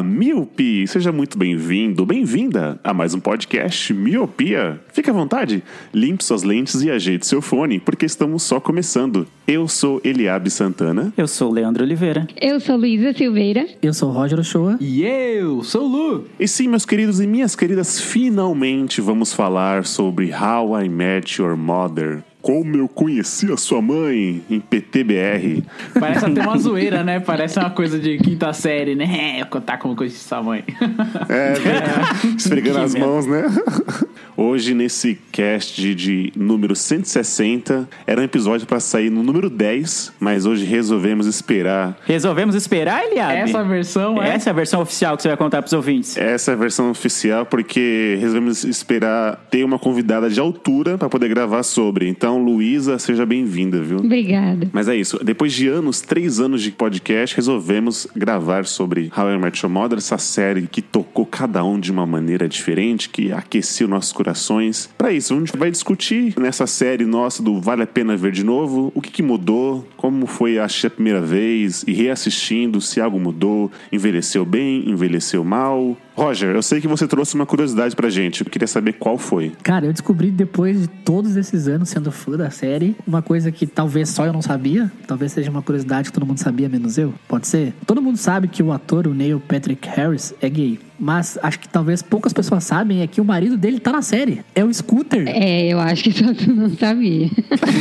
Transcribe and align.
Olá, 0.00 0.08
Miopi! 0.08 0.86
Seja 0.86 1.12
muito 1.12 1.36
bem-vindo, 1.36 2.06
bem-vinda 2.06 2.80
a 2.82 2.94
mais 2.94 3.12
um 3.12 3.20
podcast 3.20 3.92
Miopia. 3.92 4.80
Fique 4.94 5.10
à 5.10 5.12
vontade, 5.12 5.62
limpe 5.92 6.24
suas 6.24 6.42
lentes 6.42 6.80
e 6.82 6.90
ajeite 6.90 7.26
seu 7.26 7.42
fone, 7.42 7.78
porque 7.78 8.06
estamos 8.06 8.42
só 8.42 8.58
começando. 8.58 9.26
Eu 9.46 9.68
sou 9.68 10.00
Eliabe 10.02 10.48
Santana. 10.48 11.12
Eu 11.18 11.28
sou 11.28 11.50
o 11.50 11.52
Leandro 11.52 11.84
Oliveira. 11.84 12.26
Eu 12.40 12.58
sou 12.60 12.78
Luísa 12.78 13.12
Silveira. 13.12 13.66
Eu 13.82 13.92
sou 13.92 14.08
o 14.08 14.12
Roger 14.12 14.38
Ochoa. 14.38 14.78
E 14.80 15.02
eu 15.02 15.62
sou 15.62 15.86
Lu. 15.86 16.24
E 16.38 16.48
sim, 16.48 16.66
meus 16.66 16.86
queridos 16.86 17.20
e 17.20 17.26
minhas 17.26 17.54
queridas, 17.54 18.00
finalmente 18.00 19.02
vamos 19.02 19.34
falar 19.34 19.84
sobre 19.84 20.32
How 20.32 20.80
I 20.80 20.88
Met 20.88 21.42
Your 21.42 21.58
Mother. 21.58 22.24
Como 22.42 22.76
eu 22.76 22.88
conheci 22.88 23.52
a 23.52 23.56
sua 23.56 23.82
mãe 23.82 24.42
em 24.48 24.60
PTBR. 24.60 25.62
Parece 25.98 26.24
até 26.24 26.42
uma 26.42 26.58
zoeira, 26.58 27.02
né? 27.04 27.20
Parece 27.20 27.58
uma 27.58 27.70
coisa 27.70 27.98
de 27.98 28.16
quinta 28.18 28.52
série, 28.52 28.94
né? 28.94 29.40
É, 29.40 29.44
contar 29.44 29.78
como 29.78 29.94
conheci 29.94 30.18
sua 30.18 30.42
mãe. 30.42 30.64
É, 31.28 31.54
esfregando 32.36 32.78
Que 32.78 32.84
as 32.84 32.94
mãos, 32.94 33.26
né? 33.26 33.44
Hoje, 34.36 34.72
nesse 34.72 35.18
cast 35.30 35.78
de, 35.80 35.94
de 35.94 36.32
número 36.34 36.74
160, 36.74 37.88
era 38.06 38.20
um 38.20 38.24
episódio 38.24 38.66
para 38.66 38.80
sair 38.80 39.10
no 39.10 39.22
número 39.22 39.50
10, 39.50 40.14
mas 40.18 40.46
hoje 40.46 40.64
resolvemos 40.64 41.26
esperar. 41.26 41.98
Resolvemos 42.06 42.54
esperar, 42.54 43.04
Eliabe? 43.04 43.34
Essa 43.34 43.62
versão 43.62 44.22
é. 44.22 44.30
Essa 44.30 44.48
é 44.48 44.52
a 44.52 44.54
versão 44.54 44.80
oficial 44.80 45.16
que 45.16 45.22
você 45.22 45.28
vai 45.28 45.36
contar 45.36 45.60
pros 45.60 45.74
ouvintes. 45.74 46.16
Essa 46.16 46.52
é 46.52 46.54
a 46.54 46.56
versão 46.56 46.90
oficial, 46.90 47.44
porque 47.44 48.16
resolvemos 48.18 48.64
esperar 48.64 49.36
ter 49.50 49.62
uma 49.62 49.78
convidada 49.78 50.30
de 50.30 50.40
altura 50.40 50.96
para 50.96 51.08
poder 51.08 51.28
gravar 51.28 51.62
sobre. 51.62 52.08
Então, 52.08 52.29
Luísa, 52.38 52.98
seja 52.98 53.24
bem-vinda, 53.24 53.80
viu? 53.80 53.98
Obrigada. 53.98 54.68
Mas 54.72 54.88
é 54.88 54.96
isso. 54.96 55.22
Depois 55.24 55.52
de 55.52 55.68
anos, 55.68 56.00
três 56.00 56.40
anos 56.40 56.62
de 56.62 56.70
podcast, 56.70 57.36
resolvemos 57.36 58.06
gravar 58.14 58.66
sobre 58.66 59.10
How 59.16 59.30
I 59.30 59.38
Met 59.38 59.64
Your 59.64 59.72
Mother, 59.72 59.98
essa 59.98 60.18
série 60.18 60.66
que 60.66 60.82
tocou 60.82 61.26
cada 61.26 61.64
um 61.64 61.78
de 61.78 61.90
uma 61.90 62.06
maneira 62.06 62.48
diferente, 62.48 63.08
que 63.08 63.32
aqueceu 63.32 63.88
nossos 63.88 64.12
corações. 64.12 64.88
Para 64.96 65.12
isso, 65.12 65.34
a 65.34 65.38
gente 65.38 65.56
vai 65.56 65.70
discutir 65.70 66.34
nessa 66.38 66.66
série 66.66 67.04
nossa 67.04 67.42
do 67.42 67.60
Vale 67.60 67.82
a 67.82 67.86
Pena 67.86 68.16
Ver 68.16 68.32
de 68.32 68.44
Novo, 68.44 68.92
o 68.94 69.00
que, 69.00 69.10
que 69.10 69.22
mudou, 69.22 69.86
como 69.96 70.26
foi 70.26 70.58
assistir 70.58 70.86
a 70.88 70.90
primeira 70.90 71.20
vez 71.20 71.84
e 71.86 71.92
reassistindo, 71.92 72.80
se 72.80 73.00
algo 73.00 73.18
mudou, 73.18 73.70
envelheceu 73.92 74.44
bem, 74.44 74.88
envelheceu 74.88 75.44
mal. 75.44 75.96
Roger, 76.20 76.54
eu 76.54 76.62
sei 76.62 76.82
que 76.82 76.86
você 76.86 77.08
trouxe 77.08 77.34
uma 77.34 77.46
curiosidade 77.46 77.96
pra 77.96 78.10
gente. 78.10 78.44
Eu 78.44 78.50
queria 78.50 78.68
saber 78.68 78.92
qual 78.92 79.16
foi. 79.16 79.52
Cara, 79.62 79.86
eu 79.86 79.92
descobri 79.92 80.30
depois 80.30 80.82
de 80.82 80.86
todos 80.86 81.34
esses 81.34 81.66
anos 81.66 81.88
sendo 81.88 82.12
fã 82.12 82.32
da 82.36 82.50
série, 82.50 82.94
uma 83.06 83.22
coisa 83.22 83.50
que 83.50 83.66
talvez 83.66 84.10
só 84.10 84.26
eu 84.26 84.32
não 84.32 84.42
sabia, 84.42 84.92
talvez 85.06 85.32
seja 85.32 85.50
uma 85.50 85.62
curiosidade 85.62 86.10
que 86.10 86.12
todo 86.12 86.26
mundo 86.26 86.36
sabia, 86.36 86.68
menos 86.68 86.98
eu. 86.98 87.14
Pode 87.26 87.46
ser? 87.46 87.72
Todo 87.86 88.02
mundo 88.02 88.18
sabe 88.18 88.48
que 88.48 88.62
o 88.62 88.70
ator, 88.70 89.06
o 89.06 89.14
Neil 89.14 89.40
Patrick 89.40 89.88
Harris, 89.88 90.34
é 90.42 90.50
gay. 90.50 90.78
Mas 91.02 91.38
acho 91.42 91.58
que 91.58 91.66
talvez 91.68 92.02
poucas 92.02 92.32
pessoas 92.32 92.62
sabem 92.64 93.00
é 93.00 93.06
que 93.06 93.20
o 93.20 93.24
marido 93.24 93.56
dele 93.56 93.80
tá 93.80 93.90
na 93.90 94.02
série. 94.02 94.42
É 94.54 94.62
o 94.62 94.72
Scooter. 94.72 95.24
É, 95.26 95.66
eu 95.68 95.80
acho 95.80 96.04
que 96.04 96.12
só 96.12 96.34
tu 96.34 96.52
não 96.54 96.68
sabia. 96.70 97.28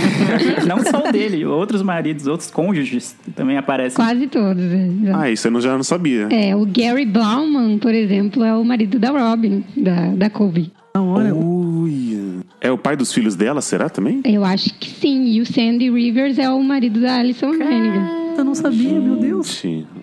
Não 0.68 0.80
só 0.84 1.10
o 1.10 1.12
dele, 1.12 1.46
outros 1.46 1.82
maridos, 1.82 2.28
outros 2.28 2.50
cônjuges 2.52 3.16
também 3.36 3.58
aparecem. 3.58 3.96
Quase 3.96 4.28
todos. 4.28 4.64
é, 4.64 4.90
já. 5.04 5.20
Ah, 5.22 5.30
isso 5.32 5.48
eu 5.48 5.52
não- 5.52 5.62
já 5.62 5.76
não 5.76 5.84
sabia. 5.84 6.28
É, 6.32 6.56
o 6.56 6.66
Gary 6.66 7.06
Blauman, 7.06 7.78
por 7.78 7.94
exemplo, 7.94 8.44
é 8.44 8.56
o 8.56 8.64
marido 8.64 8.98
da 9.00 9.10
Robin, 9.10 9.64
da, 9.76 10.08
da 10.16 10.30
Kobe. 10.30 10.72
Da 10.94 11.02
hora. 11.02 11.34
Uia. 11.36 12.40
É 12.62 12.72
o 12.72 12.78
pai 12.78 12.96
dos 12.96 13.12
filhos 13.14 13.36
dela, 13.36 13.62
será 13.62 13.90
também? 13.90 14.22
Eu 14.26 14.44
acho 14.46 14.74
que 14.80 14.90
sim. 14.90 15.26
E 15.26 15.42
o 15.42 15.46
Sandy 15.46 15.90
Rivers 15.90 16.38
é 16.38 16.50
o 16.50 16.62
marido 16.64 17.00
da 17.02 17.18
Alison 17.18 17.52
Hannigan. 17.52 18.08
Eu 18.38 18.44
não 18.46 18.56
sabia, 18.56 19.00
meu 19.00 19.18
Deus. 19.18 19.62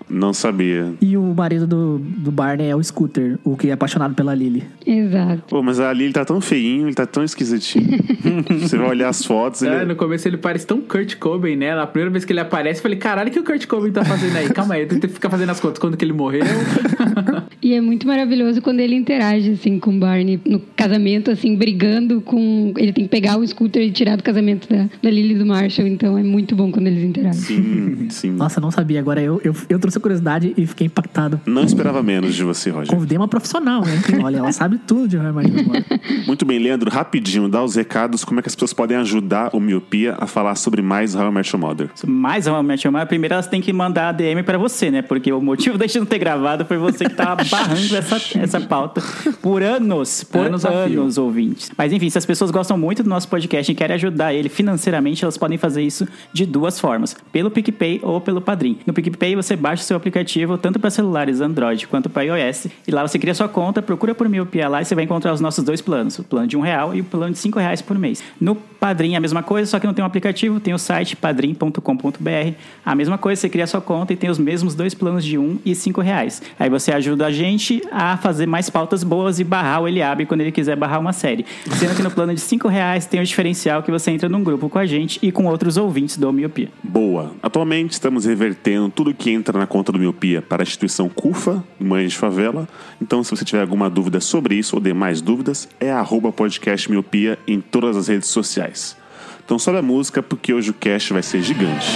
Não 0.08 0.32
sabia. 0.32 0.94
E 1.00 1.16
o 1.16 1.22
marido 1.34 1.66
do, 1.66 1.98
do 1.98 2.30
Barney 2.30 2.68
é 2.68 2.76
o 2.76 2.82
Scooter, 2.82 3.38
o 3.44 3.56
que 3.56 3.68
é 3.68 3.72
apaixonado 3.72 4.14
pela 4.14 4.34
Lily. 4.34 4.64
Exato. 4.86 5.42
Pô, 5.48 5.62
mas 5.62 5.80
ali 5.80 6.04
ele 6.04 6.12
tá 6.12 6.24
tão 6.24 6.40
feinho, 6.40 6.86
ele 6.86 6.94
tá 6.94 7.06
tão 7.06 7.24
esquisitinho. 7.24 7.98
Você 8.60 8.76
vai 8.76 8.88
olhar 8.88 9.08
as 9.08 9.24
fotos, 9.24 9.62
ele... 9.62 9.74
É, 9.74 9.84
no 9.84 9.96
começo 9.96 10.28
ele 10.28 10.36
parece 10.36 10.66
tão 10.66 10.80
Kurt 10.80 11.16
Cobain, 11.16 11.56
né? 11.56 11.74
Na 11.74 11.86
primeira 11.86 12.10
vez 12.10 12.24
que 12.24 12.32
ele 12.32 12.40
aparece, 12.40 12.78
eu 12.78 12.82
falei, 12.82 12.98
caralho, 12.98 13.28
o 13.28 13.32
que 13.32 13.40
o 13.40 13.44
Kurt 13.44 13.66
Cobain 13.66 13.92
tá 13.92 14.04
fazendo 14.04 14.36
aí? 14.36 14.48
Calma 14.50 14.74
aí, 14.74 14.82
eu 14.82 14.88
tentei 14.88 15.10
ficar 15.10 15.30
fazendo 15.30 15.50
as 15.50 15.60
contas 15.60 15.78
quando 15.78 15.96
que 15.96 16.04
ele 16.04 16.12
morreu. 16.12 16.44
E 17.62 17.74
é 17.74 17.80
muito 17.80 18.06
maravilhoso 18.06 18.62
quando 18.62 18.78
ele 18.78 18.94
interage, 18.94 19.50
assim, 19.50 19.80
com 19.80 19.96
o 19.96 19.98
Barney 19.98 20.38
no 20.46 20.60
casamento, 20.76 21.32
assim, 21.32 21.56
brigando 21.56 22.20
com... 22.20 22.72
Ele 22.76 22.92
tem 22.92 23.04
que 23.04 23.10
pegar 23.10 23.38
o 23.38 23.46
Scooter 23.46 23.82
e 23.82 23.90
tirar 23.90 24.16
do 24.16 24.22
casamento 24.22 24.68
da, 24.68 24.88
da 25.02 25.10
Lily 25.10 25.34
e 25.34 25.38
do 25.38 25.46
Marshall. 25.46 25.88
Então 25.88 26.16
é 26.16 26.22
muito 26.22 26.54
bom 26.54 26.70
quando 26.70 26.86
eles 26.86 27.02
interagem. 27.02 27.40
Sim, 27.40 28.06
sim. 28.10 28.30
Nossa, 28.30 28.60
não 28.60 28.70
sabia. 28.70 29.00
Agora 29.00 29.20
eu, 29.20 29.40
eu, 29.42 29.52
eu 29.68 29.78
trouxe 29.80 29.95
a 29.98 30.00
curiosidade 30.00 30.54
e 30.56 30.66
fiquei 30.66 30.86
impactado. 30.86 31.40
Não 31.46 31.64
esperava 31.64 32.02
menos 32.02 32.34
de 32.34 32.44
você, 32.44 32.70
Roger. 32.70 32.94
Convidei 32.94 33.16
uma 33.16 33.28
profissional, 33.28 33.82
né? 33.84 34.00
Olha, 34.22 34.38
ela 34.38 34.52
sabe 34.52 34.78
tudo 34.78 35.08
de 35.08 35.16
How 35.16 35.24
I 35.24 35.32
Mother. 35.32 36.00
Muito 36.26 36.44
bem, 36.44 36.58
Leandro, 36.58 36.90
rapidinho, 36.90 37.48
dá 37.48 37.62
os 37.62 37.74
recados, 37.74 38.24
como 38.24 38.40
é 38.40 38.42
que 38.42 38.48
as 38.48 38.54
pessoas 38.54 38.72
podem 38.72 38.96
ajudar 38.96 39.50
o 39.52 39.60
Miopia 39.60 40.16
a 40.18 40.26
falar 40.26 40.54
sobre 40.54 40.82
mais 40.82 41.14
How 41.14 41.28
I 41.28 41.32
Met 41.32 41.54
Your 41.54 41.60
Mother. 41.60 41.90
Mais 42.06 42.46
uma 42.46 42.62
Match 42.62 42.84
Your 42.84 43.06
primeiro 43.06 43.34
elas 43.34 43.46
têm 43.46 43.60
que 43.60 43.72
mandar 43.72 44.08
a 44.08 44.12
DM 44.12 44.42
pra 44.42 44.58
você, 44.58 44.90
né? 44.90 45.02
Porque 45.02 45.32
o 45.32 45.40
motivo 45.40 45.76
da 45.78 45.86
gente 45.86 45.98
não 45.98 46.06
ter 46.06 46.18
gravado 46.18 46.64
foi 46.64 46.78
você 46.78 47.04
que 47.04 47.14
tava 47.14 47.44
barrando 47.50 47.96
essa, 47.96 48.38
essa 48.38 48.60
pauta 48.60 49.02
por 49.42 49.62
anos, 49.62 50.24
por 50.24 50.46
Anos 50.46 50.64
anos, 50.64 51.18
ouvintes. 51.18 51.70
Mas 51.76 51.92
enfim, 51.92 52.08
se 52.10 52.18
as 52.18 52.26
pessoas 52.26 52.50
gostam 52.50 52.76
muito 52.78 53.02
do 53.02 53.08
nosso 53.08 53.28
podcast 53.28 53.70
e 53.70 53.74
querem 53.74 53.94
ajudar 53.94 54.32
ele 54.32 54.48
financeiramente, 54.48 55.24
elas 55.24 55.36
podem 55.36 55.58
fazer 55.58 55.82
isso 55.82 56.06
de 56.32 56.46
duas 56.46 56.78
formas: 56.80 57.16
pelo 57.32 57.50
PicPay 57.50 58.00
ou 58.02 58.20
pelo 58.20 58.40
Padrim. 58.40 58.78
No 58.86 58.92
PicPay 58.92 59.36
você 59.36 59.56
baixa 59.56 59.82
o 59.82 59.85
seu 59.86 59.96
aplicativo 59.96 60.58
tanto 60.58 60.78
para 60.78 60.90
celulares 60.90 61.40
Android 61.40 61.86
quanto 61.86 62.10
para 62.10 62.22
iOS 62.24 62.66
e 62.86 62.90
lá 62.90 63.06
você 63.06 63.18
cria 63.18 63.34
sua 63.34 63.48
conta, 63.48 63.80
procura 63.80 64.14
por 64.14 64.28
Miopia 64.28 64.68
lá 64.68 64.82
e 64.82 64.84
você 64.84 64.94
vai 64.94 65.04
encontrar 65.04 65.32
os 65.32 65.40
nossos 65.40 65.64
dois 65.64 65.80
planos: 65.80 66.18
o 66.18 66.24
plano 66.24 66.46
de 66.46 66.56
um 66.56 66.60
real 66.60 66.94
e 66.94 67.00
o 67.00 67.04
plano 67.04 67.32
de 67.32 67.38
cinco 67.38 67.58
reais 67.58 67.80
por 67.80 67.98
mês. 67.98 68.22
No 68.40 68.54
Padrim 68.54 69.14
é 69.14 69.16
a 69.16 69.20
mesma 69.20 69.42
coisa, 69.42 69.70
só 69.70 69.80
que 69.80 69.86
não 69.86 69.94
tem 69.94 70.02
um 70.02 70.06
aplicativo, 70.06 70.60
tem 70.60 70.74
o 70.74 70.78
site 70.78 71.16
padrim.com.br. 71.16 72.52
A 72.84 72.94
mesma 72.94 73.18
coisa, 73.18 73.40
você 73.40 73.48
cria 73.48 73.66
sua 73.66 73.80
conta 73.80 74.12
e 74.12 74.16
tem 74.16 74.30
os 74.30 74.38
mesmos 74.38 74.74
dois 74.74 74.94
planos 74.94 75.24
de 75.24 75.38
um 75.38 75.58
e 75.64 75.74
cinco 75.74 76.00
reais. 76.00 76.42
Aí 76.58 76.68
você 76.68 76.92
ajuda 76.92 77.26
a 77.26 77.32
gente 77.32 77.82
a 77.90 78.16
fazer 78.16 78.46
mais 78.46 78.70
pautas 78.70 79.02
boas 79.02 79.40
e 79.40 79.44
barrar 79.44 79.82
o 79.82 79.88
Eliabe 79.88 80.26
quando 80.26 80.42
ele 80.42 80.52
quiser 80.52 80.76
barrar 80.76 81.00
uma 81.00 81.12
série. 81.12 81.44
Sendo 81.78 81.94
que 81.94 82.02
no 82.02 82.10
plano 82.10 82.34
de 82.34 82.40
cinco 82.40 82.68
reais 82.68 83.06
tem 83.06 83.20
o 83.20 83.24
diferencial 83.24 83.82
que 83.82 83.90
você 83.90 84.10
entra 84.10 84.28
num 84.28 84.44
grupo 84.44 84.68
com 84.68 84.78
a 84.78 84.86
gente 84.86 85.18
e 85.22 85.32
com 85.32 85.46
outros 85.46 85.76
ouvintes 85.76 86.16
do 86.16 86.32
Miopia. 86.32 86.68
Boa. 86.82 87.32
Atualmente 87.42 87.92
estamos 87.92 88.24
revertendo 88.24 88.90
tudo 88.90 89.14
que 89.14 89.30
entra 89.30 89.58
na 89.58 89.66
conta 89.76 89.92
do 89.92 89.98
Miopia 89.98 90.40
para 90.40 90.62
a 90.62 90.64
instituição 90.64 91.06
CUFA, 91.06 91.62
Mães 91.78 92.12
de 92.12 92.18
Favela. 92.18 92.66
Então, 92.98 93.22
se 93.22 93.30
você 93.30 93.44
tiver 93.44 93.60
alguma 93.60 93.90
dúvida 93.90 94.20
sobre 94.20 94.54
isso 94.54 94.74
ou 94.74 94.80
demais 94.80 95.20
dúvidas, 95.20 95.68
é 95.78 95.92
arroba 95.92 96.32
podcast 96.32 96.90
Miopia 96.90 97.38
em 97.46 97.60
todas 97.60 97.94
as 97.94 98.08
redes 98.08 98.30
sociais. 98.30 98.96
Então 99.44 99.58
sobe 99.58 99.76
a 99.76 99.82
música 99.82 100.22
porque 100.22 100.54
hoje 100.54 100.70
o 100.70 100.72
cast 100.72 101.12
vai 101.12 101.22
ser 101.22 101.42
gigante. 101.42 101.86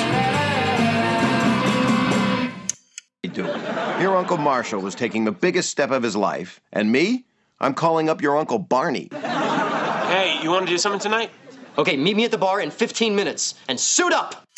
Your 3.98 4.14
Uncle 4.18 4.36
Marshall 4.36 4.82
was 4.82 4.94
taking 4.94 5.24
the 5.24 5.32
biggest 5.32 5.70
step 5.70 5.90
of 5.90 6.06
his 6.06 6.14
life, 6.14 6.60
and 6.72 6.84
me? 6.92 7.24
I'm 7.60 7.72
calling 7.72 8.10
up 8.10 8.22
your 8.22 8.38
Uncle 8.38 8.58
Barney. 8.58 9.08
Hey, 10.08 10.38
you 10.42 10.50
want 10.50 10.66
to 10.66 10.70
do 10.70 10.78
something 10.78 11.00
tonight? 11.00 11.30
Okay, 11.78 11.96
meet 11.96 12.14
me 12.14 12.24
at 12.26 12.30
the 12.30 12.38
bar 12.38 12.60
in 12.60 12.70
15 12.70 13.14
minutes 13.14 13.54
and 13.68 13.80
suit 13.80 14.12
up! 14.12 14.49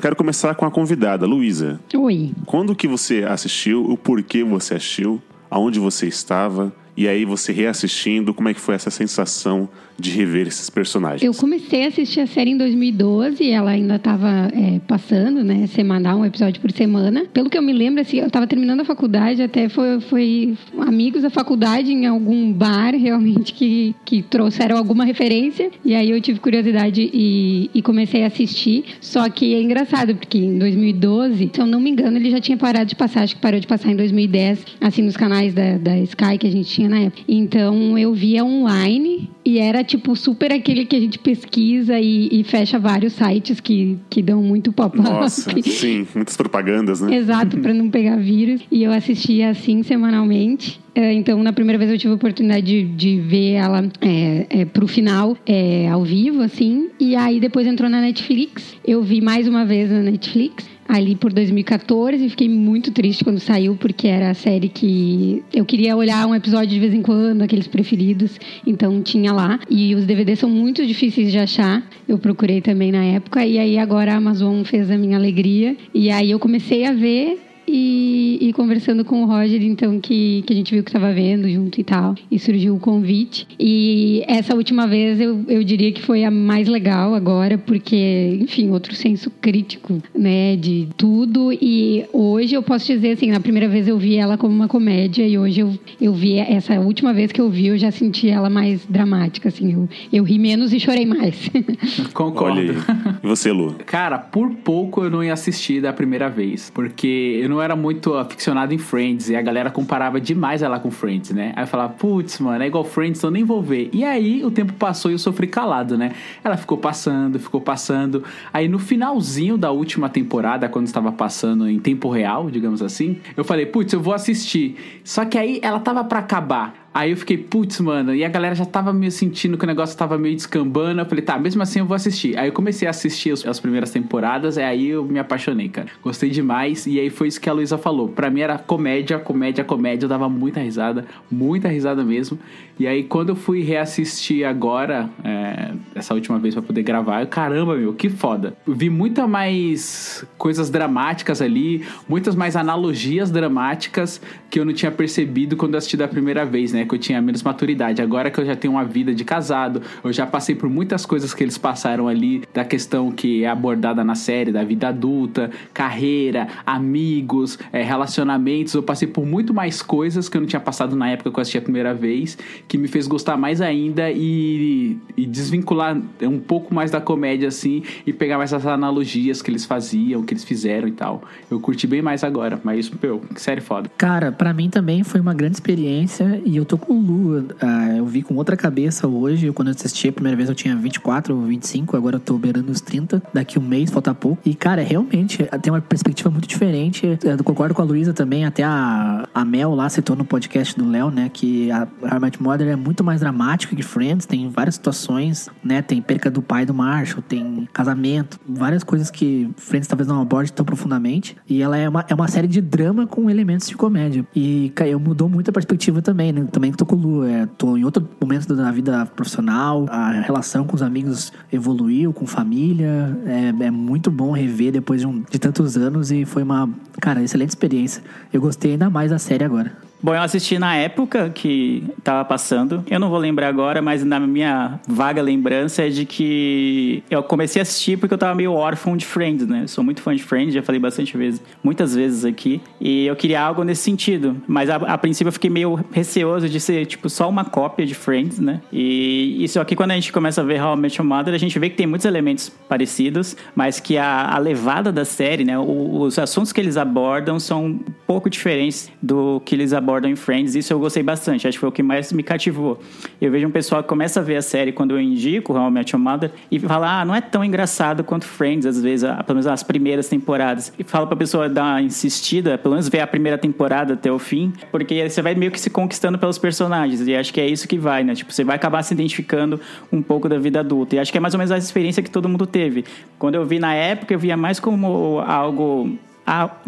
Eu 0.00 0.02
quero 0.02 0.16
começar 0.16 0.54
com 0.54 0.64
a 0.64 0.70
convidada, 0.70 1.26
Luísa. 1.26 1.78
Oi. 1.94 2.32
Quando 2.46 2.74
que 2.74 2.88
você 2.88 3.22
assistiu, 3.22 3.84
o 3.84 3.98
porquê 3.98 4.42
você 4.42 4.74
assistiu, 4.74 5.20
aonde 5.50 5.78
você 5.78 6.06
estava 6.06 6.72
E 6.96 7.06
aí 7.06 7.26
você 7.26 7.52
reassistindo, 7.52 8.32
como 8.32 8.48
é 8.48 8.54
que 8.54 8.60
foi 8.60 8.74
essa 8.74 8.90
sensação 8.90 9.68
de 10.00 10.10
rever 10.10 10.48
esses 10.48 10.70
personagens? 10.70 11.22
Eu 11.22 11.34
comecei 11.34 11.84
a 11.84 11.88
assistir 11.88 12.20
a 12.20 12.26
série 12.26 12.50
em 12.50 12.56
2012 12.56 13.42
e 13.42 13.50
ela 13.50 13.70
ainda 13.70 13.96
estava 13.96 14.50
é, 14.52 14.80
passando, 14.86 15.44
né? 15.44 15.66
Semanal, 15.66 16.18
um 16.18 16.24
episódio 16.24 16.60
por 16.60 16.72
semana. 16.72 17.24
Pelo 17.32 17.50
que 17.50 17.58
eu 17.58 17.62
me 17.62 17.72
lembro, 17.72 18.00
assim, 18.00 18.18
eu 18.18 18.26
estava 18.26 18.46
terminando 18.46 18.80
a 18.80 18.84
faculdade, 18.84 19.42
até 19.42 19.68
foi, 19.68 20.00
foi 20.00 20.54
amigos 20.78 21.22
da 21.22 21.30
faculdade 21.30 21.92
em 21.92 22.06
algum 22.06 22.52
bar, 22.52 22.94
realmente, 22.98 23.52
que, 23.52 23.94
que 24.04 24.22
trouxeram 24.22 24.76
alguma 24.76 25.04
referência. 25.04 25.70
E 25.84 25.94
aí 25.94 26.10
eu 26.10 26.20
tive 26.20 26.40
curiosidade 26.40 27.10
e, 27.12 27.70
e 27.74 27.82
comecei 27.82 28.24
a 28.24 28.26
assistir. 28.26 28.84
Só 29.00 29.28
que 29.28 29.54
é 29.54 29.62
engraçado, 29.62 30.14
porque 30.14 30.38
em 30.38 30.58
2012, 30.58 31.50
se 31.52 31.60
eu 31.60 31.66
não 31.66 31.80
me 31.80 31.90
engano, 31.90 32.16
ele 32.16 32.30
já 32.30 32.40
tinha 32.40 32.56
parado 32.56 32.86
de 32.86 32.96
passar, 32.96 33.22
acho 33.22 33.36
que 33.36 33.42
parou 33.42 33.60
de 33.60 33.66
passar 33.66 33.90
em 33.90 33.96
2010, 33.96 34.64
assim, 34.80 35.02
nos 35.02 35.16
canais 35.16 35.52
da, 35.52 35.76
da 35.76 35.98
Sky 35.98 36.38
que 36.38 36.46
a 36.46 36.50
gente 36.50 36.68
tinha 36.68 36.88
na 36.88 37.00
época. 37.00 37.22
Então 37.28 37.98
eu 37.98 38.12
via 38.14 38.44
online 38.44 39.30
e 39.44 39.58
era 39.58 39.84
tipo 39.90 40.14
super 40.14 40.52
aquele 40.52 40.86
que 40.86 40.94
a 40.94 41.00
gente 41.00 41.18
pesquisa 41.18 41.98
e, 41.98 42.28
e 42.30 42.44
fecha 42.44 42.78
vários 42.78 43.12
sites 43.14 43.58
que, 43.58 43.98
que 44.08 44.22
dão 44.22 44.40
muito 44.40 44.72
pop-up. 44.72 45.02
Nossa, 45.10 45.50
sim, 45.62 46.06
muitas 46.14 46.36
propagandas, 46.36 47.00
né? 47.00 47.16
Exato, 47.16 47.58
para 47.58 47.74
não 47.74 47.90
pegar 47.90 48.16
vírus. 48.16 48.60
E 48.70 48.84
eu 48.84 48.92
assistia 48.92 49.50
assim 49.50 49.82
semanalmente. 49.82 50.80
É, 50.94 51.12
Então, 51.12 51.42
na 51.42 51.52
primeira 51.52 51.78
vez 51.78 51.90
eu 51.90 51.98
tive 51.98 52.12
a 52.12 52.16
oportunidade 52.16 52.66
de, 52.66 52.84
de 52.84 53.20
ver 53.20 53.52
ela 53.54 53.84
é, 54.00 54.46
é, 54.48 54.64
pro 54.64 54.86
final, 54.86 55.36
é, 55.44 55.88
ao 55.88 56.04
vivo, 56.04 56.40
assim. 56.42 56.90
E 56.98 57.16
aí 57.16 57.40
depois 57.40 57.66
entrou 57.66 57.90
na 57.90 58.00
Netflix. 58.00 58.76
Eu 58.86 59.02
vi 59.02 59.20
mais 59.20 59.48
uma 59.48 59.64
vez 59.64 59.90
na 59.90 60.02
Netflix 60.02 60.68
ali 60.90 61.14
por 61.14 61.32
2014 61.32 62.24
e 62.24 62.28
fiquei 62.28 62.48
muito 62.48 62.90
triste 62.90 63.22
quando 63.22 63.38
saiu 63.38 63.76
porque 63.76 64.08
era 64.08 64.30
a 64.30 64.34
série 64.34 64.68
que 64.68 65.42
eu 65.54 65.64
queria 65.64 65.96
olhar 65.96 66.26
um 66.26 66.34
episódio 66.34 66.68
de 66.68 66.80
vez 66.80 66.92
em 66.92 67.00
quando, 67.00 67.42
aqueles 67.42 67.68
preferidos, 67.68 68.38
então 68.66 69.00
tinha 69.00 69.32
lá 69.32 69.60
e 69.70 69.94
os 69.94 70.04
DVDs 70.04 70.40
são 70.40 70.50
muito 70.50 70.84
difíceis 70.84 71.30
de 71.30 71.38
achar. 71.38 71.88
Eu 72.08 72.18
procurei 72.18 72.60
também 72.60 72.90
na 72.90 73.04
época 73.04 73.46
e 73.46 73.58
aí 73.58 73.78
agora 73.78 74.12
a 74.12 74.16
Amazon 74.16 74.64
fez 74.64 74.90
a 74.90 74.98
minha 74.98 75.16
alegria 75.16 75.76
e 75.94 76.10
aí 76.10 76.32
eu 76.32 76.40
comecei 76.40 76.84
a 76.84 76.92
ver 76.92 77.38
e, 77.66 78.38
e 78.40 78.52
conversando 78.52 79.04
com 79.04 79.22
o 79.22 79.26
Roger, 79.26 79.62
então, 79.62 80.00
que, 80.00 80.42
que 80.46 80.52
a 80.52 80.56
gente 80.56 80.74
viu 80.74 80.82
que 80.82 80.90
estava 80.90 81.12
vendo 81.12 81.48
junto 81.48 81.80
e 81.80 81.84
tal, 81.84 82.14
e 82.30 82.38
surgiu 82.38 82.74
o 82.74 82.80
convite. 82.80 83.46
E 83.58 84.22
essa 84.26 84.54
última 84.54 84.86
vez 84.86 85.20
eu, 85.20 85.44
eu 85.48 85.62
diria 85.62 85.92
que 85.92 86.02
foi 86.02 86.24
a 86.24 86.30
mais 86.30 86.68
legal 86.68 87.14
agora, 87.14 87.58
porque, 87.58 88.38
enfim, 88.40 88.70
outro 88.70 88.94
senso 88.94 89.30
crítico, 89.40 90.02
né, 90.14 90.56
de 90.56 90.88
tudo. 90.96 91.52
E 91.52 92.04
hoje 92.12 92.54
eu 92.54 92.62
posso 92.62 92.86
dizer, 92.86 93.12
assim, 93.12 93.30
na 93.30 93.40
primeira 93.40 93.68
vez 93.68 93.86
eu 93.86 93.98
vi 93.98 94.16
ela 94.16 94.36
como 94.36 94.54
uma 94.54 94.68
comédia, 94.68 95.26
e 95.26 95.38
hoje 95.38 95.60
eu, 95.60 95.78
eu 96.00 96.12
vi, 96.12 96.38
essa 96.38 96.78
última 96.80 97.12
vez 97.12 97.32
que 97.32 97.40
eu 97.40 97.50
vi, 97.50 97.68
eu 97.68 97.78
já 97.78 97.90
senti 97.90 98.28
ela 98.28 98.48
mais 98.48 98.84
dramática, 98.86 99.48
assim, 99.48 99.72
eu, 99.72 99.88
eu 100.12 100.24
ri 100.24 100.38
menos 100.38 100.72
e 100.72 100.80
chorei 100.80 101.06
mais. 101.06 101.50
Concordo. 102.12 102.60
Olha 102.60 102.72
aí. 102.72 102.76
E 103.22 103.26
você, 103.26 103.52
Lu? 103.52 103.76
Cara, 103.86 104.18
por 104.18 104.50
pouco 104.56 105.04
eu 105.04 105.10
não 105.10 105.22
ia 105.22 105.32
assistir 105.32 105.80
da 105.80 105.92
primeira 105.92 106.28
vez. 106.28 106.70
Porque 106.70 107.38
eu 107.42 107.48
não 107.50 107.60
era 107.60 107.76
muito 107.76 108.14
aficionado 108.14 108.72
em 108.72 108.78
Friends. 108.78 109.28
E 109.28 109.36
a 109.36 109.42
galera 109.42 109.70
comparava 109.70 110.20
demais 110.20 110.62
ela 110.62 110.78
com 110.78 110.90
Friends, 110.90 111.30
né? 111.32 111.52
Aí 111.56 111.64
eu 111.64 111.66
falava, 111.66 111.92
putz, 111.92 112.38
mano, 112.40 112.62
é 112.62 112.66
igual 112.66 112.84
Friends, 112.84 113.18
então 113.18 113.30
nem 113.30 113.44
vou 113.44 113.60
ver. 113.60 113.90
E 113.92 114.04
aí 114.04 114.44
o 114.44 114.50
tempo 114.50 114.72
passou 114.72 115.10
e 115.10 115.14
eu 115.14 115.18
sofri 115.18 115.46
calado, 115.46 115.98
né? 115.98 116.12
Ela 116.42 116.56
ficou 116.56 116.78
passando, 116.78 117.38
ficou 117.38 117.60
passando. 117.60 118.24
Aí 118.52 118.68
no 118.68 118.78
finalzinho 118.78 119.58
da 119.58 119.70
última 119.70 120.08
temporada, 120.08 120.68
quando 120.68 120.86
estava 120.86 121.12
passando 121.12 121.68
em 121.68 121.78
tempo 121.78 122.08
real, 122.08 122.50
digamos 122.50 122.80
assim, 122.82 123.18
eu 123.36 123.44
falei, 123.44 123.66
putz, 123.66 123.92
eu 123.92 124.00
vou 124.00 124.14
assistir. 124.14 125.00
Só 125.04 125.24
que 125.24 125.36
aí 125.36 125.60
ela 125.62 125.80
tava 125.80 126.04
para 126.04 126.20
acabar. 126.20 126.89
Aí 126.92 127.12
eu 127.12 127.16
fiquei, 127.16 127.38
putz, 127.38 127.78
mano, 127.80 128.12
e 128.12 128.24
a 128.24 128.28
galera 128.28 128.52
já 128.52 128.64
tava 128.64 128.92
meio 128.92 129.12
sentindo 129.12 129.56
que 129.56 129.62
o 129.62 129.66
negócio 129.66 129.96
tava 129.96 130.18
meio 130.18 130.34
descambando. 130.34 131.00
Eu 131.00 131.06
falei, 131.06 131.24
tá, 131.24 131.38
mesmo 131.38 131.62
assim 131.62 131.78
eu 131.78 131.86
vou 131.86 131.94
assistir. 131.94 132.36
Aí 132.36 132.48
eu 132.48 132.52
comecei 132.52 132.88
a 132.88 132.90
assistir 132.90 133.30
as, 133.30 133.46
as 133.46 133.60
primeiras 133.60 133.92
temporadas, 133.92 134.56
e 134.56 134.62
aí 134.62 134.88
eu 134.88 135.04
me 135.04 135.20
apaixonei, 135.20 135.68
cara. 135.68 135.86
Gostei 136.02 136.30
demais, 136.30 136.86
e 136.88 136.98
aí 136.98 137.08
foi 137.08 137.28
isso 137.28 137.40
que 137.40 137.48
a 137.48 137.52
Luísa 137.52 137.78
falou. 137.78 138.08
Pra 138.08 138.28
mim 138.28 138.40
era 138.40 138.58
comédia, 138.58 139.20
comédia, 139.20 139.62
comédia. 139.62 140.06
Eu 140.06 140.08
dava 140.08 140.28
muita 140.28 140.58
risada, 140.58 141.06
muita 141.30 141.68
risada 141.68 142.02
mesmo. 142.02 142.36
E 142.80 142.86
aí 142.86 143.04
quando 143.04 143.28
eu 143.28 143.36
fui 143.36 143.60
reassistir 143.60 144.42
agora, 144.42 145.10
é, 145.22 145.72
essa 145.94 146.14
última 146.14 146.38
vez 146.38 146.54
pra 146.54 146.62
poder 146.62 146.82
gravar, 146.82 147.20
eu, 147.20 147.26
caramba, 147.26 147.76
meu, 147.76 147.92
que 147.92 148.08
foda. 148.08 148.54
Vi 148.66 148.88
muita 148.88 149.26
mais 149.26 150.24
coisas 150.38 150.70
dramáticas 150.70 151.42
ali, 151.42 151.84
muitas 152.08 152.34
mais 152.34 152.56
analogias 152.56 153.30
dramáticas 153.30 154.18
que 154.48 154.58
eu 154.58 154.64
não 154.64 154.72
tinha 154.72 154.90
percebido 154.90 155.58
quando 155.58 155.74
eu 155.74 155.78
assisti 155.78 155.94
da 155.94 156.08
primeira 156.08 156.46
vez, 156.46 156.72
né? 156.72 156.86
Que 156.86 156.94
eu 156.94 156.98
tinha 156.98 157.20
menos 157.20 157.42
maturidade. 157.42 158.00
Agora 158.00 158.30
que 158.30 158.40
eu 158.40 158.46
já 158.46 158.56
tenho 158.56 158.72
uma 158.72 158.84
vida 158.84 159.14
de 159.14 159.26
casado, 159.26 159.82
eu 160.02 160.10
já 160.10 160.26
passei 160.26 160.54
por 160.54 160.70
muitas 160.70 161.04
coisas 161.04 161.34
que 161.34 161.44
eles 161.44 161.58
passaram 161.58 162.08
ali, 162.08 162.44
da 162.54 162.64
questão 162.64 163.12
que 163.12 163.44
é 163.44 163.48
abordada 163.48 164.02
na 164.02 164.14
série, 164.14 164.50
da 164.50 164.64
vida 164.64 164.88
adulta, 164.88 165.50
carreira, 165.74 166.48
amigos, 166.64 167.58
é, 167.74 167.82
relacionamentos. 167.82 168.72
Eu 168.72 168.82
passei 168.82 169.06
por 169.06 169.26
muito 169.26 169.52
mais 169.52 169.82
coisas 169.82 170.30
que 170.30 170.38
eu 170.38 170.40
não 170.40 170.48
tinha 170.48 170.60
passado 170.60 170.96
na 170.96 171.10
época 171.10 171.30
que 171.30 171.38
eu 171.38 171.42
assisti 171.42 171.58
a 171.58 171.62
primeira 171.62 171.92
vez, 171.92 172.38
que 172.70 172.78
me 172.78 172.86
fez 172.86 173.08
gostar 173.08 173.36
mais 173.36 173.60
ainda 173.60 174.12
e, 174.12 174.96
e 175.16 175.26
desvincular 175.26 176.00
um 176.22 176.38
pouco 176.38 176.72
mais 176.72 176.88
da 176.88 177.00
comédia, 177.00 177.48
assim, 177.48 177.82
e 178.06 178.12
pegar 178.12 178.38
mais 178.38 178.52
essas 178.52 178.64
analogias 178.64 179.42
que 179.42 179.50
eles 179.50 179.64
faziam, 179.64 180.22
que 180.22 180.32
eles 180.32 180.44
fizeram 180.44 180.86
e 180.86 180.92
tal. 180.92 181.20
Eu 181.50 181.58
curti 181.58 181.88
bem 181.88 182.00
mais 182.00 182.22
agora, 182.22 182.60
mas, 182.62 182.88
meu, 182.88 183.18
que 183.34 183.42
série 183.42 183.60
foda. 183.60 183.90
Cara, 183.98 184.30
pra 184.30 184.54
mim 184.54 184.70
também 184.70 185.02
foi 185.02 185.20
uma 185.20 185.34
grande 185.34 185.56
experiência 185.56 186.40
e 186.44 186.56
eu 186.56 186.64
tô 186.64 186.78
com 186.78 186.92
o 186.92 187.00
Lu. 187.00 187.48
ah, 187.60 187.96
eu 187.96 188.06
vi 188.06 188.22
com 188.22 188.36
outra 188.36 188.56
cabeça 188.56 189.08
hoje. 189.08 189.50
Quando 189.50 189.66
eu 189.66 189.74
assisti 189.74 190.06
a 190.06 190.12
primeira 190.12 190.36
vez 190.36 190.48
eu 190.48 190.54
tinha 190.54 190.76
24 190.76 191.34
ou 191.34 191.42
25, 191.42 191.96
agora 191.96 192.16
eu 192.16 192.20
tô 192.20 192.38
beirando 192.38 192.70
os 192.70 192.80
30. 192.80 193.20
Daqui 193.34 193.58
um 193.58 193.62
mês, 193.62 193.90
falta 193.90 194.14
pouco. 194.14 194.40
E, 194.48 194.54
cara, 194.54 194.80
realmente 194.80 195.42
tem 195.60 195.72
uma 195.72 195.80
perspectiva 195.80 196.30
muito 196.30 196.46
diferente. 196.46 197.18
Eu 197.20 197.42
concordo 197.42 197.74
com 197.74 197.82
a 197.82 197.84
Luísa 197.84 198.12
também, 198.12 198.44
até 198.44 198.62
a, 198.62 199.28
a 199.34 199.44
Mel 199.44 199.74
lá 199.74 199.88
citou 199.88 200.14
no 200.14 200.24
podcast 200.24 200.78
do 200.78 200.88
Léo, 200.88 201.10
né? 201.10 201.28
Que 201.32 201.68
a 201.72 201.88
Harmony 202.04 202.30
Mother 202.60 202.68
é 202.68 202.76
muito 202.76 203.02
mais 203.02 203.20
dramática 203.20 203.74
que 203.74 203.82
Friends. 203.82 204.26
Tem 204.26 204.48
várias 204.48 204.74
situações, 204.74 205.48
né? 205.64 205.80
Tem 205.80 206.00
perca 206.02 206.30
do 206.30 206.42
pai 206.42 206.66
do 206.66 206.74
Marshall, 206.74 207.22
tem 207.22 207.68
casamento, 207.72 208.38
várias 208.46 208.84
coisas 208.84 209.10
que 209.10 209.50
Friends 209.56 209.88
talvez 209.88 210.06
não 210.06 210.20
aborde 210.20 210.52
tão 210.52 210.64
profundamente. 210.64 211.36
E 211.48 211.62
ela 211.62 211.76
é 211.76 211.88
uma, 211.88 212.04
é 212.08 212.14
uma 212.14 212.28
série 212.28 212.46
de 212.46 212.60
drama 212.60 213.06
com 213.06 213.30
elementos 213.30 213.68
de 213.68 213.76
comédia. 213.76 214.26
E 214.34 214.70
caiu, 214.74 215.00
mudou 215.00 215.28
muito 215.28 215.48
a 215.48 215.52
perspectiva 215.52 216.02
também, 216.02 216.32
né? 216.32 216.46
Também 216.52 216.70
que 216.70 216.76
tô 216.76 216.84
com 216.84 216.96
o 216.96 216.98
Lu. 216.98 217.24
É, 217.24 217.46
tô 217.46 217.76
em 217.76 217.84
outro 217.84 218.06
momento 218.20 218.54
da 218.54 218.70
vida 218.70 219.06
profissional, 219.06 219.86
a 219.88 220.10
relação 220.10 220.64
com 220.66 220.76
os 220.76 220.82
amigos 220.82 221.32
evoluiu, 221.52 222.12
com 222.12 222.26
família. 222.26 223.18
É, 223.24 223.66
é 223.66 223.70
muito 223.70 224.10
bom 224.10 224.32
rever 224.32 224.72
depois 224.72 225.00
de, 225.00 225.06
um, 225.06 225.22
de 225.30 225.38
tantos 225.38 225.76
anos 225.76 226.10
e 226.10 226.24
foi 226.24 226.42
uma, 226.42 226.68
cara, 227.00 227.22
excelente 227.22 227.50
experiência. 227.50 228.02
Eu 228.32 228.40
gostei 228.40 228.72
ainda 228.72 228.90
mais 228.90 229.10
da 229.10 229.18
série 229.18 229.44
agora. 229.44 229.89
Bom, 230.02 230.14
eu 230.14 230.22
assisti 230.22 230.58
na 230.58 230.74
época 230.76 231.28
que 231.28 231.84
tava 232.02 232.24
passando. 232.24 232.82
Eu 232.90 232.98
não 232.98 233.10
vou 233.10 233.18
lembrar 233.18 233.48
agora, 233.48 233.82
mas 233.82 234.02
na 234.02 234.18
minha 234.18 234.80
vaga 234.88 235.20
lembrança 235.20 235.86
é 235.86 235.90
de 235.90 236.06
que 236.06 237.04
eu 237.10 237.22
comecei 237.22 237.60
a 237.60 237.62
assistir 237.62 237.98
porque 237.98 238.14
eu 238.14 238.18
tava 238.18 238.34
meio 238.34 238.54
órfão 238.54 238.96
de 238.96 239.04
Friends, 239.04 239.46
né? 239.46 239.64
Eu 239.64 239.68
sou 239.68 239.84
muito 239.84 240.00
fã 240.00 240.16
de 240.16 240.22
Friends, 240.22 240.54
já 240.54 240.62
falei 240.62 240.80
bastante 240.80 241.16
vezes, 241.18 241.42
muitas 241.62 241.94
vezes 241.94 242.24
aqui. 242.24 242.62
E 242.80 243.06
eu 243.06 243.14
queria 243.14 243.42
algo 243.42 243.62
nesse 243.62 243.82
sentido. 243.82 244.40
Mas 244.48 244.70
a, 244.70 244.76
a 244.76 244.96
princípio 244.96 245.28
eu 245.28 245.32
fiquei 245.32 245.50
meio 245.50 245.84
receoso 245.92 246.48
de 246.48 246.58
ser, 246.58 246.86
tipo, 246.86 247.10
só 247.10 247.28
uma 247.28 247.44
cópia 247.44 247.84
de 247.84 247.94
Friends, 247.94 248.38
né? 248.38 248.62
E 248.72 249.44
isso 249.44 249.60
aqui, 249.60 249.76
quando 249.76 249.90
a 249.90 249.94
gente 249.94 250.10
começa 250.12 250.40
a 250.40 250.44
ver 250.44 250.62
How 250.62 250.76
I 250.76 250.80
Met 250.80 250.98
Your 250.98 251.06
Mother, 251.06 251.34
a 251.34 251.38
gente 251.38 251.58
vê 251.58 251.68
que 251.68 251.76
tem 251.76 251.86
muitos 251.86 252.06
elementos 252.06 252.48
parecidos, 252.48 253.36
mas 253.54 253.78
que 253.80 253.98
a, 253.98 254.34
a 254.34 254.38
levada 254.38 254.90
da 254.90 255.04
série, 255.04 255.44
né? 255.44 255.58
O, 255.58 256.00
os 256.00 256.18
assuntos 256.18 256.52
que 256.52 256.60
eles 256.60 256.78
abordam 256.78 257.38
são 257.38 257.66
um 257.66 257.78
pouco 258.06 258.30
diferentes 258.30 258.90
do 259.02 259.42
que 259.44 259.54
eles 259.54 259.74
abordam 259.74 259.89
em 260.08 260.16
Friends. 260.16 260.54
Isso 260.54 260.72
eu 260.72 260.78
gostei 260.78 261.02
bastante. 261.02 261.46
Acho 261.46 261.56
que 261.56 261.60
foi 261.60 261.68
o 261.68 261.72
que 261.72 261.82
mais 261.82 262.12
me 262.12 262.22
cativou. 262.22 262.80
Eu 263.20 263.30
vejo 263.30 263.46
um 263.46 263.50
pessoal 263.50 263.82
que 263.82 263.88
começa 263.88 264.20
a 264.20 264.22
ver 264.22 264.36
a 264.36 264.42
série 264.42 264.72
quando 264.72 264.92
eu 264.92 265.00
indico 265.00 265.52
How 265.52 265.68
I 265.68 265.96
Mother 265.96 266.30
e 266.50 266.58
fala, 266.58 267.00
ah, 267.00 267.04
não 267.04 267.14
é 267.14 267.20
tão 267.20 267.44
engraçado 267.44 268.04
quanto 268.04 268.24
Friends, 268.24 268.66
às 268.66 268.80
vezes, 268.80 269.08
pelo 269.26 269.36
menos 269.36 269.46
as 269.46 269.62
primeiras 269.62 270.08
temporadas. 270.08 270.72
E 270.78 270.84
fala 270.84 271.06
pra 271.06 271.16
pessoa 271.16 271.48
dar 271.48 271.64
uma 271.64 271.82
insistida, 271.82 272.56
pelo 272.56 272.74
menos 272.74 272.88
ver 272.88 273.00
a 273.00 273.06
primeira 273.06 273.36
temporada 273.36 273.94
até 273.94 274.10
o 274.10 274.18
fim, 274.18 274.52
porque 274.70 275.08
você 275.08 275.22
vai 275.22 275.34
meio 275.34 275.50
que 275.50 275.60
se 275.60 275.70
conquistando 275.70 276.18
pelos 276.18 276.38
personagens. 276.38 277.06
E 277.06 277.14
acho 277.14 277.32
que 277.32 277.40
é 277.40 277.46
isso 277.46 277.66
que 277.66 277.78
vai, 277.78 278.04
né? 278.04 278.14
Tipo, 278.14 278.32
você 278.32 278.44
vai 278.44 278.56
acabar 278.56 278.82
se 278.82 278.94
identificando 278.94 279.60
um 279.92 280.02
pouco 280.02 280.28
da 280.28 280.38
vida 280.38 280.60
adulta. 280.60 280.96
E 280.96 280.98
acho 280.98 281.10
que 281.10 281.18
é 281.18 281.20
mais 281.20 281.34
ou 281.34 281.38
menos 281.38 281.50
a 281.50 281.58
experiência 281.58 282.02
que 282.02 282.10
todo 282.10 282.28
mundo 282.28 282.46
teve. 282.46 282.84
Quando 283.18 283.34
eu 283.34 283.44
vi 283.44 283.58
na 283.58 283.74
época, 283.74 284.14
eu 284.14 284.18
via 284.18 284.36
mais 284.36 284.60
como 284.60 285.20
algo 285.20 285.98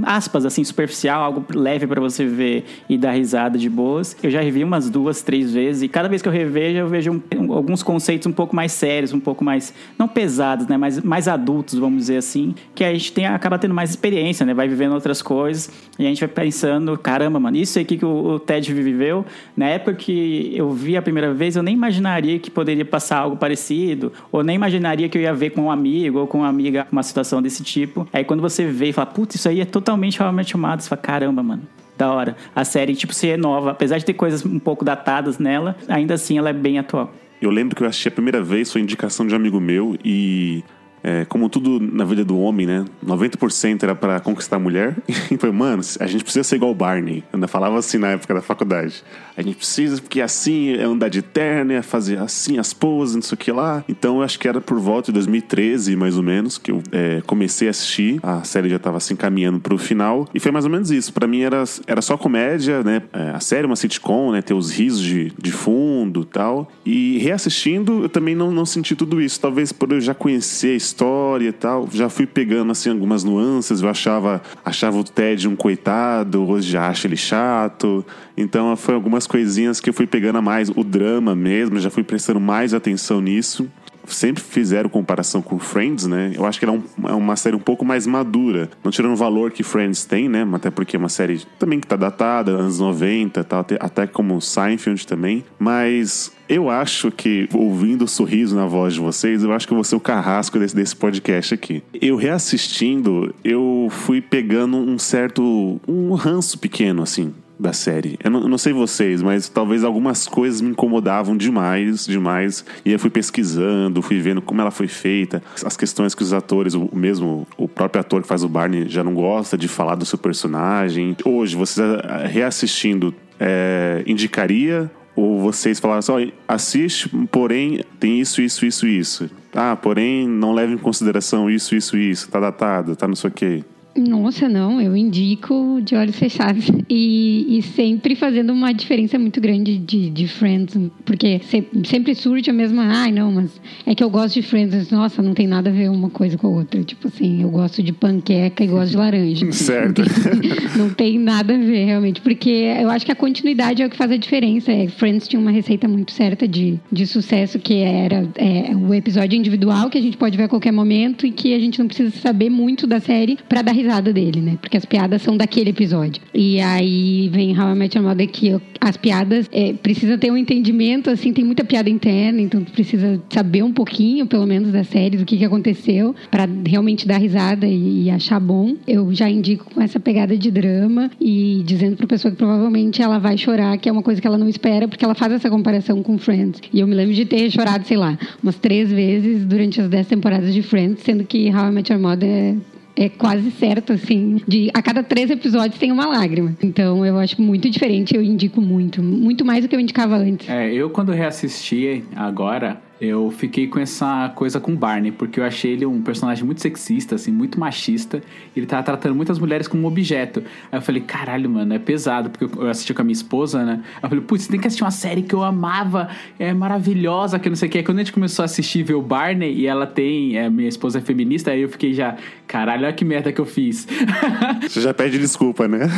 aspas, 0.02 0.44
assim, 0.44 0.64
superficial, 0.64 1.22
algo 1.22 1.44
leve 1.54 1.86
pra 1.86 2.00
você 2.00 2.24
ver 2.26 2.64
e 2.88 2.98
dar 2.98 3.12
risada 3.12 3.58
de 3.58 3.68
boas. 3.68 4.16
Eu 4.22 4.30
já 4.30 4.40
revi 4.40 4.64
umas 4.64 4.90
duas, 4.90 5.22
três 5.22 5.52
vezes 5.52 5.82
e 5.82 5.88
cada 5.88 6.08
vez 6.08 6.20
que 6.20 6.28
eu 6.28 6.32
revejo, 6.32 6.78
eu 6.78 6.88
vejo 6.88 7.12
um- 7.12 7.22
um- 7.38 7.52
alguns 7.52 7.82
conceitos 7.82 8.26
um 8.26 8.32
pouco 8.32 8.54
mais 8.56 8.72
sérios, 8.72 9.12
um 9.12 9.20
pouco 9.20 9.44
mais, 9.44 9.72
não 9.98 10.08
pesados, 10.08 10.66
né, 10.66 10.76
mas 10.76 11.00
mais 11.02 11.28
adultos, 11.28 11.78
vamos 11.78 11.98
dizer 11.98 12.16
assim, 12.16 12.54
que 12.74 12.82
a 12.84 12.92
gente 12.92 13.12
tem, 13.12 13.26
acaba 13.26 13.58
tendo 13.58 13.74
mais 13.74 13.90
experiência, 13.90 14.44
né, 14.44 14.52
vai 14.54 14.66
vivendo 14.68 14.92
outras 14.94 15.22
coisas 15.22 15.70
e 15.98 16.04
a 16.04 16.08
gente 16.08 16.20
vai 16.20 16.28
pensando, 16.28 16.96
caramba, 16.98 17.38
mano, 17.38 17.56
isso 17.56 17.78
aqui 17.78 17.96
que 17.96 18.04
o, 18.04 18.34
o 18.34 18.38
Ted 18.40 18.72
viveu, 18.72 19.24
na 19.56 19.66
época 19.66 19.94
que 19.94 20.52
eu 20.56 20.70
vi 20.72 20.96
a 20.96 21.02
primeira 21.02 21.32
vez, 21.32 21.56
eu 21.56 21.62
nem 21.62 21.74
imaginaria 21.74 22.38
que 22.38 22.50
poderia 22.50 22.84
passar 22.84 23.18
algo 23.18 23.36
parecido, 23.36 24.12
ou 24.30 24.42
nem 24.42 24.56
imaginaria 24.56 25.08
que 25.08 25.16
eu 25.18 25.22
ia 25.22 25.32
ver 25.34 25.50
com 25.50 25.62
um 25.62 25.70
amigo 25.70 26.18
ou 26.18 26.26
com 26.26 26.38
uma 26.38 26.48
amiga 26.48 26.86
uma 26.90 27.02
situação 27.02 27.40
desse 27.42 27.62
tipo. 27.62 28.06
Aí 28.12 28.24
quando 28.24 28.40
você 28.40 28.66
vê 28.66 28.88
e 28.88 28.92
fala, 28.92 29.06
putz, 29.06 29.34
isso 29.36 29.48
aí 29.48 29.51
é 29.60 29.64
totalmente 29.64 30.22
How 30.22 30.30
I 30.30 30.32
Met 30.32 30.52
você 30.52 30.88
fala, 30.88 31.00
caramba, 31.00 31.42
mano. 31.42 31.62
Da 31.96 32.10
hora. 32.12 32.36
A 32.54 32.64
série, 32.64 32.94
tipo, 32.94 33.12
se 33.12 33.26
renova. 33.26 33.70
Apesar 33.70 33.98
de 33.98 34.04
ter 34.04 34.14
coisas 34.14 34.44
um 34.44 34.58
pouco 34.58 34.84
datadas 34.84 35.38
nela, 35.38 35.76
ainda 35.88 36.14
assim 36.14 36.38
ela 36.38 36.50
é 36.50 36.52
bem 36.52 36.78
atual. 36.78 37.12
Eu 37.40 37.50
lembro 37.50 37.76
que 37.76 37.82
eu 37.82 37.86
assisti 37.86 38.08
a 38.08 38.10
primeira 38.12 38.42
vez, 38.42 38.72
foi 38.72 38.80
indicação 38.80 39.26
de 39.26 39.34
um 39.34 39.36
amigo 39.36 39.60
meu, 39.60 39.98
e 40.04 40.62
é, 41.02 41.24
como 41.24 41.48
tudo 41.48 41.80
na 41.80 42.04
vida 42.04 42.24
do 42.24 42.38
homem, 42.38 42.66
né? 42.66 42.84
90% 43.04 43.82
era 43.82 43.94
pra 43.94 44.20
conquistar 44.20 44.56
a 44.56 44.60
mulher. 44.60 44.96
E 45.32 45.38
foi, 45.38 45.50
mano, 45.50 45.82
a 45.98 46.06
gente 46.06 46.24
precisa 46.24 46.44
ser 46.44 46.56
igual 46.56 46.72
o 46.72 46.74
Barney. 46.74 47.18
Eu 47.32 47.36
ainda 47.36 47.48
falava 47.48 47.78
assim 47.78 47.96
na 47.96 48.08
época 48.08 48.34
da 48.34 48.42
faculdade. 48.42 49.02
A 49.34 49.40
gente 49.40 49.56
precisa, 49.56 50.00
porque 50.00 50.20
assim 50.20 50.74
é 50.74 50.82
andar 50.82 51.08
de 51.08 51.22
terno, 51.22 51.72
é 51.72 51.80
fazer 51.80 52.18
assim 52.18 52.58
as 52.58 52.74
poses, 52.74 53.14
não 53.14 53.22
sei 53.22 53.34
o 53.34 53.38
que 53.38 53.50
lá. 53.50 53.82
Então 53.88 54.16
eu 54.16 54.22
acho 54.22 54.38
que 54.38 54.46
era 54.46 54.60
por 54.60 54.78
volta 54.78 55.06
de 55.06 55.12
2013, 55.12 55.96
mais 55.96 56.16
ou 56.16 56.22
menos, 56.22 56.58
que 56.58 56.70
eu 56.70 56.82
é, 56.92 57.22
comecei 57.26 57.68
a 57.68 57.70
assistir. 57.70 58.20
A 58.22 58.44
série 58.44 58.68
já 58.68 58.78
tava 58.78 58.98
assim 58.98 59.16
caminhando 59.16 59.58
pro 59.58 59.78
final. 59.78 60.28
E 60.34 60.40
foi 60.40 60.52
mais 60.52 60.66
ou 60.66 60.70
menos 60.70 60.90
isso. 60.90 61.12
Pra 61.12 61.26
mim 61.26 61.40
era, 61.40 61.64
era 61.86 62.02
só 62.02 62.18
comédia, 62.18 62.82
né? 62.82 63.02
É, 63.12 63.30
a 63.30 63.40
série 63.40 63.64
é 63.64 63.66
uma 63.66 63.76
sitcom, 63.76 64.32
né? 64.32 64.42
Ter 64.42 64.54
os 64.54 64.70
risos 64.70 65.00
de, 65.00 65.32
de 65.38 65.52
fundo 65.52 66.24
tal. 66.24 66.70
E 66.84 67.18
reassistindo, 67.18 68.02
eu 68.02 68.08
também 68.08 68.34
não, 68.34 68.50
não 68.50 68.66
senti 68.66 68.94
tudo 68.94 69.20
isso. 69.20 69.40
Talvez 69.40 69.72
por 69.72 69.90
eu 69.92 70.00
já 70.00 70.14
conhecer 70.14 70.72
a 70.72 70.76
história 70.92 71.48
e 71.48 71.52
tal. 71.52 71.88
Já 71.90 72.08
fui 72.08 72.26
pegando 72.26 72.70
assim 72.70 72.90
algumas 72.90 73.24
nuances. 73.24 73.80
Eu 73.82 73.88
achava, 73.88 74.42
achava 74.64 74.98
o 74.98 75.04
Ted 75.04 75.48
um 75.48 75.56
coitado, 75.56 76.48
hoje 76.48 76.70
já 76.70 76.88
acho 76.88 77.06
ele 77.06 77.16
chato. 77.16 78.04
Então 78.36 78.76
foi 78.76 78.94
algumas 78.94 79.26
coisinhas 79.26 79.80
que 79.80 79.88
eu 79.88 79.94
fui 79.94 80.06
pegando 80.06 80.38
a 80.38 80.42
mais. 80.42 80.68
O 80.68 80.84
drama 80.84 81.34
mesmo, 81.34 81.80
já 81.80 81.90
fui 81.90 82.04
prestando 82.04 82.40
mais 82.40 82.74
atenção 82.74 83.20
nisso 83.20 83.68
sempre 84.06 84.42
fizeram 84.42 84.88
comparação 84.88 85.42
com 85.42 85.58
Friends, 85.58 86.06
né? 86.06 86.32
Eu 86.34 86.44
acho 86.46 86.58
que 86.58 86.64
ela 86.64 86.76
é, 86.76 87.10
é 87.10 87.14
uma 87.14 87.36
série 87.36 87.56
um 87.56 87.60
pouco 87.60 87.84
mais 87.84 88.06
madura. 88.06 88.70
Não 88.82 88.90
tirando 88.90 89.12
o 89.12 89.16
valor 89.16 89.50
que 89.50 89.62
Friends 89.62 90.04
tem, 90.04 90.28
né? 90.28 90.46
Até 90.52 90.70
porque 90.70 90.96
é 90.96 90.98
uma 90.98 91.08
série 91.08 91.42
também 91.58 91.80
que 91.80 91.86
tá 91.86 91.96
datada, 91.96 92.52
anos 92.52 92.78
90 92.78 93.44
tal, 93.44 93.60
até, 93.60 93.76
até 93.80 94.06
como 94.06 94.40
Seinfeld 94.40 95.06
também. 95.06 95.44
Mas 95.58 96.32
eu 96.48 96.68
acho 96.68 97.10
que, 97.10 97.48
ouvindo 97.52 98.04
o 98.04 98.08
sorriso 98.08 98.54
na 98.54 98.66
voz 98.66 98.94
de 98.94 99.00
vocês, 99.00 99.42
eu 99.42 99.52
acho 99.52 99.66
que 99.66 99.72
eu 99.72 99.76
vou 99.76 99.84
ser 99.84 99.96
o 99.96 100.00
carrasco 100.00 100.58
desse, 100.58 100.74
desse 100.74 100.94
podcast 100.94 101.54
aqui. 101.54 101.82
Eu 102.00 102.16
reassistindo, 102.16 103.34
eu 103.42 103.88
fui 103.90 104.20
pegando 104.20 104.76
um 104.76 104.98
certo. 104.98 105.80
um 105.88 106.14
ranço 106.14 106.58
pequeno, 106.58 107.02
assim 107.02 107.32
da 107.62 107.72
série. 107.72 108.18
Eu 108.22 108.30
não, 108.30 108.40
eu 108.42 108.48
não 108.48 108.58
sei 108.58 108.72
vocês, 108.72 109.22
mas 109.22 109.48
talvez 109.48 109.84
algumas 109.84 110.26
coisas 110.26 110.60
me 110.60 110.70
incomodavam 110.70 111.36
demais, 111.36 112.04
demais. 112.04 112.64
E 112.84 112.92
eu 112.92 112.98
fui 112.98 113.08
pesquisando, 113.08 114.02
fui 114.02 114.20
vendo 114.20 114.42
como 114.42 114.60
ela 114.60 114.70
foi 114.70 114.88
feita, 114.88 115.42
as 115.64 115.76
questões 115.76 116.14
que 116.14 116.22
os 116.22 116.32
atores, 116.32 116.74
o 116.74 116.90
mesmo, 116.92 117.46
o 117.56 117.68
próprio 117.68 118.00
ator 118.00 118.22
que 118.22 118.28
faz 118.28 118.42
o 118.42 118.48
Barney 118.48 118.88
já 118.88 119.02
não 119.04 119.14
gosta 119.14 119.56
de 119.56 119.68
falar 119.68 119.94
do 119.94 120.04
seu 120.04 120.18
personagem. 120.18 121.16
Hoje, 121.24 121.56
vocês 121.56 121.86
ah, 122.02 122.26
reassistindo, 122.26 123.14
é, 123.38 124.02
indicaria 124.06 124.90
ou 125.14 125.38
vocês 125.40 125.78
falaram 125.78 126.02
só 126.02 126.16
assiste, 126.48 127.08
porém 127.30 127.84
tem 128.00 128.20
isso, 128.20 128.40
isso, 128.40 128.64
isso, 128.64 128.86
isso. 128.86 129.30
Ah, 129.54 129.76
porém 129.76 130.26
não 130.26 130.54
leva 130.54 130.72
em 130.72 130.78
consideração 130.78 131.50
isso, 131.50 131.74
isso, 131.74 131.96
isso. 131.96 132.30
Tá 132.30 132.40
datado, 132.40 132.96
tá 132.96 133.06
não 133.06 133.14
sei 133.14 133.28
o 133.28 133.32
quê. 133.32 133.64
Nossa, 133.96 134.48
não, 134.48 134.80
eu 134.80 134.96
indico 134.96 135.80
de 135.84 135.94
olhos 135.94 136.16
fechados. 136.16 136.70
E, 136.88 137.58
e 137.58 137.62
sempre 137.62 138.14
fazendo 138.14 138.52
uma 138.52 138.72
diferença 138.72 139.18
muito 139.18 139.40
grande 139.40 139.76
de, 139.78 140.08
de 140.10 140.26
Friends, 140.26 140.76
porque 141.04 141.40
se- 141.44 141.66
sempre 141.84 142.14
surge 142.14 142.48
a 142.50 142.52
mesma, 142.52 142.84
ai 142.84 143.12
não, 143.12 143.30
mas 143.32 143.60
é 143.86 143.94
que 143.94 144.02
eu 144.02 144.08
gosto 144.10 144.34
de 144.34 144.42
Friends. 144.42 144.90
Nossa, 144.90 145.20
não 145.22 145.34
tem 145.34 145.46
nada 145.46 145.70
a 145.70 145.72
ver 145.72 145.90
uma 145.90 146.08
coisa 146.10 146.38
com 146.38 146.46
a 146.46 146.50
outra. 146.50 146.82
Tipo 146.82 147.08
assim, 147.08 147.42
eu 147.42 147.50
gosto 147.50 147.82
de 147.82 147.92
panqueca 147.92 148.64
e 148.64 148.66
gosto 148.66 148.92
de 148.92 148.96
laranja. 148.96 149.52
Certo. 149.52 150.02
Não 150.76 150.88
tem 150.90 151.18
nada 151.18 151.54
a 151.54 151.58
ver, 151.58 151.84
realmente. 151.84 152.20
Porque 152.20 152.48
eu 152.50 152.88
acho 152.90 153.04
que 153.04 153.12
a 153.12 153.14
continuidade 153.14 153.82
é 153.82 153.86
o 153.86 153.90
que 153.90 153.96
faz 153.96 154.10
a 154.10 154.16
diferença. 154.16 154.72
É, 154.72 154.88
Friends 154.88 155.28
tinha 155.28 155.40
uma 155.40 155.50
receita 155.50 155.86
muito 155.86 156.12
certa 156.12 156.48
de, 156.48 156.78
de 156.90 157.06
sucesso, 157.06 157.58
que 157.58 157.74
era 157.80 158.26
é, 158.36 158.74
o 158.74 158.92
episódio 158.94 159.36
individual, 159.38 159.90
que 159.90 159.98
a 159.98 160.00
gente 160.02 160.16
pode 160.16 160.36
ver 160.36 160.44
a 160.44 160.48
qualquer 160.48 160.72
momento 160.72 161.26
e 161.26 161.30
que 161.30 161.54
a 161.54 161.58
gente 161.58 161.78
não 161.78 161.86
precisa 161.86 162.10
saber 162.10 162.48
muito 162.50 162.86
da 162.86 163.00
série 163.00 163.38
pra 163.48 163.60
dar 163.62 163.72
risada 163.82 164.12
dele, 164.12 164.40
né? 164.40 164.58
Porque 164.60 164.76
as 164.76 164.84
piadas 164.84 165.22
são 165.22 165.36
daquele 165.36 165.70
episódio. 165.70 166.22
E 166.34 166.60
aí 166.60 167.28
vem 167.28 167.58
How 167.58 167.72
I 167.72 167.74
Met 167.74 167.96
Your 167.96 168.06
Mother, 168.06 168.28
que 168.28 168.56
as 168.80 168.96
piadas 168.96 169.48
é, 169.52 169.72
precisa 169.72 170.16
ter 170.18 170.30
um 170.30 170.36
entendimento, 170.36 171.10
assim, 171.10 171.32
tem 171.32 171.44
muita 171.44 171.64
piada 171.64 171.88
interna, 171.88 172.40
então 172.40 172.62
precisa 172.64 173.20
saber 173.30 173.62
um 173.62 173.72
pouquinho, 173.72 174.26
pelo 174.26 174.46
menos, 174.46 174.72
da 174.72 174.84
série, 174.84 175.16
do 175.16 175.24
que, 175.24 175.36
que 175.36 175.44
aconteceu, 175.44 176.14
pra 176.30 176.48
realmente 176.66 177.06
dar 177.06 177.18
risada 177.18 177.66
e, 177.66 178.04
e 178.04 178.10
achar 178.10 178.40
bom. 178.40 178.74
Eu 178.86 179.12
já 179.14 179.28
indico 179.28 179.66
com 179.72 179.80
essa 179.80 180.00
pegada 180.00 180.36
de 180.36 180.50
drama 180.50 181.10
e 181.20 181.62
dizendo 181.64 181.96
pra 181.96 182.06
pessoa 182.06 182.30
que 182.30 182.38
provavelmente 182.38 183.02
ela 183.02 183.18
vai 183.18 183.36
chorar, 183.36 183.76
que 183.78 183.88
é 183.88 183.92
uma 183.92 184.02
coisa 184.02 184.20
que 184.20 184.26
ela 184.26 184.38
não 184.38 184.48
espera, 184.48 184.88
porque 184.88 185.04
ela 185.04 185.14
faz 185.14 185.32
essa 185.32 185.50
comparação 185.50 186.02
com 186.02 186.18
Friends. 186.18 186.60
E 186.72 186.80
eu 186.80 186.86
me 186.86 186.94
lembro 186.94 187.14
de 187.14 187.24
ter 187.24 187.50
chorado, 187.50 187.86
sei 187.86 187.96
lá, 187.96 188.18
umas 188.42 188.56
três 188.56 188.90
vezes 188.90 189.44
durante 189.44 189.80
as 189.80 189.88
dez 189.88 190.06
temporadas 190.06 190.52
de 190.52 190.62
Friends, 190.62 191.02
sendo 191.02 191.24
que 191.24 191.50
How 191.50 191.68
I 191.68 191.72
Met 191.72 191.92
Your 191.92 192.00
Mother 192.00 192.28
é 192.28 192.56
é 192.96 193.08
quase 193.08 193.50
certo, 193.52 193.92
assim, 193.92 194.40
de 194.46 194.70
a 194.74 194.82
cada 194.82 195.02
três 195.02 195.30
episódios 195.30 195.78
tem 195.78 195.90
uma 195.90 196.06
lágrima. 196.06 196.54
Então 196.62 197.04
eu 197.04 197.18
acho 197.18 197.40
muito 197.40 197.68
diferente, 197.70 198.14
eu 198.14 198.22
indico 198.22 198.60
muito. 198.60 199.02
Muito 199.02 199.44
mais 199.44 199.64
do 199.64 199.68
que 199.68 199.76
eu 199.76 199.80
indicava 199.80 200.16
antes. 200.16 200.48
É, 200.48 200.72
eu 200.72 200.90
quando 200.90 201.12
reassisti 201.12 202.04
agora, 202.14 202.80
eu 203.02 203.32
fiquei 203.32 203.66
com 203.66 203.80
essa 203.80 204.28
coisa 204.36 204.60
com 204.60 204.74
o 204.74 204.76
Barney, 204.76 205.10
porque 205.10 205.40
eu 205.40 205.44
achei 205.44 205.72
ele 205.72 205.84
um 205.84 206.00
personagem 206.00 206.44
muito 206.44 206.60
sexista, 206.60 207.16
assim, 207.16 207.32
muito 207.32 207.58
machista. 207.58 208.22
Ele 208.56 208.64
tava 208.64 208.84
tratando 208.84 209.12
muitas 209.12 209.40
mulheres 209.40 209.66
como 209.66 209.88
objeto. 209.88 210.40
Aí 210.70 210.78
eu 210.78 210.82
falei, 210.82 211.02
caralho, 211.02 211.50
mano, 211.50 211.74
é 211.74 211.80
pesado, 211.80 212.30
porque 212.30 212.56
eu 212.56 212.68
assisti 212.68 212.94
com 212.94 213.02
a 213.02 213.04
minha 213.04 213.12
esposa, 213.12 213.64
né? 213.64 213.82
Aí 213.96 214.04
eu 214.04 214.08
falei, 214.08 214.24
putz, 214.24 214.46
tem 214.46 214.60
que 214.60 214.68
assistir 214.68 214.84
uma 214.84 214.92
série 214.92 215.22
que 215.22 215.34
eu 215.34 215.42
amava, 215.42 216.10
é 216.38 216.54
maravilhosa, 216.54 217.40
que 217.40 217.48
não 217.48 217.56
sei 217.56 217.68
o 217.68 217.72
que. 217.72 217.78
Aí 217.78 217.84
quando 217.84 217.98
a 217.98 218.02
gente 218.02 218.12
começou 218.12 218.44
a 218.44 218.46
assistir 218.46 218.84
ver 218.84 218.94
o 218.94 219.02
Barney, 219.02 219.52
e 219.52 219.66
ela 219.66 219.84
tem, 219.84 220.38
é, 220.38 220.48
minha 220.48 220.68
esposa 220.68 220.98
é 220.98 221.02
feminista, 221.02 221.50
aí 221.50 221.62
eu 221.62 221.68
fiquei 221.68 221.92
já, 221.92 222.14
caralho, 222.46 222.84
olha 222.84 222.92
que 222.92 223.04
merda 223.04 223.32
que 223.32 223.40
eu 223.40 223.46
fiz. 223.46 223.88
Você 224.62 224.80
já 224.80 224.94
pede 224.94 225.18
desculpa, 225.18 225.66
né? 225.66 225.88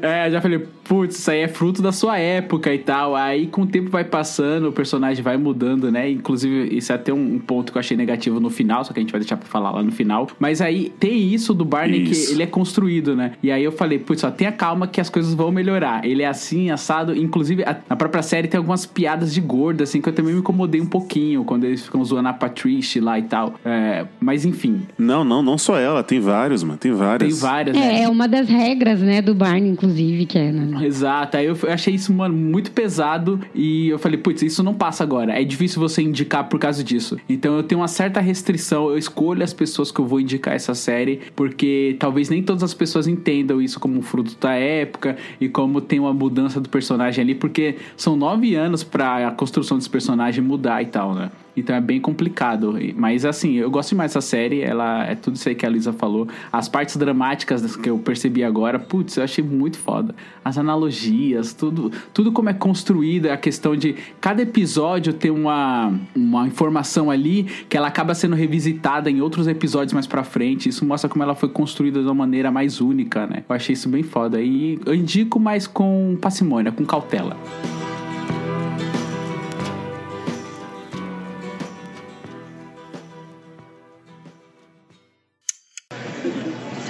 É, 0.00 0.28
já 0.30 0.40
falei, 0.40 0.58
putz, 0.82 1.16
isso 1.16 1.30
aí 1.30 1.40
é 1.40 1.48
fruto 1.48 1.80
da 1.80 1.92
sua 1.92 2.18
época 2.18 2.74
e 2.74 2.78
tal. 2.78 3.14
Aí 3.14 3.46
com 3.46 3.62
o 3.62 3.66
tempo 3.66 3.88
vai 3.88 4.02
passando, 4.02 4.68
o 4.68 4.72
personagem 4.72 5.22
vai 5.22 5.36
mudando, 5.36 5.92
né? 5.92 6.10
Inclusive, 6.22 6.68
isso 6.76 6.92
é 6.92 6.94
até 6.94 7.12
um 7.12 7.36
ponto 7.40 7.72
que 7.72 7.78
eu 7.78 7.80
achei 7.80 7.96
negativo 7.96 8.38
no 8.38 8.48
final, 8.48 8.84
só 8.84 8.92
que 8.92 9.00
a 9.00 9.02
gente 9.02 9.10
vai 9.10 9.20
deixar 9.20 9.36
pra 9.36 9.48
falar 9.48 9.72
lá 9.72 9.82
no 9.82 9.90
final. 9.90 10.28
Mas 10.38 10.60
aí 10.60 10.92
tem 11.00 11.18
isso 11.34 11.52
do 11.52 11.64
Barney 11.64 12.02
Isso. 12.04 12.28
que 12.28 12.32
ele 12.34 12.44
é 12.44 12.46
construído, 12.46 13.16
né? 13.16 13.32
E 13.42 13.50
aí 13.50 13.64
eu 13.64 13.72
falei, 13.72 13.98
putz, 13.98 14.22
ó, 14.22 14.30
tenha 14.30 14.52
calma 14.52 14.86
que 14.86 15.00
as 15.00 15.10
coisas 15.10 15.34
vão 15.34 15.50
melhorar. 15.50 16.04
Ele 16.06 16.22
é 16.22 16.28
assim, 16.28 16.70
assado. 16.70 17.16
Inclusive, 17.16 17.64
a- 17.64 17.76
na 17.90 17.96
própria 17.96 18.22
série 18.22 18.46
tem 18.46 18.56
algumas 18.58 18.86
piadas 18.86 19.34
de 19.34 19.40
gordo, 19.40 19.82
assim, 19.82 20.00
que 20.00 20.08
eu 20.08 20.12
também 20.12 20.32
me 20.32 20.38
incomodei 20.40 20.80
um 20.80 20.86
pouquinho 20.86 21.42
quando 21.44 21.64
eles 21.64 21.82
ficam 21.82 22.04
zoando 22.04 22.28
a 22.28 22.32
Patricia 22.32 23.02
lá 23.02 23.18
e 23.18 23.22
tal. 23.22 23.54
É, 23.64 24.06
mas 24.20 24.44
enfim, 24.44 24.82
Não, 24.96 25.24
não, 25.24 25.42
não 25.42 25.58
só 25.58 25.76
ela, 25.76 26.02
tem 26.04 26.20
vários, 26.20 26.62
mano, 26.62 26.78
tem 26.78 26.92
várias. 26.92 27.32
tem 27.32 27.40
várias, 27.40 27.76
né? 27.76 28.00
É, 28.00 28.02
é 28.04 28.08
uma 28.08 28.28
das 28.28 28.48
regras, 28.48 29.00
né, 29.00 29.20
do 29.20 29.34
Barney, 29.34 29.70
inclusive, 29.70 30.26
que 30.26 30.38
é, 30.38 30.52
né? 30.52 30.86
Exato, 30.86 31.36
aí 31.36 31.46
eu 31.46 31.56
achei 31.68 31.94
isso, 31.94 32.12
mano, 32.12 32.34
muito 32.34 32.70
pesado 32.70 33.40
e 33.54 33.88
eu 33.88 33.98
falei, 33.98 34.18
putz, 34.18 34.42
isso 34.42 34.62
não 34.62 34.74
passa 34.74 35.02
agora. 35.02 35.32
É 35.40 35.42
difícil 35.44 35.80
você 35.80 36.02
indicar 36.12 36.48
por 36.48 36.60
causa 36.60 36.84
disso. 36.84 37.18
Então 37.28 37.56
eu 37.56 37.62
tenho 37.62 37.80
uma 37.80 37.88
certa 37.88 38.20
restrição, 38.20 38.88
eu 38.88 38.98
escolho 38.98 39.42
as 39.42 39.52
pessoas 39.52 39.90
que 39.90 39.98
eu 40.00 40.06
vou 40.06 40.20
indicar 40.20 40.54
essa 40.54 40.74
série, 40.74 41.20
porque 41.34 41.96
talvez 41.98 42.28
nem 42.28 42.42
todas 42.42 42.62
as 42.62 42.74
pessoas 42.74 43.08
entendam 43.08 43.60
isso 43.60 43.80
como 43.80 44.00
fruto 44.02 44.36
da 44.40 44.52
época 44.54 45.16
e 45.40 45.48
como 45.48 45.80
tem 45.80 45.98
uma 45.98 46.12
mudança 46.12 46.60
do 46.60 46.68
personagem 46.68 47.22
ali, 47.22 47.34
porque 47.34 47.76
são 47.96 48.14
nove 48.14 48.54
anos 48.54 48.84
pra 48.84 49.28
a 49.28 49.30
construção 49.32 49.78
desse 49.78 49.90
personagem 49.90 50.44
mudar 50.44 50.82
e 50.82 50.86
tal, 50.86 51.14
né? 51.14 51.30
Então 51.56 51.76
é 51.76 51.80
bem 51.80 52.00
complicado. 52.00 52.78
Mas 52.96 53.24
assim, 53.24 53.54
eu 53.54 53.70
gosto 53.70 53.94
mais 53.94 54.12
dessa 54.12 54.20
série. 54.20 54.60
Ela 54.60 55.04
é 55.04 55.14
tudo 55.14 55.36
isso 55.36 55.48
aí 55.48 55.54
que 55.54 55.66
a 55.66 55.68
Lisa 55.68 55.92
falou. 55.92 56.26
As 56.50 56.68
partes 56.68 56.96
dramáticas 56.96 57.76
que 57.76 57.88
eu 57.90 57.98
percebi 57.98 58.42
agora, 58.42 58.78
putz, 58.78 59.16
eu 59.16 59.24
achei 59.24 59.44
muito 59.44 59.78
foda. 59.78 60.14
As 60.44 60.58
analogias, 60.58 61.52
tudo, 61.52 61.90
tudo 62.12 62.32
como 62.32 62.48
é 62.48 62.54
construída, 62.54 63.32
a 63.32 63.36
questão 63.36 63.76
de 63.76 63.94
cada 64.20 64.42
episódio 64.42 65.12
ter 65.12 65.30
uma, 65.30 65.92
uma 66.14 66.46
informação 66.46 67.10
ali 67.10 67.44
que 67.68 67.76
ela 67.76 67.88
acaba 67.88 68.14
sendo 68.14 68.34
revisitada 68.34 69.10
em 69.10 69.20
outros 69.20 69.46
episódios 69.46 69.92
mais 69.92 70.06
pra 70.06 70.24
frente. 70.24 70.68
Isso 70.68 70.84
mostra 70.84 71.08
como 71.08 71.22
ela 71.22 71.34
foi 71.34 71.48
construída 71.48 72.00
de 72.00 72.06
uma 72.06 72.14
maneira 72.14 72.50
mais 72.50 72.80
única, 72.80 73.26
né? 73.26 73.44
Eu 73.48 73.54
achei 73.54 73.74
isso 73.74 73.88
bem 73.88 74.02
foda. 74.02 74.40
E 74.40 74.78
eu 74.84 74.94
indico 74.94 75.38
mais 75.38 75.66
com 75.66 76.16
parcimônia, 76.20 76.72
com 76.72 76.84
cautela. 76.84 77.36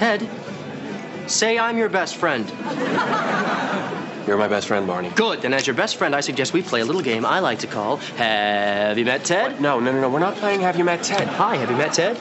Ted, 0.03 0.29
say 1.27 1.57
I'm 1.57 1.77
your 1.77 1.87
best 1.87 2.17
friend. 2.17 2.45
You're 4.27 4.35
my 4.35 4.49
best 4.49 4.67
friend, 4.67 4.85
Barney. 4.85 5.09
Good. 5.15 5.45
And 5.45 5.55
as 5.55 5.65
your 5.65 5.77
best 5.77 5.95
friend, 5.95 6.13
I 6.13 6.19
suggest 6.19 6.51
we 6.51 6.61
play 6.61 6.81
a 6.81 6.85
little 6.85 7.01
game 7.01 7.25
I 7.25 7.39
like 7.39 7.59
to 7.59 7.67
call 7.67 7.95
Have 8.17 8.97
You 8.97 9.05
Met 9.05 9.23
Ted? 9.23 9.61
No, 9.61 9.79
no, 9.79 9.93
no, 9.93 10.01
no. 10.01 10.09
We're 10.09 10.19
not 10.19 10.35
playing 10.35 10.59
Have 10.59 10.75
You 10.77 10.83
Met 10.83 11.03
Ted. 11.03 11.25
Hi, 11.29 11.55
have 11.55 11.71
you 11.71 11.77
met 11.77 11.93
Ted? 11.93 12.19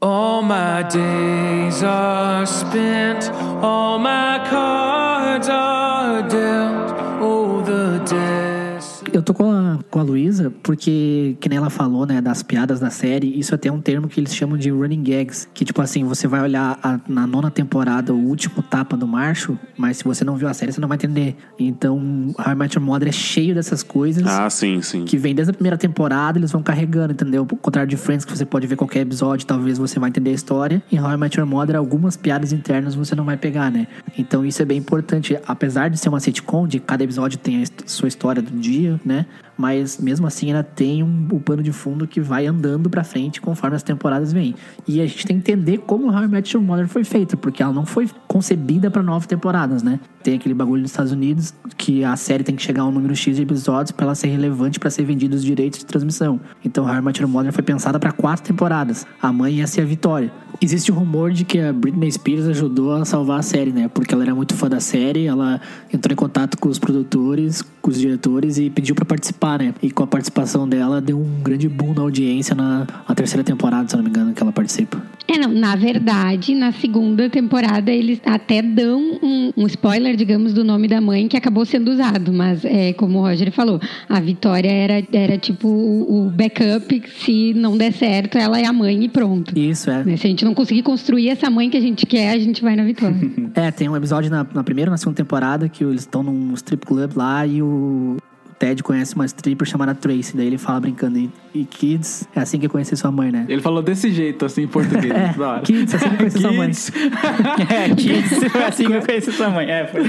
All 0.00 0.40
my 0.40 0.82
days 0.84 1.82
are 1.82 2.46
spent, 2.46 3.30
all 3.62 3.98
my 3.98 4.42
cards 4.48 5.50
are 5.50 6.22
dealt. 6.26 6.96
Oh, 7.20 7.60
the 7.60 7.98
death. 8.06 9.02
Eu 9.12 9.22
tô 9.22 9.34
com 9.34 9.52
a, 9.52 9.59
com 9.90 9.98
a 9.98 10.02
Luísa 10.02 10.52
porque, 10.62 11.36
que 11.40 11.48
nem 11.48 11.58
ela 11.58 11.70
falou, 11.70 12.06
né, 12.06 12.20
das 12.20 12.42
piadas 12.42 12.78
da 12.80 12.90
série, 12.90 13.38
isso 13.38 13.52
é 13.52 13.56
até 13.56 13.70
um 13.70 13.80
termo 13.80 14.08
que 14.08 14.20
eles 14.20 14.34
chamam 14.34 14.56
de 14.56 14.70
running 14.70 15.02
gags. 15.02 15.48
Que, 15.52 15.64
tipo 15.64 15.82
assim, 15.82 16.04
você 16.04 16.26
vai 16.28 16.40
olhar 16.42 16.78
a- 16.82 17.00
na 17.08 17.26
nona 17.26 17.50
temporada 17.50 18.14
o 18.14 18.18
último 18.18 18.62
tapa 18.62 18.96
do 18.96 19.06
Marshall, 19.06 19.58
mas 19.76 19.98
se 19.98 20.04
você 20.04 20.24
não 20.24 20.36
viu 20.36 20.48
a 20.48 20.54
série, 20.54 20.72
você 20.72 20.80
não 20.80 20.88
vai 20.88 20.96
entender. 20.96 21.36
Então, 21.58 21.98
How 22.38 22.52
I 22.52 22.54
Met 22.54 22.76
Your 22.78 22.84
Mother 22.86 23.08
é 23.08 23.12
cheio 23.12 23.54
dessas 23.54 23.82
coisas. 23.82 24.26
Ah, 24.26 24.48
sim, 24.48 24.80
sim. 24.82 25.04
Que 25.04 25.16
vem 25.16 25.34
desde 25.34 25.50
a 25.50 25.54
primeira 25.54 25.76
temporada, 25.76 26.38
eles 26.38 26.52
vão 26.52 26.62
carregando, 26.62 27.12
entendeu? 27.12 27.46
Ao 27.50 27.56
contrário 27.56 27.88
de 27.90 27.96
Friends, 27.96 28.24
que 28.24 28.36
você 28.36 28.44
pode 28.46 28.66
ver 28.66 28.76
qualquer 28.76 29.00
episódio, 29.00 29.46
talvez 29.46 29.78
você 29.78 29.98
vai 29.98 30.08
entender 30.10 30.30
a 30.30 30.34
história. 30.34 30.82
Em 30.90 31.00
How 31.00 31.12
I 31.12 31.16
Met 31.16 31.38
Your 31.38 31.48
Mother, 31.48 31.76
algumas 31.76 32.16
piadas 32.16 32.52
internas 32.52 32.94
você 32.94 33.14
não 33.14 33.24
vai 33.24 33.36
pegar, 33.36 33.70
né? 33.70 33.86
Então 34.16 34.44
isso 34.44 34.62
é 34.62 34.64
bem 34.64 34.78
importante. 34.78 35.36
Apesar 35.46 35.88
de 35.90 35.98
ser 35.98 36.08
uma 36.08 36.20
sitcom, 36.20 36.66
de 36.66 36.78
cada 36.78 37.02
episódio 37.02 37.38
tem 37.38 37.62
a 37.62 37.66
sua 37.86 38.08
história 38.08 38.40
do 38.42 38.50
dia, 38.50 39.00
né? 39.04 39.26
Mas 39.60 39.98
mesmo 39.98 40.26
assim 40.26 40.50
ela 40.50 40.62
tem 40.62 41.02
um, 41.02 41.28
o 41.30 41.38
pano 41.38 41.62
de 41.62 41.70
fundo 41.70 42.08
que 42.08 42.18
vai 42.18 42.46
andando 42.46 42.88
pra 42.88 43.04
frente 43.04 43.42
conforme 43.42 43.76
as 43.76 43.82
temporadas 43.82 44.32
vêm. 44.32 44.54
E 44.88 45.02
a 45.02 45.06
gente 45.06 45.26
tem 45.26 45.38
que 45.38 45.52
entender 45.52 45.78
como 45.78 46.10
How 46.10 46.24
I 46.24 46.28
Met 46.28 46.56
Your 46.56 46.64
Mother 46.64 46.88
foi 46.88 47.04
feita, 47.04 47.36
porque 47.36 47.62
ela 47.62 47.74
não 47.74 47.84
foi 47.84 48.08
concebida 48.26 48.90
pra 48.90 49.02
nove 49.02 49.28
temporadas, 49.28 49.82
né? 49.82 50.00
Tem 50.22 50.36
aquele 50.36 50.54
bagulho 50.54 50.80
dos 50.80 50.90
Estados 50.90 51.12
Unidos 51.12 51.52
que 51.76 52.02
a 52.02 52.16
série 52.16 52.42
tem 52.42 52.56
que 52.56 52.62
chegar 52.62 52.82
a 52.82 52.86
um 52.86 52.90
número 52.90 53.14
X 53.14 53.36
de 53.36 53.42
episódios 53.42 53.90
pra 53.90 54.06
ela 54.06 54.14
ser 54.14 54.28
relevante 54.28 54.80
pra 54.80 54.88
ser 54.88 55.04
vendida 55.04 55.36
os 55.36 55.44
direitos 55.44 55.80
de 55.80 55.84
transmissão. 55.84 56.40
Então 56.64 56.86
How 56.86 56.94
I 56.94 57.02
Met 57.02 57.20
Your 57.20 57.30
Mother 57.30 57.52
foi 57.52 57.62
pensada 57.62 57.98
pra 57.98 58.12
quatro 58.12 58.42
temporadas. 58.42 59.06
A 59.20 59.30
mãe 59.30 59.56
ia 59.56 59.66
ser 59.66 59.82
a 59.82 59.84
Vitória. 59.84 60.32
Existe 60.62 60.92
o 60.92 60.94
rumor 60.94 61.32
de 61.32 61.42
que 61.42 61.58
a 61.58 61.72
Britney 61.72 62.12
Spears 62.12 62.46
ajudou 62.46 62.92
a 62.92 63.04
salvar 63.06 63.38
a 63.38 63.42
série, 63.42 63.72
né? 63.72 63.88
Porque 63.88 64.12
ela 64.12 64.22
era 64.22 64.34
muito 64.34 64.54
fã 64.54 64.68
da 64.68 64.78
série, 64.78 65.26
ela 65.26 65.58
entrou 65.92 66.12
em 66.12 66.16
contato 66.16 66.58
com 66.58 66.68
os 66.68 66.78
produtores, 66.78 67.62
com 67.80 67.90
os 67.90 67.98
diretores 67.98 68.58
e 68.58 68.68
pediu 68.68 68.94
pra 68.94 69.06
participar, 69.06 69.49
né? 69.58 69.74
E 69.82 69.90
com 69.90 70.02
a 70.02 70.06
participação 70.06 70.68
dela 70.68 71.00
deu 71.00 71.18
um 71.18 71.42
grande 71.42 71.68
boom 71.68 71.94
na 71.94 72.02
audiência 72.02 72.54
na, 72.54 72.86
na 73.08 73.14
terceira 73.14 73.44
temporada, 73.44 73.88
se 73.88 73.94
eu 73.94 73.98
não 73.98 74.04
me 74.04 74.10
engano, 74.10 74.32
que 74.32 74.42
ela 74.42 74.52
participa. 74.52 75.00
É, 75.28 75.38
não, 75.38 75.52
na 75.52 75.76
verdade, 75.76 76.56
na 76.56 76.72
segunda 76.72 77.30
temporada 77.30 77.92
eles 77.92 78.20
até 78.26 78.60
dão 78.60 79.00
um, 79.22 79.52
um 79.56 79.66
spoiler, 79.66 80.16
digamos, 80.16 80.52
do 80.52 80.64
nome 80.64 80.88
da 80.88 81.00
mãe 81.00 81.28
que 81.28 81.36
acabou 81.36 81.64
sendo 81.64 81.92
usado, 81.92 82.32
mas 82.32 82.64
é 82.64 82.92
como 82.94 83.18
o 83.18 83.22
Roger 83.22 83.52
falou, 83.52 83.80
a 84.08 84.18
Vitória 84.18 84.68
era, 84.68 85.06
era 85.12 85.38
tipo 85.38 85.68
o, 85.68 86.26
o 86.26 86.30
backup, 86.30 87.02
se 87.20 87.54
não 87.54 87.76
der 87.76 87.92
certo, 87.92 88.38
ela 88.38 88.58
é 88.58 88.66
a 88.66 88.72
mãe 88.72 89.04
e 89.04 89.08
pronto. 89.08 89.56
Isso, 89.56 89.88
é. 89.88 90.04
Né, 90.04 90.16
Se 90.16 90.26
a 90.26 90.30
gente 90.30 90.44
não 90.44 90.52
conseguir 90.52 90.82
construir 90.82 91.28
essa 91.28 91.48
mãe 91.48 91.70
que 91.70 91.76
a 91.76 91.80
gente 91.80 92.06
quer, 92.06 92.30
a 92.30 92.38
gente 92.38 92.60
vai 92.60 92.74
na 92.74 92.84
Vitória. 92.84 93.16
É, 93.54 93.70
tem 93.70 93.88
um 93.88 93.96
episódio 93.96 94.30
na, 94.30 94.46
na 94.54 94.62
primeira 94.62 94.90
na 94.90 94.96
segunda 94.96 95.16
temporada 95.16 95.68
que 95.68 95.82
eles 95.82 96.02
estão 96.02 96.22
num 96.22 96.54
strip 96.54 96.86
club 96.86 97.12
lá 97.16 97.44
e 97.46 97.60
o 97.60 98.16
Ted 98.60 98.82
conhece 98.82 99.14
uma 99.14 99.24
stripper 99.24 99.66
chamada 99.66 99.94
Tracy. 99.94 100.36
Daí 100.36 100.46
ele 100.46 100.58
fala 100.58 100.80
brincando, 100.80 101.18
e, 101.18 101.30
e 101.54 101.64
kids, 101.64 102.28
é 102.36 102.40
assim 102.40 102.58
que 102.60 102.66
eu 102.66 102.70
conheci 102.70 102.94
sua 102.94 103.10
mãe, 103.10 103.32
né? 103.32 103.46
Ele 103.48 103.62
falou 103.62 103.82
desse 103.82 104.12
jeito, 104.12 104.44
assim, 104.44 104.64
em 104.64 104.68
português. 104.68 105.10
É, 105.10 105.60
kids, 105.62 105.94
assim 105.94 106.08
que 106.08 106.14
eu 106.14 106.18
conheci 106.18 106.38
sua 106.38 106.52
mãe. 106.52 106.70
É, 107.70 107.94
Kids, 107.94 108.52
foi 108.52 108.64
assim 108.64 108.86
que 108.86 108.92
eu 108.92 109.02
conheci 109.02 109.32
sua 109.32 109.48
mãe. 109.48 109.70
É, 109.70 109.86
foi. 109.86 110.02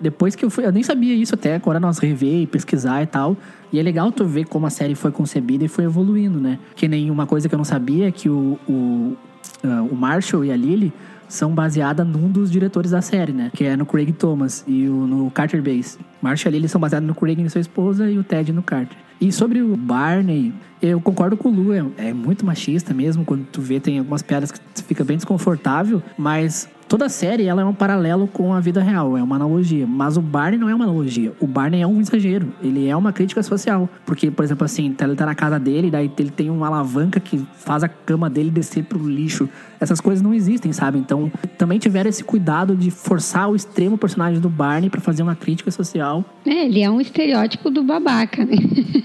Depois 0.00 0.34
que 0.34 0.44
eu 0.44 0.50
fui, 0.50 0.66
eu 0.66 0.72
nem 0.72 0.82
sabia 0.82 1.14
isso 1.14 1.34
até 1.34 1.54
agora 1.54 1.78
nós 1.78 1.98
rever 1.98 2.42
e 2.42 2.46
pesquisar 2.46 3.02
e 3.02 3.06
tal. 3.06 3.36
E 3.72 3.78
é 3.78 3.82
legal 3.82 4.10
tu 4.10 4.24
ver 4.24 4.46
como 4.46 4.66
a 4.66 4.70
série 4.70 4.96
foi 4.96 5.12
concebida 5.12 5.64
e 5.64 5.68
foi 5.68 5.84
evoluindo, 5.84 6.40
né? 6.40 6.58
Que 6.74 6.88
nem 6.88 7.08
uma 7.10 7.26
coisa 7.26 7.48
que 7.48 7.54
eu 7.54 7.58
não 7.58 7.64
sabia 7.64 8.08
é 8.08 8.10
que 8.10 8.28
o, 8.28 8.58
o, 8.68 9.16
ah, 9.62 9.82
o 9.82 9.94
Marshall 9.94 10.44
e 10.44 10.50
a 10.50 10.56
Lily 10.56 10.92
são 11.34 11.52
baseadas 11.52 12.06
num 12.06 12.30
dos 12.30 12.50
diretores 12.50 12.92
da 12.92 13.02
série, 13.02 13.32
né? 13.32 13.50
Que 13.54 13.64
é 13.64 13.76
no 13.76 13.84
Craig 13.84 14.12
Thomas 14.12 14.64
e 14.66 14.88
o, 14.88 15.06
no 15.06 15.30
Carter 15.30 15.62
Base. 15.62 15.98
Marshall 16.22 16.52
e 16.52 16.56
Lily 16.56 16.68
são 16.68 16.80
baseados 16.80 17.06
no 17.06 17.14
Craig 17.14 17.40
e 17.40 17.50
sua 17.50 17.60
esposa 17.60 18.10
e 18.10 18.16
o 18.16 18.24
Ted 18.24 18.52
no 18.52 18.62
Carter. 18.62 18.96
E 19.20 19.32
sobre 19.32 19.60
o 19.60 19.76
Barney, 19.76 20.52
eu 20.82 21.00
concordo 21.00 21.36
com 21.36 21.48
o 21.48 21.52
Lu, 21.52 21.72
é, 21.72 21.84
é 21.98 22.12
muito 22.12 22.44
machista 22.44 22.92
mesmo. 22.92 23.24
Quando 23.24 23.44
tu 23.46 23.60
vê, 23.60 23.80
tem 23.80 23.98
algumas 23.98 24.22
piadas 24.22 24.50
que 24.50 24.60
tu 24.60 24.84
fica 24.84 25.04
bem 25.04 25.16
desconfortável, 25.16 26.02
mas 26.16 26.68
toda 26.88 27.06
a 27.06 27.08
série 27.08 27.46
ela 27.46 27.62
é 27.62 27.64
um 27.64 27.74
paralelo 27.74 28.26
com 28.26 28.52
a 28.52 28.60
vida 28.60 28.82
real, 28.82 29.16
é 29.16 29.22
uma 29.22 29.36
analogia. 29.36 29.86
Mas 29.86 30.16
o 30.16 30.20
Barney 30.20 30.58
não 30.58 30.68
é 30.68 30.74
uma 30.74 30.84
analogia. 30.84 31.32
O 31.40 31.46
Barney 31.46 31.82
é 31.82 31.86
um 31.86 32.00
exagero. 32.00 32.52
Ele 32.62 32.88
é 32.88 32.96
uma 32.96 33.12
crítica 33.12 33.42
social. 33.42 33.88
Porque, 34.04 34.30
por 34.30 34.44
exemplo, 34.44 34.64
assim, 34.64 34.94
ele 35.00 35.14
tá 35.14 35.26
na 35.26 35.34
casa 35.34 35.58
dele, 35.58 35.90
daí 35.90 36.10
ele 36.18 36.30
tem 36.30 36.50
uma 36.50 36.66
alavanca 36.66 37.20
que 37.20 37.44
faz 37.56 37.82
a 37.82 37.88
cama 37.88 38.28
dele 38.30 38.50
descer 38.50 38.84
pro 38.84 38.98
lixo. 39.08 39.48
Essas 39.80 40.00
coisas 40.00 40.22
não 40.22 40.32
existem, 40.32 40.72
sabe? 40.72 40.98
Então, 40.98 41.30
também 41.58 41.78
tiveram 41.78 42.08
esse 42.08 42.24
cuidado 42.24 42.76
de 42.76 42.90
forçar 42.90 43.50
o 43.50 43.56
extremo 43.56 43.98
personagem 43.98 44.40
do 44.40 44.48
Barney 44.48 44.90
pra 44.90 45.00
fazer 45.00 45.22
uma 45.22 45.34
crítica 45.34 45.70
social. 45.70 46.24
É, 46.46 46.66
ele 46.66 46.82
é 46.82 46.90
um 46.90 47.00
estereótipo 47.00 47.70
do 47.70 47.82
babaca, 47.82 48.44
né? 48.44 48.56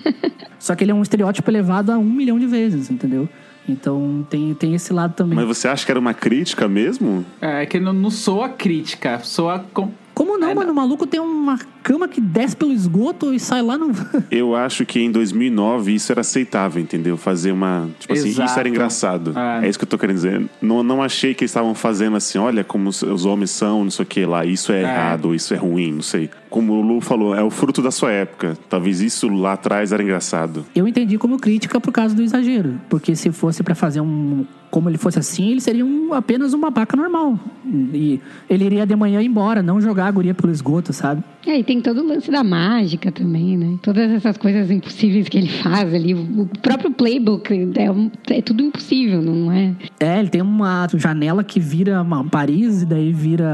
Só 0.60 0.76
que 0.76 0.84
ele 0.84 0.92
é 0.92 0.94
um 0.94 1.02
estereótipo 1.02 1.50
elevado 1.50 1.92
a 1.92 1.98
um 1.98 2.04
milhão 2.04 2.38
de 2.38 2.46
vezes, 2.46 2.92
entendeu? 2.92 3.30
Então 3.70 4.26
tem, 4.30 4.54
tem 4.54 4.76
esse 4.76 4.92
lado 4.92 5.14
também. 5.14 5.36
Mas 5.36 5.46
você 5.46 5.68
acha 5.68 5.86
que 5.86 5.92
era 5.92 6.00
uma 6.00 6.14
crítica 6.14 6.68
mesmo? 6.68 7.26
É 7.40 7.66
que 7.66 7.80
não, 7.80 7.94
não 7.94 8.10
soa 8.10 8.50
crítica, 8.50 9.20
soa. 9.20 9.60
Com... 9.74 9.92
Como 10.14 10.38
não, 10.38 10.54
mano? 10.56 10.72
O 10.72 10.76
maluco 10.76 11.08
tem 11.08 11.20
uma 11.20 11.58
cama 11.89 12.08
que 12.08 12.21
desce 12.21 12.56
pelo 12.56 12.71
esgoto 12.71 13.34
e 13.34 13.39
sai 13.39 13.63
lá 13.63 13.75
no. 13.75 13.91
Eu 14.30 14.56
acho 14.56 14.86
que 14.86 14.99
em 14.99 15.12
2009 15.12 15.95
isso 15.95 16.12
era 16.12 16.21
aceitável, 16.21 16.80
entendeu? 16.80 17.17
Fazer 17.17 17.52
uma. 17.52 17.89
Tipo 17.99 18.13
assim, 18.13 18.30
Exato. 18.30 18.52
isso 18.52 18.60
era 18.60 18.69
engraçado. 18.69 19.34
É. 19.36 19.65
É. 19.65 19.69
isso 19.69 19.80
que 19.80 19.86
eu 19.86 19.89
tô 19.89 19.97
querendo 19.97 20.17
dizer. 20.17 20.45
Não, 20.62 20.84
não 20.84 21.02
achei 21.02 21.34
que 21.34 21.43
eles 21.43 21.49
estavam 21.49 21.73
fazendo 21.73 22.15
assim, 22.15 22.38
olha 22.38 22.63
como 22.63 22.89
os, 22.89 23.25
homens 23.25 23.49
são, 23.49 23.84
não 23.84 23.89
sei 23.89 24.04
o 24.04 24.06
que 24.06 24.23
lá, 24.23 24.45
isso 24.45 24.71
é, 24.71 24.82
É. 24.82 24.84
errado, 24.84 25.34
isso 25.34 25.52
é 25.52 25.58
ruim, 25.58 25.93
não 25.93 26.02
sei. 26.04 26.30
Como 26.49 26.73
o 26.73 26.82
Lu 26.82 26.99
falou, 27.02 27.36
é 27.36 27.43
o 27.43 27.49
fruto 27.49 27.82
da 27.82 27.91
sua 27.91 28.12
época. 28.12 28.58
Talvez 28.67 29.02
isso 29.02 29.28
lá 29.28 29.54
atrás 29.54 29.91
era 29.91 30.02
engraçado. 30.02 30.65
Eu 30.75 30.88
entendi 30.88 31.17
como 31.17 31.38
crítica 31.38 31.80
por 31.80 31.91
causa 31.91 32.15
do 32.15 32.21
exagero. 32.23 32.80
Porque 32.89 33.15
se 33.15 33.32
fosse 33.32 33.62
pra 33.63 33.75
fazer 33.75 34.02
um. 34.02 34.45
Como 34.71 34.88
ele 34.88 34.99
fosse 34.99 35.17
assim, 35.17 35.49
ele 35.49 35.62
seria 35.62 35.84
um, 35.84 36.13
apenas 36.13 36.54
um 36.54 36.60
babaca 36.60 36.95
normal. 36.95 37.39
E 37.65 38.19
ele 38.47 38.65
iria 38.65 38.86
de 38.86 38.95
manhã 38.95 39.21
embora, 39.21 39.63
não 39.63 39.82
jogar 39.82 40.06
a 40.06 40.12
guria 40.12 40.34
pelo 40.34 40.52
esgoto, 40.52 40.93
sabe? 40.93 41.23
É, 41.50 41.58
e 41.58 41.64
tem 41.64 41.82
todo 41.82 42.02
o 42.04 42.08
lance 42.08 42.30
da 42.30 42.44
mágica 42.44 43.12
também, 43.12 43.58
né? 43.58 43.78
Todas 43.82 44.12
essas 44.12 44.38
coisas 44.38 44.70
impossíveis 44.70 45.28
que 45.28 45.36
ele 45.36 45.50
faz 45.50 45.92
ali. 45.92 46.14
O 46.14 46.48
próprio 46.62 46.92
playbook 46.92 47.72
é, 47.76 47.90
um- 47.90 48.12
é 48.30 48.40
tudo 48.40 48.62
impossível, 48.62 49.20
não 49.20 49.52
é? 49.52 49.74
É, 50.00 50.20
ele 50.20 50.30
tem 50.30 50.44
uma 50.44 50.88
janela 50.94 51.44
que 51.44 51.60
vira 51.60 52.04
uma 52.04 52.24
Paris 52.24 52.84
e 52.84 52.86
daí 52.86 53.12
vira 53.12 53.52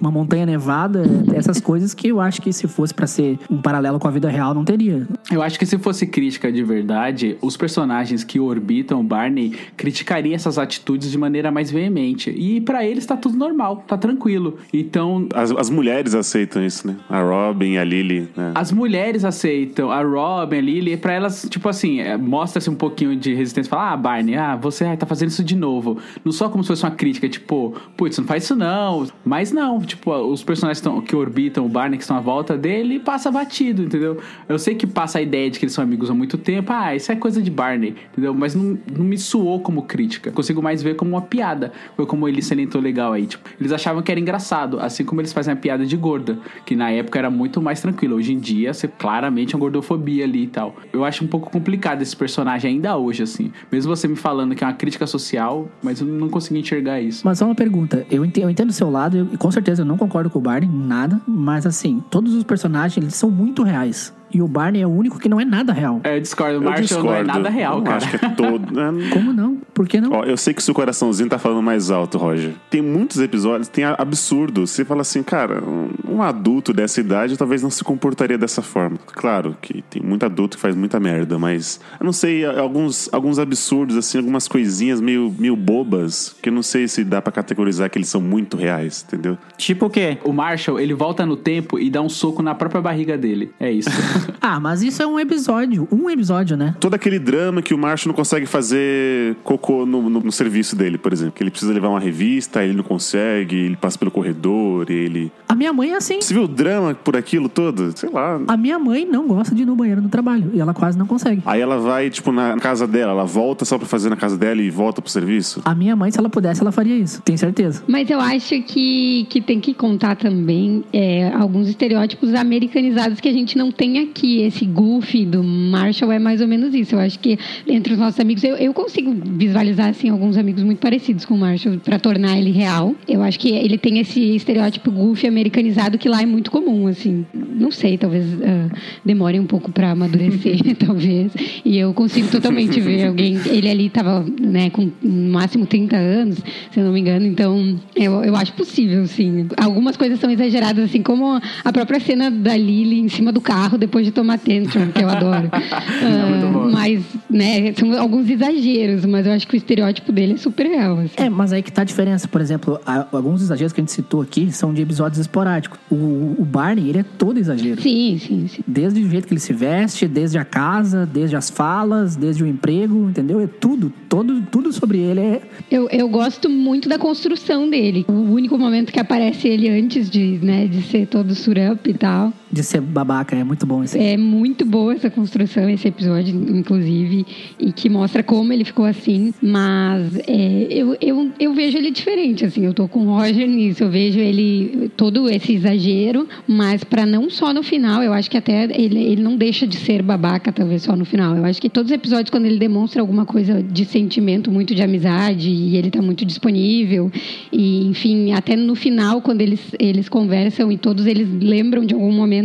uma 0.00 0.10
montanha 0.10 0.46
nevada. 0.46 1.02
Essas 1.34 1.60
coisas 1.60 1.92
que 1.92 2.08
eu 2.08 2.18
acho 2.18 2.40
que 2.40 2.50
se 2.50 2.66
fosse 2.66 2.94
pra 2.94 3.06
ser 3.06 3.38
um 3.50 3.60
paralelo 3.60 3.98
com 3.98 4.08
a 4.08 4.10
vida 4.10 4.30
real, 4.30 4.54
não 4.54 4.64
teria. 4.64 5.06
Eu 5.30 5.42
acho 5.42 5.58
que 5.58 5.66
se 5.66 5.76
fosse 5.76 6.06
crítica 6.06 6.50
de 6.50 6.62
verdade, 6.64 7.36
os 7.42 7.58
personagens 7.58 8.24
que 8.24 8.40
orbitam 8.40 9.00
o 9.00 9.04
Barney 9.04 9.52
criticariam 9.76 10.34
essas 10.34 10.56
atitudes 10.58 11.10
de 11.10 11.18
maneira 11.18 11.50
mais 11.50 11.70
veemente. 11.70 12.30
E 12.30 12.60
pra 12.62 12.86
eles 12.86 13.04
tá 13.04 13.18
tudo 13.18 13.36
normal, 13.36 13.84
tá 13.86 13.98
tranquilo. 13.98 14.56
Então, 14.72 15.28
As, 15.34 15.50
as 15.50 15.68
mulheres 15.68 16.14
aceitam 16.14 16.64
isso, 16.64 16.86
né? 16.86 16.96
A 17.10 17.22
Robin 17.34 17.76
a 17.76 17.84
Lily, 17.84 18.28
né? 18.36 18.52
As 18.54 18.70
mulheres 18.70 19.24
aceitam, 19.24 19.90
a 19.90 20.02
Robin, 20.02 20.58
a 20.58 20.60
Lily, 20.60 20.96
pra 20.96 21.12
elas, 21.12 21.46
tipo 21.50 21.68
assim, 21.68 22.00
é, 22.00 22.16
mostra-se 22.16 22.70
um 22.70 22.74
pouquinho 22.74 23.16
de 23.16 23.34
resistência. 23.34 23.70
Fala, 23.70 23.92
ah, 23.92 23.96
Barney, 23.96 24.36
ah, 24.36 24.56
você 24.56 24.84
ah, 24.84 24.96
tá 24.96 25.06
fazendo 25.06 25.30
isso 25.30 25.42
de 25.42 25.56
novo. 25.56 25.98
Não 26.24 26.32
só 26.32 26.48
como 26.48 26.62
se 26.62 26.68
fosse 26.68 26.84
uma 26.84 26.90
crítica, 26.90 27.28
tipo, 27.28 27.74
putz, 27.96 28.18
não 28.18 28.24
faz 28.24 28.44
isso 28.44 28.54
não. 28.54 29.06
Mas 29.24 29.52
não, 29.52 29.80
tipo, 29.80 30.12
os 30.12 30.42
personagens 30.42 30.80
tão, 30.80 31.00
que 31.00 31.14
orbitam 31.16 31.66
o 31.66 31.68
Barney, 31.68 31.96
que 31.96 32.04
estão 32.04 32.16
à 32.16 32.20
volta 32.20 32.56
dele, 32.56 32.98
passa 32.98 33.30
batido, 33.30 33.82
entendeu? 33.82 34.18
Eu 34.48 34.58
sei 34.58 34.74
que 34.74 34.86
passa 34.86 35.18
a 35.18 35.22
ideia 35.22 35.50
de 35.50 35.58
que 35.58 35.64
eles 35.64 35.74
são 35.74 35.82
amigos 35.82 36.10
há 36.10 36.14
muito 36.14 36.38
tempo, 36.38 36.72
ah, 36.72 36.94
isso 36.94 37.10
é 37.10 37.16
coisa 37.16 37.42
de 37.42 37.50
Barney, 37.50 37.94
entendeu? 38.12 38.34
Mas 38.34 38.54
não, 38.54 38.78
não 38.96 39.04
me 39.04 39.18
soou 39.18 39.60
como 39.60 39.82
crítica. 39.82 40.30
Consigo 40.30 40.62
mais 40.62 40.82
ver 40.82 40.96
como 40.96 41.12
uma 41.12 41.22
piada. 41.22 41.72
Foi 41.96 42.06
como 42.06 42.28
ele 42.28 42.42
salientou 42.42 42.80
legal 42.80 43.12
aí, 43.12 43.26
tipo, 43.26 43.48
eles 43.60 43.72
achavam 43.72 44.02
que 44.02 44.10
era 44.10 44.20
engraçado, 44.20 44.78
assim 44.80 45.04
como 45.04 45.20
eles 45.20 45.32
fazem 45.32 45.52
a 45.52 45.56
piada 45.56 45.84
de 45.84 45.96
gorda, 45.96 46.38
que 46.64 46.76
na 46.76 46.90
época 46.90 47.13
era 47.18 47.30
muito 47.30 47.60
mais 47.60 47.80
tranquilo. 47.80 48.16
Hoje 48.16 48.32
em 48.32 48.38
dia, 48.38 48.72
você 48.72 48.88
claramente 48.88 49.54
é 49.54 49.56
uma 49.56 49.60
gordofobia 49.60 50.24
ali 50.24 50.44
e 50.44 50.46
tal. 50.46 50.74
Eu 50.92 51.04
acho 51.04 51.24
um 51.24 51.26
pouco 51.26 51.50
complicado 51.50 52.02
esse 52.02 52.16
personagem 52.16 52.72
ainda 52.72 52.96
hoje, 52.96 53.22
assim. 53.22 53.52
Mesmo 53.70 53.94
você 53.94 54.06
me 54.08 54.16
falando 54.16 54.54
que 54.54 54.64
é 54.64 54.66
uma 54.66 54.72
crítica 54.72 55.06
social, 55.06 55.68
mas 55.82 56.00
eu 56.00 56.06
não 56.06 56.28
consegui 56.28 56.60
enxergar 56.60 57.00
isso. 57.00 57.22
Mas 57.24 57.38
só 57.38 57.46
uma 57.46 57.54
pergunta. 57.54 58.06
Eu 58.10 58.24
entendo, 58.24 58.44
eu 58.44 58.50
entendo 58.50 58.70
o 58.70 58.72
seu 58.72 58.90
lado 58.90 59.28
e 59.32 59.36
com 59.36 59.50
certeza 59.50 59.82
eu 59.82 59.86
não 59.86 59.96
concordo 59.96 60.30
com 60.30 60.38
o 60.38 60.42
Barney, 60.42 60.68
nada. 60.68 61.20
Mas 61.26 61.66
assim, 61.66 62.02
todos 62.10 62.34
os 62.34 62.44
personagens, 62.44 62.96
eles 62.96 63.14
são 63.14 63.30
muito 63.30 63.62
reais. 63.62 64.12
E 64.34 64.42
o 64.42 64.48
Barney 64.48 64.82
é 64.82 64.86
o 64.86 64.90
único 64.90 65.20
que 65.20 65.28
não 65.28 65.40
é 65.40 65.44
nada 65.44 65.72
real. 65.72 66.00
É, 66.02 66.16
eu 66.16 66.20
discordo. 66.20 66.58
O 66.58 66.62
Marshall 66.62 67.04
não 67.04 67.14
é 67.14 67.22
nada 67.22 67.48
real, 67.48 67.78
eu 67.78 67.84
cara. 67.84 67.96
acho 67.98 68.18
que 68.18 68.24
é 68.24 68.28
todo. 68.30 68.74
né? 68.74 69.08
Como 69.14 69.32
não? 69.32 69.58
Por 69.72 69.86
que 69.86 70.00
não? 70.00 70.10
Ó, 70.10 70.24
eu 70.24 70.36
sei 70.36 70.52
que 70.52 70.60
seu 70.60 70.74
coraçãozinho 70.74 71.28
tá 71.28 71.38
falando 71.38 71.62
mais 71.62 71.88
alto, 71.88 72.18
Roger. 72.18 72.52
Tem 72.68 72.82
muitos 72.82 73.20
episódios, 73.20 73.68
tem 73.68 73.84
absurdos. 73.84 74.72
Você 74.72 74.84
fala 74.84 75.02
assim, 75.02 75.22
cara, 75.22 75.62
um, 75.62 76.20
adulto 76.20 76.72
dessa 76.72 77.00
idade 77.00 77.36
talvez 77.36 77.62
não 77.62 77.70
se 77.70 77.84
comportaria 77.84 78.36
dessa 78.36 78.60
forma. 78.60 78.96
Claro 79.06 79.56
que 79.62 79.82
tem 79.82 80.02
muito 80.02 80.26
adulto 80.26 80.56
que 80.56 80.62
faz 80.62 80.74
muita 80.74 80.98
merda, 80.98 81.38
mas 81.38 81.78
eu 82.00 82.04
não 82.04 82.12
sei, 82.12 82.44
alguns, 82.44 83.08
alguns 83.12 83.38
absurdos, 83.38 83.96
assim, 83.96 84.18
algumas 84.18 84.48
coisinhas 84.48 85.00
meio, 85.00 85.32
meio 85.38 85.54
bobas, 85.54 86.34
que 86.42 86.48
eu 86.48 86.52
não 86.52 86.62
sei 86.62 86.88
se 86.88 87.04
dá 87.04 87.22
pra 87.22 87.32
categorizar 87.32 87.88
que 87.88 87.98
eles 87.98 88.08
são 88.08 88.20
muito 88.20 88.56
reais, 88.56 89.04
entendeu? 89.06 89.38
Tipo 89.56 89.86
o 89.86 89.90
quê? 89.90 90.18
O 90.24 90.32
Marshall, 90.32 90.80
ele 90.80 90.94
volta 90.94 91.24
no 91.24 91.36
tempo 91.36 91.78
e 91.78 91.88
dá 91.88 92.02
um 92.02 92.08
soco 92.08 92.42
na 92.42 92.54
própria 92.54 92.80
barriga 92.80 93.16
dele. 93.16 93.52
É 93.60 93.70
isso. 93.70 93.90
Ah, 94.44 94.60
mas 94.60 94.82
isso 94.82 95.02
é 95.02 95.06
um 95.06 95.18
episódio. 95.18 95.88
Um 95.90 96.10
episódio, 96.10 96.54
né? 96.54 96.74
Todo 96.78 96.92
aquele 96.92 97.18
drama 97.18 97.62
que 97.62 97.72
o 97.72 97.78
Marshall 97.78 98.08
não 98.10 98.14
consegue 98.14 98.44
fazer 98.44 99.36
cocô 99.42 99.86
no, 99.86 100.10
no, 100.10 100.20
no 100.20 100.32
serviço 100.32 100.76
dele, 100.76 100.98
por 100.98 101.12
exemplo. 101.12 101.32
Que 101.32 101.42
ele 101.42 101.50
precisa 101.50 101.72
levar 101.72 101.88
uma 101.88 101.98
revista, 101.98 102.62
ele 102.62 102.74
não 102.74 102.84
consegue, 102.84 103.56
ele 103.56 103.76
passa 103.76 103.98
pelo 103.98 104.10
corredor, 104.10 104.90
ele. 104.90 105.32
A 105.48 105.54
minha 105.54 105.72
mãe 105.72 105.92
é 105.92 105.96
assim. 105.96 106.20
Você 106.20 106.34
viu 106.34 106.44
o 106.44 106.48
drama 106.48 106.94
por 106.94 107.16
aquilo 107.16 107.48
todo? 107.48 107.96
Sei 107.96 108.10
lá. 108.10 108.38
A 108.46 108.56
minha 108.56 108.78
mãe 108.78 109.06
não 109.06 109.26
gosta 109.26 109.54
de 109.54 109.62
ir 109.62 109.66
no 109.66 109.74
banheiro 109.74 110.02
no 110.02 110.08
trabalho. 110.08 110.50
E 110.52 110.60
ela 110.60 110.74
quase 110.74 110.98
não 110.98 111.06
consegue. 111.06 111.42
Aí 111.46 111.60
ela 111.60 111.78
vai, 111.78 112.10
tipo, 112.10 112.30
na 112.30 112.56
casa 112.58 112.86
dela, 112.86 113.12
ela 113.12 113.24
volta 113.24 113.64
só 113.64 113.78
pra 113.78 113.86
fazer 113.86 114.10
na 114.10 114.16
casa 114.16 114.36
dela 114.36 114.60
e 114.60 114.70
volta 114.70 115.00
pro 115.00 115.10
serviço. 115.10 115.62
A 115.64 115.74
minha 115.74 115.96
mãe, 115.96 116.10
se 116.10 116.18
ela 116.18 116.28
pudesse, 116.28 116.60
ela 116.60 116.72
faria 116.72 116.96
isso. 116.96 117.22
Tenho 117.22 117.38
certeza. 117.38 117.82
Mas 117.86 118.10
eu 118.10 118.20
acho 118.20 118.60
que, 118.62 119.26
que 119.30 119.40
tem 119.40 119.60
que 119.60 119.72
contar 119.72 120.16
também 120.16 120.84
é, 120.92 121.32
alguns 121.32 121.68
estereótipos 121.68 122.34
americanizados 122.34 123.20
que 123.20 123.28
a 123.28 123.32
gente 123.32 123.56
não 123.56 123.70
tem 123.70 123.98
aqui. 123.98 124.13
Esse 124.22 124.64
goofy 124.64 125.24
do 125.24 125.42
Marshall 125.42 126.12
é 126.12 126.18
mais 126.18 126.40
ou 126.40 126.48
menos 126.48 126.74
isso. 126.74 126.94
Eu 126.94 127.00
acho 127.00 127.18
que 127.18 127.38
entre 127.66 127.92
os 127.94 127.98
nossos 127.98 128.20
amigos, 128.20 128.44
eu, 128.44 128.56
eu 128.56 128.72
consigo 128.72 129.14
visualizar 129.24 129.88
assim 129.88 130.08
alguns 130.08 130.36
amigos 130.36 130.62
muito 130.62 130.78
parecidos 130.78 131.24
com 131.24 131.34
o 131.34 131.38
Marshall 131.38 131.78
para 131.78 131.98
tornar 131.98 132.38
ele 132.38 132.50
real. 132.50 132.94
Eu 133.08 133.22
acho 133.22 133.38
que 133.38 133.50
ele 133.50 133.78
tem 133.78 133.98
esse 133.98 134.20
estereótipo 134.36 134.90
goofy 134.90 135.26
americanizado 135.26 135.98
que 135.98 136.08
lá 136.08 136.22
é 136.22 136.26
muito 136.26 136.50
comum, 136.50 136.86
assim. 136.86 137.24
Não 137.34 137.70
sei, 137.70 137.98
talvez 137.98 138.24
ah, 138.42 138.68
demore 139.04 139.38
um 139.38 139.46
pouco 139.46 139.70
para 139.70 139.90
amadurecer, 139.90 140.58
talvez. 140.78 141.32
E 141.64 141.76
eu 141.76 141.92
consigo 141.92 142.28
totalmente 142.28 142.80
ver 142.80 143.06
alguém. 143.06 143.38
Ele 143.46 143.68
ali 143.68 143.90
tava, 143.90 144.24
né, 144.40 144.70
com 144.70 144.90
no 145.02 145.32
máximo 145.32 145.66
30 145.66 145.96
anos, 145.96 146.38
se 146.70 146.80
eu 146.80 146.84
não 146.84 146.92
me 146.92 147.00
engano. 147.00 147.26
Então, 147.26 147.78
eu, 147.94 148.24
eu 148.24 148.36
acho 148.36 148.52
possível, 148.52 149.06
sim. 149.06 149.46
Algumas 149.56 149.96
coisas 149.96 150.18
são 150.20 150.30
exageradas, 150.30 150.84
assim, 150.84 151.02
como 151.02 151.40
a 151.64 151.72
própria 151.72 152.00
cena 152.00 152.30
da 152.30 152.56
Lily 152.56 153.00
em 153.00 153.08
cima 153.08 153.32
do 153.32 153.40
carro 153.40 153.78
depois 153.78 154.03
de 154.04 154.12
tomar 154.12 154.38
tantrum, 154.38 154.90
que 154.92 155.02
eu 155.02 155.08
adoro. 155.08 155.50
Ah, 156.06 156.68
mas, 156.70 157.02
né, 157.30 157.72
são 157.74 157.98
alguns 157.98 158.28
exageros, 158.28 159.04
mas 159.04 159.26
eu 159.26 159.32
acho 159.32 159.46
que 159.46 159.54
o 159.54 159.56
estereótipo 159.56 160.12
dele 160.12 160.34
é 160.34 160.36
super 160.36 160.66
real. 160.66 160.98
assim. 160.98 161.14
É, 161.16 161.28
mas 161.30 161.52
aí 161.52 161.62
que 161.62 161.72
tá 161.72 161.82
a 161.82 161.84
diferença. 161.84 162.26
Por 162.28 162.40
exemplo, 162.40 162.80
alguns 163.12 163.42
exageros 163.42 163.72
que 163.72 163.80
a 163.80 163.82
gente 163.82 163.92
citou 163.92 164.20
aqui 164.20 164.50
são 164.52 164.72
de 164.74 164.82
episódios 164.82 165.18
esporádicos. 165.20 165.78
O, 165.90 166.34
o 166.38 166.44
Barney, 166.44 166.88
ele 166.88 166.98
é 166.98 167.02
todo 167.02 167.38
exagero. 167.38 167.80
Sim, 167.80 168.18
sim, 168.18 168.48
sim. 168.48 168.62
Desde 168.66 169.00
o 169.02 169.08
jeito 169.10 169.26
que 169.26 169.34
ele 169.34 169.40
se 169.40 169.52
veste, 169.52 170.06
desde 170.06 170.38
a 170.38 170.44
casa, 170.44 171.06
desde 171.06 171.36
as 171.36 171.48
falas, 171.50 172.16
desde 172.16 172.42
o 172.42 172.46
emprego, 172.46 173.08
entendeu? 173.08 173.40
É 173.40 173.46
tudo, 173.46 173.92
todo, 174.08 174.42
tudo 174.42 174.72
sobre 174.72 174.98
ele 174.98 175.20
é. 175.20 175.42
Eu, 175.70 175.88
eu 175.90 176.08
gosto 176.08 176.48
muito 176.50 176.88
da 176.88 176.98
construção 176.98 177.68
dele. 177.68 178.04
O 178.08 178.12
único 178.12 178.58
momento 178.58 178.92
que 178.92 179.00
aparece 179.00 179.48
ele 179.48 179.68
antes 179.68 180.10
de, 180.10 180.38
né, 180.42 180.66
de 180.66 180.82
ser 180.82 181.06
todo 181.06 181.34
surup 181.34 181.86
e 181.88 181.94
tal. 181.94 182.32
De 182.54 182.62
ser 182.62 182.80
babaca, 182.80 183.36
é 183.36 183.42
muito 183.42 183.66
bom 183.66 183.82
esse. 183.82 183.98
É 183.98 184.16
muito 184.16 184.64
boa 184.64 184.94
essa 184.94 185.10
construção, 185.10 185.68
esse 185.68 185.88
episódio, 185.88 186.34
inclusive, 186.56 187.26
e 187.58 187.72
que 187.72 187.90
mostra 187.90 188.22
como 188.22 188.52
ele 188.52 188.64
ficou 188.64 188.84
assim. 188.84 189.34
Mas 189.42 190.16
é, 190.28 190.66
eu, 190.70 190.96
eu, 191.00 191.32
eu 191.38 191.52
vejo 191.52 191.76
ele 191.76 191.90
diferente, 191.90 192.44
assim. 192.44 192.64
Eu 192.64 192.72
tô 192.72 192.86
com 192.86 193.00
o 193.00 193.16
Roger 193.16 193.48
nisso. 193.48 193.82
Eu 193.82 193.90
vejo 193.90 194.20
ele 194.20 194.90
todo 194.96 195.28
esse 195.28 195.52
exagero, 195.54 196.28
mas 196.46 196.84
para 196.84 197.04
não 197.04 197.28
só 197.28 197.52
no 197.52 197.62
final, 197.62 198.02
eu 198.02 198.12
acho 198.12 198.30
que 198.30 198.36
até 198.36 198.64
ele, 198.64 199.02
ele 199.02 199.22
não 199.22 199.36
deixa 199.36 199.66
de 199.66 199.76
ser 199.76 200.00
babaca, 200.00 200.52
talvez 200.52 200.82
só 200.82 200.94
no 200.94 201.04
final. 201.04 201.36
Eu 201.36 201.44
acho 201.44 201.60
que 201.60 201.68
todos 201.68 201.90
os 201.90 201.94
episódios, 201.94 202.30
quando 202.30 202.46
ele 202.46 202.58
demonstra 202.58 203.00
alguma 203.00 203.26
coisa 203.26 203.60
de 203.62 203.84
sentimento, 203.84 204.50
muito 204.50 204.74
de 204.74 204.82
amizade, 204.82 205.50
e 205.50 205.76
ele 205.76 205.90
tá 205.90 206.00
muito 206.00 206.24
disponível, 206.24 207.10
e 207.50 207.84
enfim, 207.86 208.32
até 208.32 208.54
no 208.54 208.76
final, 208.76 209.20
quando 209.20 209.40
eles, 209.40 209.60
eles 209.78 210.08
conversam 210.08 210.70
e 210.70 210.78
todos 210.78 211.06
eles 211.06 211.28
lembram 211.40 211.84
de 211.84 211.94
algum 211.94 212.12
momento 212.12 212.43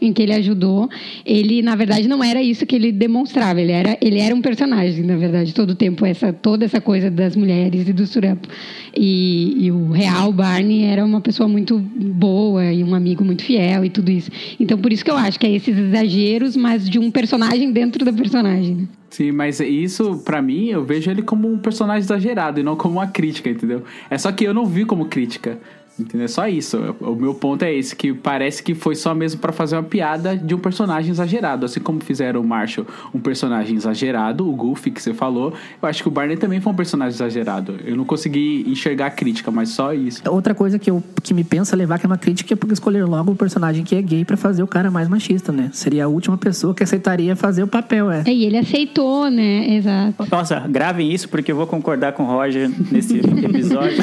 em 0.00 0.12
que 0.12 0.22
ele 0.22 0.32
ajudou, 0.34 0.88
ele 1.24 1.62
na 1.62 1.74
verdade 1.76 2.08
não 2.08 2.22
era 2.22 2.42
isso 2.42 2.66
que 2.66 2.74
ele 2.74 2.92
demonstrava, 2.92 3.60
ele 3.60 3.72
era, 3.72 3.96
ele 4.00 4.18
era 4.18 4.34
um 4.34 4.40
personagem, 4.40 5.04
na 5.04 5.16
verdade, 5.16 5.54
todo 5.54 5.70
o 5.70 5.74
tempo, 5.74 6.04
essa, 6.04 6.32
toda 6.32 6.64
essa 6.64 6.80
coisa 6.80 7.10
das 7.10 7.36
mulheres 7.36 7.88
e 7.88 7.92
do 7.92 8.06
Surapo. 8.06 8.48
E, 8.96 9.66
e 9.66 9.70
o 9.70 9.90
real 9.90 10.32
Barney 10.32 10.84
era 10.84 11.04
uma 11.04 11.20
pessoa 11.20 11.48
muito 11.48 11.78
boa 11.78 12.64
e 12.72 12.82
um 12.82 12.94
amigo 12.94 13.24
muito 13.24 13.44
fiel 13.44 13.84
e 13.84 13.90
tudo 13.90 14.10
isso. 14.10 14.30
Então, 14.58 14.78
por 14.78 14.92
isso 14.92 15.04
que 15.04 15.10
eu 15.10 15.16
acho 15.16 15.38
que 15.38 15.46
é 15.46 15.50
esses 15.50 15.76
exageros, 15.76 16.56
mas 16.56 16.88
de 16.88 16.98
um 16.98 17.10
personagem 17.10 17.72
dentro 17.72 18.04
da 18.04 18.12
personagem. 18.12 18.74
né? 18.74 18.88
Sim, 19.10 19.32
mas 19.32 19.58
isso, 19.60 20.18
pra 20.24 20.42
mim, 20.42 20.66
eu 20.66 20.84
vejo 20.84 21.10
ele 21.10 21.22
como 21.22 21.50
um 21.50 21.58
personagem 21.58 22.02
exagerado 22.02 22.60
e 22.60 22.62
não 22.62 22.76
como 22.76 22.94
uma 22.94 23.06
crítica, 23.06 23.48
entendeu? 23.48 23.82
É 24.10 24.18
só 24.18 24.30
que 24.30 24.44
eu 24.44 24.52
não 24.52 24.66
vi 24.66 24.84
como 24.84 25.06
crítica. 25.06 25.58
Entendeu? 25.98 26.24
É 26.24 26.28
só 26.28 26.46
isso. 26.46 26.78
O 27.00 27.14
meu 27.14 27.34
ponto 27.34 27.64
é 27.64 27.74
esse, 27.74 27.96
que 27.96 28.12
parece 28.12 28.62
que 28.62 28.74
foi 28.74 28.94
só 28.94 29.14
mesmo 29.14 29.40
pra 29.40 29.52
fazer 29.52 29.76
uma 29.76 29.82
piada 29.82 30.36
de 30.36 30.54
um 30.54 30.58
personagem 30.58 31.10
exagerado. 31.10 31.64
Assim 31.66 31.80
como 31.80 32.00
fizeram 32.00 32.40
o 32.40 32.44
Marshall 32.44 32.86
um 33.14 33.20
personagem 33.20 33.76
exagerado, 33.76 34.48
o 34.48 34.52
Goofy 34.54 34.90
que 34.90 35.02
você 35.02 35.12
falou, 35.12 35.52
eu 35.80 35.88
acho 35.88 36.02
que 36.02 36.08
o 36.08 36.10
Barney 36.10 36.36
também 36.36 36.60
foi 36.60 36.72
um 36.72 36.76
personagem 36.76 37.14
exagerado. 37.14 37.76
Eu 37.84 37.96
não 37.96 38.04
consegui 38.04 38.64
enxergar 38.66 39.06
a 39.06 39.10
crítica, 39.10 39.50
mas 39.50 39.70
só 39.70 39.92
isso. 39.92 40.22
Outra 40.28 40.54
coisa 40.54 40.78
que, 40.78 40.90
eu, 40.90 41.02
que 41.22 41.34
me 41.34 41.44
pensa 41.44 41.74
levar 41.76 41.98
que 41.98 42.06
é 42.06 42.08
uma 42.08 42.18
crítica 42.18 42.54
é 42.54 42.56
porque 42.56 42.74
escolher 42.74 43.04
logo 43.04 43.32
um 43.32 43.36
personagem 43.36 43.84
que 43.84 43.96
é 43.96 44.02
gay 44.02 44.24
pra 44.24 44.36
fazer 44.36 44.62
o 44.62 44.66
cara 44.66 44.90
mais 44.90 45.08
machista, 45.08 45.52
né? 45.52 45.70
Seria 45.72 46.04
a 46.04 46.08
última 46.08 46.36
pessoa 46.36 46.74
que 46.74 46.82
aceitaria 46.82 47.34
fazer 47.34 47.62
o 47.62 47.66
papel, 47.66 48.10
é. 48.10 48.22
É, 48.26 48.32
e 48.32 48.44
ele 48.44 48.56
aceitou, 48.56 49.30
né? 49.30 49.76
Exato. 49.76 50.26
Nossa, 50.30 50.60
gravem 50.68 51.12
isso 51.12 51.28
porque 51.28 51.52
eu 51.52 51.56
vou 51.56 51.66
concordar 51.66 52.12
com 52.12 52.24
o 52.24 52.26
Roger 52.26 52.70
nesse 52.92 53.18
episódio. 53.42 53.98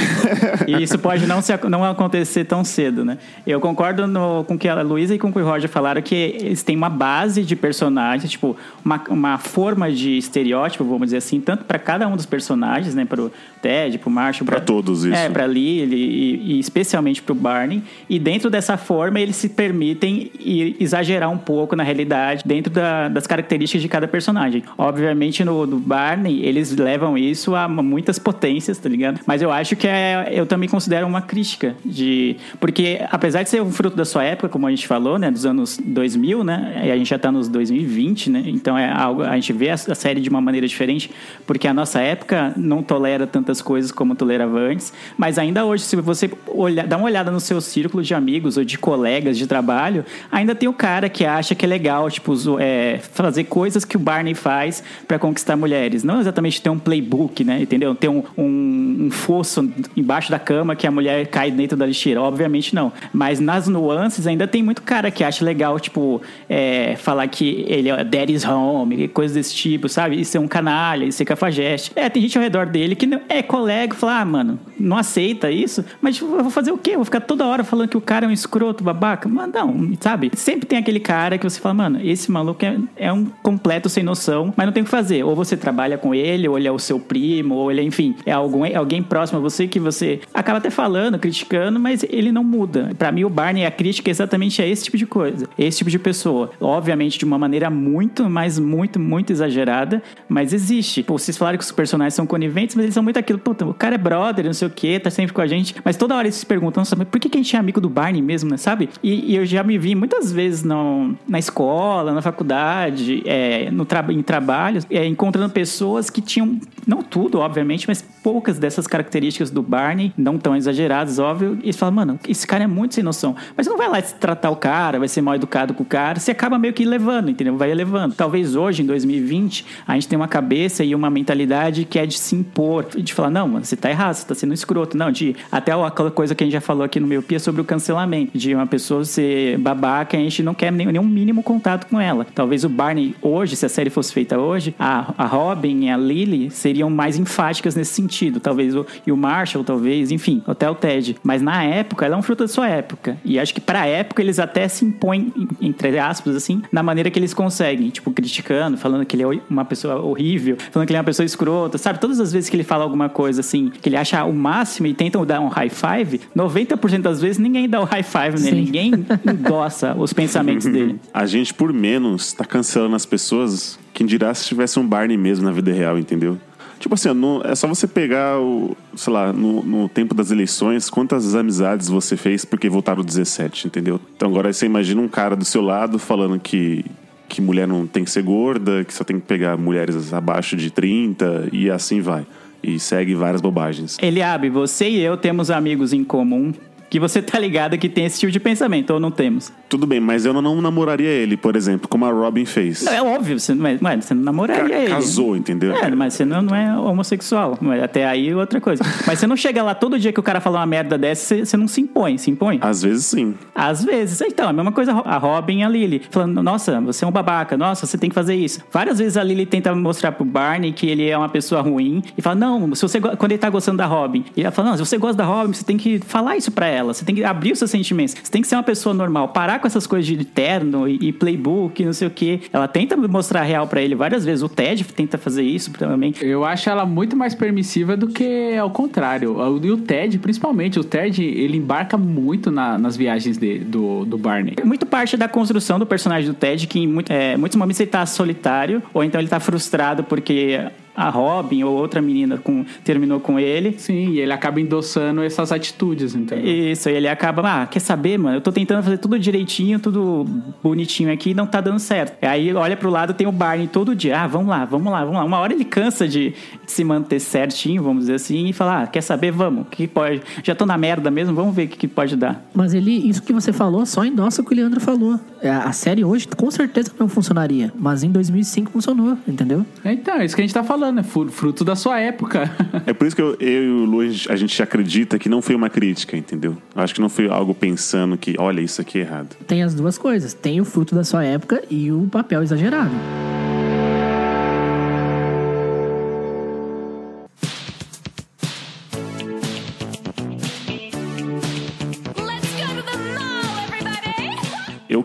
e 0.67 0.81
isso 0.81 0.97
pode 0.99 1.25
não, 1.25 1.41
se, 1.41 1.53
não 1.69 1.84
acontecer 1.91 2.45
tão 2.45 2.63
cedo, 2.63 3.03
né? 3.05 3.17
Eu 3.45 3.59
concordo 3.59 4.07
no- 4.07 4.43
com 4.45 4.55
o 4.55 4.57
que 4.57 4.67
a 4.67 4.81
Luísa 4.81 5.15
e 5.15 5.19
com 5.19 5.29
o 5.29 5.31
que 5.33 5.39
o 5.39 5.45
Roger 5.45 5.69
falaram, 5.69 6.01
que 6.01 6.15
eles 6.15 6.63
têm 6.63 6.75
uma 6.75 6.89
base 6.89 7.43
de 7.43 7.55
personagens, 7.55 8.31
tipo, 8.31 8.55
uma, 8.83 9.01
uma 9.09 9.37
forma 9.37 9.91
de 9.91 10.17
estereótipo, 10.17 10.83
vamos 10.83 11.05
dizer 11.07 11.17
assim, 11.17 11.39
tanto 11.39 11.63
para 11.65 11.79
cada 11.79 12.07
um 12.07 12.15
dos 12.15 12.25
personagens, 12.25 12.93
né? 12.95 13.05
Pro 13.05 13.31
Ted, 13.61 13.97
pro 13.97 14.09
Marshall. 14.09 14.45
Pra 14.45 14.59
todos, 14.59 15.03
isso. 15.05 15.15
É, 15.15 15.29
pra 15.29 15.45
Lily 15.47 15.95
e, 15.95 16.53
e 16.55 16.59
especialmente 16.59 17.21
pro 17.21 17.33
Barney. 17.35 17.81
E 18.09 18.19
dentro 18.19 18.49
dessa 18.49 18.77
forma, 18.77 19.19
eles 19.19 19.35
se 19.35 19.49
permitem 19.49 20.31
exagerar 20.79 21.29
um 21.31 21.37
pouco 21.37 21.75
na 21.75 21.83
realidade, 21.83 22.43
dentro 22.45 22.71
da- 22.71 23.07
das 23.09 23.25
características 23.27 23.81
de 23.81 23.87
cada 23.87 24.07
personagem. 24.07 24.63
Obviamente, 24.77 25.43
no, 25.43 25.65
no 25.65 25.79
Barney, 25.79 26.43
eles 26.45 26.75
levam 26.75 27.17
isso 27.17 27.55
a 27.55 27.67
muitas 27.67 28.17
potências, 28.19 28.77
tá 28.77 28.89
ligado? 28.89 29.19
Mas 29.25 29.41
eu 29.41 29.51
acho 29.51 29.75
que 29.75 29.87
é, 29.87 30.29
eu 30.31 30.45
também 30.45 30.67
considero 30.69 31.05
uma 31.07 31.21
crítica 31.21 31.74
de 31.83 32.37
porque 32.59 32.99
apesar 33.11 33.43
de 33.43 33.49
ser 33.49 33.61
um 33.61 33.71
fruto 33.71 33.95
da 33.95 34.05
sua 34.05 34.23
época, 34.23 34.49
como 34.49 34.67
a 34.67 34.69
gente 34.69 34.87
falou, 34.87 35.17
né, 35.17 35.31
dos 35.31 35.45
anos 35.45 35.79
2000, 35.83 36.43
né, 36.43 36.83
e 36.85 36.91
a 36.91 36.97
gente 36.97 37.09
já 37.09 37.19
tá 37.19 37.31
nos 37.31 37.47
2020, 37.47 38.29
né? 38.29 38.43
Então 38.45 38.77
é 38.77 38.91
algo 38.91 39.23
a 39.23 39.35
gente 39.35 39.51
vê 39.53 39.69
a, 39.69 39.77
série 39.77 40.19
de 40.19 40.29
uma 40.29 40.41
maneira 40.41 40.67
diferente, 40.67 41.11
porque 41.45 41.67
a 41.67 41.73
nossa 41.73 41.99
época 41.99 42.53
não 42.55 42.83
tolera 42.83 43.25
tantas 43.25 43.61
coisas 43.61 43.91
como 43.91 44.15
tolerava 44.15 44.57
antes, 44.57 44.93
mas 45.17 45.37
ainda 45.37 45.65
hoje 45.65 45.83
se 45.83 45.95
você 45.95 46.29
olhar, 46.47 46.85
dar 46.85 46.97
uma 46.97 47.05
olhada 47.05 47.31
no 47.31 47.39
seu 47.39 47.59
círculo 47.61 48.03
de 48.03 48.13
amigos 48.13 48.57
ou 48.57 48.63
de 48.63 48.77
colegas 48.77 49.37
de 49.37 49.47
trabalho, 49.47 50.05
ainda 50.31 50.53
tem 50.53 50.69
o 50.69 50.73
cara 50.73 51.09
que 51.09 51.25
acha 51.25 51.55
que 51.55 51.65
é 51.65 51.67
legal, 51.67 52.09
tipo, 52.09 52.33
é, 52.59 52.99
fazer 52.99 53.45
coisas 53.45 53.85
que 53.85 53.95
o 53.95 53.99
Barney 53.99 54.33
faz 54.33 54.83
pra 55.07 55.17
conquistar 55.17 55.55
mulheres. 55.55 56.03
Não 56.03 56.19
exatamente 56.19 56.61
ter 56.61 56.69
um 56.69 56.79
playbook, 56.79 57.43
né? 57.43 57.61
Entendeu? 57.61 57.95
Ter 57.95 58.09
um, 58.09 58.23
um, 58.37 59.05
um 59.05 59.11
fosso 59.11 59.69
embaixo 59.95 60.29
da 60.29 60.39
cama 60.39 60.75
que 60.75 60.85
a 60.85 60.91
mulher 60.91 61.27
cai 61.27 61.51
dentro 61.65 61.77
da 61.77 61.85
lixeira. 61.85 62.21
Obviamente 62.21 62.73
não. 62.73 62.91
Mas 63.11 63.39
nas 63.39 63.67
nuances 63.67 64.25
ainda 64.27 64.47
tem 64.47 64.63
muito 64.63 64.81
cara 64.81 65.09
que 65.11 65.23
acha 65.23 65.43
legal, 65.43 65.79
tipo, 65.79 66.21
é, 66.49 66.95
falar 66.97 67.27
que 67.27 67.65
ele 67.67 67.89
é 67.89 68.03
daddy's 68.03 68.45
home, 68.45 69.07
coisas 69.09 69.35
desse 69.35 69.53
tipo, 69.55 69.89
sabe? 69.89 70.19
E 70.19 70.25
ser 70.25 70.39
um 70.39 70.47
canalha, 70.47 71.05
e 71.05 71.11
ser 71.11 71.25
cafajeste. 71.25 71.91
É, 71.95 72.09
tem 72.09 72.21
gente 72.21 72.37
ao 72.37 72.43
redor 72.43 72.65
dele 72.65 72.95
que 72.95 73.05
não- 73.05 73.21
é 73.27 73.41
colega 73.41 73.95
fala, 73.95 74.19
ah, 74.21 74.25
mano, 74.25 74.59
não 74.79 74.97
aceita 74.97 75.49
isso, 75.51 75.83
mas 76.01 76.19
eu 76.19 76.27
vou 76.27 76.49
fazer 76.49 76.71
o 76.71 76.77
quê? 76.77 76.91
Eu 76.91 76.95
vou 76.95 77.05
ficar 77.05 77.21
toda 77.21 77.45
hora 77.45 77.63
falando 77.63 77.89
que 77.89 77.97
o 77.97 78.01
cara 78.01 78.25
é 78.25 78.29
um 78.29 78.31
escroto, 78.31 78.83
babaca? 78.83 79.27
Mas 79.27 79.51
não, 79.51 79.91
sabe? 79.99 80.31
Sempre 80.35 80.65
tem 80.65 80.77
aquele 80.77 80.99
cara 80.99 81.37
que 81.37 81.43
você 81.43 81.59
fala, 81.59 81.73
mano, 81.73 81.99
esse 82.03 82.31
maluco 82.31 82.63
é, 82.65 82.77
é 82.97 83.11
um 83.13 83.25
completo 83.25 83.89
sem 83.89 84.03
noção, 84.03 84.53
mas 84.55 84.65
não 84.65 84.73
tem 84.73 84.81
o 84.81 84.85
que 84.85 84.91
fazer. 84.91 85.23
Ou 85.23 85.35
você 85.35 85.55
trabalha 85.57 85.97
com 85.97 86.13
ele, 86.13 86.47
ou 86.47 86.57
ele 86.57 86.67
é 86.67 86.71
o 86.71 86.79
seu 86.79 86.99
primo, 86.99 87.55
ou 87.55 87.71
ele, 87.71 87.81
enfim, 87.81 88.15
é 88.25 88.31
algum, 88.31 88.63
alguém 88.77 89.01
próximo 89.01 89.39
a 89.39 89.41
você 89.41 89.67
que 89.67 89.79
você 89.79 90.19
acaba 90.33 90.57
até 90.57 90.69
falando, 90.69 91.17
criticando, 91.17 91.44
mas 91.79 92.03
ele 92.09 92.31
não 92.31 92.43
muda. 92.43 92.91
Pra 92.97 93.11
mim, 93.11 93.23
o 93.23 93.29
Barney, 93.29 93.65
a 93.65 93.71
crítica 93.71 94.09
exatamente 94.09 94.61
é 94.61 94.67
esse 94.67 94.85
tipo 94.85 94.97
de 94.97 95.05
coisa, 95.05 95.47
esse 95.57 95.79
tipo 95.79 95.89
de 95.89 95.99
pessoa. 95.99 96.51
Obviamente, 96.59 97.17
de 97.17 97.25
uma 97.25 97.37
maneira 97.37 97.69
muito, 97.69 98.29
mas 98.29 98.59
muito, 98.59 98.99
muito 98.99 99.31
exagerada, 99.31 100.01
mas 100.27 100.53
existe. 100.53 101.03
Pô, 101.03 101.17
vocês 101.17 101.37
falaram 101.37 101.57
que 101.57 101.63
os 101.63 101.71
personagens 101.71 102.13
são 102.13 102.25
coniventes, 102.25 102.75
mas 102.75 102.85
eles 102.85 102.93
são 102.93 103.03
muito 103.03 103.17
aquilo, 103.17 103.41
o 103.45 103.73
cara 103.73 103.95
é 103.95 103.97
brother, 103.97 104.45
não 104.45 104.53
sei 104.53 104.67
o 104.67 104.71
que, 104.71 104.99
tá 104.99 105.09
sempre 105.09 105.33
com 105.33 105.41
a 105.41 105.47
gente, 105.47 105.75
mas 105.83 105.97
toda 105.97 106.15
hora 106.15 106.27
eles 106.27 106.35
se 106.35 106.45
perguntam, 106.45 106.83
mas 106.97 107.07
por 107.07 107.19
que, 107.19 107.29
que 107.29 107.37
a 107.37 107.41
gente 107.41 107.55
é 107.55 107.59
amigo 107.59 107.79
do 107.79 107.89
Barney 107.89 108.21
mesmo, 108.21 108.49
né, 108.49 108.57
sabe? 108.57 108.89
E, 109.03 109.33
e 109.33 109.35
eu 109.35 109.45
já 109.45 109.63
me 109.63 109.77
vi 109.77 109.95
muitas 109.95 110.31
vezes 110.31 110.63
no, 110.63 111.15
na 111.27 111.39
escola, 111.39 112.13
na 112.13 112.21
faculdade, 112.21 113.21
é, 113.25 113.69
no 113.71 113.85
tra 113.85 114.05
em 114.09 114.21
trabalhos, 114.21 114.85
é, 114.89 115.05
encontrando 115.05 115.51
pessoas 115.51 116.09
que 116.09 116.21
tinham, 116.21 116.59
não 116.85 117.01
tudo, 117.01 117.39
obviamente, 117.39 117.87
mas 117.87 118.01
poucas 118.01 118.57
dessas 118.57 118.87
características 118.87 119.51
do 119.51 119.61
Barney, 119.61 120.13
não 120.17 120.37
tão 120.37 120.55
exageradas, 120.55 121.19
óbvio, 121.19 121.34
e 121.43 121.59
eles 121.63 121.77
falam, 121.77 121.95
mano, 121.95 122.19
esse 122.27 122.45
cara 122.47 122.63
é 122.63 122.67
muito 122.67 122.95
sem 122.95 123.03
noção. 123.03 123.35
Mas 123.55 123.65
você 123.65 123.69
não 123.69 123.77
vai 123.77 123.89
lá 123.89 124.01
tratar 124.01 124.49
o 124.49 124.55
cara, 124.55 124.99
vai 124.99 125.07
ser 125.07 125.21
mal 125.21 125.35
educado 125.35 125.73
com 125.73 125.83
o 125.83 125.85
cara, 125.85 126.19
você 126.19 126.31
acaba 126.31 126.57
meio 126.57 126.73
que 126.73 126.85
levando, 126.85 127.29
entendeu? 127.29 127.57
Vai 127.57 127.71
elevando. 127.71 128.15
Talvez 128.15 128.55
hoje, 128.55 128.83
em 128.83 128.85
2020, 128.85 129.65
a 129.87 129.93
gente 129.93 130.07
tem 130.07 130.17
uma 130.17 130.27
cabeça 130.27 130.83
e 130.83 130.93
uma 130.95 131.09
mentalidade 131.09 131.85
que 131.85 131.99
é 131.99 132.05
de 132.05 132.17
se 132.17 132.35
impor, 132.35 132.85
de 132.85 133.13
falar, 133.13 133.29
não, 133.29 133.47
mano, 133.47 133.65
você 133.65 133.75
tá 133.75 133.89
errado, 133.89 134.15
você 134.15 134.25
tá 134.25 134.35
sendo 134.35 134.53
escroto. 134.53 134.97
Não, 134.97 135.11
de 135.11 135.35
até 135.51 135.71
aquela 135.71 136.11
coisa 136.11 136.33
que 136.33 136.43
a 136.43 136.45
gente 136.45 136.53
já 136.53 136.61
falou 136.61 136.83
aqui 136.83 136.99
no 136.99 137.07
meu 137.07 137.21
pia 137.21 137.39
sobre 137.39 137.61
o 137.61 137.65
cancelamento, 137.65 138.37
de 138.37 138.53
uma 138.53 138.67
pessoa 138.67 139.03
ser 139.05 139.57
babaca 139.57 140.15
a 140.17 140.19
gente 140.19 140.43
não 140.43 140.53
quer 140.53 140.71
nenhum 140.71 141.03
mínimo 141.03 141.43
contato 141.43 141.87
com 141.87 141.99
ela. 141.99 142.25
Talvez 142.33 142.63
o 142.63 142.69
Barney, 142.69 143.15
hoje, 143.21 143.55
se 143.55 143.65
a 143.65 143.69
série 143.69 143.89
fosse 143.89 144.13
feita 144.13 144.37
hoje, 144.37 144.75
a, 144.79 145.13
a 145.17 145.25
Robin 145.25 145.85
e 145.85 145.89
a 145.89 145.97
Lily 145.97 146.49
seriam 146.51 146.89
mais 146.89 147.17
enfáticas 147.17 147.75
nesse 147.75 147.93
sentido. 147.93 148.39
Talvez 148.39 148.75
o, 148.75 148.85
e 149.05 149.11
o 149.11 149.17
Marshall, 149.17 149.63
talvez, 149.63 150.11
enfim, 150.11 150.43
até 150.47 150.69
o 150.69 150.75
Ted. 150.75 151.15
Mas 151.25 151.41
na 151.41 151.63
época, 151.63 152.05
ela 152.05 152.15
é 152.15 152.17
um 152.17 152.21
fruto 152.21 152.43
da 152.43 152.47
sua 152.47 152.69
época. 152.69 153.17
E 153.25 153.39
acho 153.39 153.53
que 153.53 153.59
pra 153.59 153.87
época 153.87 154.21
eles 154.21 154.39
até 154.39 154.67
se 154.67 154.85
impõem, 154.85 155.33
entre 155.59 155.97
aspas, 155.97 156.35
assim, 156.35 156.61
na 156.71 156.83
maneira 156.83 157.09
que 157.09 157.17
eles 157.17 157.33
conseguem. 157.33 157.89
Tipo, 157.89 158.11
criticando, 158.11 158.77
falando 158.77 159.05
que 159.05 159.15
ele 159.15 159.23
é 159.23 159.41
uma 159.49 159.65
pessoa 159.65 159.99
horrível, 160.01 160.55
falando 160.71 160.87
que 160.87 160.93
ele 160.93 160.97
é 160.97 161.01
uma 161.01 161.05
pessoa 161.05 161.25
escrota, 161.25 161.77
sabe? 161.79 161.99
Todas 161.99 162.19
as 162.19 162.31
vezes 162.31 162.49
que 162.49 162.55
ele 162.55 162.63
fala 162.63 162.83
alguma 162.83 163.09
coisa 163.09 163.41
assim, 163.41 163.71
que 163.81 163.89
ele 163.89 163.97
acha 163.97 164.23
o 164.23 164.33
máximo 164.33 164.87
e 164.87 164.93
tentam 164.93 165.25
dar 165.25 165.39
um 165.39 165.47
high 165.47 165.69
five, 165.69 166.21
90% 166.35 167.01
das 167.01 167.19
vezes 167.19 167.39
ninguém 167.39 167.67
dá 167.67 167.81
o 167.81 167.85
high 167.85 168.03
five 168.03 168.39
nele, 168.39 168.61
ninguém 168.61 168.91
endossa 169.27 169.95
os 169.95 170.13
pensamentos 170.13 170.67
dele. 170.67 170.99
A 171.11 171.25
gente, 171.25 171.53
por 171.53 171.73
menos, 171.73 172.33
tá 172.33 172.45
cancelando 172.45 172.95
as 172.95 173.05
pessoas. 173.05 173.79
Quem 173.93 174.05
dirá 174.05 174.33
se 174.33 174.45
tivesse 174.45 174.77
um 174.79 174.87
Barney 174.87 175.17
mesmo 175.17 175.45
na 175.45 175.51
vida 175.51 175.71
real, 175.71 175.97
entendeu? 175.97 176.37
Tipo 176.79 176.95
assim, 176.95 177.13
não- 177.13 177.41
é 177.43 177.55
só 177.55 177.67
você 177.67 177.87
pegar 177.87 178.39
o, 178.39 178.75
sei 178.95 179.11
lá, 179.13 179.31
no, 179.33 179.63
no 179.63 179.89
tempo 179.89 180.13
das 180.13 180.31
eleições, 180.31 180.89
quantas 180.89 181.33
amizades 181.35 181.87
você 181.87 182.15
fez 182.17 182.45
porque 182.45 182.69
votaram 182.69 183.03
17, 183.03 183.67
entendeu? 183.67 183.99
Então 184.15 184.29
agora 184.29 184.51
você 184.51 184.65
imagina 184.65 185.01
um 185.01 185.07
cara 185.07 185.35
do 185.35 185.45
seu 185.45 185.61
lado 185.61 185.97
falando 185.97 186.39
que, 186.39 186.85
que 187.27 187.41
mulher 187.41 187.67
não 187.67 187.87
tem 187.87 188.03
que 188.03 188.11
ser 188.11 188.23
gorda, 188.23 188.83
que 188.83 188.93
só 188.93 189.03
tem 189.03 189.19
que 189.19 189.25
pegar 189.25 189.57
mulheres 189.57 190.13
abaixo 190.13 190.55
de 190.55 190.69
30 190.69 191.49
e 191.51 191.69
assim 191.71 192.01
vai. 192.01 192.25
E 192.61 192.79
segue 192.79 193.13
várias 193.13 193.41
bobagens. 193.41 193.97
Eliabe, 194.01 194.49
você 194.49 194.89
e 194.89 194.99
eu 194.99 195.15
temos 195.17 195.51
amigos 195.51 195.93
em 195.93 196.03
comum 196.03 196.51
que 196.95 196.99
você 196.99 197.21
tá 197.21 197.37
ligado 197.37 197.77
que 197.77 197.89
tem 197.89 198.05
esse 198.05 198.17
tipo 198.17 198.31
de 198.31 198.39
pensamento, 198.39 198.91
ou 198.93 198.99
não 199.01 199.11
temos? 199.11 199.51
Tudo 199.67 199.85
bem, 199.85 199.99
mas 199.99 200.25
eu 200.25 200.31
não 200.33 200.61
namoraria 200.61 201.09
ele, 201.09 201.35
por 201.35 201.57
exemplo, 201.57 201.89
como 201.89 202.05
a 202.05 202.09
Robin 202.11 202.45
fez. 202.45 202.83
Não, 202.83 202.93
é 202.93 203.01
óbvio, 203.03 203.37
você 203.37 203.53
não, 203.53 203.67
é, 203.67 203.97
você 203.99 204.13
não 204.13 204.23
namoraria 204.23 204.69
Ca- 204.69 204.81
ele. 204.81 204.91
casou, 204.91 205.35
entendeu? 205.35 205.75
É, 205.75 205.89
mas 205.93 206.13
você 206.13 206.23
não, 206.23 206.41
não 206.41 206.55
é 206.55 206.77
homossexual. 206.79 207.59
Até 207.83 208.05
aí 208.05 208.33
outra 208.33 208.61
coisa. 208.61 208.81
Mas 209.05 209.19
você 209.19 209.27
não 209.27 209.35
chega 209.35 209.61
lá 209.61 209.75
todo 209.75 209.99
dia 209.99 210.13
que 210.13 210.19
o 210.19 210.23
cara 210.23 210.39
fala 210.39 210.59
uma 210.59 210.65
merda 210.65 210.97
dessa, 210.97 211.25
você, 211.25 211.45
você 211.45 211.57
não 211.57 211.67
se 211.67 211.81
impõe, 211.81 212.17
se 212.17 212.31
impõe? 212.31 212.59
Às 212.61 212.81
vezes 212.83 213.05
sim. 213.05 213.35
Às 213.53 213.83
vezes. 213.83 214.21
Então, 214.21 214.45
é 214.47 214.49
a 214.49 214.53
mesma 214.53 214.71
coisa 214.71 214.93
a 214.93 215.17
Robin 215.17 215.59
e 215.59 215.63
a 215.63 215.67
Lily. 215.69 216.01
Falando, 216.09 216.41
nossa, 216.41 216.79
você 216.79 217.03
é 217.03 217.07
um 217.07 217.11
babaca, 217.11 217.57
nossa, 217.57 217.85
você 217.85 217.97
tem 217.97 218.09
que 218.09 218.15
fazer 218.15 218.35
isso. 218.35 218.61
Várias 218.71 218.99
vezes 218.99 219.17
a 219.17 219.23
Lily 219.23 219.45
tenta 219.45 219.75
mostrar 219.75 220.13
pro 220.13 220.23
Barney 220.23 220.71
que 220.71 220.87
ele 220.87 221.09
é 221.09 221.17
uma 221.17 221.27
pessoa 221.29 221.59
ruim 221.61 222.01
e 222.17 222.21
fala, 222.21 222.35
não, 222.37 222.73
se 222.73 222.81
você, 222.81 223.01
quando 223.01 223.31
ele 223.31 223.37
tá 223.39 223.49
gostando 223.49 223.79
da 223.79 223.85
Robin, 223.85 224.23
e 224.37 224.41
ela 224.43 224.51
fala, 224.51 224.69
não, 224.69 224.77
se 224.77 224.85
você 224.85 224.97
gosta 224.97 225.17
da 225.17 225.25
Robin, 225.25 225.51
você 225.51 225.63
tem 225.65 225.75
que 225.75 225.99
falar 225.99 226.37
isso 226.37 226.51
pra 226.51 226.67
ela, 226.67 226.84
você 226.93 227.03
tem 227.05 227.15
que 227.15 227.23
abrir 227.23 227.51
os 227.51 227.59
seus 227.59 227.71
sentimentos, 227.71 228.15
você 228.21 228.31
tem 228.31 228.41
que 228.41 228.47
ser 228.47 228.55
uma 228.55 228.63
pessoa 228.63 228.93
normal, 228.93 229.29
parar 229.29 229.59
com 229.59 229.67
essas 229.67 229.85
coisas 229.87 230.05
de 230.05 230.23
terno 230.25 230.87
e, 230.87 230.97
e 231.09 231.13
playbook, 231.13 231.83
não 231.83 231.93
sei 231.93 232.07
o 232.07 232.11
que. 232.11 232.41
Ela 232.51 232.67
tenta 232.67 232.95
mostrar 232.95 233.41
a 233.41 233.43
real 233.43 233.67
pra 233.67 233.81
ele 233.81 233.95
várias 233.95 234.23
vezes. 234.25 234.41
O 234.43 234.49
Ted 234.49 234.83
tenta 234.85 235.17
fazer 235.17 235.43
isso 235.43 235.71
também. 235.71 236.13
Eu 236.21 236.43
acho 236.45 236.69
ela 236.69 236.85
muito 236.85 237.15
mais 237.15 237.33
permissiva 237.35 237.95
do 237.97 238.07
que 238.07 238.55
ao 238.57 238.69
contrário. 238.69 239.35
E 239.63 239.71
o 239.71 239.77
Ted, 239.77 240.17
principalmente, 240.19 240.79
o 240.79 240.83
Ted, 240.83 241.23
ele 241.23 241.57
embarca 241.57 241.97
muito 241.97 242.51
na- 242.51 242.77
nas 242.77 242.95
viagens 242.97 243.37
de- 243.37 243.59
do, 243.59 244.05
do 244.05 244.17
Barney. 244.17 244.53
É 244.57 244.63
muito 244.63 244.85
parte 244.85 245.17
da 245.17 245.27
construção 245.27 245.79
do 245.79 245.85
personagem 245.85 246.29
do 246.29 246.35
Ted, 246.35 246.67
que 246.67 246.79
em 246.79 246.87
muito- 246.87 247.11
é, 247.11 247.35
muitos 247.37 247.57
momentos 247.57 247.79
ele 247.79 247.89
tá 247.89 248.05
solitário, 248.05 248.81
ou 248.93 249.03
então 249.03 249.19
ele 249.19 249.27
tá 249.29 249.39
frustrado 249.39 250.03
porque 250.03 250.59
a 250.95 251.09
Robin 251.09 251.63
ou 251.63 251.75
outra 251.75 252.01
menina 252.01 252.37
com- 252.37 252.65
terminou 252.83 253.19
com 253.19 253.39
ele. 253.39 253.75
Sim, 253.77 254.09
e 254.11 254.19
ele 254.19 254.31
acaba 254.31 254.59
endossando 254.61 255.21
essas 255.21 255.51
atitudes, 255.51 256.15
entendeu? 256.15 256.45
Isso, 256.71 256.89
e 256.89 256.93
ele 256.93 257.07
acaba, 257.07 257.63
ah, 257.63 257.67
quer 257.67 257.79
saber, 257.79 258.17
mano? 258.17 258.37
Eu 258.37 258.41
tô 258.41 258.51
tentando 258.51 258.83
fazer 258.83 258.97
tudo 258.97 259.17
direitinho, 259.19 259.79
tudo 259.79 260.25
bonitinho 260.63 261.11
aqui 261.11 261.31
e 261.31 261.33
não 261.33 261.45
tá 261.47 261.59
dando 261.61 261.79
certo. 261.79 262.17
Aí 262.25 262.53
olha 262.53 262.77
pro 262.77 262.89
lado, 262.89 263.13
tem 263.13 263.27
o 263.27 263.31
Barney 263.31 263.67
todo 263.67 263.95
dia. 263.95 264.21
Ah, 264.21 264.27
vamos 264.27 264.47
lá, 264.47 264.65
vamos 264.65 264.91
lá, 264.91 264.99
vamos 264.99 265.15
lá. 265.15 265.23
Uma 265.23 265.39
hora 265.39 265.53
ele 265.53 265.65
cansa 265.65 266.07
de, 266.07 266.29
de 266.65 266.71
se 266.71 266.83
manter 266.83 267.19
certinho, 267.19 267.83
vamos 267.83 268.01
dizer 268.03 268.15
assim, 268.15 268.47
e 268.47 268.53
fala, 268.53 268.83
ah, 268.83 268.87
quer 268.87 269.01
saber? 269.01 269.31
Vamos, 269.31 269.63
o 269.63 269.65
que 269.65 269.87
que 269.87 269.87
pode? 269.87 270.21
Já 270.43 270.55
tô 270.55 270.65
na 270.65 270.77
merda 270.77 271.11
mesmo, 271.11 271.35
vamos 271.35 271.55
ver 271.55 271.65
o 271.65 271.67
que, 271.67 271.77
que 271.77 271.87
pode 271.87 272.15
dar. 272.15 272.43
Mas 272.53 272.73
ele, 272.73 272.91
isso 272.91 273.21
que 273.21 273.33
você 273.33 273.51
falou, 273.51 273.85
só 273.85 274.03
endossa 274.05 274.41
o 274.41 274.45
que 274.45 274.53
o 274.53 274.55
Leandro 274.55 274.79
falou. 274.79 275.19
É, 275.45 275.51
A 275.51 275.71
série 275.71 276.03
hoje 276.03 276.27
com 276.27 276.49
certeza 276.49 276.91
não 276.99 277.07
funcionaria, 277.07 277.71
mas 277.77 278.03
em 278.03 278.09
2005 278.11 278.71
funcionou, 278.71 279.17
entendeu? 279.27 279.65
Então, 279.83 280.15
é 280.15 280.25
isso 280.25 280.35
que 280.35 280.41
a 280.41 280.43
gente 280.43 280.53
tá 280.53 280.63
falando, 280.63 280.99
é 280.99 281.03
fruto 281.03 281.63
da 281.63 281.75
sua 281.75 281.99
época. 281.99 282.49
É 282.85 282.93
por 282.93 283.05
isso 283.07 283.15
que 283.15 283.21
eu, 283.21 283.35
eu 283.39 283.63
e 283.63 283.69
o 283.69 283.85
Lu, 283.85 284.01
a 284.01 284.35
gente- 284.35 284.61
acredita 284.61 285.19
que 285.19 285.29
não 285.29 285.41
foi 285.41 285.53
uma 285.55 285.69
crítica, 285.69 286.15
entendeu? 286.17 286.57
Eu 286.75 286.81
acho 286.81 286.93
que 286.95 287.01
não 287.01 287.09
foi 287.09 287.27
algo 287.29 287.53
pensando 287.53 288.17
que, 288.17 288.35
olha, 288.37 288.61
isso 288.61 288.81
aqui 288.81 288.97
é 288.99 289.01
errado. 289.01 289.35
Tem 289.47 289.61
as 289.63 289.73
duas 289.75 289.97
coisas. 289.97 290.33
Tem 290.33 290.59
o 290.61 290.65
fruto 290.65 290.95
da 290.95 291.03
sua 291.03 291.23
época 291.23 291.61
e 291.69 291.91
o 291.91 292.07
papel 292.11 292.41
exagerado. 292.41 292.91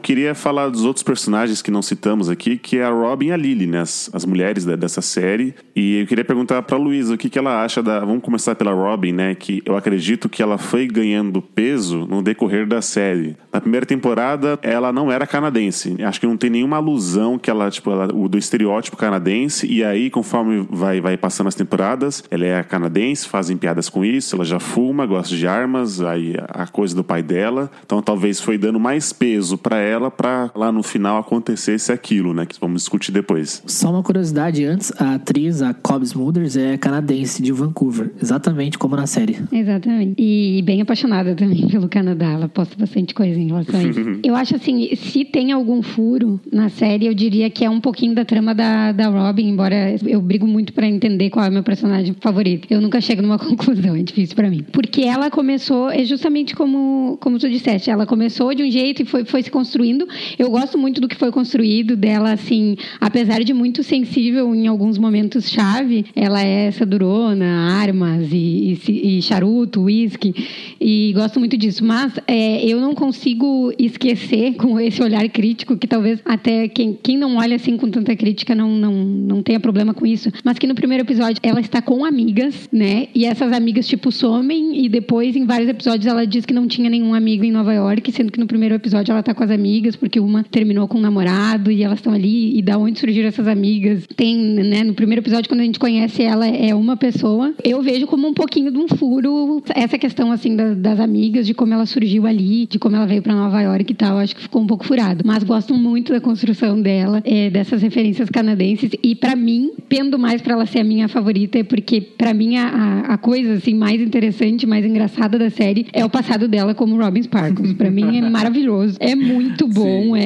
Queria 0.00 0.34
falar 0.34 0.68
dos 0.68 0.84
outros 0.84 1.02
personagens 1.02 1.62
que 1.62 1.70
não 1.70 1.82
citamos 1.82 2.28
aqui, 2.28 2.56
que 2.58 2.78
é 2.78 2.84
a 2.84 2.90
Robin 2.90 3.26
e 3.26 3.32
a 3.32 3.36
Lily, 3.36 3.66
né? 3.66 3.80
As, 3.80 4.10
as 4.12 4.24
mulheres 4.24 4.64
da- 4.64 4.74
dessa 4.76 5.00
série. 5.00 5.54
E 5.76 6.00
eu 6.00 6.06
queria 6.06 6.24
perguntar 6.24 6.60
pra 6.62 6.76
Luísa 6.76 7.14
o 7.14 7.18
que, 7.18 7.30
que 7.30 7.38
ela 7.38 7.62
acha 7.64 7.82
da. 7.82 8.00
Vamos 8.00 8.22
começar 8.22 8.54
pela 8.54 8.72
Robin, 8.72 9.12
né? 9.12 9.34
Que 9.34 9.62
eu 9.64 9.76
acredito 9.76 10.28
que 10.28 10.42
ela 10.42 10.58
foi 10.58 10.86
ganhando 10.86 11.40
peso 11.40 12.06
no 12.06 12.22
decorrer 12.22 12.66
da 12.66 12.82
série. 12.82 13.36
Na 13.52 13.60
primeira 13.60 13.84
temporada, 13.84 14.58
ela 14.62 14.92
não 14.92 15.10
era 15.10 15.26
canadense. 15.26 15.96
Acho 16.02 16.20
que 16.20 16.26
não 16.26 16.36
tem 16.36 16.50
nenhuma 16.50 16.76
alusão 16.76 17.38
que 17.38 17.50
ela, 17.50 17.70
tipo, 17.70 17.90
ela, 17.90 18.14
o 18.14 18.28
do 18.28 18.38
estereótipo 18.38 18.96
canadense. 18.96 19.66
E 19.66 19.82
aí, 19.84 20.10
conforme 20.10 20.66
vai, 20.70 21.00
vai 21.00 21.16
passando 21.16 21.48
as 21.48 21.54
temporadas, 21.54 22.22
ela 22.30 22.44
é 22.44 22.62
canadense, 22.62 23.28
fazem 23.28 23.56
piadas 23.56 23.88
com 23.88 24.04
isso, 24.04 24.36
ela 24.36 24.44
já 24.44 24.60
fuma, 24.60 25.04
gosta 25.06 25.34
de 25.34 25.46
armas, 25.46 26.00
aí 26.00 26.34
a 26.48 26.66
coisa 26.66 26.94
do 26.94 27.02
pai 27.02 27.22
dela. 27.22 27.70
Então 27.84 28.00
talvez 28.00 28.40
foi 28.40 28.56
dando 28.56 28.78
mais 28.78 29.12
peso 29.12 29.58
pra 29.58 29.78
ela 29.78 30.10
pra 30.10 30.50
lá 30.54 30.70
no 30.70 30.82
final 30.82 31.18
acontecesse 31.18 31.92
aquilo, 31.92 32.32
né? 32.32 32.46
Que 32.46 32.58
vamos 32.60 32.82
discutir 32.82 33.12
depois. 33.12 33.62
Só 33.66 33.90
uma 33.90 34.02
curiosidade 34.02 34.64
antes, 34.64 34.92
a 34.98 35.14
atriz, 35.14 35.62
a 35.62 35.74
Cobb 35.74 36.04
Smulders, 36.04 36.56
é 36.56 36.76
canadense 36.76 37.42
de 37.42 37.52
Vancouver, 37.52 38.12
exatamente 38.20 38.78
como 38.78 38.96
na 38.96 39.06
série. 39.06 39.38
Exatamente. 39.50 40.14
E 40.18 40.62
bem 40.62 40.80
apaixonada 40.80 41.34
também 41.34 41.66
pelo 41.68 41.88
Canadá. 41.88 42.26
Ela 42.26 42.48
posta 42.48 42.76
bastante 42.78 43.14
coisa 43.14 43.39
em 43.40 43.46
relação 43.48 43.78
a 43.78 43.82
isso. 43.82 44.00
Eu 44.22 44.34
acho 44.34 44.56
assim, 44.56 44.94
se 44.96 45.24
tem 45.24 45.52
algum 45.52 45.82
furo 45.82 46.40
na 46.52 46.68
série, 46.68 47.06
eu 47.06 47.14
diria 47.14 47.48
que 47.50 47.64
é 47.64 47.70
um 47.70 47.80
pouquinho 47.80 48.14
da 48.14 48.24
trama 48.24 48.54
da, 48.54 48.92
da 48.92 49.08
Robin, 49.08 49.48
embora 49.48 49.94
eu 50.06 50.20
brigo 50.20 50.46
muito 50.46 50.72
pra 50.72 50.86
entender 50.86 51.30
qual 51.30 51.44
é 51.44 51.48
o 51.48 51.52
meu 51.52 51.62
personagem 51.62 52.14
favorito. 52.20 52.66
Eu 52.70 52.80
nunca 52.80 53.00
chego 53.00 53.22
numa 53.22 53.38
conclusão, 53.40 53.94
é 53.96 54.02
difícil 54.02 54.36
pra 54.36 54.50
mim. 54.50 54.64
Porque 54.72 55.02
ela 55.02 55.30
começou, 55.30 55.90
é 55.90 56.04
justamente 56.04 56.54
como, 56.54 57.18
como 57.20 57.38
tu 57.38 57.48
disseste, 57.48 57.90
ela 57.90 58.06
começou 58.06 58.54
de 58.54 58.62
um 58.62 58.70
jeito 58.70 59.02
e 59.02 59.04
foi, 59.04 59.24
foi 59.24 59.42
se 59.42 59.50
construindo. 59.50 60.06
Eu 60.38 60.50
gosto 60.50 60.76
muito 60.76 61.00
do 61.00 61.08
que 61.08 61.16
foi 61.16 61.30
construído 61.30 61.96
dela, 61.96 62.32
assim, 62.32 62.76
apesar 63.00 63.42
de 63.42 63.52
muito 63.52 63.82
sensível 63.82 64.54
em 64.54 64.66
alguns 64.66 64.98
momentos 64.98 65.48
chave, 65.48 66.04
ela 66.14 66.42
é 66.42 66.66
essa 66.66 66.84
durona, 66.84 67.46
armas 67.46 68.28
e, 68.32 68.78
e, 68.88 69.18
e 69.18 69.22
charuto, 69.22 69.82
uísque, 69.82 70.34
e 70.80 71.12
gosto 71.14 71.38
muito 71.38 71.56
disso. 71.56 71.84
Mas 71.84 72.12
é, 72.26 72.64
eu 72.64 72.80
não 72.80 72.94
consigo 72.94 73.29
esquecer 73.78 74.54
com 74.54 74.78
esse 74.78 75.02
olhar 75.02 75.28
crítico, 75.28 75.76
que 75.76 75.86
talvez 75.86 76.20
até 76.24 76.68
quem, 76.68 76.98
quem 77.02 77.16
não 77.16 77.36
olha 77.36 77.56
assim 77.56 77.76
com 77.76 77.88
tanta 77.90 78.14
crítica 78.16 78.54
não, 78.54 78.70
não, 78.70 78.92
não 78.92 79.42
tenha 79.42 79.60
problema 79.60 79.92
com 79.94 80.06
isso, 80.06 80.30
mas 80.44 80.58
que 80.58 80.66
no 80.66 80.74
primeiro 80.74 81.04
episódio 81.04 81.40
ela 81.42 81.60
está 81.60 81.80
com 81.82 82.04
amigas, 82.04 82.68
né? 82.72 83.08
E 83.14 83.24
essas 83.24 83.52
amigas, 83.52 83.86
tipo, 83.86 84.10
somem, 84.12 84.84
e 84.84 84.88
depois, 84.88 85.36
em 85.36 85.44
vários 85.44 85.68
episódios, 85.68 86.06
ela 86.06 86.26
diz 86.26 86.44
que 86.44 86.54
não 86.54 86.66
tinha 86.66 86.88
nenhum 86.90 87.14
amigo 87.14 87.44
em 87.44 87.50
Nova 87.52 87.72
York, 87.72 88.10
sendo 88.12 88.32
que 88.32 88.40
no 88.40 88.46
primeiro 88.46 88.74
episódio 88.74 89.12
ela 89.12 89.22
tá 89.22 89.34
com 89.34 89.42
as 89.44 89.50
amigas, 89.50 89.96
porque 89.96 90.20
uma 90.20 90.44
terminou 90.44 90.86
com 90.88 90.98
um 90.98 91.00
namorado 91.00 91.70
e 91.70 91.82
elas 91.82 91.98
estão 91.98 92.12
ali, 92.12 92.56
e 92.58 92.62
da 92.62 92.78
onde 92.78 92.98
surgiram 92.98 93.28
essas 93.28 93.46
amigas? 93.46 94.06
Tem, 94.16 94.36
né? 94.36 94.82
No 94.84 94.94
primeiro 94.94 95.20
episódio, 95.22 95.48
quando 95.48 95.60
a 95.60 95.64
gente 95.64 95.78
conhece 95.78 96.22
ela, 96.22 96.46
é 96.46 96.74
uma 96.74 96.96
pessoa. 96.96 97.54
Eu 97.64 97.82
vejo 97.82 98.06
como 98.06 98.26
um 98.28 98.34
pouquinho 98.34 98.70
de 98.70 98.78
um 98.78 98.88
furo 98.88 99.62
essa 99.74 99.98
questão, 99.98 100.32
assim, 100.32 100.56
da- 100.56 100.74
das 100.74 101.00
amigas, 101.00 101.46
de 101.46 101.54
como 101.54 101.72
ela 101.74 101.86
surgiu 101.86 102.26
ali, 102.26 102.66
de 102.66 102.78
como 102.78 102.96
ela 102.96 103.06
veio 103.06 103.19
pra 103.22 103.34
Nova 103.34 103.60
York 103.60 103.92
e 103.92 103.94
tal. 103.94 104.18
Acho 104.18 104.34
que 104.36 104.42
ficou 104.42 104.62
um 104.62 104.66
pouco 104.66 104.84
furado. 104.84 105.22
Mas 105.24 105.42
gosto 105.42 105.74
muito 105.74 106.12
da 106.12 106.20
construção 106.20 106.80
dela, 106.80 107.20
é, 107.24 107.50
dessas 107.50 107.82
referências 107.82 108.28
canadenses. 108.28 108.90
E 109.02 109.14
pra 109.14 109.34
mim, 109.36 109.70
pendo 109.88 110.18
mais 110.18 110.40
pra 110.40 110.54
ela 110.54 110.66
ser 110.66 110.80
a 110.80 110.84
minha 110.84 111.08
favorita, 111.08 111.58
é 111.58 111.62
porque 111.64 112.00
pra 112.00 112.32
mim 112.34 112.56
a, 112.56 113.02
a- 113.08 113.18
coisa 113.20 113.54
assim 113.54 113.74
mais 113.74 114.00
interessante, 114.00 114.66
mais 114.66 114.84
engraçada 114.84 115.38
da 115.38 115.50
série 115.50 115.86
é 115.92 116.04
o 116.04 116.08
passado 116.10 116.48
dela 116.48 116.74
como 116.74 116.96
Robin 116.96 117.22
Sparkles. 117.22 117.72
Pra 117.74 117.90
mim 117.90 118.16
é 118.18 118.22
maravilhoso, 118.30 118.96
é 118.98 119.14
muito 119.14 119.66
bom. 119.68 120.16
É, 120.16 120.24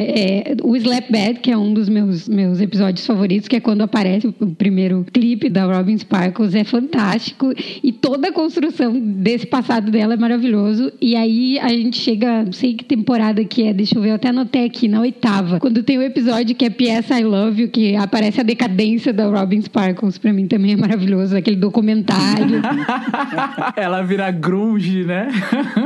é- 0.52 0.56
o 0.62 0.76
Slap 0.76 1.10
Bad, 1.10 1.40
que 1.40 1.50
é 1.50 1.56
um 1.58 1.74
dos 1.74 1.88
meus 1.88 2.28
meus 2.28 2.60
episódios 2.60 3.04
favoritos, 3.06 3.48
que 3.48 3.56
é 3.56 3.60
quando 3.60 3.82
aparece 3.82 4.26
o 4.26 4.32
primeiro 4.32 5.04
clipe 5.12 5.48
da 5.50 5.64
Robin 5.64 5.96
Sparkles, 5.98 6.54
é 6.54 6.64
fantástico 6.64 7.52
e 7.82 7.92
toda 7.92 8.28
a 8.28 8.32
construção 8.32 8.98
desse 8.98 9.46
passado 9.46 9.90
dela 9.90 10.14
é 10.14 10.16
maravilhoso. 10.16 10.92
E 11.00 11.16
aí 11.16 11.58
a 11.58 11.68
gente 11.68 11.98
chega, 11.98 12.44
não 12.44 12.52
sei 12.52 12.74
que 12.84 12.96
temporada 12.96 13.42
que 13.44 13.62
é, 13.64 13.72
deixa 13.72 13.96
eu 13.98 14.02
ver, 14.02 14.10
eu 14.10 14.14
até 14.14 14.28
anotei 14.28 14.64
aqui 14.66 14.86
na 14.88 15.00
oitava, 15.00 15.58
quando 15.58 15.82
tem 15.82 15.98
o 15.98 16.02
episódio 16.02 16.54
que 16.54 16.64
é 16.64 16.70
P.S. 16.70 17.12
I 17.12 17.24
Love 17.24 17.62
You, 17.62 17.68
que 17.68 17.96
aparece 17.96 18.40
a 18.40 18.42
decadência 18.44 19.12
da 19.12 19.26
Robin 19.26 19.60
Sparkles, 19.60 20.18
pra 20.18 20.32
mim 20.32 20.46
também 20.46 20.72
é 20.72 20.76
maravilhoso, 20.76 21.36
aquele 21.36 21.56
documentário. 21.56 22.60
Ela 23.76 24.02
vira 24.02 24.30
grunge, 24.30 25.04
né? 25.04 25.28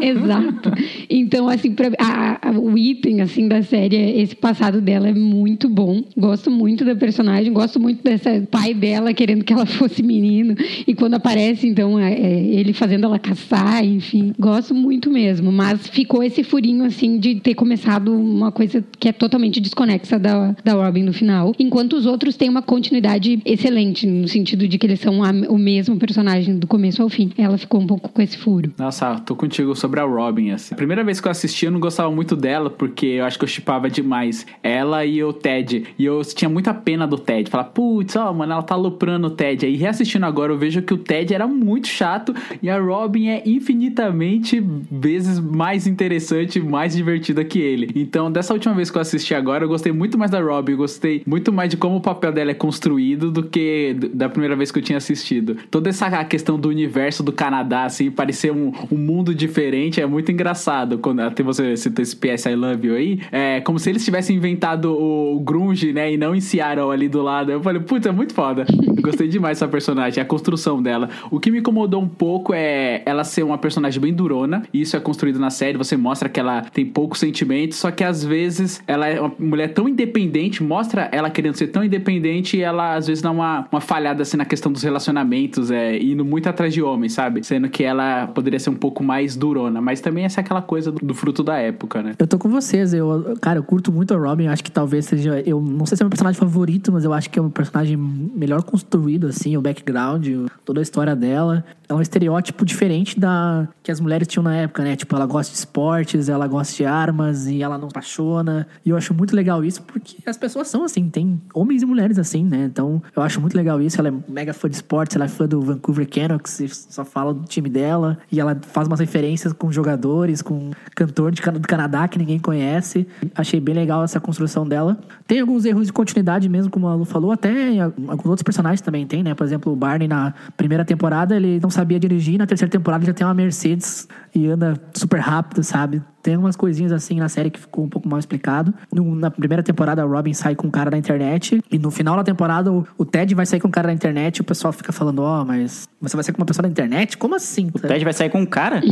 Exato. 0.01 0.73
Então, 1.09 1.49
assim, 1.49 1.73
pra, 1.73 1.89
a- 1.99 2.49
a- 2.49 2.51
o 2.59 2.77
item, 2.77 3.21
assim, 3.21 3.49
da 3.49 3.63
série, 3.63 3.97
esse 4.21 4.35
passado 4.37 4.81
dela 4.81 5.09
é 5.09 5.15
muito 5.15 5.69
bom. 5.69 6.03
Gosto 6.17 6.51
muito 6.51 6.85
da 6.85 6.95
personagem, 6.95 7.53
gosto 7.53 7.79
muito 7.81 8.03
dessa 8.03 8.31
pai 8.51 8.75
dela 8.75 9.13
querendo 9.15 9.45
que 9.45 9.53
ela 9.53 9.67
fosse 9.67 10.03
menino. 10.03 10.55
E 10.87 10.95
quando 10.95 11.15
aparece, 11.15 11.67
então, 11.67 11.99
é, 11.99 12.13
é, 12.13 12.41
ele 12.45 12.73
fazendo 12.73 13.05
ela 13.05 13.19
caçar, 13.19 13.85
enfim. 13.85 14.33
Gosto 14.39 14.75
muito 14.75 15.11
mesmo. 15.11 15.51
Mas 15.53 15.87
ficou 15.89 16.23
esse 16.23 16.43
furinho, 16.43 16.85
assim, 16.89 17.19
de 17.19 17.41
ter 17.41 17.55
começado 17.55 18.13
uma 18.13 18.51
coisa 18.53 18.85
que 18.99 19.09
é 19.09 19.13
totalmente 19.13 19.61
desconexa 19.61 20.19
da, 20.19 20.55
da 20.65 20.73
Robin 20.75 21.03
no 21.05 21.13
final. 21.13 21.53
Enquanto 21.59 21.95
os 21.95 22.07
outros 22.07 22.37
têm 22.37 22.49
uma 22.49 22.63
continuidade 22.63 23.41
excelente, 23.45 24.07
no 24.07 24.27
sentido 24.29 24.67
de 24.67 24.79
que 24.79 24.87
eles 24.87 25.01
são 25.01 25.23
a- 25.23 25.31
o 25.49 25.57
mesmo 25.59 25.97
personagem 25.99 26.59
do 26.59 26.67
começo 26.67 27.03
ao 27.03 27.09
fim. 27.09 27.31
Ela 27.39 27.57
ficou 27.59 27.81
um 27.81 27.87
pouco 27.87 28.09
com 28.11 28.21
esse 28.23 28.37
furo. 28.37 28.73
Nossa, 28.79 29.17
tô 29.21 29.35
contigo 29.37 29.75
sobre 29.77 30.01
a 30.01 30.05
Robin, 30.05 30.51
assim. 30.51 30.75
A 30.75 30.77
primeira 30.77 31.05
vez 31.05 31.21
que 31.21 31.27
eu 31.29 31.31
assisti, 31.33 31.67
eu 31.67 31.71
não 31.71 31.81
gostava 31.81 32.11
muito 32.11 32.35
dela, 32.35 32.71
porque 32.71 33.07
eu 33.07 33.25
acho 33.25 33.39
que 33.39 33.45
eu 33.45 33.49
chipava 33.49 33.89
demais 33.91 34.47
ela 34.63 35.05
e 35.05 35.23
o 35.23 35.33
Ted. 35.33 35.85
E 35.99 36.05
eu 36.05 36.23
tinha 36.25 36.49
muita 36.49 36.73
pena 36.75 37.07
do 37.07 37.19
Ted. 37.19 37.49
Falar, 37.51 37.65
putz, 37.65 38.17
ó, 38.17 38.33
mano, 38.33 38.53
ela 38.53 38.63
tá 38.63 38.75
aloprando 38.75 39.27
o 39.29 39.31
Ted. 39.31 39.65
Aí 39.67 39.77
reassistindo 39.77 40.25
agora, 40.27 40.53
eu 40.53 40.59
vejo 40.59 40.83
que 40.83 40.95
o 40.95 40.99
Ted 40.99 41.33
era 41.35 41.47
muito 41.47 41.89
chato 41.89 42.35
e 42.63 42.69
a 42.71 42.79
Robin 42.81 43.29
é 43.29 43.43
infinitamente 43.47 44.63
vezes 44.91 45.39
mais 45.39 45.87
interessante, 45.87 46.61
mais 46.61 46.78
divertida 46.87 47.45
que 47.45 47.59
ele. 47.59 47.91
Então, 47.95 48.31
dessa 48.31 48.53
última 48.53 48.75
vez 48.75 48.91
que 48.91 48.97
eu 48.97 49.03
assisti 49.03 49.35
agora, 49.35 49.65
eu 49.65 49.69
gostei 49.69 49.93
muito 49.93 50.19
mais 50.19 50.31
da 50.31 50.41
Robin. 50.41 50.73
Eu 50.73 50.79
gostei 50.79 51.23
muito 51.27 51.53
mais 51.53 51.71
de 51.71 51.77
como 51.77 51.97
o 51.97 52.01
papel 52.01 52.33
dela 52.33 52.51
é 52.51 52.55
construído 52.55 53.31
do 53.31 53.43
que 53.43 53.97
da 54.13 54.29
primeira 54.29 54.57
vez 54.57 54.71
que 54.71 54.79
eu 54.79 54.83
tinha 54.83 54.99
assistido. 54.99 55.57
Toda 55.71 55.89
essa 55.89 56.25
questão 56.25 56.59
do 56.59 56.69
universo 56.69 57.23
do 57.23 57.33
Canadá, 57.33 57.85
assim, 57.85 58.11
parecer 58.11 58.53
um, 58.53 58.73
um 58.91 58.97
mundo 58.97 59.35
diferente, 59.35 60.01
é 60.01 60.07
muito 60.07 60.31
engraçado. 60.31 60.99
Quando 60.99 61.21
até 61.21 61.43
você 61.43 61.77
cita 61.77 62.03
esse 62.03 62.17
PS 62.17 62.47
I 62.47 62.55
Love 62.55 62.87
You 62.87 62.95
aí, 62.95 63.21
é 63.33 63.61
como 63.61 63.79
se 63.79 63.91
eles 63.91 64.05
tivessem 64.05 64.37
inventado 64.37 64.93
o 64.93 65.41
grunge, 65.41 65.93
né, 65.93 66.13
e 66.13 66.17
não 66.17 66.35
em 66.35 66.41
Seattle 66.41 66.91
ali 66.91 67.09
do 67.09 67.23
lado. 67.23 67.53
Eu 67.53 67.63
falei, 67.63 67.81
putz, 67.81 68.07
é 68.07 68.13
muito 68.13 68.35
foda. 68.35 68.67
Eu 68.71 69.03
gostei 69.03 69.29
demais 69.29 69.59
dessa 69.59 69.69
personagem, 69.69 70.23
a 70.23 70.27
construção 70.27 70.83
dela. 70.83 71.09
O 71.31 71.41
que 71.41 71.51
me 71.51 71.59
incomodou 71.59 72.03
um 72.03 72.09
pouco 72.09 72.53
é 72.55 73.03
ela 73.05 73.25
ser 73.25 73.43
uma 73.43 73.59
personagem 73.59 74.01
bem 74.01 74.13
durona. 74.13 74.63
e 74.73 74.81
Isso 74.81 74.97
é 74.97 75.01
construído 75.01 75.39
na 75.39 75.51
série, 75.51 75.79
você 75.79 75.97
mostra 75.97 76.29
que 76.29 76.39
ela 76.39 76.65
tem 76.73 76.87
poucos 76.87 77.21
sentimentos, 77.21 77.79
só 77.79 77.91
que 77.91 78.05
às 78.05 78.25
vezes 78.25 78.83
ela 78.87 79.07
é 79.07 79.21
uma 79.21 79.33
mulher 79.39 79.73
tão 79.73 79.89
independente, 79.89 80.63
mostra 80.63 81.09
ela 81.13 81.31
querendo 81.31 81.57
ser 81.57 81.69
tão 81.69 81.85
independente 81.85 82.57
e 82.57 82.63
ela 82.63 82.95
às 82.95 83.07
vezes 83.07 83.23
dá 83.23 83.31
uma, 83.31 83.67
uma 83.71 83.81
falhada 83.81 84.23
assim 84.23 84.37
na 84.37 84.45
questão 84.45 84.71
dos 84.71 84.83
relacionamentos, 84.83 85.71
é, 85.71 85.99
indo 85.99 86.25
muito 86.25 86.49
atrás 86.49 86.73
de 86.73 86.83
homens, 86.83 87.13
sabe? 87.13 87.45
Sendo 87.45 87.69
que 87.69 87.83
ela 87.83 88.27
poderia 88.29 88.59
ser 88.59 88.71
um 88.71 88.77
pouco 88.77 89.03
mais 89.03 89.37
durona, 89.37 89.81
mas 89.81 90.01
também 90.01 90.25
essa 90.25 90.41
é 90.41 90.43
aquela 90.43 90.63
coisa 90.63 90.93
do, 90.93 91.05
do 91.05 91.15
fruto 91.15 91.43
da 91.43 91.57
época, 91.59 92.03
né? 92.03 92.15
Eu 92.19 92.27
tô 92.27 92.39
com 92.39 92.49
vocês, 92.49 92.93
eu, 92.93 93.37
cara, 93.41 93.59
eu 93.59 93.63
curto 93.63 93.93
muito 93.93 94.15
a 94.15 94.17
Robin, 94.17 94.47
acho 94.47 94.65
que 94.65 94.71
talvez 94.71 95.07
seja, 95.07 95.43
eu 95.47 95.61
não 95.61 95.87
sei 95.87 95.97
se 95.97 96.03
é 96.03 96.05
meu 96.05 96.11
personagem 96.11 96.39
favorito, 96.39 96.93
mas 96.93 97.05
eu 97.05 97.13
acho 97.13 97.31
que 97.31 97.39
é 97.39 97.43
um 97.43 97.51
personagem 97.51 97.97
melhor 97.97 98.63
construído, 98.63 99.27
assim, 99.27 99.57
o 99.57 99.61
background, 99.61 100.27
toda 100.65 100.81
a 100.81 100.83
história 100.83 101.15
dela. 101.15 101.65
É 101.89 101.95
um 101.95 102.03
estereótipo 102.03 102.65
diferente 102.65 103.19
da 103.19 103.69
que 103.83 103.91
as 103.91 104.01
mulheres 104.01 104.29
tinham 104.29 104.43
na 104.43 104.55
época, 104.55 104.83
né? 104.83 104.97
Tipo, 104.97 105.17
ela 105.17 105.27
gosta 105.27 105.53
de 105.53 105.59
esportes, 105.59 106.29
ela 106.29 106.47
gosta 106.49 106.75
de 106.75 106.85
armas 106.85 107.47
e 107.47 107.63
ela 107.63 107.79
não 107.79 107.89
apaixona. 107.89 108.67
E 108.85 108.91
eu 108.91 108.97
acho 108.97 109.15
muito 109.15 109.35
legal 109.35 109.65
isso 109.65 109.83
porque 109.83 110.17
as 110.27 110.37
pessoas 110.37 110.69
são 110.69 110.85
assim, 110.85 111.09
tem 111.09 111.41
homens 111.55 111.83
e 111.83 111.87
mulheres 111.87 112.19
assim, 112.19 112.45
né? 112.45 112.65
Então, 112.65 113.03
eu 113.15 113.23
acho 113.23 113.41
muito 113.41 113.57
legal 113.57 113.81
isso. 113.81 114.01
Ela 114.01 114.09
é 114.09 114.15
mega 114.29 114.53
fã 114.53 114.69
de 114.69 114.77
esportes, 114.77 115.17
ela 115.17 115.27
é 115.27 115.29
fã 115.29 115.47
do 115.47 115.61
Vancouver 115.61 116.09
Canucks, 116.09 116.87
só 116.91 117.05
fala 117.05 117.33
do 117.35 117.45
time 117.45 117.69
dela. 117.69 118.19
E 118.31 118.41
ela 118.41 118.59
faz 118.63 118.89
umas 118.89 119.01
referências 119.01 119.53
com 119.53 119.71
jogadores, 119.71 120.43
com 120.43 120.71
cantor 120.95 121.31
de, 121.31 121.43
do 121.43 121.69
Canadá 121.69 122.09
que 122.09 122.19
ninguém 122.19 122.39
conhece. 122.39 123.07
Achei 123.35 123.61
bem 123.61 123.75
legal 123.75 124.03
essa 124.03 124.21
construção 124.21 124.67
dela. 124.67 124.99
Tem 125.27 125.41
alguns 125.41 125.65
erros 125.65 125.87
de 125.87 125.93
continuidade 125.93 126.49
mesmo, 126.49 126.71
como 126.71 126.89
a 126.89 126.95
Lu 126.95 127.05
falou, 127.05 127.33
até 127.33 127.81
alguns 127.81 128.27
outros 128.27 128.43
personagens 128.43 128.81
também 128.81 129.07
tem, 129.07 129.23
né? 129.23 129.35
Por 129.35 129.45
exemplo, 129.45 129.73
o 129.73 129.77
Barney 129.77 130.09
na 130.09 130.35
primeira 130.57 130.85
temporada 130.85 131.37
ele 131.37 131.61
não 131.61 131.71
sabia 131.71 131.99
dirigir, 131.99 132.39
na 132.39 132.47
terceira 132.47 132.71
temporada 132.71 133.05
ele 133.05 133.11
já 133.11 133.15
tem 133.15 133.27
uma 133.27 133.35
Mercedes 133.35 134.09
e 134.35 134.47
anda 134.47 134.75
super 134.95 135.21
rápido, 135.21 135.63
sabe? 135.63 136.03
Tem 136.29 136.37
umas 136.37 136.57
coisinhas 136.57 136.93
assim 136.93 137.19
na 137.19 137.27
série 137.31 137.49
que 137.49 137.59
ficou 137.59 137.87
um 137.87 137.89
pouco 137.89 138.07
mal 138.07 138.19
explicado. 138.19 138.75
No- 138.93 139.15
na 139.15 139.31
primeira 139.31 139.63
temporada, 139.63 140.03
a 140.03 140.05
Robin 140.05 140.35
sai 140.35 140.55
com 140.55 140.67
um 140.67 140.71
cara 140.71 140.91
da 140.91 140.99
internet. 140.99 141.59
E 141.73 141.79
no 141.79 141.91
final 141.91 142.17
da 142.17 142.23
temporada, 142.23 142.71
o, 142.71 142.87
o 142.99 143.05
Ted 143.07 143.35
vai 143.35 143.47
sair 143.47 143.61
com 143.61 143.69
um 143.69 143.71
cara 143.71 143.87
da 143.89 143.95
internet. 143.95 144.37
E 144.37 144.41
o 144.43 144.45
pessoal 144.45 144.71
fica 144.71 144.93
falando: 144.93 145.21
Ó, 145.23 145.43
mas 145.43 145.89
você 145.99 146.15
vai 146.15 146.23
sair 146.23 146.35
com 146.35 146.43
uma 146.43 146.47
pessoa 146.47 146.65
da 146.65 146.69
internet? 146.69 147.17
Como 147.17 147.35
assim? 147.35 147.71
O 147.73 147.79
Ted 147.79 148.05
vai 148.05 148.13
sair 148.13 148.29
com 148.29 148.43
um 148.43 148.45
cara? 148.45 148.83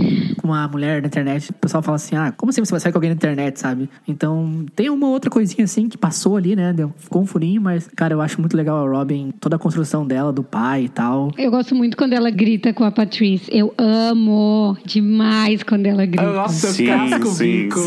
Com 0.40 0.48
uma 0.48 0.66
mulher 0.66 1.02
da 1.02 1.08
internet. 1.08 1.50
O 1.50 1.54
pessoal 1.54 1.82
fala 1.82 1.96
assim: 1.96 2.16
Ah, 2.16 2.32
como 2.34 2.48
assim 2.48 2.64
você 2.64 2.70
vai 2.70 2.80
sair 2.80 2.90
com 2.92 2.96
alguém 2.96 3.10
da 3.10 3.16
internet, 3.16 3.60
sabe? 3.60 3.90
Então, 4.08 4.64
tem 4.74 4.88
uma 4.88 5.08
outra 5.08 5.30
coisinha 5.30 5.64
assim 5.64 5.90
que 5.90 5.98
passou 5.98 6.38
ali, 6.38 6.56
né? 6.56 6.72
Deu, 6.72 6.90
ficou 6.96 7.20
um 7.20 7.26
furinho, 7.26 7.60
mas, 7.60 7.86
cara, 7.94 8.14
eu 8.14 8.22
acho 8.22 8.40
muito 8.40 8.56
legal 8.56 8.78
a 8.78 8.90
Robin, 8.90 9.30
toda 9.38 9.56
a 9.56 9.58
construção 9.58 10.06
dela, 10.06 10.32
do 10.32 10.42
pai 10.42 10.84
e 10.84 10.88
tal. 10.88 11.30
Eu 11.36 11.50
gosto 11.50 11.74
muito 11.74 11.98
quando 11.98 12.14
ela 12.14 12.30
grita 12.30 12.72
com 12.72 12.82
a 12.82 12.90
Patrice. 12.90 13.44
Eu 13.54 13.74
amo 13.76 14.74
demais 14.86 15.62
quando 15.62 15.84
ela 15.84 16.06
grita. 16.06 16.22
Nossa, 16.32 16.68
Sim, 16.68 16.86
eu 16.86 17.18
o 17.28 17.32
sim, 17.32 17.62
bico. 17.64 17.80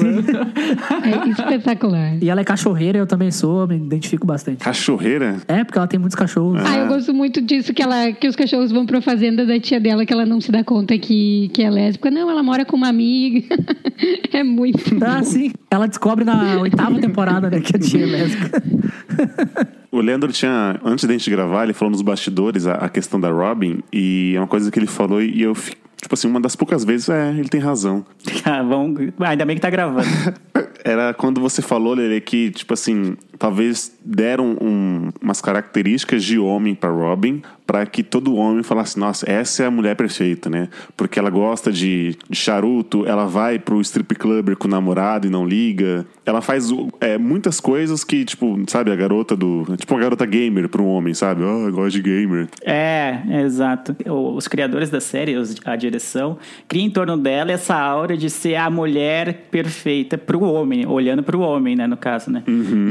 É 1.04 1.30
espetacular. 1.30 2.18
E 2.22 2.30
ela 2.30 2.42
é 2.42 2.44
cachorreira, 2.44 2.98
eu 2.98 3.08
também 3.08 3.32
sou, 3.32 3.68
me 3.68 3.76
identifico 3.76 4.26
bastante. 4.26 4.64
Cachorreira? 4.64 5.38
É, 5.48 5.64
porque 5.64 5.78
ela 5.78 5.88
tem 5.88 6.00
muitos 6.00 6.16
cachorros. 6.16 6.62
Ah, 6.66 6.78
eu 6.78 6.88
gosto 6.88 7.14
muito 7.14 7.42
disso 7.42 7.74
que 7.74 7.82
ela 7.82 8.12
que 8.12 8.28
os 8.28 8.36
cachorros 8.36 8.72
vão 8.72 8.86
pra 8.86 9.02
fazenda 9.02 9.46
da 9.46 9.60
tia 9.60 9.80
dela 9.80 10.06
que 10.06 10.14
ela 10.14 10.26
não 10.26 10.40
se 10.42 10.52
dá 10.52 10.64
conta 10.64 10.98
que, 10.98 11.50
que 11.54 11.62
é 11.64 11.70
lésbica. 11.70 12.10
Não, 12.12 12.30
ela 12.30 12.44
mora 12.44 12.66
com 12.66 12.76
uma 12.76 12.88
amiga. 12.90 13.46
é 14.34 14.44
muito. 14.44 14.80
Ah, 15.04 15.24
sim. 15.24 15.52
Ela 15.72 15.88
descobre 15.88 16.24
na 16.26 16.60
oitava 16.60 17.00
temporada, 17.00 17.50
né, 17.50 17.60
que 17.60 17.76
a 17.76 17.80
tia 17.80 18.04
é 18.04 18.06
lésbica. 18.06 18.64
O 19.92 20.02
Leandro 20.02 20.32
tinha, 20.32 20.80
antes 20.86 21.04
da 21.06 21.14
gente 21.14 21.28
gravar, 21.32 21.64
ele 21.64 21.74
falou 21.74 21.92
nos 21.92 22.04
bastidores 22.04 22.68
a, 22.68 22.74
a 22.76 22.90
questão 22.90 23.20
da 23.20 23.32
Robin, 23.32 23.80
e 23.92 24.34
é 24.36 24.40
uma 24.40 24.46
coisa 24.46 24.70
que 24.70 24.78
ele 24.78 24.86
falou 24.86 25.20
e 25.20 25.42
eu, 25.42 25.56
fi- 25.56 25.76
tipo 26.02 26.14
assim, 26.14 26.28
uma 26.28 26.40
das 26.40 26.56
poucas 26.56 26.84
vezes, 26.84 27.10
é, 27.10 27.30
ele 27.32 27.50
tem 27.50 27.60
razão. 27.60 28.06
Ah, 28.46 28.64
vamos... 28.64 29.10
ah, 29.20 29.30
ainda 29.30 29.46
bem 29.46 29.56
que 29.56 29.62
tá 29.62 29.70
gravando. 29.70 30.08
Era 30.84 31.14
quando 31.14 31.42
você 31.42 31.62
falou, 31.62 31.94
Lele, 31.94 32.22
que, 32.22 32.52
tipo 32.52 32.74
assim, 32.74 33.18
talvez 33.38 33.92
deram 34.04 34.58
um- 34.62 35.10
umas 35.22 35.42
características 35.42 36.24
de 36.24 36.40
homem 36.40 36.74
pra 36.74 36.90
Robin, 36.90 37.42
pra 37.70 37.86
que 37.86 38.02
todo 38.02 38.36
homem 38.36 38.64
falasse, 38.64 38.98
nossa, 38.98 39.30
essa 39.30 39.62
é 39.62 39.68
a 39.68 39.70
mulher 39.70 39.96
perfeita, 39.96 40.50
né? 40.50 40.70
Porque 40.98 41.20
ela 41.20 41.30
gosta 41.30 41.72
de, 41.72 42.18
de 42.28 42.36
charuto, 42.36 43.06
ela 43.06 43.28
vai 43.28 43.60
pro 43.60 43.80
strip 43.82 44.16
club 44.16 44.56
com 44.56 44.68
o 44.68 44.72
namorado 44.72 45.28
e 45.28 45.30
não 45.30 45.46
liga. 45.46 46.04
Ela 46.26 46.42
faz 46.42 46.72
é, 47.00 47.16
muitas 47.16 47.60
coisas 47.60 48.04
que, 48.04 48.26
tipo, 48.26 48.60
sabe, 48.66 48.92
a 48.92 48.96
garota 48.96 49.36
do. 49.36 49.66
Tipo, 49.78 49.94
uma 49.94 50.02
garota 50.02 50.26
gamer 50.26 50.68
pra 50.68 50.82
um 50.82 50.88
homem, 50.88 51.14
sabe? 51.14 51.44
Oh, 51.44 51.68
eu 51.68 51.72
gosto 51.72 51.92
de 51.92 52.02
gamer. 52.02 52.48
É, 52.66 53.20
exato. 53.44 53.96
Os 54.08 54.48
criadores 54.48 54.90
da 54.90 55.00
série, 55.00 55.36
a 55.64 55.76
direção, 55.76 56.40
criam 56.68 56.88
em 56.88 56.90
torno 56.90 57.18
dela 57.18 57.52
essa 57.52 57.76
aura 57.76 58.18
de 58.18 58.32
ser 58.32 58.56
a 58.56 58.68
mulher 58.72 59.48
perfeita 59.52 60.18
pro 60.18 60.42
homem, 60.42 60.88
olhando 60.88 61.22
pro 61.22 61.40
homem, 61.40 61.76
né, 61.76 61.86
no 61.86 61.98
caso, 61.98 62.32
né? 62.32 62.42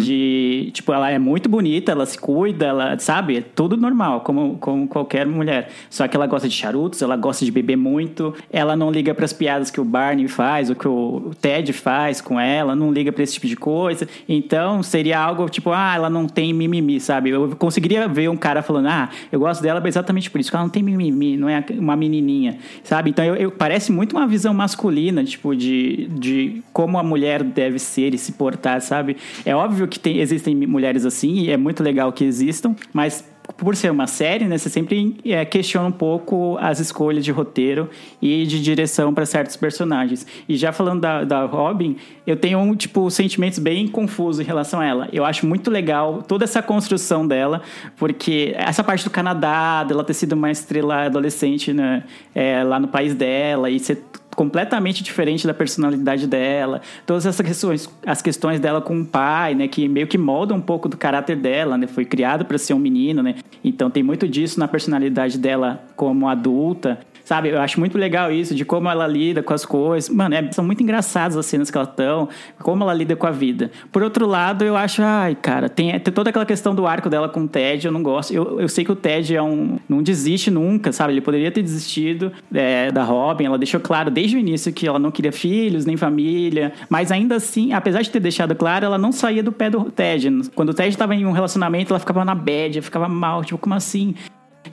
De, 0.01 0.71
tipo, 0.73 0.93
ela 0.93 1.11
é 1.11 1.19
muito 1.19 1.49
bonita, 1.49 1.91
ela 1.91 2.07
se 2.07 2.17
cuida, 2.17 2.67
ela, 2.67 2.97
sabe? 3.01 3.39
É 3.39 3.41
tudo 3.41 3.77
normal, 3.77 4.21
como, 4.21 4.57
como 4.69 4.87
qualquer 4.87 5.25
mulher. 5.27 5.71
Só 5.89 6.07
que 6.07 6.15
ela 6.15 6.27
gosta 6.27 6.47
de 6.47 6.55
charutos, 6.55 7.01
ela 7.01 7.17
gosta 7.17 7.43
de 7.43 7.51
beber 7.51 7.77
muito, 7.77 8.35
ela 8.53 8.77
não 8.77 8.91
liga 8.91 9.15
pras 9.15 9.33
piadas 9.33 9.71
que 9.71 9.81
o 9.81 9.85
Barney 9.85 10.29
faz, 10.29 10.69
ou 10.69 10.77
que 10.77 10.87
o 10.87 11.31
Ted 11.41 11.73
faz 11.73 12.21
com 12.21 12.39
ela, 12.39 12.77
não 12.77 12.93
liga 12.93 13.11
pra 13.11 13.23
esse 13.23 13.33
tipo 13.33 13.47
de 13.47 13.57
coisa. 13.57 14.07
Então, 14.29 14.83
seria 14.83 15.19
algo 15.19 15.49
tipo, 15.49 15.71
ah, 15.73 15.95
ela 15.95 16.11
não 16.11 16.27
tem 16.27 16.53
mimimi, 16.53 17.01
sabe? 17.01 17.31
Eu 17.31 17.57
conseguiria 17.57 18.07
ver 18.07 18.29
um 18.29 18.37
cara 18.37 18.61
falando, 18.61 18.89
ah, 18.89 19.09
eu 19.33 19.41
gosto 19.41 19.63
dela 19.63 19.83
exatamente 19.89 20.31
por 20.31 20.39
isso, 20.39 20.51
que 20.51 20.57
ela 20.57 20.65
não 20.65 20.71
tem 20.71 20.83
mimimi, 20.83 21.39
não 21.39 21.49
é 21.49 21.65
uma 21.79 21.97
menininha, 21.97 22.59
sabe? 22.85 23.09
Então, 23.09 23.25
eu, 23.25 23.37
eu- 23.37 23.51
parece 23.51 23.91
muito 23.91 24.15
uma 24.15 24.27
visão 24.27 24.53
masculina, 24.53 25.25
tipo, 25.25 25.57
de, 25.57 26.09
de 26.09 26.63
como 26.75 26.99
a 26.99 27.03
mulher 27.03 27.43
deve 27.43 27.79
ser 27.79 28.13
e 28.13 28.19
se 28.19 28.33
portar, 28.33 28.83
sabe? 28.83 29.17
É 29.47 29.57
óbvio 29.57 29.89
que 29.89 29.99
tem, 29.99 30.19
existem 30.19 30.55
mulheres 30.55 31.07
assim, 31.07 31.39
e 31.39 31.51
é 31.51 31.57
muito 31.57 31.83
legal 31.83 32.13
que 32.13 32.23
existam, 32.25 32.77
mas 32.93 33.25
por 33.59 33.75
ser 33.75 33.91
uma 33.91 34.07
série, 34.07 34.47
né, 34.47 34.57
você 34.57 34.71
sempre 34.71 35.17
é, 35.25 35.45
questiona 35.45 35.89
um 35.89 35.93
pouco 35.93 36.57
as 36.61 36.79
escolhas 36.79 37.25
de 37.25 37.33
roteiro 37.33 37.91
e 38.23 38.47
de 38.47 38.63
direção 38.63 39.13
para 39.13 39.27
certos 39.27 39.57
personagens. 39.57 40.25
E 40.49 40.57
já 40.57 40.73
falando 40.73 41.01
da, 41.01 41.25
da 41.25 41.45
Robin, 41.45 41.97
eu 42.25 42.37
tenho 42.37 42.59
um 42.61 42.77
tipo 42.77 43.11
sentimentos 43.11 43.59
bem 43.59 43.89
confusos 43.89 44.41
em 44.41 44.45
relação 44.45 44.81
a 44.81 44.87
ela. 44.87 45.09
Eu 45.13 45.25
acho 45.25 45.45
muito 45.45 45.73
legal 45.73 46.23
toda 46.23 46.45
essa 46.45 46.63
construção 46.63 47.27
dela, 47.27 47.61
porque 47.97 48.55
essa 48.57 48.85
parte 48.85 49.03
do 49.03 49.11
Canadá, 49.11 49.83
dela 49.83 50.05
ter 50.05 50.15
sido 50.15 50.35
uma 50.35 50.53
estrela 50.53 51.07
adolescente 51.07 51.73
né, 51.73 52.05
é, 52.33 52.63
lá 52.63 52.79
no 52.79 52.87
país 52.87 53.13
dela 53.13 53.69
e 53.69 53.81
ser 53.81 54.05
completamente 54.39 55.03
diferente 55.03 55.49
da 55.49 55.53
personalidade 55.53 56.25
dela, 56.25 56.81
todas 57.05 57.27
essas 57.27 57.45
questões, 57.45 57.91
as 58.07 58.23
questões 58.23 58.61
dela 58.61 58.81
com 58.81 59.01
o 59.01 59.05
pai, 59.05 59.53
né, 59.53 59.67
que 59.67 59.89
meio 59.89 60.07
que 60.07 60.17
moldam 60.17 60.59
um 60.59 60.61
pouco 60.61 60.89
do 60.89 60.97
caráter 60.97 61.35
dela, 61.35 61.77
né, 61.77 61.89
foi 61.89 62.05
criado 62.05 62.45
para 62.45 62.57
ser 62.57 62.73
um 62.73 62.79
menino, 62.79 63.21
né, 63.21 63.35
então 63.65 63.91
tem 63.91 64.01
muito 64.01 64.29
disso 64.29 64.61
na 64.61 64.69
personalidade 64.69 65.37
dela 65.39 65.85
como 65.97 66.29
adulta, 66.29 67.01
sabe, 67.29 67.51
eu 67.51 67.61
acho 67.61 67.79
muito 67.79 67.99
legal 67.99 68.33
isso, 68.33 68.55
de 68.55 68.65
como 68.65 68.89
ela 68.89 69.07
lida 69.07 69.43
com 69.43 69.53
as 69.53 69.63
coisas, 69.67 70.09
mano, 70.09 70.35
é- 70.35 70.51
são 70.51 70.65
muito 70.65 70.83
engraçadas 70.83 71.37
as 71.37 71.45
cenas 71.45 71.71
que 71.71 71.77
ela 71.77 71.87
estão, 71.87 72.27
como 72.59 72.83
ela 72.83 72.95
lida 72.95 73.15
com 73.15 73.27
a 73.27 73.31
vida. 73.31 73.71
Por 73.93 74.03
outro 74.03 74.27
lado, 74.27 74.65
eu 74.65 74.75
acho, 74.75 75.03
ai, 75.03 75.35
cara, 75.35 75.69
tem, 75.69 75.91
tem 76.01 76.15
toda 76.15 76.31
aquela 76.31 76.47
questão 76.47 76.75
do 76.75 76.87
arco 76.87 77.11
dela 77.11 77.29
com 77.29 77.43
o 77.43 77.47
Ted, 77.49 77.87
eu 77.87 77.93
não 77.93 78.03
gosto, 78.03 78.33
eu, 78.33 78.59
eu 78.59 78.67
sei 78.67 78.83
que 78.83 78.91
o 78.91 78.97
Ted 78.97 79.37
é 79.37 79.43
um, 79.43 79.79
não 79.87 80.03
desiste 80.03 80.51
nunca, 80.51 80.91
sabe, 80.91 81.13
ele 81.13 81.21
poderia 81.21 81.51
ter 81.51 81.61
desistido 81.61 82.33
é, 82.53 82.91
da 82.91 83.05
Robin, 83.05 83.45
ela 83.45 83.59
deixou 83.59 83.79
claro 83.79 84.11
desde 84.11 84.35
o 84.35 84.39
início 84.39 84.73
que 84.73 84.89
ela 84.89 84.99
não 84.99 85.11
queria 85.11 85.31
filhos, 85.31 85.85
nem 85.85 85.99
família, 85.99 86.73
mas 86.89 87.13
ainda 87.13 87.37
assim, 87.37 87.75
apesar 87.75 88.01
de 88.01 88.09
ter 88.09 88.21
deixado 88.21 88.55
claro, 88.55 88.87
ela 88.87 88.97
não 88.97 89.13
saía 89.13 89.43
do 89.43 89.53
pé 89.53 89.69
do 89.69 89.85
Ted. 89.91 90.31
Quando 90.55 90.71
o 90.71 90.75
Ted 90.75 90.89
estava 90.89 91.15
em 91.15 91.27
um 91.27 91.33
relacionamento, 91.33 91.93
ela 91.93 92.01
ficava 92.01 92.25
na 92.25 92.35
bad, 92.35 92.81
ficava 92.81 93.07
mal, 93.07 93.45
tipo, 93.45 93.59
como 93.59 93.75
assim? 93.75 94.15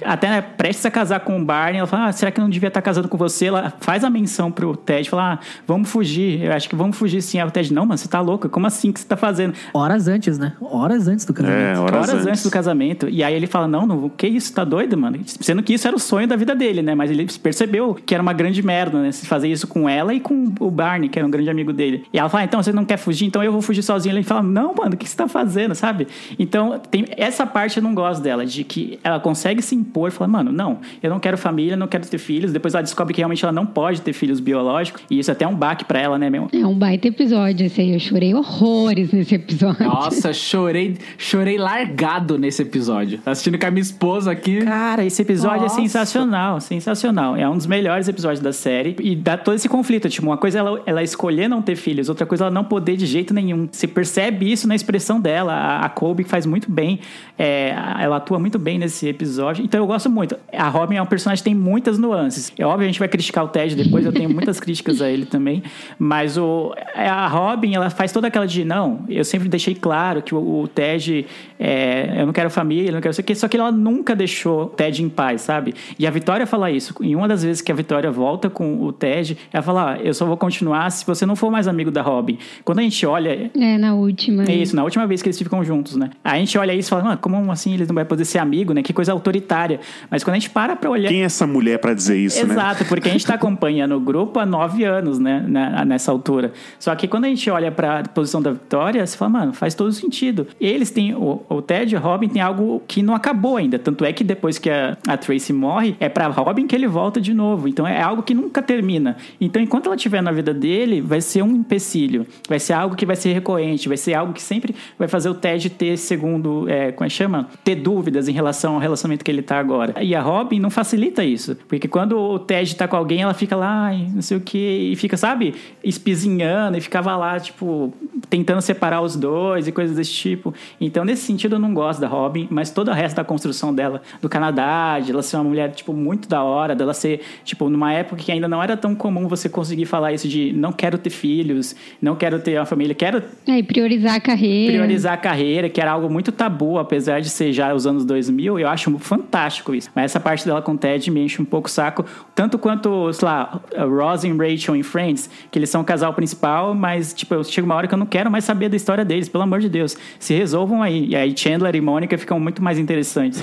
Até 0.03 0.29
né, 0.29 0.41
prestes 0.41 0.85
a 0.85 0.91
casar 0.91 1.19
com 1.21 1.39
o 1.39 1.43
Barney, 1.45 1.77
ela 1.79 1.87
fala: 1.87 2.07
ah, 2.07 2.11
será 2.11 2.31
que 2.31 2.39
não 2.39 2.49
devia 2.49 2.67
estar 2.67 2.81
casando 2.81 3.07
com 3.07 3.17
você? 3.17 3.45
Ela 3.47 3.73
faz 3.79 4.03
a 4.03 4.09
menção 4.09 4.51
pro 4.51 4.75
Ted, 4.75 5.09
fala: 5.09 5.33
ah, 5.33 5.39
vamos 5.67 5.89
fugir. 5.89 6.41
Eu 6.43 6.53
acho 6.53 6.67
que 6.69 6.75
vamos 6.75 6.97
fugir 6.97 7.21
sim. 7.21 7.39
Aí 7.39 7.47
o 7.47 7.51
Ted, 7.51 7.73
não, 7.73 7.85
mano, 7.85 7.97
você 7.97 8.07
tá 8.07 8.19
louca? 8.21 8.49
Como 8.49 8.65
assim 8.67 8.91
que 8.91 8.99
você 8.99 9.07
tá 9.07 9.15
fazendo? 9.17 9.53
Horas 9.73 10.07
antes, 10.07 10.37
né? 10.37 10.53
Horas 10.61 11.07
antes 11.07 11.25
do 11.25 11.33
casamento. 11.33 11.57
É, 11.59 11.79
horas, 11.79 12.09
Horas, 12.09 12.27
antes. 12.27 12.43
do 12.43 12.51
casamento. 12.51 13.09
E 13.09 13.23
aí 13.23 13.33
ele 13.33 13.47
fala: 13.47 13.67
Não, 13.67 13.85
não, 13.85 14.09
que 14.09 14.27
isso, 14.27 14.53
tá 14.53 14.63
doido, 14.63 14.97
mano? 14.97 15.19
Sendo 15.25 15.61
que 15.63 15.73
isso 15.73 15.87
era 15.87 15.95
o 15.95 15.99
sonho 15.99 16.27
da 16.27 16.35
vida 16.35 16.55
dele, 16.55 16.81
né? 16.81 16.95
Mas 16.95 17.11
ele 17.11 17.25
percebeu 17.41 17.95
que 18.05 18.13
era 18.13 18.21
uma 18.21 18.33
grande 18.33 18.61
merda, 18.63 19.01
né? 19.01 19.11
Se 19.11 19.25
fazer 19.25 19.47
isso 19.47 19.67
com 19.67 19.87
ela 19.87 20.13
e 20.13 20.19
com 20.19 20.53
o 20.59 20.71
Barney, 20.71 21.09
que 21.09 21.17
era 21.19 21.27
um 21.27 21.31
grande 21.31 21.49
amigo 21.49 21.71
dele. 21.73 22.05
E 22.11 22.19
ela 22.19 22.29
fala: 22.29 22.43
"Ah, 22.43 22.45
Então 22.45 22.61
você 22.61 22.71
não 22.71 22.85
quer 22.85 22.97
fugir, 22.97 23.25
então 23.25 23.43
eu 23.43 23.51
vou 23.51 23.61
fugir 23.61 23.83
sozinho. 23.83 24.13
Ele 24.15 24.23
fala: 24.23 24.43
Não, 24.43 24.73
mano, 24.73 24.93
o 24.95 24.97
que 24.97 25.07
você 25.07 25.15
tá 25.15 25.27
fazendo, 25.27 25.75
sabe? 25.75 26.07
Então, 26.37 26.79
tem 26.91 27.05
essa 27.17 27.45
parte 27.45 27.77
eu 27.77 27.83
não 27.83 27.93
gosto 27.95 28.21
dela, 28.21 28.45
de 28.45 28.63
que 28.63 28.99
ela 29.03 29.19
consegue 29.19 29.61
se 29.61 29.84
impor 29.85 30.09
e 30.09 30.11
falar: 30.11 30.27
Mano, 30.27 30.51
não, 30.51 30.79
eu 31.01 31.09
não 31.09 31.19
quero 31.19 31.37
família, 31.37 31.75
não 31.75 31.87
quero 31.87 32.05
ter 32.07 32.17
filhos. 32.17 32.51
Depois 32.51 32.73
ela 32.73 32.83
descobre 32.83 33.13
que 33.13 33.21
realmente 33.21 33.43
ela 33.43 33.51
não 33.51 33.65
pode 33.65 34.01
ter 34.01 34.13
filhos 34.13 34.39
biológicos. 34.39 35.03
E 35.09 35.19
isso 35.19 35.31
é 35.31 35.33
até 35.33 35.47
um 35.47 35.55
baque 35.55 35.85
pra 35.85 35.99
ela, 35.99 36.17
né, 36.17 36.29
meu? 36.29 36.47
É 36.53 36.65
um 36.65 36.73
baita 36.77 37.07
episódio 37.07 37.65
esse 37.65 37.81
aí. 37.81 37.93
Eu 37.93 37.99
chorei 37.99 38.33
horrores 38.33 39.11
nesse 39.11 39.35
episódio. 39.35 39.85
Nossa, 39.85 40.33
chorei, 40.33 40.97
chorei 41.17 41.57
largado 41.57 42.37
nesse 42.37 42.61
episódio. 42.61 43.19
Assistindo 43.25 43.57
com 43.57 43.65
a 43.65 43.71
minha 43.71 43.81
esposa 43.81 44.31
aqui. 44.31 44.61
Cara, 44.63 45.05
esse 45.05 45.21
episódio 45.21 45.63
Nossa. 45.63 45.79
é 45.79 45.81
sensacional, 45.83 46.59
sensacional. 46.59 47.35
É 47.35 47.47
um 47.47 47.55
dos 47.55 47.67
melhores 47.67 48.07
episódios 48.07 48.39
da 48.39 48.51
série. 48.53 48.95
E 49.01 49.15
dá 49.15 49.37
todo 49.37 49.55
esse 49.55 49.69
conflito. 49.69 50.09
Tipo, 50.09 50.27
uma 50.27 50.37
coisa 50.37 50.57
é 50.57 50.59
ela, 50.59 50.81
ela 50.85 51.03
escolher 51.03 51.47
não 51.47 51.61
ter 51.61 51.75
filhos, 51.75 52.09
outra 52.09 52.25
coisa 52.25 52.43
é 52.43 52.45
ela 52.45 52.53
não 52.53 52.63
poder 52.63 52.97
de 52.97 53.05
jeito 53.05 53.33
nenhum. 53.33 53.67
Você 53.71 53.87
percebe 53.87 54.51
isso 54.51 54.67
na 54.67 54.75
expressão 54.75 55.19
dela. 55.19 55.53
A, 55.53 55.85
a 55.85 55.89
Colby 55.89 56.23
faz 56.23 56.45
muito 56.45 56.71
bem. 56.71 56.99
é, 57.37 57.75
ela 57.99 58.17
atua 58.17 58.39
muito 58.39 58.57
bem 58.57 58.77
nesse 58.79 59.07
episódio. 59.07 59.63
Então 59.75 59.83
eu 59.83 59.87
gosto 59.87 60.09
muito. 60.09 60.37
A 60.53 60.69
Robin 60.69 60.95
é 60.95 61.01
um 61.01 61.05
personagem 61.05 61.43
que 61.43 61.49
tem 61.49 61.53
muitas 61.53 61.99
nuances. 61.99 62.49
É 62.57 62.65
óbvio, 62.65 62.85
a 62.85 62.87
gente 62.87 62.97
vai 62.97 63.09
criticar 63.09 63.43
o 63.43 63.49
Ted 63.49 63.75
depois, 63.75 64.05
eu 64.05 64.13
tenho 64.13 64.29
muitas 64.29 64.57
críticas 64.61 65.01
a 65.01 65.09
ele 65.09 65.25
também. 65.25 65.61
Mas 65.99 66.37
o, 66.37 66.73
a 66.95 67.27
Robin, 67.27 67.75
ela 67.75 67.89
faz 67.89 68.13
toda 68.13 68.29
aquela 68.29 68.47
de, 68.47 68.63
não, 68.63 69.03
eu 69.09 69.25
sempre 69.25 69.49
deixei 69.49 69.75
claro 69.75 70.21
que 70.21 70.33
o, 70.33 70.61
o 70.61 70.65
Ted, 70.69 71.27
é, 71.59 72.15
eu 72.21 72.25
não 72.25 72.33
quero 72.33 72.49
família, 72.49 72.89
eu 72.89 72.93
não 72.93 73.01
quero 73.01 73.11
isso 73.11 73.21
aqui, 73.21 73.33
só 73.35 73.47
que 73.47 73.57
ela 73.57 73.71
nunca 73.71 74.15
deixou 74.15 74.63
o 74.63 74.65
Ted 74.67 75.03
em 75.03 75.09
paz, 75.09 75.41
sabe? 75.41 75.73
E 75.97 76.05
a 76.05 76.11
Vitória 76.11 76.45
fala 76.45 76.69
isso. 76.71 76.93
Em 77.01 77.15
uma 77.15 77.27
das 77.27 77.43
vezes 77.43 77.61
que 77.61 77.71
a 77.71 77.75
Vitória 77.75 78.11
volta 78.11 78.49
com 78.49 78.81
o 78.83 78.91
Ted, 78.91 79.37
ela 79.51 79.63
fala, 79.63 79.93
ah, 79.93 79.97
eu 79.99 80.13
só 80.13 80.25
vou 80.25 80.37
continuar 80.37 80.89
se 80.91 81.05
você 81.05 81.25
não 81.25 81.35
for 81.35 81.51
mais 81.51 81.67
amigo 81.67 81.91
da 81.91 82.01
Robin. 82.01 82.37
Quando 82.63 82.79
a 82.79 82.81
gente 82.81 83.05
olha, 83.05 83.49
É, 83.55 83.77
na 83.77 83.93
última. 83.95 84.43
é 84.43 84.55
isso, 84.55 84.75
na 84.75 84.83
última 84.83 85.05
vez 85.07 85.21
que 85.21 85.29
eles 85.29 85.37
ficam 85.37 85.63
juntos, 85.63 85.95
né? 85.95 86.09
A 86.23 86.37
gente 86.37 86.57
olha 86.57 86.73
isso 86.73 86.89
e 86.89 86.91
fala, 86.91 87.03
mano, 87.03 87.17
como 87.17 87.51
assim 87.51 87.73
eles 87.73 87.87
não 87.87 87.95
vão 87.95 88.05
poder 88.05 88.25
ser 88.25 88.39
amigo, 88.39 88.73
né? 88.73 88.81
Que 88.83 88.93
coisa 88.93 89.11
autoritária. 89.11 89.79
Mas 90.09 90.23
quando 90.23 90.35
a 90.35 90.39
gente 90.39 90.49
para 90.49 90.75
pra 90.75 90.89
olhar. 90.89 91.09
Quem 91.09 91.21
é 91.21 91.25
essa 91.25 91.47
mulher 91.47 91.79
pra 91.79 91.93
dizer 91.93 92.17
isso, 92.17 92.45
né? 92.45 92.53
Exato, 92.53 92.85
porque 92.85 93.09
a 93.09 93.11
gente 93.11 93.25
tá 93.25 93.35
acompanhando 93.35 93.95
o 93.95 93.99
grupo 93.99 94.39
há 94.39 94.45
nove 94.45 94.83
anos, 94.83 95.19
né? 95.19 95.43
Nessa 95.85 96.11
altura. 96.11 96.51
Só 96.79 96.93
que 96.95 97.07
quando 97.07 97.25
a 97.25 97.27
gente 97.27 97.49
olha 97.49 97.71
pra 97.71 98.03
posição 98.03 98.41
da 98.41 98.51
Vitória, 98.51 99.05
você 99.05 99.17
fala, 99.17 99.29
mano, 99.31 99.53
faz 99.53 99.73
todo 99.73 99.91
sentido. 99.91 100.47
Eles 100.59 100.91
têm. 100.91 101.13
O, 101.15 101.41
o 101.49 101.61
Ted 101.61 101.93
e 101.93 101.97
Robin 101.97 102.27
tem 102.27 102.41
algo 102.41 102.81
que 102.87 103.01
não 103.01 103.13
acabou 103.13 103.57
ainda. 103.57 103.77
Tanto 103.77 104.05
é 104.05 104.11
que 104.11 104.23
depois 104.23 104.57
que 104.57 104.69
a, 104.69 104.97
a 105.07 105.17
Tracy 105.17 105.53
morre, 105.53 105.95
é 105.99 106.09
pra 106.09 106.27
Robin 106.27 106.67
que 106.67 106.75
ele 106.75 106.87
volta 106.87 107.19
de 107.21 107.33
novo. 107.33 107.67
Então 107.67 107.87
é 107.87 108.01
algo 108.01 108.23
que 108.23 108.33
nunca 108.33 108.61
termina. 108.61 109.17
Então, 109.39 109.61
enquanto 109.61 109.87
ela 109.87 109.95
estiver 109.95 110.21
na 110.21 110.31
vida 110.31 110.53
dele, 110.53 111.01
vai 111.01 111.21
ser 111.21 111.41
um 111.41 111.55
empecilho. 111.55 112.25
Vai 112.47 112.59
ser 112.59 112.73
algo 112.73 112.95
que 112.95 113.05
vai 113.05 113.15
ser 113.15 113.33
recorrente, 113.33 113.87
vai 113.87 113.97
ser 113.97 114.13
algo 114.13 114.33
que 114.33 114.41
sempre 114.41 114.75
vai 114.97 115.07
fazer 115.07 115.29
o 115.29 115.35
Ted 115.35 115.69
ter 115.69 115.97
segundo, 115.97 116.67
é, 116.69 116.91
como 116.91 117.05
é 117.05 117.09
que 117.09 117.15
chama? 117.15 117.49
Ter 117.63 117.75
dúvidas 117.75 118.27
em 118.27 118.31
relação 118.31 118.75
ao 118.75 118.79
relacionamento 118.79 119.23
que 119.23 119.31
ele 119.31 119.41
tá 119.41 119.59
agora. 119.59 120.01
E 120.03 120.15
a 120.15 120.21
Robin 120.21 120.59
não 120.59 120.69
facilita 120.69 121.23
isso. 121.23 121.55
Porque 121.67 121.87
quando 121.87 122.17
o 122.17 122.39
Ted 122.39 122.75
tá 122.75 122.87
com 122.87 122.95
alguém, 122.95 123.21
ela 123.21 123.33
fica 123.33 123.55
lá, 123.55 123.91
não 123.93 124.21
sei 124.21 124.37
o 124.37 124.41
que, 124.41 124.91
e 124.91 124.95
fica, 124.95 125.17
sabe, 125.17 125.53
espizinhando, 125.83 126.77
e 126.77 126.81
ficava 126.81 127.15
lá, 127.15 127.39
tipo, 127.39 127.93
tentando 128.29 128.61
separar 128.61 129.01
os 129.01 129.15
dois 129.15 129.67
e 129.67 129.71
coisas 129.71 129.95
desse 129.95 130.13
tipo. 130.13 130.53
Então, 130.79 131.05
nesse 131.05 131.34
sentido, 131.35 131.55
eu 131.55 131.59
não 131.59 131.73
gosto 131.73 131.99
da 131.99 132.07
Robin, 132.07 132.47
mas 132.49 132.71
todo 132.71 132.89
o 132.89 132.93
resto 132.93 133.15
da 133.15 133.23
construção 133.23 133.73
dela 133.73 134.01
do 134.21 134.29
Canadá, 134.29 134.99
de 134.99 135.11
ela 135.11 135.21
ser 135.21 135.37
uma 135.37 135.43
mulher, 135.45 135.71
tipo, 135.71 135.93
muito 135.93 136.27
da 136.27 136.43
hora, 136.43 136.75
dela 136.75 136.93
ser, 136.93 137.21
tipo, 137.43 137.69
numa 137.69 137.91
época 137.93 138.21
que 138.21 138.31
ainda 138.31 138.47
não 138.47 138.61
era 138.61 138.75
tão 138.77 138.95
comum 138.95 139.27
você 139.27 139.47
conseguir 139.49 139.85
falar 139.85 140.13
isso 140.13 140.27
de 140.27 140.53
não 140.53 140.71
quero 140.71 140.97
ter 140.97 141.09
filhos, 141.09 141.75
não 142.01 142.15
quero 142.15 142.39
ter 142.39 142.57
uma 142.57 142.65
família, 142.65 142.93
quero 142.95 143.21
É, 143.47 143.57
e 143.59 143.63
priorizar 143.63 144.15
a 144.15 144.19
carreira. 144.19 144.73
priorizar 144.73 145.13
a 145.13 145.17
carreira, 145.17 145.69
que 145.69 145.79
era 145.81 145.91
algo 145.91 146.09
muito 146.09 146.31
tabu, 146.31 146.77
apesar 146.79 147.19
de 147.21 147.29
ser 147.29 147.51
já 147.53 147.73
os 147.73 147.85
anos 147.85 148.05
2000, 148.05 148.59
eu 148.59 148.67
acho 148.67 148.97
fantástico 148.99 149.73
isso. 149.73 149.89
Mas 149.95 150.05
essa 150.05 150.19
parte 150.19 150.45
dela 150.45 150.61
com 150.61 150.73
o 150.73 150.77
Ted 150.77 151.09
me 151.11 151.21
enche 151.21 151.41
um 151.41 151.45
pouco 151.45 151.67
o 151.67 151.71
saco, 151.71 152.05
tanto 152.33 152.57
quanto, 152.57 153.11
sei 153.13 153.25
lá, 153.27 153.61
Ross 153.77 154.23
e 154.23 154.31
Rachel 154.31 154.75
em 154.75 154.83
Friends, 154.83 155.29
que 155.51 155.59
eles 155.59 155.69
são 155.69 155.81
o 155.81 155.83
casal 155.83 156.13
principal, 156.13 156.73
mas, 156.75 157.13
tipo, 157.13 157.43
chega 157.43 157.65
uma 157.65 157.75
hora 157.75 157.87
que 157.87 157.93
eu 157.93 157.97
não 157.97 158.05
quero 158.05 158.29
mais 158.31 158.43
saber 158.43 158.69
da 158.69 158.75
história 158.75 159.03
deles, 159.05 159.27
pelo 159.29 159.43
amor 159.43 159.59
de 159.59 159.69
Deus. 159.69 159.97
Se 160.19 160.33
resolvam 160.33 160.81
aí. 160.81 161.07
E 161.07 161.15
aí 161.15 161.24
Chandler 161.35 161.75
e 161.75 161.81
Mônica 161.81 162.17
ficam 162.17 162.39
muito 162.39 162.61
mais 162.61 162.77
interessantes. 162.77 163.41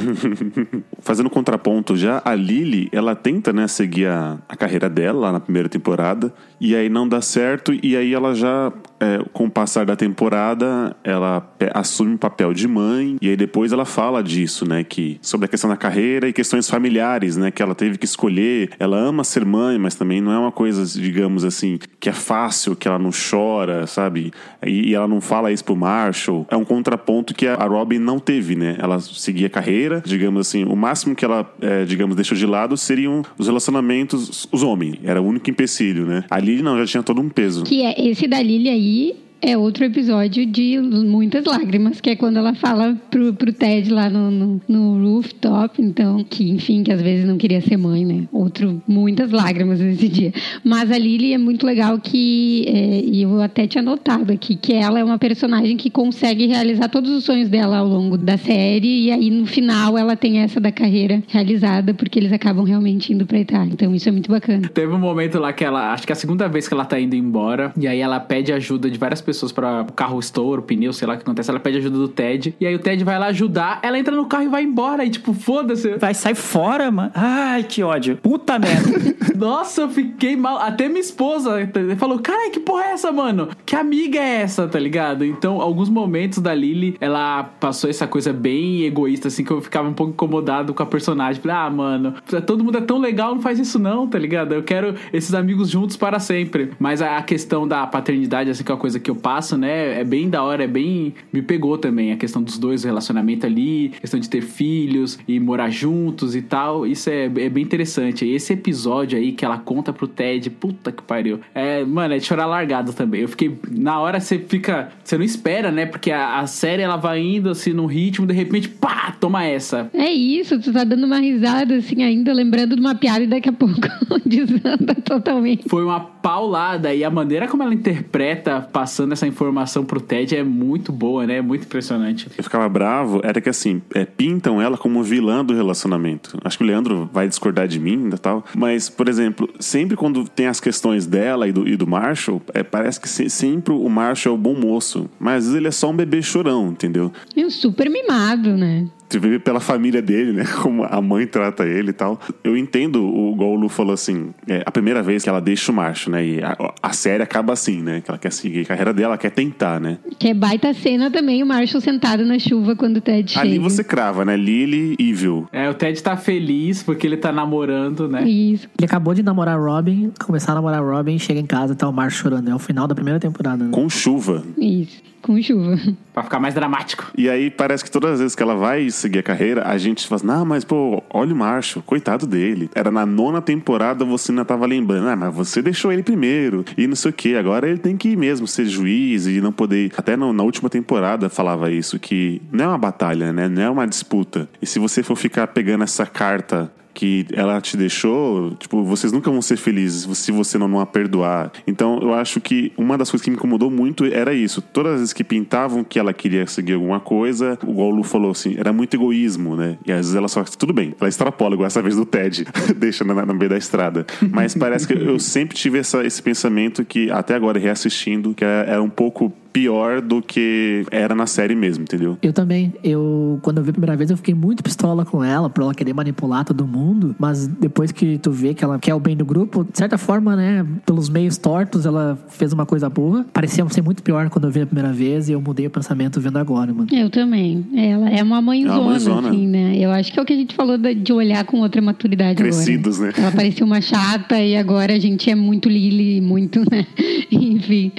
Fazendo 1.01 1.31
contraponto 1.31 1.97
já, 1.97 2.21
a 2.25 2.35
Lily, 2.35 2.89
ela 2.93 3.15
tenta, 3.15 3.53
né, 3.53 3.67
seguir 3.67 4.07
a, 4.07 4.39
a 4.49 4.57
carreira 4.57 4.89
dela 4.89 5.21
lá 5.21 5.33
na 5.33 5.41
primeira 5.41 5.69
temporada, 5.69 6.33
e 6.61 6.77
aí 6.77 6.89
não 6.89 7.09
dá 7.09 7.21
certo, 7.21 7.73
e 7.83 7.97
aí 7.97 8.13
ela 8.13 8.35
já, 8.35 8.73
é, 9.03 9.21
com 9.33 9.47
o 9.47 9.51
passar 9.51 9.85
da 9.85 9.97
temporada, 9.97 10.95
ela 11.03 11.53
assume 11.75 12.15
o 12.15 12.19
papel 12.19 12.55
de 12.55 12.69
mãe, 12.69 13.17
e 13.21 13.29
aí 13.29 13.37
depois 13.37 13.73
ela 13.73 13.85
fala 13.85 14.23
disso, 14.23 14.69
né, 14.69 14.85
que 14.85 15.19
sobre 15.21 15.47
a 15.47 15.49
questão 15.49 15.69
da 15.69 15.77
carreira 15.77 16.29
e 16.29 16.33
questões 16.33 16.71
familiares, 16.71 17.37
né, 17.37 17.51
que 17.51 17.61
ela 17.61 17.75
teve 17.75 17.99
que 17.99 18.05
escolher. 18.05 18.71
Ela 18.79 18.97
ama 18.97 19.25
ser 19.25 19.45
mãe, 19.45 19.77
mas 19.77 19.97
também 19.97 20.21
não 20.21 20.31
é 20.31 20.39
uma 20.39 20.53
coisa, 20.53 20.85
digamos 21.01 21.45
assim, 21.45 21.81
que 21.99 22.09
é 22.09 22.13
fácil, 22.13 22.77
que 22.77 22.87
ela 22.87 22.99
não 22.99 23.11
chora, 23.11 23.89
sabe? 23.89 24.33
E, 24.65 24.91
e 24.91 24.95
ela 24.95 25.09
não 25.09 25.21
fala 25.21 25.51
isso 25.51 25.65
pro 25.65 25.75
Marshall. 25.75 26.47
É 26.49 26.57
um 26.57 26.65
contraponto 26.65 27.35
que 27.35 27.49
a, 27.49 27.55
a 27.55 27.67
Robin 27.67 27.99
não 27.99 28.21
teve, 28.21 28.55
né? 28.55 28.77
Ela 28.79 29.01
seguia 29.01 29.49
a 29.49 29.51
carreira, 29.51 30.01
digamos 30.07 30.47
assim, 30.47 30.65
o 30.65 30.77
máximo 30.77 31.17
que 31.17 31.25
ela, 31.25 31.53
é, 31.61 31.85
digamos, 31.85 32.15
deixou 32.15 32.37
de 32.37 32.47
lado 32.47 32.77
seriam 32.77 33.23
os 33.37 33.49
relacionamentos, 33.49 34.49
os 34.53 34.63
homens. 34.63 34.99
Era 35.03 35.21
o 35.21 35.27
único 35.27 35.51
empecilho, 35.51 36.07
né? 36.07 36.25
A 36.31 36.39
Lily 36.39 36.63
não, 36.63 36.79
já 36.79 36.87
tinha 36.87 37.03
todo 37.03 37.21
um 37.21 37.29
peso. 37.29 37.65
Que 37.65 37.83
é 37.83 38.09
esse 38.09 38.29
da 38.29 38.41
Lily 38.41 38.69
aí 38.69 38.92
pays 38.93 39.22
é 39.43 39.59
outro 39.59 39.85
episódio 39.85 40.47
de 40.47 40.79
muitas 40.79 41.45
lágrimas, 41.45 42.01
que 42.01 42.11
é 42.11 42.17
quando 42.17 42.37
ela 42.37 42.55
fala 42.55 42.97
pro, 43.11 43.35
pro 43.35 43.53
Ted 43.53 43.93
lá 43.93 44.09
no, 44.09 44.31
no, 44.31 44.61
no 44.69 45.15
rooftop, 45.15 45.83
então, 45.83 46.25
que 46.25 46.49
enfim, 46.49 46.85
que 46.85 46.93
às 46.93 47.03
vezes 47.03 47.27
não 47.27 47.37
queria 47.37 47.61
ser 47.61 47.77
mãe, 47.77 48.05
né? 48.05 48.29
Outro, 48.33 48.81
muitas 48.87 49.33
lágrimas 49.33 49.81
nesse 49.81 50.09
dia. 50.09 50.33
Mas 50.63 50.93
a 50.93 50.97
Lily 50.97 51.33
é 51.33 51.39
muito 51.39 51.67
legal 51.67 51.99
que, 51.99 52.65
é, 52.69 53.01
e 53.01 53.23
eu 53.23 53.43
até 53.43 53.67
tinha 53.67 53.83
notado 53.83 54.33
aqui, 54.33 54.55
que 54.55 54.73
ela 54.73 55.01
é 55.01 55.05
uma 55.05 55.19
personagem 55.19 55.77
que 55.77 55.91
consegue 55.91 56.47
realizar 56.47 56.89
todos 56.89 57.11
os 57.11 57.25
sonhos 57.25 57.49
dela 57.49 57.79
ao 57.79 57.89
longo 57.89 58.17
da 58.17 58.39
série, 58.39 59.07
e 59.07 59.11
aí 59.11 59.29
no 59.29 59.45
final 59.45 59.99
ela 59.99 60.15
tem 60.15 60.39
essa 60.39 60.61
da 60.61 60.71
carreira 60.71 61.21
realizada, 61.27 61.93
porque 61.93 62.17
eles 62.17 62.33
acabam 62.33 62.65
realmente 62.65 63.13
indo 63.13 63.27
pra 63.27 63.41
Itália. 63.41 63.73
Então 63.73 63.93
isso 63.93 64.09
é 64.09 64.13
muito 64.13 64.31
bacana. 64.31 64.69
Teve 64.69 64.93
um 64.93 65.01
momento 65.01 65.41
lá 65.41 65.53
que 65.53 65.65
ela, 65.65 65.93
acho 65.93 66.07
que 66.07 66.13
é 66.13 66.15
a 66.15 66.17
segunda 66.17 66.49
vez 66.49 66.69
que 66.69 66.75
ela 66.75 66.85
tá 66.85 67.01
indo 67.01 67.17
embora, 67.17 67.73
e 67.77 67.89
aí 67.89 67.99
ela 67.99 68.21
pede 68.21 68.53
ajuda 68.53 68.89
de 68.89 68.97
várias 68.97 69.21
pessoas 69.21 69.32
para 69.53 69.83
o 69.83 69.93
carro 69.93 70.19
estoura, 70.19 70.61
o 70.61 70.65
pneu, 70.65 70.93
sei 70.93 71.07
lá 71.07 71.15
o 71.15 71.17
que 71.17 71.23
acontece. 71.23 71.51
Ela 71.51 71.61
pede 71.61 71.79
ajuda 71.79 71.97
do 71.97 72.09
Ted, 72.09 72.55
e 72.61 72.67
aí 72.67 72.75
o 72.75 72.79
Ted 72.79 73.03
vai 73.05 73.19
lá 73.19 73.27
ajudar, 73.27 73.81
ela 73.83 73.99
entra 73.99 74.15
no 74.15 74.27
carro 74.27 74.45
e 74.45 74.49
vai 74.49 74.63
embora, 74.63 75.05
e 75.05 75.11
tipo, 75.11 75.33
foda-se. 75.33 75.97
Vai 75.97 76.15
sair 76.15 76.35
fora, 76.35 76.91
mano. 76.91 77.11
Ai, 77.15 77.65
que 77.65 77.83
ódio. 77.83 78.17
Puta 78.17 78.59
merda. 78.59 79.17
Nossa, 79.37 79.83
eu 79.83 79.89
fiquei 79.89 80.37
mal. 80.37 80.59
Até 80.59 80.89
minha 80.89 81.01
esposa 81.01 81.57
falou: 81.99 82.19
Cara, 82.19 82.51
que 82.51 82.61
porra 82.61 82.85
é 82.85 82.93
essa, 82.93 83.11
mano? 83.11 83.49
Que 83.65 83.77
amiga 83.77 84.19
é 84.19 84.43
essa, 84.43 84.69
tá 84.69 84.79
ligado? 84.79 85.25
Então, 85.25 85.61
alguns 85.61 85.89
momentos 85.89 86.39
da 86.39 86.55
Lily, 86.55 86.97
ela 87.01 87.45
passou 87.45 87.89
essa 87.89 88.07
coisa 88.07 88.33
bem 88.33 88.83
egoísta, 88.83 89.29
assim, 89.29 89.45
que 89.45 89.51
eu 89.51 89.61
ficava 89.61 89.89
um 89.89 89.93
pouco 89.93 90.13
incomodado 90.13 90.75
com 90.75 90.83
a 90.83 90.87
personagem. 90.87 91.41
Falei, 91.41 91.57
ah, 91.57 91.71
mano, 91.71 92.15
todo 92.47 92.65
mundo 92.65 92.79
é 92.79 92.81
tão 92.81 92.99
legal, 92.99 93.35
não 93.35 93.43
faz 93.43 93.59
isso 93.59 93.79
não, 93.79 94.07
tá 94.07 94.19
ligado? 94.19 94.55
Eu 94.55 94.63
quero 94.63 94.95
esses 95.13 95.35
amigos 95.35 95.69
juntos 95.69 95.97
para 95.97 96.19
sempre. 96.19 96.71
Mas 96.79 97.03
a 97.03 97.21
questão 97.23 97.67
da 97.67 97.87
paternidade, 97.87 98.51
assim, 98.51 98.63
que 98.63 98.71
é 98.71 98.75
uma 98.75 98.81
coisa 98.81 99.01
que 99.01 99.11
eu 99.11 99.17
passo, 99.23 99.57
né? 99.57 100.01
É 100.01 100.05
bem 100.05 100.29
da 100.29 100.43
hora, 100.43 100.65
é 100.65 100.67
bem. 100.67 101.15
Me 101.33 101.41
pegou 101.41 101.79
também 101.79 102.13
a 102.13 102.17
questão 102.17 102.43
dos 102.43 102.59
dois, 102.59 102.85
o 102.85 102.87
relacionamento 102.87 103.47
ali, 103.47 103.91
questão 104.01 104.19
de 104.19 104.29
ter 104.29 104.43
filhos 104.43 105.19
e 105.27 105.39
morar 105.39 105.71
juntos 105.71 106.35
e 106.35 106.43
tal. 106.43 106.87
Isso 106.87 107.09
é, 107.09 107.25
é 107.25 107.49
bem 107.49 107.63
interessante. 107.63 108.27
Esse 108.27 108.53
episódio 108.53 109.19
aí 109.19 109.33
que 109.33 109.45
ela 109.45 109.59
conta 109.59 109.93
pro 109.93 110.09
Ted, 110.09 110.51
puta 110.51 110.91
que 110.91 111.03
pariu. 111.03 111.41
É, 111.55 111.85
mano, 111.85 112.15
é 112.15 112.19
de 112.19 112.25
chorar 112.25 112.47
largado 112.47 112.93
também. 112.93 113.23
Eu 113.23 113.29
fiquei. 113.29 113.57
Na 113.71 114.01
hora 114.01 114.19
você 114.21 114.39
fica. 114.39 114.91
Você 115.03 115.17
não 115.17 115.25
espera, 115.25 115.71
né? 115.71 115.87
Porque 115.87 116.11
a, 116.11 116.41
a 116.41 116.47
série 116.47 116.83
ela 116.83 116.97
vai 116.97 117.21
indo 117.21 117.51
assim 117.51 117.73
num 117.73 117.87
ritmo, 117.87 118.27
de 118.27 118.35
repente, 118.35 118.69
pá, 118.69 119.15
toma 119.21 119.45
essa. 119.45 119.91
É 119.95 120.11
isso, 120.11 120.59
tu 120.61 120.73
tá 120.73 120.85
dando 120.85 121.05
uma 121.05 121.19
risada 121.19 121.77
assim 121.77 122.03
ainda, 122.03 122.33
lembrando 122.33 122.75
de 122.75 122.81
uma 122.81 122.95
piada 122.95 123.23
e 123.23 123.27
daqui 123.27 123.49
a 123.49 123.53
pouco 123.53 123.75
desanda 124.25 124.95
totalmente. 125.05 125.69
Foi 125.69 125.85
uma 125.85 126.01
paulada 126.01 126.95
e 126.95 127.05
a 127.05 127.11
maneira 127.11 127.49
como 127.49 127.63
ela 127.63 127.75
interpreta 127.75 128.69
passando 128.73 129.02
essa 129.11 129.27
informação 129.27 129.85
pro 129.85 130.01
Ted 130.01 130.37
é 130.37 130.43
muito 130.45 130.93
boa, 130.93 131.27
né? 131.27 131.37
É 131.39 131.43
muito 131.43 131.65
impressionante. 131.65 132.29
Eu 132.37 132.45
ficava 132.45 132.69
bravo, 132.69 133.21
era 133.25 133.41
que 133.41 133.49
assim, 133.49 133.83
é, 133.95 134.05
pintam 134.05 134.61
ela 134.61 134.77
como 134.79 135.03
vilã 135.03 135.45
do 135.45 135.55
relacionamento. 135.55 136.39
Acho 136.45 136.59
que 136.59 136.65
o 136.65 136.67
Leandro 136.67 137.11
vai 137.13 137.27
discordar 137.27 137.67
de 137.67 137.81
mim 137.81 138.11
e 138.13 138.19
tal. 138.19 138.45
Mas, 138.55 138.89
por 138.89 139.09
exemplo, 139.09 139.49
sempre 139.59 139.97
quando 139.97 140.29
tem 140.29 140.47
as 140.47 140.61
questões 140.61 141.07
dela 141.07 141.49
e 141.49 141.53
do, 141.53 141.67
e 141.67 141.77
do 141.77 141.87
Marshall, 141.87 142.41
é, 142.55 142.63
parece 142.63 143.01
que 143.01 143.09
se- 143.09 143.31
sempre 143.31 143.73
o 143.73 143.89
Marshall 143.89 144.35
é 144.35 144.39
o 144.39 144.41
bom 144.41 144.55
moço. 144.55 145.09
Mas 145.19 145.33
às 145.39 145.45
vezes 145.45 145.57
ele 145.59 145.69
é 145.69 145.73
só 145.73 145.91
um 145.91 145.97
bebê 145.97 146.23
chorão, 146.23 146.69
entendeu? 146.69 147.13
E 147.37 147.45
um 147.45 147.51
super 147.51 147.89
mimado, 147.91 148.57
né? 148.57 148.87
Você 149.09 149.19
vê 149.19 149.39
pela 149.39 149.61
família 149.61 150.01
dele, 150.01 150.33
né? 150.33 150.45
Como 150.63 150.85
a 150.85 151.01
mãe 151.03 151.27
trata 151.27 151.67
ele 151.67 151.91
e 151.91 151.93
tal. 151.93 152.19
Eu 152.43 152.57
entendo, 152.57 153.05
o 153.05 153.33
igual 153.33 153.51
o 153.51 153.57
Lu 153.57 153.69
falou 153.69 153.93
assim, 153.93 154.33
é 154.49 154.63
a 154.65 154.71
primeira 154.71 155.03
vez 155.03 155.23
que 155.23 155.29
ela 155.29 155.41
deixa 155.41 155.71
o 155.71 155.75
macho, 155.75 156.11
né? 156.11 156.25
E 156.25 156.43
a, 156.43 156.57
a 156.83 156.93
série 156.95 157.23
acaba 157.23 157.53
assim, 157.53 157.83
né? 157.83 158.01
Que 158.01 158.11
ela 158.11 158.17
quer 158.19 158.33
seguir 158.33 158.67
a 158.71 158.75
carreira 158.93 158.95
dela, 158.95 159.13
ela 159.13 159.19
quer 159.19 159.31
tentar, 159.31 159.81
né? 159.81 159.99
Que 160.19 160.29
é 160.29 160.35
baita 160.35 160.73
cena 160.73 161.11
também, 161.11 161.43
o 161.43 161.47
Marshall 161.47 161.81
sentado 161.81 162.25
na 162.25 162.39
chuva 162.39 162.77
quando 162.77 162.99
o 162.99 163.01
Ted 163.01 163.39
Ali 163.39 163.53
chega. 163.53 163.63
você 163.63 163.83
crava, 163.83 164.25
né? 164.25 164.37
Lily 164.37 164.97
Evil. 164.99 165.49
É, 165.53 165.69
o 165.69 165.75
Ted 165.75 166.01
tá 166.03 166.17
feliz 166.17 166.83
porque 166.83 167.07
ele 167.07 167.17
tá 167.17 167.33
namorando, 167.33 168.09
né? 168.09 168.29
Isso. 168.29 168.69
Ele 168.79 168.87
acabou 168.87 169.15
de 169.15 169.23
namorar 169.23 169.59
Robin, 169.59 170.13
começar 170.25 170.53
a 170.53 170.55
namorar 170.57 170.83
Robin, 170.83 171.19
chega 171.19 171.41
em 171.41 171.47
casa 171.47 171.73
e 171.73 171.77
tá 171.77 171.89
o 171.89 171.93
Marshall 171.93 172.23
chorando. 172.23 172.51
É 172.51 172.55
o 172.55 172.59
final 172.59 172.87
da 172.87 172.95
primeira 172.95 173.19
temporada, 173.19 173.65
né? 173.65 173.71
Com 173.73 173.89
chuva. 173.89 174.45
Isso, 174.59 175.03
com 175.23 175.41
chuva. 175.41 175.79
Pra 176.13 176.23
ficar 176.23 176.39
mais 176.41 176.53
dramático. 176.55 177.11
E 177.17 177.29
aí 177.31 177.51
parece 177.51 177.83
que 177.85 177.91
todas 177.91 178.13
as 178.13 178.19
vezes 178.21 178.35
que 178.35 178.43
ela 178.43 178.55
vai 178.55 178.91
seguir 178.91 179.21
a 179.21 179.23
carreira, 179.23 179.67
a 179.67 179.79
gente 179.79 180.07
fala 180.07 180.17
assim, 180.17 180.27
não, 180.27 180.45
mas 180.45 180.65
pô, 180.65 181.03
olha 181.09 181.33
o 181.33 181.37
Marshall, 181.37 181.83
coitado 181.83 182.27
dele. 182.27 182.69
Era 182.75 182.91
na 182.91 183.07
nona 183.07 183.41
temporada, 183.41 184.05
você 184.05 184.33
ainda 184.33 184.45
tava 184.45 184.67
lembrando, 184.67 185.09
ah, 185.09 185.17
mas 185.17 185.35
você 185.35 185.63
deixou 185.63 185.93
ele 185.93 186.03
primeiro, 186.03 186.65
e 186.77 186.87
não 186.87 186.97
sei 186.97 187.11
o 187.11 187.15
que, 187.15 187.35
agora 187.37 187.69
ele 187.69 187.79
tem 187.79 187.97
que 187.97 188.11
ir 188.11 188.17
mesmo 188.17 188.47
ser 188.47 188.67
juiz 188.67 189.27
e 189.27 189.41
não 189.41 189.53
poder. 189.53 189.91
Até 189.97 190.17
no- 190.17 190.33
na 190.33 190.43
última 190.43 190.69
temporada 190.69 191.29
falava 191.31 191.71
isso, 191.71 191.99
que 191.99 192.43
não 192.53 192.65
é 192.67 192.69
uma 192.69 192.79
batalha, 192.79 193.33
né? 193.33 193.49
Não 193.49 193.63
é 193.63 193.71
uma 193.71 193.87
disputa. 193.87 194.49
E 194.61 194.67
se 194.67 194.79
você 194.79 195.03
for 195.03 195.17
ficar 195.17 195.47
pegando 195.49 195.85
essa 195.85 196.05
carta 196.05 196.71
que 196.95 197.27
ela 197.33 197.61
te 197.61 197.77
deixou, 197.77 198.55
tipo, 198.57 198.85
vocês 198.85 199.13
nunca 199.13 199.31
vão 199.31 199.41
ser 199.43 199.57
felizes 199.57 200.07
se 200.19 200.31
você 200.33 200.59
não, 200.59 200.69
não 200.69 200.81
a 200.81 200.87
perdoar. 200.87 201.53
Então, 201.67 201.99
eu 202.03 202.13
acho 202.15 202.41
que 202.41 202.73
uma 202.77 202.97
das 202.99 203.11
coisas 203.11 203.25
que 203.25 203.31
me 203.31 203.37
incomodou 203.37 203.71
muito 203.71 204.05
era 204.05 204.33
isso. 204.35 204.61
Todas 204.63 204.93
as 204.95 204.99
vezes 205.01 205.13
que 205.13 205.25
pintavam 205.25 205.83
que 205.85 205.99
ela 205.99 206.13
queria 206.13 206.47
seguir 206.47 206.75
alguma 206.75 207.01
coisa, 207.01 207.59
o 207.67 207.73
Golu 207.73 208.03
falou 208.03 208.31
assim, 208.33 208.55
era 208.59 208.73
muito 208.73 208.95
egoísmo, 208.95 209.57
né? 209.57 209.79
E 209.87 209.93
às 209.93 209.99
vezes 209.99 210.15
ela 210.15 210.29
só, 210.29 210.43
tudo 210.45 210.73
bem, 210.73 210.95
ela 211.01 211.09
extrapola, 211.09 211.55
igual 211.55 211.67
essa 211.67 211.83
vez 211.83 211.97
do 211.97 212.05
Ted, 212.05 212.45
deixa 212.77 213.05
na, 213.05 213.15
na 213.27 213.33
meio 213.35 213.49
da 213.51 213.57
estrada. 213.59 214.07
Mas 214.31 214.55
parece 214.55 214.87
que 214.87 214.93
eu 214.95 215.19
sempre 215.19 215.57
tive 215.57 215.79
essa- 215.79 216.05
esse 216.05 216.23
pensamento 216.23 216.85
que, 216.85 217.11
até 217.11 217.35
agora, 217.35 217.59
reassistindo, 217.59 218.35
que 218.35 218.45
era, 218.45 218.71
era 218.71 218.83
um 218.83 218.91
pouco 218.91 219.33
pior 219.53 220.01
do 220.01 220.23
que 220.23 220.85
era 220.91 221.15
na 221.15 221.27
série 221.27 221.55
mesmo, 221.55 221.83
entendeu? 221.85 222.17
Eu 222.23 222.33
também. 222.33 222.73
Eu, 222.83 223.39
quando 223.43 223.59
eu 223.59 223.65
vi 223.65 223.71
a 223.71 223.73
primeira 223.73 223.97
vez, 223.97 224.11
eu 224.11 224.17
fiquei 224.17 224.35
muito 224.35 224.63
pistola 224.63 225.05
com 225.05 225.23
ela, 225.23 225.51
por 225.51 225.63
ela 225.63 225.75
querer 225.75 225.93
manipular 225.93 226.45
todo 226.45 226.67
mundo. 226.67 227.15
Mas 227.19 227.47
depois 227.47 227.93
que 227.93 228.19
tu 228.19 228.31
vê 228.31 228.55
que 228.55 228.65
ela 228.65 228.79
quer 228.79 228.95
o 228.95 229.01
bem 229.01 229.17
do 229.17 229.25
grupo, 229.25 229.65
de 229.65 229.77
certa 229.77 229.99
forma, 229.99 230.35
né, 230.37 230.65
pelos 230.87 231.09
meios 231.09 231.37
tortos, 231.37 231.85
ela 231.87 232.19
fez 232.29 232.53
uma 232.53 232.65
coisa 232.65 232.89
boa. 232.89 233.25
Parecia 233.33 233.67
ser 233.69 233.83
muito 233.83 234.03
pior 234.03 234.29
quando 234.31 234.45
eu 234.47 234.51
vi 234.51 234.61
a 234.63 234.67
primeira 234.67 234.93
vez 234.93 235.29
e 235.29 235.33
eu 235.33 235.41
mudei 235.41 235.67
o 235.67 235.71
pensamento 235.71 236.21
vendo 236.21 236.39
agora, 236.39 236.73
mano. 236.73 236.89
Eu 236.93 237.11
também. 237.11 237.67
Ela 237.77 238.11
é 238.11 238.23
uma 238.23 238.41
mãezona, 238.41 238.75
É 238.75 238.79
uma 238.79 238.91
mãezona. 238.91 239.29
assim, 239.29 239.47
né? 239.47 239.77
Eu 239.77 239.91
acho 239.91 240.13
que 240.13 240.19
é 240.19 240.23
o 240.23 240.25
que 240.25 240.33
a 240.33 240.37
gente 240.37 240.55
falou 240.55 240.77
de 240.79 241.13
olhar 241.13 241.45
com 241.45 241.59
outra 241.61 241.81
maturidade 241.83 242.37
Crescidos, 242.37 242.97
agora. 243.01 243.13
né? 243.17 243.23
Ela 243.23 243.33
parecia 243.33 243.65
uma 243.67 243.81
chata 243.83 244.41
e 244.41 244.57
agora 244.57 244.95
a 244.95 244.99
gente 244.99 245.31
é 245.31 245.35
muito 245.35 245.69
Lily, 245.69 246.21
muito, 246.21 246.61
né? 246.71 246.87
Enfim. 247.31 247.93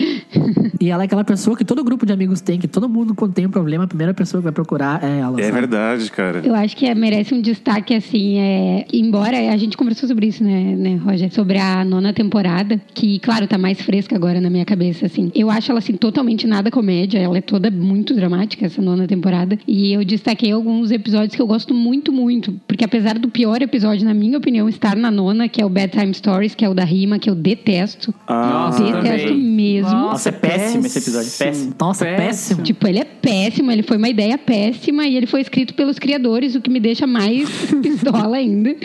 E 0.80 0.90
ela 0.90 1.04
é 1.04 1.06
aquela 1.06 1.24
pessoa 1.24 1.43
que 1.58 1.66
todo 1.66 1.84
grupo 1.84 2.06
de 2.06 2.14
amigos 2.14 2.42
tem, 2.42 2.60
que 2.60 2.68
todo 2.68 2.88
mundo, 2.88 3.14
quando 3.14 3.34
tem 3.34 3.46
um 3.46 3.50
problema, 3.50 3.84
a 3.84 3.88
primeira 3.88 4.14
pessoa 4.14 4.42
que 4.42 4.46
vai 4.46 4.54
procurar 4.54 5.04
é 5.04 5.20
ela. 5.20 5.40
É 5.40 5.44
sabe? 5.44 5.54
verdade, 5.60 6.12
cara. 6.12 6.42
Eu 6.44 6.56
acho 6.56 6.76
que 6.76 6.86
é- 6.86 6.96
merece 6.96 7.34
um 7.34 7.42
destaque, 7.42 7.94
assim, 7.94 8.40
é, 8.40 8.86
embora 8.94 9.38
a 9.52 9.58
gente 9.58 9.76
conversou 9.76 10.08
sobre 10.08 10.28
isso, 10.28 10.44
né, 10.44 10.76
né, 10.76 10.96
Roger? 10.96 11.32
Sobre 11.34 11.58
a 11.58 11.84
nona 11.84 12.14
temporada, 12.14 12.82
que, 12.94 13.20
claro, 13.20 13.46
tá 13.48 13.58
mais 13.58 13.82
fresca 13.82 14.16
agora 14.16 14.40
na 14.40 14.50
minha 14.50 14.66
cabeça, 14.66 15.06
assim. 15.06 15.32
Eu 15.36 15.50
acho 15.52 15.72
ela, 15.72 15.80
assim, 15.80 15.94
totalmente 15.94 16.48
nada 16.48 16.72
comédia, 16.72 17.20
ela 17.20 17.38
é 17.38 17.42
toda 17.42 17.70
muito 17.70 18.14
dramática, 18.16 18.66
essa 18.66 18.82
nona 18.82 19.06
temporada. 19.06 19.60
E 19.68 19.94
eu 19.94 20.04
destaquei 20.06 20.52
alguns 20.52 20.92
episódios 20.92 21.36
que 21.36 21.42
eu 21.42 21.48
gosto 21.48 21.74
muito, 21.74 22.12
muito, 22.12 22.54
porque 22.74 22.86
apesar 22.86 23.20
do 23.20 23.30
pior 23.30 23.62
episódio, 23.62 24.04
na 24.04 24.16
minha 24.16 24.36
opinião, 24.36 24.68
estar 24.68 24.96
na 24.96 25.12
nona, 25.12 25.48
que 25.48 25.62
é 25.62 25.66
o 25.66 25.70
Bedtime 25.70 26.12
Stories, 26.12 26.56
que 26.56 26.66
é 26.66 26.70
o 26.70 26.74
da 26.74 26.84
rima, 26.84 27.20
que 27.20 27.30
eu 27.30 27.36
detesto. 27.36 28.12
Ah, 28.28 28.72
detesto 28.76 29.28
também. 29.28 29.44
mesmo. 29.44 29.92
Nossa, 29.92 30.30
é 30.30 30.32
péssimo 30.32 30.84
esse 30.88 30.98
episódio. 30.98 31.32
Péssimo. 31.38 31.76
Nossa, 31.80 32.04
péssimo. 32.04 32.64
Tipo, 32.64 32.88
ele 32.88 32.98
é 32.98 33.06
péssimo, 33.06 33.70
ele 33.70 33.84
foi 33.84 33.98
uma 33.98 34.10
ideia 34.10 34.40
péssima 34.40 35.06
e 35.06 35.16
ele 35.16 35.28
foi 35.28 35.42
escrito 35.42 35.76
pelos 35.76 36.00
criadores, 36.00 36.56
o 36.56 36.62
que 36.62 36.70
me 36.72 36.80
deixa 36.80 37.06
mais 37.06 37.48
pistola 37.80 38.38
ainda, 38.38 38.76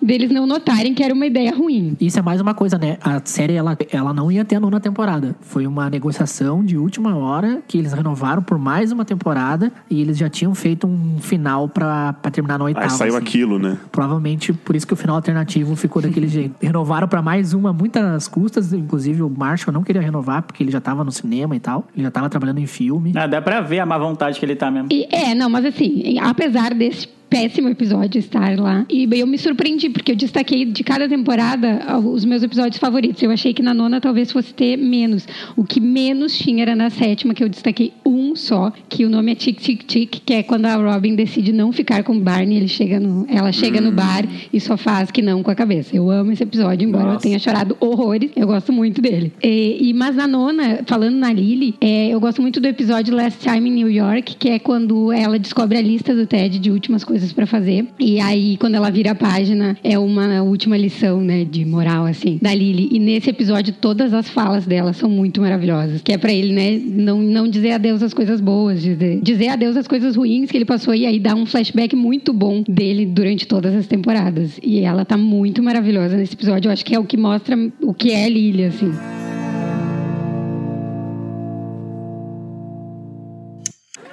deles 0.00 0.30
não 0.30 0.46
notarem 0.46 0.94
que 0.94 1.02
era 1.02 1.12
uma 1.12 1.26
ideia 1.26 1.54
ruim. 1.54 1.98
Isso 2.00 2.18
é 2.18 2.22
mais 2.22 2.40
uma 2.40 2.54
coisa, 2.54 2.78
né? 2.78 2.96
A 3.02 3.20
série, 3.26 3.52
ela, 3.52 3.76
ela 3.92 4.14
não 4.14 4.32
ia 4.32 4.42
ter 4.42 4.56
a 4.56 4.60
nona 4.60 4.80
temporada. 4.80 5.36
Foi 5.42 5.66
uma 5.66 5.90
negociação 5.90 6.64
de 6.64 6.78
última 6.78 7.14
hora 7.14 7.62
que 7.68 7.76
eles 7.76 7.92
renovaram 7.92 8.42
por 8.42 8.56
mais 8.56 8.90
uma 8.90 9.04
temporada 9.04 9.70
e 9.90 10.00
eles 10.00 10.16
já 10.16 10.30
tinham 10.30 10.54
feito 10.54 10.86
um 10.86 11.18
final 11.20 11.68
pra, 11.68 12.14
pra 12.14 12.30
terminar 12.30 12.58
na 12.58 12.64
oitava. 12.64 12.86
Aí 12.86 12.90
saiu 12.90 13.14
assim. 13.14 13.33
Aquilo, 13.34 13.58
né? 13.58 13.76
Provavelmente 13.90 14.52
por 14.52 14.76
isso 14.76 14.86
que 14.86 14.92
o 14.92 14.96
final 14.96 15.16
alternativo 15.16 15.74
ficou 15.74 16.00
daquele 16.00 16.28
jeito. 16.28 16.54
Renovaram 16.60 17.08
pra 17.08 17.20
mais 17.20 17.52
uma, 17.52 17.72
muitas 17.72 18.28
custas. 18.28 18.72
Inclusive 18.72 19.22
o 19.22 19.28
Marshall 19.28 19.72
não 19.74 19.82
queria 19.82 20.00
renovar 20.00 20.42
porque 20.42 20.62
ele 20.62 20.70
já 20.70 20.80
tava 20.80 21.02
no 21.02 21.10
cinema 21.10 21.56
e 21.56 21.60
tal. 21.60 21.84
Ele 21.94 22.04
já 22.04 22.10
tava 22.10 22.28
trabalhando 22.28 22.58
em 22.60 22.66
filme. 22.66 23.12
Ah, 23.16 23.26
dá 23.26 23.42
pra 23.42 23.60
ver 23.60 23.80
a 23.80 23.86
má 23.86 23.98
vontade 23.98 24.38
que 24.38 24.46
ele 24.46 24.54
tá 24.54 24.70
mesmo. 24.70 24.88
E, 24.92 25.06
é, 25.10 25.34
não, 25.34 25.50
mas 25.50 25.64
assim, 25.64 26.18
apesar 26.20 26.72
desse 26.74 27.08
péssimo 27.34 27.68
episódio 27.68 28.20
estar 28.20 28.56
lá, 28.56 28.86
e 28.88 29.08
eu 29.12 29.26
me 29.26 29.36
surpreendi, 29.36 29.90
porque 29.90 30.12
eu 30.12 30.16
destaquei 30.16 30.64
de 30.64 30.84
cada 30.84 31.08
temporada 31.08 31.82
ah, 31.84 31.98
os 31.98 32.24
meus 32.24 32.44
episódios 32.44 32.78
favoritos. 32.78 33.20
Eu 33.20 33.32
achei 33.32 33.52
que 33.52 33.60
na 33.60 33.74
nona 33.74 34.00
talvez 34.00 34.30
fosse 34.30 34.54
ter 34.54 34.76
menos. 34.76 35.26
O 35.56 35.64
que 35.64 35.80
menos 35.80 36.38
tinha 36.38 36.62
era 36.62 36.76
na 36.76 36.90
sétima, 36.90 37.34
que 37.34 37.42
eu 37.42 37.48
destaquei 37.48 37.92
um 38.06 38.36
só, 38.36 38.72
que 38.88 39.04
o 39.04 39.10
nome 39.10 39.32
é 39.32 39.34
Tic 39.34 39.58
Tic 39.60 39.82
Tic, 39.82 40.22
que 40.24 40.32
é 40.32 40.42
quando 40.44 40.66
a 40.66 40.76
Robin 40.76 41.16
decide 41.16 41.52
não 41.52 41.72
ficar 41.72 42.04
com 42.04 42.16
o 42.16 42.20
Barney, 42.20 42.56
ele 42.56 42.68
chega 42.68 43.00
no, 43.00 43.26
ela 43.28 43.50
chega 43.50 43.80
no 43.80 43.90
bar 43.90 44.24
e 44.52 44.60
só 44.60 44.76
faz 44.76 45.10
que 45.10 45.20
não 45.20 45.42
com 45.42 45.50
a 45.50 45.56
cabeça. 45.56 45.96
Eu 45.96 46.10
amo 46.12 46.30
esse 46.30 46.42
episódio, 46.44 46.86
embora 46.86 47.04
eu 47.04 47.12
Nossa. 47.14 47.22
tenha 47.22 47.38
chorado 47.40 47.76
horrores, 47.80 48.30
eu 48.36 48.46
gosto 48.46 48.72
muito 48.72 49.02
dele. 49.02 49.32
E, 49.42 49.90
e- 49.90 49.94
mas 49.94 50.14
na 50.14 50.28
nona, 50.28 50.80
falando 50.86 51.16
na 51.16 51.32
Lily, 51.32 51.74
é, 51.80 52.10
eu 52.10 52.20
gosto 52.20 52.40
muito 52.40 52.60
do 52.60 52.68
episódio 52.68 53.12
Last 53.12 53.40
Time 53.40 53.68
in 53.68 53.74
New 53.74 53.90
York, 53.90 54.36
que 54.36 54.50
é 54.50 54.58
quando 54.60 55.10
ela 55.10 55.36
descobre 55.36 55.76
a 55.78 55.82
lista 55.82 56.14
do 56.14 56.26
Ted 56.26 56.60
de 56.60 56.70
últimas 56.70 57.02
coisas 57.02 57.23
pra 57.32 57.46
fazer. 57.46 57.86
E 57.98 58.20
aí, 58.20 58.56
quando 58.56 58.74
ela 58.74 58.90
vira 58.90 59.12
a 59.12 59.14
página, 59.14 59.76
é 59.82 59.98
uma 59.98 60.42
última 60.42 60.76
lição, 60.76 61.20
né, 61.20 61.44
de 61.44 61.64
moral, 61.64 62.06
assim, 62.06 62.38
da 62.40 62.54
Lily. 62.54 62.88
E 62.92 62.98
nesse 62.98 63.30
episódio, 63.30 63.74
todas 63.80 64.12
as 64.12 64.28
falas 64.28 64.66
dela 64.66 64.92
são 64.92 65.08
muito 65.08 65.40
maravilhosas. 65.40 66.02
Que 66.02 66.12
é 66.12 66.18
pra 66.18 66.32
ele, 66.32 66.52
né, 66.52 66.80
não, 66.84 67.20
não 67.20 67.48
dizer 67.48 67.72
adeus 67.72 68.02
às 68.02 68.14
coisas 68.14 68.40
boas, 68.40 68.82
dizer, 68.82 69.20
dizer 69.22 69.48
adeus 69.48 69.76
às 69.76 69.86
coisas 69.88 70.16
ruins 70.16 70.50
que 70.50 70.56
ele 70.56 70.64
passou. 70.64 70.94
E 70.94 71.06
aí 71.06 71.18
dá 71.18 71.34
um 71.34 71.46
flashback 71.46 71.94
muito 71.94 72.32
bom 72.32 72.62
dele 72.66 73.06
durante 73.06 73.46
todas 73.46 73.74
as 73.74 73.86
temporadas. 73.86 74.58
E 74.62 74.80
ela 74.80 75.04
tá 75.04 75.16
muito 75.16 75.62
maravilhosa 75.62 76.16
nesse 76.16 76.34
episódio. 76.34 76.68
Eu 76.68 76.72
acho 76.72 76.84
que 76.84 76.94
é 76.94 76.98
o 76.98 77.04
que 77.04 77.16
mostra 77.16 77.56
o 77.80 77.94
que 77.94 78.10
é 78.10 78.28
Lily, 78.28 78.64
assim. 78.64 78.92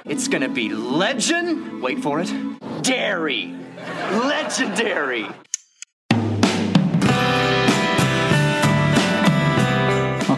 It's 0.04 0.26
gonna 0.26 0.48
be 0.48 0.68
legend. 0.68 1.80
Wait 1.80 2.02
for 2.02 2.20
it. 2.20 2.32
Dairy. 2.82 3.54
Legendary. 4.10 5.28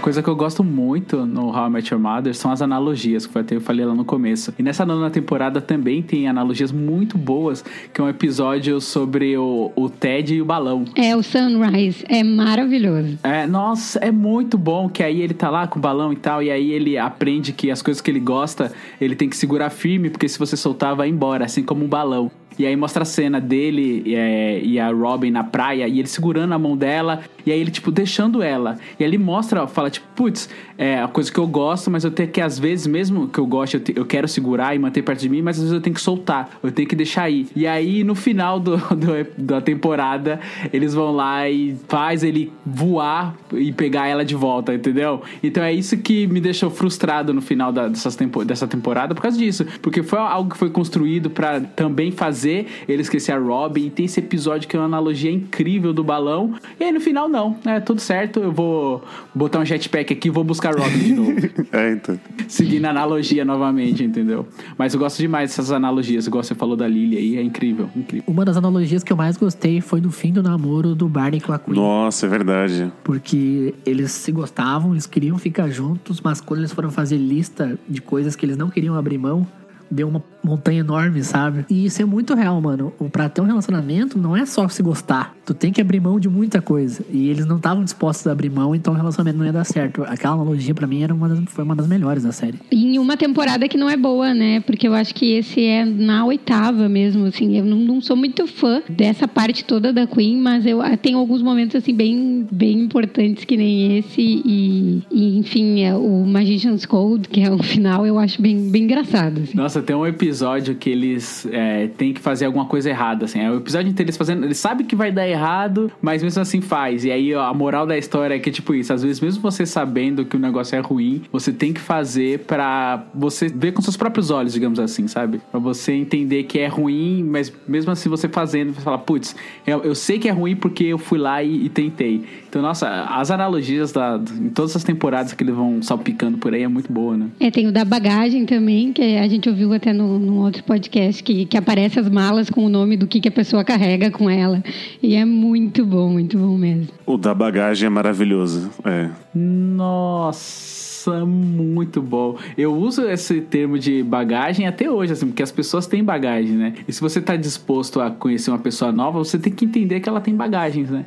Coisa 0.05 0.23
que 0.23 0.29
eu 0.29 0.37
gosto 0.37 0.63
muito 0.63 1.25
no 1.25 1.47
How 1.47 1.67
I 1.67 1.71
Met 1.71 1.95
Your 1.95 1.99
Mother 1.99 2.35
são 2.35 2.51
as 2.51 2.61
analogias, 2.61 3.27
que 3.27 3.39
até 3.39 3.57
eu 3.57 3.61
falei 3.63 3.87
lá 3.87 3.95
no 3.95 4.05
começo. 4.05 4.53
E 4.59 4.63
nessa 4.63 4.85
nona 4.85 5.09
temporada 5.09 5.63
também 5.63 6.03
tem 6.03 6.29
analogias 6.29 6.71
muito 6.71 7.17
boas, 7.17 7.65
que 7.91 8.03
é 8.03 8.05
um 8.05 8.09
episódio 8.11 8.79
sobre 8.83 9.35
o, 9.39 9.73
o 9.75 9.89
Ted 9.89 10.35
e 10.35 10.43
o 10.43 10.45
balão. 10.45 10.85
É 10.95 11.17
o 11.17 11.23
Sunrise. 11.23 12.05
É 12.07 12.23
maravilhoso. 12.23 13.19
É, 13.23 13.47
nossa, 13.47 13.99
é 14.01 14.11
muito 14.11 14.59
bom 14.59 14.91
que 14.91 15.03
aí 15.03 15.23
ele 15.23 15.33
tá 15.33 15.49
lá 15.49 15.67
com 15.67 15.79
o 15.79 15.83
balão 15.83 16.13
e 16.13 16.17
tal, 16.17 16.43
e 16.43 16.51
aí 16.51 16.71
ele 16.71 16.99
aprende 16.99 17.55
que 17.55 17.71
as 17.71 17.81
coisas 17.81 18.03
que 18.03 18.11
ele 18.11 18.21
gosta, 18.21 18.71
ele 19.01 19.17
tem 19.17 19.31
que 19.31 19.39
segurar 19.39 19.71
firme, 19.71 20.11
porque 20.11 20.29
se 20.29 20.39
você 20.39 20.55
soltar, 20.55 20.95
vai 20.95 21.09
embora, 21.09 21.47
assim 21.47 21.63
como 21.63 21.83
um 21.83 21.89
balão. 21.89 22.31
E 22.59 22.67
aí 22.67 22.77
mostra 22.77 23.03
a 23.03 23.07
cena 23.07 23.41
dele 23.41 24.15
é, 24.15 24.61
e 24.63 24.79
a 24.79 24.91
Robin 24.91 25.31
na 25.31 25.43
praia, 25.45 25.87
e 25.89 25.99
ele 25.99 26.09
segurando 26.09 26.53
a 26.55 26.59
mão 26.59 26.77
dela, 26.77 27.21
e 27.45 27.51
aí 27.53 27.61
ele, 27.61 27.71
tipo, 27.71 27.91
deixando 27.91 28.43
ela. 28.43 28.79
E 28.99 29.03
aí 29.05 29.11
ele 29.11 29.19
mostra, 29.19 29.67
fala, 29.67 29.91
tipo, 29.91 30.07
putz, 30.15 30.49
é 30.79 31.01
a 31.01 31.09
coisa 31.09 31.31
que 31.33 31.39
eu 31.39 31.47
gosto, 31.47 31.91
mas 31.91 32.05
eu 32.05 32.11
tenho 32.11 32.29
que, 32.29 32.41
às 32.41 32.59
vezes, 32.59 32.87
mesmo 32.87 33.29
que 33.29 33.39
eu 33.39 33.47
goste, 33.47 33.77
eu, 33.77 33.83
te- 33.83 33.93
eu 33.97 34.05
quero 34.05 34.27
segurar 34.29 34.75
e 34.75 34.79
manter 34.79 35.03
perto 35.03 35.21
de 35.21 35.29
mim, 35.29 35.43
mas 35.43 35.57
às 35.57 35.63
vezes 35.63 35.75
eu 35.75 35.81
tenho 35.81 35.95
que 35.95 36.01
soltar, 36.01 36.51
eu 36.63 36.71
tenho 36.71 36.89
que 36.89 36.97
deixar 36.97 37.29
ir. 37.31 37.47
E 37.57 37.67
aí, 37.67 38.05
no 38.05 38.15
final 38.15 38.59
do, 38.61 38.77
do- 38.95 39.27
da 39.37 39.61
temporada, 39.61 40.39
eles 40.73 40.95
vão 40.95 41.13
lá 41.13 41.49
e 41.49 41.77
faz 41.89 42.23
ele 42.23 42.53
voar 42.65 43.35
e 43.53 43.73
pegar 43.73 44.07
ela 44.07 44.25
de 44.25 44.35
volta, 44.35 44.75
entendeu? 44.75 45.23
Então 45.43 45.63
é 45.63 45.73
isso 45.73 45.97
que 45.99 46.27
me 46.27 46.41
deixou 46.41 46.71
frustrado 46.71 47.33
no 47.35 47.41
final 47.43 47.73
da- 47.73 47.89
dessas 47.89 48.15
tempo, 48.17 48.45
dessa 48.45 48.67
temporada 48.67 49.15
por 49.15 49.23
causa 49.23 49.37
disso. 49.37 49.67
Porque 49.83 50.03
foi 50.03 50.19
algo 50.19 50.51
que 50.51 50.57
foi 50.57 50.71
construído 50.71 51.31
pra 51.31 51.61
também 51.61 52.11
fazer 52.11 52.44
ele 52.47 53.03
esquecer 53.03 53.33
a 53.33 53.39
Robin. 53.39 53.87
E 53.87 53.91
tem 53.91 54.07
esse 54.07 54.21
episódio 54.21 54.69
que 54.69 54.77
é 54.77 54.79
uma 54.79 54.87
analogia 54.87 55.31
incrível 55.31 55.93
do 55.93 56.05
balão. 56.05 56.55
E 56.79 56.85
aí 56.85 56.93
no 56.93 57.01
final, 57.01 57.29
não. 57.29 57.57
É 57.65 57.81
tudo 57.81 58.01
certo. 58.01 58.41
Eu 58.41 58.53
vou 58.53 59.03
botar 59.35 59.59
um 59.59 59.65
jetpack 59.65 60.13
aqui 60.13 60.29
e 60.29 60.31
vou 60.31 60.45
buscar 60.45 60.75
a 60.75 60.83
Robin 60.83 60.99
de 60.99 61.13
novo. 61.13 61.35
É, 61.73 61.93
então. 61.93 62.19
Seguindo 62.47 62.85
a 62.85 62.91
analogia 62.91 63.45
novamente, 63.45 64.05
entendeu? 64.05 64.47
Mas 64.79 64.95
eu 64.95 65.01
gosto 65.01 65.19
demais 65.19 65.51
dessas 65.51 65.73
analogias. 65.73 66.27
Igual 66.27 66.45
você 66.45 66.55
falou 66.55 66.77
da 66.77 66.87
Lily 66.87 67.17
aí. 67.17 67.37
É 67.37 67.43
incrível, 67.43 67.91
incrível. 67.97 68.25
Uma 68.29 68.45
das 68.45 68.57
analogias 68.57 69.03
que 69.03 69.13
eu 69.13 69.17
mais 69.17 69.37
gostei 69.37 69.81
foi 69.81 70.01
do 70.01 70.11
fim 70.11 70.33
do 70.33 70.43
namoro 70.43 70.95
do 70.95 71.09
Barney 71.09 71.41
com 71.41 71.53
a 71.53 71.59
Queen. 71.59 71.75
Nossa, 71.75 72.27
é 72.27 72.29
verdade. 72.29 72.93
Porque 73.03 73.75
eles 73.85 74.13
se 74.13 74.31
gostavam, 74.31 74.93
eles 74.93 75.07
queriam 75.07 75.37
ficar 75.39 75.69
juntos, 75.69 76.21
mas 76.21 76.41
quando 76.41 76.61
eles 76.61 76.73
foram 76.73 76.91
fazer 76.91 77.17
lista 77.17 77.79
de 77.89 78.01
coisas 78.01 78.37
que 78.37 78.47
eles 78.47 78.57
não 78.57 78.71
queriam 78.71 78.95
abrir 78.95 79.19
mão, 79.19 79.47
deu 79.91 80.09
uma 80.09 80.23
montanha 80.45 80.81
enorme, 80.81 81.25
sabe? 81.25 81.65
E 81.71 81.87
isso 81.87 82.03
é 82.03 82.05
muito 82.05 82.35
real, 82.35 82.61
mano. 82.61 82.93
Pra 83.11 83.29
ter 83.29 83.41
um 83.41 83.45
relacionamento 83.45 84.19
não 84.19 84.37
é 84.37 84.45
só 84.45 84.69
se 84.69 84.83
gostar. 84.83 85.35
Tu 85.45 85.55
tem 85.55 85.73
que 85.73 85.81
abrir 85.81 86.01
mão 86.01 86.21
de 86.21 86.29
muita 86.29 86.61
coisa. 86.61 87.05
E 87.11 87.29
eles 87.29 87.47
não 87.47 87.57
estavam 87.57 87.83
dispostos 87.83 88.27
a 88.27 88.33
abrir 88.33 88.51
mão, 88.51 88.75
então 88.75 88.93
o 88.93 88.97
relacionamento 88.97 89.39
não 89.39 89.47
ia 89.47 89.53
dar 89.53 89.65
certo. 89.65 90.03
Aquela 90.05 90.35
analogia 90.35 90.75
pra 90.75 90.87
mim 90.87 91.03
era 91.03 91.15
uma 91.15 91.29
das, 91.29 91.41
foi 91.47 91.65
uma 91.65 91.75
das 91.75 91.87
melhores 91.87 92.23
da 92.23 92.33
série. 92.33 92.59
Em 92.71 92.99
uma 92.99 93.17
temporada 93.17 93.67
que 93.69 93.79
não 93.79 93.89
é 93.89 93.97
boa, 93.97 94.35
né? 94.35 94.61
Porque 94.61 94.87
eu 94.87 94.95
acho 94.95 95.15
que 95.15 95.33
esse 95.33 95.65
é 95.65 95.85
na 95.85 96.25
oitava 96.25 96.89
mesmo, 96.89 97.27
assim. 97.27 97.57
Eu 97.57 97.65
não, 97.65 97.79
não 97.79 98.01
sou 98.01 98.17
muito 98.17 98.47
fã 98.47 98.83
dessa 98.89 99.27
parte 99.27 99.65
toda 99.65 99.93
da 99.93 100.07
Queen, 100.07 100.37
mas 100.39 100.67
eu 100.67 100.83
ah, 100.83 100.97
tenho 100.97 101.19
alguns 101.19 101.43
momentos, 101.43 101.77
assim, 101.77 101.95
bem, 101.95 102.47
bem 102.51 102.81
importantes 102.81 103.45
que 103.45 103.57
nem 103.57 103.99
esse. 103.99 104.21
E, 104.21 105.03
e, 105.11 105.39
enfim, 105.39 105.83
é 105.83 105.95
o 105.95 106.25
Magician's 106.27 106.85
Code, 106.85 107.29
que 107.29 107.41
é 107.41 107.51
o 107.51 107.59
final, 107.63 108.07
eu 108.07 108.19
acho 108.19 108.41
bem, 108.41 108.71
bem 108.71 108.85
engraçado, 108.85 109.41
assim. 109.43 109.57
Nossa, 109.57 109.74
Nossa, 109.75 109.83
tem 109.83 109.97
um 109.97 110.07
episódio 110.07 110.77
que 110.77 110.89
eles 110.89 111.47
é, 111.51 111.89
têm 111.89 112.15
que 112.15 112.21
fazer 112.21 112.47
alguma 112.47 112.67
coisa 112.67 112.89
errada, 112.89 113.25
assim. 113.25 113.41
É 113.41 113.51
o 113.51 113.57
episódio 113.57 113.91
inteiro 113.91 114.09
eles 114.09 114.17
fazendo. 114.17 114.45
Eles 114.45 114.59
sabem 114.59 114.87
que 114.87 114.95
vai 114.95 115.11
dar 115.11 115.27
errado, 115.27 115.91
mas 116.01 116.23
mesmo 116.23 116.41
assim 116.41 116.61
faz. 116.61 117.05
E 117.05 117.11
aí 117.11 117.35
ó, 117.35 117.43
a 117.43 117.53
moral 117.53 117.85
da 117.85 117.99
história 117.99 118.37
é 118.37 118.39
que, 118.39 118.53
tipo, 118.53 118.73
isso. 118.73 118.93
Às 118.93 119.03
vezes, 119.03 119.21
mesmo 119.21 119.43
você 119.43 119.67
sabendo 119.67 120.25
que 120.25 120.37
o 120.37 120.39
negócio 120.39 120.77
é 120.77 120.81
ruim, 120.81 121.23
você 121.33 121.53
tem 121.53 121.73
que 121.73 121.81
fazer 121.81 122.41
pra 122.41 123.05
você 123.13 123.49
ver 123.49 123.73
com 123.73 123.83
seus 123.83 123.97
próprios 123.97 124.31
olhos, 124.31 124.53
digamos 124.53 124.79
assim, 124.79 125.09
sabe? 125.09 125.41
Pra 125.51 125.59
você 125.59 125.93
entender 125.93 126.45
que 126.45 126.61
é 126.61 126.69
ruim, 126.69 127.25
mas 127.25 127.53
mesmo 127.67 127.91
assim 127.91 128.09
você 128.09 128.29
fazendo, 128.29 128.75
você 128.75 128.81
fala, 128.81 128.99
putz, 128.99 129.35
eu, 129.67 129.83
eu 129.83 129.95
sei 129.95 130.21
que 130.21 130.29
é 130.29 130.33
ruim 130.33 130.55
porque 130.55 130.85
eu 130.85 130.99
fui 130.99 131.19
lá 131.19 131.43
e, 131.43 131.67
e 131.67 131.69
tentei. 131.69 132.25
Então, 132.55 132.63
nossa, 132.63 132.89
as 132.89 133.33
analogias 133.33 133.91
da, 133.91 134.17
em 134.41 134.49
todas 134.49 134.77
as 134.77 134.85
temporadas 134.85 135.33
que 135.33 135.43
eles 135.43 135.53
vão 135.53 135.83
salpicando 135.83 136.39
por 136.39 136.55
aí 136.55 136.63
é 136.63 136.69
muito 136.69 136.93
boa, 136.93 137.17
né? 137.17 137.27
É, 137.41 137.51
tem 137.51 137.67
o 137.67 137.73
da 137.73 137.85
bagagem 137.85 138.47
também, 138.47 138.93
que 138.93 139.03
a 139.03 139.27
gente 139.27 139.49
ouviu 139.49 139.73
até 139.73 139.93
no, 139.93 140.21
no 140.21 140.37
outro 140.37 140.63
podcast, 140.63 141.21
que, 141.21 141.47
que 141.47 141.57
aparece 141.57 141.99
as 141.99 142.09
malas 142.09 142.49
com 142.49 142.65
o 142.65 142.69
nome 142.69 142.97
do 142.97 143.09
que, 143.09 143.19
que 143.19 143.27
a 143.27 143.33
pessoa 143.33 143.65
carrega 143.65 144.09
com 144.09 144.31
ela. 144.31 144.63
E 145.03 145.17
é 145.17 145.25
muito 145.25 145.85
bom, 145.85 146.11
muito 146.11 146.39
bom 146.39 146.57
mesmo. 146.57 146.87
O 147.05 147.17
da 147.17 147.35
bagagem 147.35 147.89
é 147.89 147.91
maravilhoso. 147.91 148.71
É. 148.85 149.11
Nossa, 149.35 151.27
muito 151.27 152.01
bom. 152.01 152.39
Eu 152.57 152.73
uso 152.73 153.03
esse 153.09 153.41
termo 153.41 153.81
de 153.81 154.01
bagagem 154.05 154.69
até 154.69 154.89
hoje, 154.89 155.13
assim, 155.13 155.27
porque 155.27 155.43
as 155.43 155.51
pessoas 155.51 155.89
têm 155.89 156.05
bagagem, 156.05 156.53
né? 156.53 156.75
E 156.87 156.93
se 156.93 157.01
você 157.01 157.21
tá 157.21 157.35
disposto 157.35 158.01
a 158.01 158.13
conhecer 158.13 158.53
uma 158.53 158.61
pessoa 158.61 158.93
nova, 158.93 159.19
você 159.19 159.41
tem 159.41 159.53
que 159.53 159.65
entender 159.65 159.99
que 159.99 160.09
ela 160.09 160.21
tem 160.21 160.37
bagagens, 160.37 160.89
né? 160.89 161.05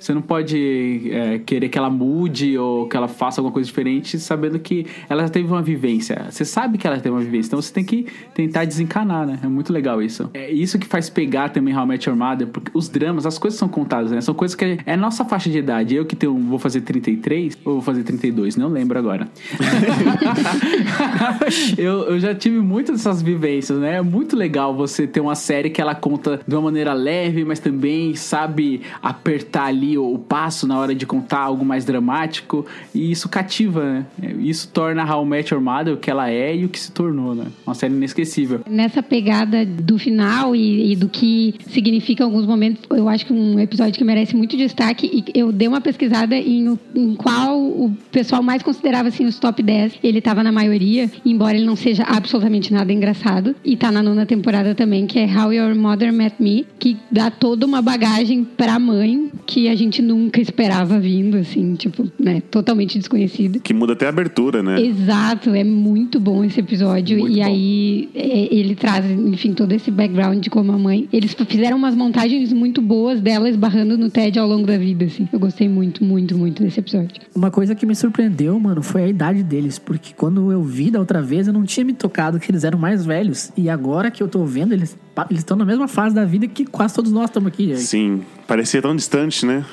Você 0.00 0.14
não 0.14 0.22
pode 0.22 1.10
é, 1.12 1.38
querer 1.38 1.68
que 1.68 1.76
ela 1.76 1.90
mude 1.90 2.56
ou 2.56 2.88
que 2.88 2.96
ela 2.96 3.06
faça 3.06 3.40
alguma 3.40 3.52
coisa 3.52 3.66
diferente 3.66 4.18
sabendo 4.18 4.58
que 4.58 4.86
ela 5.08 5.28
teve 5.28 5.46
uma 5.46 5.62
vivência. 5.62 6.26
Você 6.30 6.44
sabe 6.44 6.78
que 6.78 6.86
ela 6.86 6.96
teve 6.96 7.10
uma 7.10 7.20
vivência, 7.20 7.48
então 7.48 7.60
você 7.60 7.72
tem 7.72 7.84
que 7.84 8.06
tentar 8.34 8.64
desencanar, 8.64 9.26
né? 9.26 9.38
É 9.42 9.46
muito 9.46 9.72
legal 9.72 10.02
isso. 10.02 10.30
É 10.32 10.50
isso 10.50 10.78
que 10.78 10.86
faz 10.86 11.10
pegar 11.10 11.50
também 11.50 11.76
How 11.76 11.84
I 11.84 11.86
Met 11.86 12.08
Your 12.08 12.18
Mother, 12.18 12.48
porque 12.48 12.70
os 12.74 12.88
dramas, 12.88 13.26
as 13.26 13.38
coisas 13.38 13.58
são 13.58 13.68
contadas, 13.68 14.10
né? 14.10 14.20
São 14.20 14.34
coisas 14.34 14.54
que 14.54 14.78
é 14.86 14.96
nossa 14.96 15.24
faixa 15.24 15.50
de 15.50 15.58
idade. 15.58 15.94
Eu 15.94 16.06
que 16.06 16.16
tenho, 16.16 16.36
vou 16.38 16.58
fazer 16.58 16.80
33 16.80 17.58
ou 17.64 17.74
vou 17.74 17.82
fazer 17.82 18.02
32, 18.02 18.56
não 18.56 18.68
lembro 18.68 18.98
agora. 18.98 19.28
eu, 21.76 22.04
eu 22.04 22.18
já 22.18 22.34
tive 22.34 22.60
muitas 22.60 22.96
dessas 22.96 23.20
vivências, 23.20 23.78
né? 23.78 23.96
É 23.96 24.02
muito 24.02 24.36
legal 24.36 24.74
você 24.74 25.06
ter 25.06 25.20
uma 25.20 25.34
série 25.34 25.70
que 25.70 25.80
ela 25.80 25.94
conta 25.94 26.40
de 26.46 26.54
uma 26.54 26.62
maneira 26.62 26.92
leve, 26.92 27.44
mas 27.44 27.58
também 27.58 28.14
sabe 28.14 28.82
apertar 29.02 29.64
ali 29.64 29.89
o, 29.96 30.14
o 30.14 30.18
passo 30.18 30.66
na 30.66 30.78
hora 30.78 30.94
de 30.94 31.06
contar 31.06 31.40
algo 31.40 31.64
mais 31.64 31.84
dramático. 31.84 32.66
E 32.94 33.10
isso 33.10 33.28
cativa, 33.28 33.84
né? 33.84 34.06
Isso 34.38 34.68
torna 34.68 35.04
How 35.04 35.24
Met 35.24 35.52
Your 35.52 35.62
Mother 35.62 35.94
o 35.94 35.96
que 35.96 36.10
ela 36.10 36.30
é 36.30 36.56
e 36.56 36.64
o 36.64 36.68
que 36.68 36.78
se 36.78 36.92
tornou, 36.92 37.34
né? 37.34 37.46
Uma 37.66 37.74
série 37.74 37.94
inesquecível. 37.94 38.60
Nessa 38.68 39.02
pegada 39.02 39.64
do 39.64 39.98
final 39.98 40.54
e, 40.54 40.92
e 40.92 40.96
do 40.96 41.08
que 41.08 41.54
significa 41.68 42.24
alguns 42.24 42.46
momentos, 42.46 42.82
eu 42.90 43.08
acho 43.08 43.26
que 43.26 43.32
um 43.32 43.58
episódio 43.58 43.94
que 43.94 44.04
merece 44.04 44.36
muito 44.36 44.56
destaque. 44.56 45.06
E 45.12 45.38
eu 45.38 45.52
dei 45.52 45.68
uma 45.68 45.80
pesquisada 45.80 46.36
em, 46.36 46.78
em 46.94 47.14
qual 47.14 47.60
o 47.60 47.94
pessoal 48.10 48.42
mais 48.42 48.62
considerava 48.62 49.08
assim 49.08 49.26
os 49.26 49.38
top 49.38 49.62
10. 49.62 49.94
Ele 50.02 50.18
estava 50.18 50.42
na 50.42 50.52
maioria, 50.52 51.10
embora 51.24 51.56
ele 51.56 51.66
não 51.66 51.76
seja 51.76 52.04
absolutamente 52.04 52.72
nada 52.72 52.92
engraçado. 52.92 53.54
E 53.64 53.76
tá 53.76 53.90
na 53.90 54.02
nona 54.02 54.26
temporada 54.26 54.74
também, 54.74 55.06
que 55.06 55.18
é 55.18 55.26
How 55.26 55.52
Your 55.52 55.74
Mother 55.74 56.12
Met 56.12 56.36
Me, 56.40 56.66
que 56.78 56.96
dá 57.10 57.30
toda 57.30 57.66
uma 57.66 57.82
bagagem 57.82 58.44
pra 58.44 58.78
mãe 58.78 59.30
que 59.46 59.68
a 59.68 59.74
gente 59.80 60.02
nunca 60.02 60.40
esperava 60.40 60.98
vindo, 60.98 61.36
assim, 61.36 61.74
tipo, 61.74 62.10
né, 62.18 62.40
totalmente 62.50 62.98
desconhecido. 62.98 63.60
Que 63.60 63.74
muda 63.74 63.92
até 63.92 64.06
a 64.06 64.08
abertura, 64.08 64.62
né? 64.62 64.80
Exato, 64.80 65.50
é 65.50 65.64
muito 65.64 66.20
bom 66.20 66.44
esse 66.44 66.60
episódio. 66.60 67.18
Muito 67.18 67.36
e 67.36 67.40
bom. 67.40 67.46
aí 67.46 68.08
é, 68.14 68.54
ele 68.54 68.74
traz, 68.74 69.04
enfim, 69.10 69.52
todo 69.52 69.72
esse 69.72 69.90
background 69.90 70.42
de 70.42 70.50
como 70.50 70.72
a 70.72 70.78
mãe. 70.78 71.08
Eles 71.12 71.34
fizeram 71.48 71.76
umas 71.76 71.94
montagens 71.94 72.52
muito 72.52 72.80
boas 72.80 73.20
dela 73.20 73.48
esbarrando 73.48 73.96
no 73.96 74.10
Ted 74.10 74.38
ao 74.38 74.48
longo 74.48 74.66
da 74.66 74.76
vida, 74.76 75.04
assim. 75.04 75.28
Eu 75.32 75.38
gostei 75.38 75.68
muito, 75.68 76.04
muito, 76.04 76.36
muito 76.36 76.62
desse 76.62 76.80
episódio. 76.80 77.20
Uma 77.34 77.50
coisa 77.50 77.74
que 77.74 77.86
me 77.86 77.94
surpreendeu, 77.94 78.58
mano, 78.58 78.82
foi 78.82 79.04
a 79.04 79.08
idade 79.08 79.42
deles. 79.42 79.78
Porque 79.78 80.12
quando 80.16 80.52
eu 80.52 80.62
vi 80.62 80.90
da 80.90 80.98
outra 80.98 81.22
vez, 81.22 81.46
eu 81.46 81.52
não 81.52 81.64
tinha 81.64 81.84
me 81.84 81.92
tocado 81.92 82.38
que 82.38 82.50
eles 82.50 82.64
eram 82.64 82.78
mais 82.78 83.04
velhos. 83.04 83.50
E 83.56 83.68
agora 83.68 84.10
que 84.10 84.22
eu 84.22 84.28
tô 84.28 84.44
vendo, 84.44 84.72
eles 84.72 84.96
eles 85.28 85.40
estão 85.40 85.56
na 85.56 85.64
mesma 85.64 85.88
fase 85.88 86.14
da 86.14 86.24
vida 86.24 86.46
que 86.46 86.64
quase 86.64 86.94
todos 86.94 87.10
nós 87.12 87.24
estamos 87.26 87.48
aqui. 87.48 87.68
gente. 87.68 87.80
Sim, 87.80 88.22
parecia 88.46 88.80
tão 88.80 88.94
distante, 88.94 89.44
né? 89.44 89.64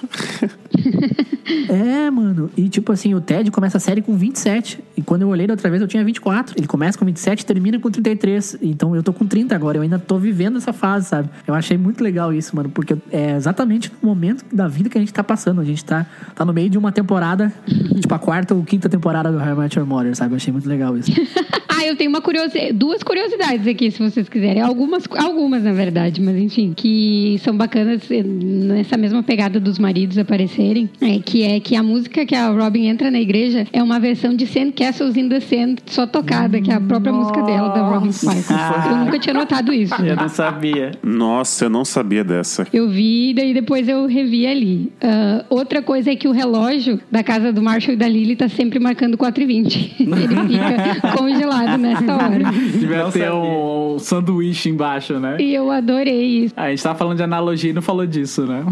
É, 1.69 2.09
mano. 2.09 2.49
E 2.57 2.67
tipo 2.69 2.91
assim, 2.91 3.13
o 3.13 3.21
Ted 3.21 3.49
começa 3.51 3.77
a 3.77 3.79
série 3.79 4.01
com 4.01 4.15
27. 4.15 4.79
E 4.95 5.01
quando 5.01 5.21
eu 5.21 5.29
olhei 5.29 5.47
da 5.47 5.53
outra 5.53 5.69
vez, 5.69 5.81
eu 5.81 5.87
tinha 5.87 6.03
24. 6.03 6.55
Ele 6.57 6.67
começa 6.67 6.97
com 6.97 7.05
27 7.05 7.41
e 7.41 7.45
termina 7.45 7.79
com 7.79 7.89
33. 7.89 8.57
Então 8.61 8.95
eu 8.95 9.03
tô 9.03 9.13
com 9.13 9.25
30 9.25 9.55
agora. 9.55 9.77
Eu 9.77 9.81
ainda 9.81 9.99
tô 9.99 10.17
vivendo 10.17 10.57
essa 10.57 10.73
fase, 10.73 11.07
sabe? 11.07 11.29
Eu 11.45 11.53
achei 11.53 11.77
muito 11.77 12.03
legal 12.03 12.33
isso, 12.33 12.55
mano. 12.55 12.69
Porque 12.69 12.95
é 13.11 13.35
exatamente 13.35 13.91
no 14.01 14.09
momento 14.09 14.43
da 14.53 14.67
vida 14.67 14.89
que 14.89 14.97
a 14.97 15.01
gente 15.01 15.13
tá 15.13 15.23
passando. 15.23 15.61
A 15.61 15.65
gente 15.65 15.83
tá, 15.83 16.05
tá 16.35 16.43
no 16.43 16.53
meio 16.53 16.69
de 16.69 16.77
uma 16.77 16.91
temporada, 16.91 17.53
tipo 17.99 18.13
a 18.13 18.19
quarta 18.19 18.53
ou 18.53 18.63
quinta 18.63 18.89
temporada 18.89 19.31
do 19.31 19.37
Met 19.55 19.77
Your 19.77 19.87
Mother, 19.87 20.15
sabe? 20.15 20.33
Eu 20.33 20.37
achei 20.37 20.51
muito 20.51 20.67
legal 20.67 20.97
isso. 20.97 21.11
Ah, 21.77 21.85
eu 21.85 21.95
tenho 21.95 22.09
uma 22.09 22.21
curiosidade, 22.21 22.73
duas 22.73 23.03
curiosidades 23.03 23.67
aqui, 23.67 23.91
se 23.91 23.99
vocês 23.99 24.27
quiserem. 24.27 24.63
Algumas, 24.63 25.03
algumas 25.15 25.61
na 25.61 25.73
verdade, 25.73 26.19
mas 26.19 26.35
enfim, 26.35 26.73
que 26.75 27.39
são 27.43 27.55
bacanas 27.55 28.01
eh, 28.09 28.23
nessa 28.23 28.97
mesma 28.97 29.21
pegada 29.21 29.59
dos 29.59 29.77
maridos 29.77 30.17
aparecerem. 30.17 30.89
É, 30.99 31.19
que 31.19 31.36
é 31.43 31.59
que 31.59 31.75
a 31.75 31.83
música 31.83 32.25
que 32.25 32.35
a 32.35 32.49
Robin 32.49 32.87
entra 32.87 33.11
na 33.11 33.19
igreja 33.19 33.65
é 33.71 33.81
uma 33.81 33.99
versão 33.99 34.35
de 34.35 34.45
Sand 34.47 34.71
Castles 34.71 35.15
in 35.15 35.29
the 35.29 35.39
Sand 35.39 35.75
só 35.85 36.05
tocada, 36.05 36.61
que 36.61 36.71
é 36.71 36.75
a 36.75 36.81
própria 36.81 37.13
música 37.13 37.41
dela, 37.43 37.69
da 37.69 37.87
Robin 37.87 38.11
Sparks. 38.11 38.49
Eu 38.49 38.95
nunca 38.97 39.19
tinha 39.19 39.33
notado 39.33 39.73
isso. 39.73 39.95
Eu 40.01 40.15
não 40.15 40.29
sabia. 40.29 40.91
Nossa, 41.03 41.65
eu 41.65 41.69
não 41.69 41.85
sabia 41.85 42.23
dessa. 42.23 42.67
Eu 42.73 42.89
vi, 42.89 43.33
daí 43.33 43.53
depois 43.53 43.87
eu 43.87 44.05
revi 44.05 44.45
ali. 44.45 44.91
Ah, 45.01 45.45
outra 45.49 45.81
coisa 45.81 46.11
é 46.11 46.15
que 46.15 46.27
o 46.27 46.31
relógio 46.31 46.99
da 47.11 47.23
casa 47.23 47.51
do 47.51 47.61
Marshall 47.61 47.93
e 47.93 47.97
da 47.97 48.07
Lily 48.07 48.35
tá 48.35 48.49
sempre 48.49 48.79
marcando 48.79 49.17
4h20. 49.17 49.95
Ele 49.99 50.93
fica 50.93 51.17
congelado 51.17 51.77
nessa 51.77 52.15
hora. 52.15 52.51
Devia 52.77 53.05
ter 53.11 53.31
um, 53.31 53.95
um 53.95 53.99
sanduíche 53.99 54.69
embaixo, 54.69 55.19
né? 55.19 55.37
E 55.39 55.53
eu 55.53 55.71
adorei 55.71 56.45
isso. 56.45 56.53
A 56.57 56.69
gente 56.69 56.83
tava 56.83 56.97
falando 56.97 57.17
de 57.17 57.23
analogia 57.23 57.71
e 57.71 57.73
não 57.73 57.81
falou 57.81 58.05
disso, 58.05 58.45
né? 58.45 58.63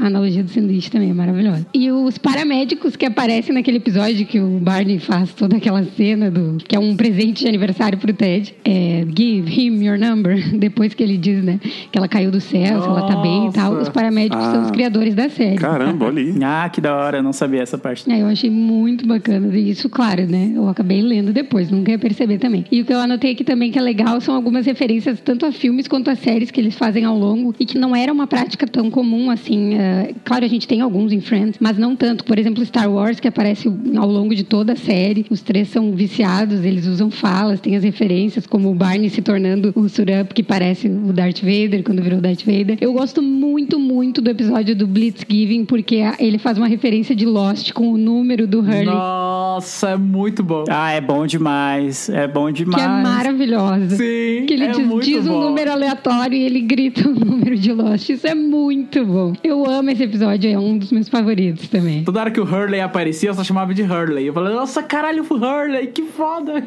A 0.00 0.06
analogia 0.06 0.42
do 0.42 0.50
sanduíche 0.50 0.90
também 0.90 1.10
é 1.10 1.14
maravilhosa. 1.14 1.66
E 1.72 1.90
os 2.08 2.16
paramédicos 2.18 2.96
que 2.96 3.04
aparecem 3.04 3.54
naquele 3.54 3.76
episódio 3.76 4.24
que 4.26 4.40
o 4.40 4.58
Barney 4.58 4.98
faz 4.98 5.32
toda 5.34 5.56
aquela 5.58 5.84
cena 5.84 6.30
do 6.30 6.56
que 6.66 6.74
é 6.74 6.78
um 6.78 6.96
presente 6.96 7.42
de 7.42 7.48
aniversário 7.48 7.98
pro 7.98 8.12
Ted. 8.12 8.54
É, 8.64 9.04
give 9.16 9.48
him 9.60 9.84
your 9.84 9.98
number. 9.98 10.38
Depois 10.58 10.94
que 10.94 11.02
ele 11.02 11.16
diz, 11.18 11.44
né, 11.44 11.60
que 11.62 11.98
ela 11.98 12.08
caiu 12.08 12.30
do 12.30 12.40
céu, 12.40 12.80
se 12.82 12.88
ela 12.88 13.06
tá 13.06 13.16
bem 13.16 13.48
e 13.48 13.52
tal. 13.52 13.74
Os 13.74 13.88
paramédicos 13.90 14.42
são 14.44 14.62
os 14.62 14.68
Ah. 14.68 14.72
criadores 14.72 15.14
da 15.14 15.28
série. 15.28 15.56
Caramba, 15.56 16.06
olha 16.06 16.22
aí. 16.22 16.34
Ah, 16.50 16.68
que 16.70 16.80
da 16.80 16.96
hora, 16.96 17.18
eu 17.18 17.22
não 17.22 17.32
sabia 17.32 17.60
essa 17.62 17.76
parte. 17.76 18.10
É, 18.10 18.22
eu 18.22 18.26
achei 18.26 18.48
muito 18.48 19.06
bacana. 19.06 19.54
E 19.56 19.68
isso, 19.70 19.88
claro, 19.90 20.26
né? 20.26 20.52
Eu 20.54 20.66
acabei 20.68 21.02
lendo 21.02 21.30
depois, 21.32 21.70
nunca 21.70 21.90
ia 21.90 21.98
perceber 21.98 22.38
também. 22.38 22.64
E 22.72 22.80
o 22.80 22.84
que 22.86 22.92
eu 22.92 22.98
anotei 22.98 23.32
aqui 23.32 23.44
também 23.44 23.70
que 23.70 23.78
é 23.78 23.82
legal 23.82 24.18
são 24.20 24.34
algumas 24.34 24.64
referências 24.64 25.20
tanto 25.20 25.44
a 25.44 25.52
filmes 25.52 25.86
quanto 25.86 26.08
a 26.10 26.14
séries 26.16 26.50
que 26.50 26.58
eles 26.58 26.74
fazem 26.74 27.04
ao 27.04 27.18
longo 27.18 27.54
e 27.60 27.66
que 27.66 27.76
não 27.76 27.94
era 27.94 28.10
uma 28.12 28.26
prática 28.26 28.66
tão 28.66 28.90
comum 28.90 29.30
assim. 29.30 29.74
é, 29.74 30.14
claro, 30.24 30.44
a 30.44 30.48
gente 30.48 30.66
tem 30.66 30.80
alguns 30.80 31.12
em 31.12 31.20
Friends, 31.20 31.56
mas 31.60 31.76
não 31.76 31.94
tanto. 31.98 32.24
Por 32.24 32.38
exemplo, 32.38 32.64
Star 32.64 32.90
Wars, 32.90 33.18
que 33.20 33.28
aparece 33.28 33.68
ao 33.96 34.08
longo 34.08 34.34
de 34.34 34.44
toda 34.44 34.72
a 34.72 34.76
série. 34.76 35.26
Os 35.30 35.40
três 35.42 35.68
são 35.68 35.92
viciados, 35.92 36.64
eles 36.64 36.86
usam 36.86 37.10
falas, 37.10 37.60
tem 37.60 37.76
as 37.76 37.82
referências, 37.84 38.46
como 38.46 38.70
o 38.70 38.74
Barney 38.74 39.10
se 39.10 39.20
tornando 39.20 39.72
o 39.74 39.88
Surup, 39.88 40.32
que 40.34 40.42
parece 40.42 40.88
o 40.88 41.12
Darth 41.12 41.40
Vader 41.40 41.82
quando 41.82 42.02
virou 42.02 42.20
Darth 42.20 42.42
Vader. 42.44 42.78
Eu 42.80 42.92
gosto 42.92 43.20
muito, 43.22 43.78
muito 43.78 44.20
do 44.22 44.30
episódio 44.30 44.74
do 44.76 44.86
Blitzgiving, 44.86 45.64
porque 45.64 46.00
ele 46.18 46.38
faz 46.38 46.56
uma 46.56 46.68
referência 46.68 47.14
de 47.14 47.26
Lost 47.26 47.72
com 47.72 47.92
o 47.92 47.98
número 47.98 48.46
do 48.46 48.60
Hurley. 48.60 48.84
Nossa, 48.86 49.90
é 49.90 49.96
muito 49.96 50.42
bom. 50.42 50.64
Ah, 50.68 50.92
é 50.92 51.00
bom 51.00 51.26
demais. 51.26 52.08
É 52.08 52.26
bom 52.28 52.46
Que 52.46 52.64
demais. 52.64 52.82
é 52.84 52.88
maravilhosa. 53.02 53.96
Sim, 53.96 54.44
Que 54.46 54.54
ele 54.54 54.64
é 54.64 54.68
diz, 54.70 54.86
muito 54.86 55.04
diz 55.04 55.26
um 55.26 55.30
bom. 55.32 55.40
número 55.48 55.72
aleatório 55.72 56.36
e 56.36 56.42
ele 56.42 56.60
grita 56.60 57.06
o 57.08 57.12
número 57.14 57.56
de 57.56 57.72
Lost. 57.72 58.08
Isso 58.08 58.26
é 58.26 58.34
muito 58.34 59.04
bom. 59.04 59.32
Eu 59.42 59.66
amo 59.68 59.90
esse 59.90 60.02
episódio, 60.02 60.50
é 60.50 60.58
um 60.58 60.78
dos 60.78 60.92
meus 60.92 61.08
favoritos 61.08 61.66
também. 61.80 62.04
Toda 62.04 62.20
hora 62.20 62.30
que 62.30 62.40
o 62.40 62.44
Hurley 62.44 62.80
aparecia, 62.80 63.30
eu 63.30 63.34
só 63.34 63.44
chamava 63.44 63.72
de 63.72 63.82
Hurley. 63.82 64.26
Eu 64.26 64.32
falei, 64.32 64.54
nossa, 64.54 64.82
caralho, 64.82 65.24
o 65.28 65.34
Hurley, 65.34 65.88
que 65.88 66.02
foda. 66.04 66.64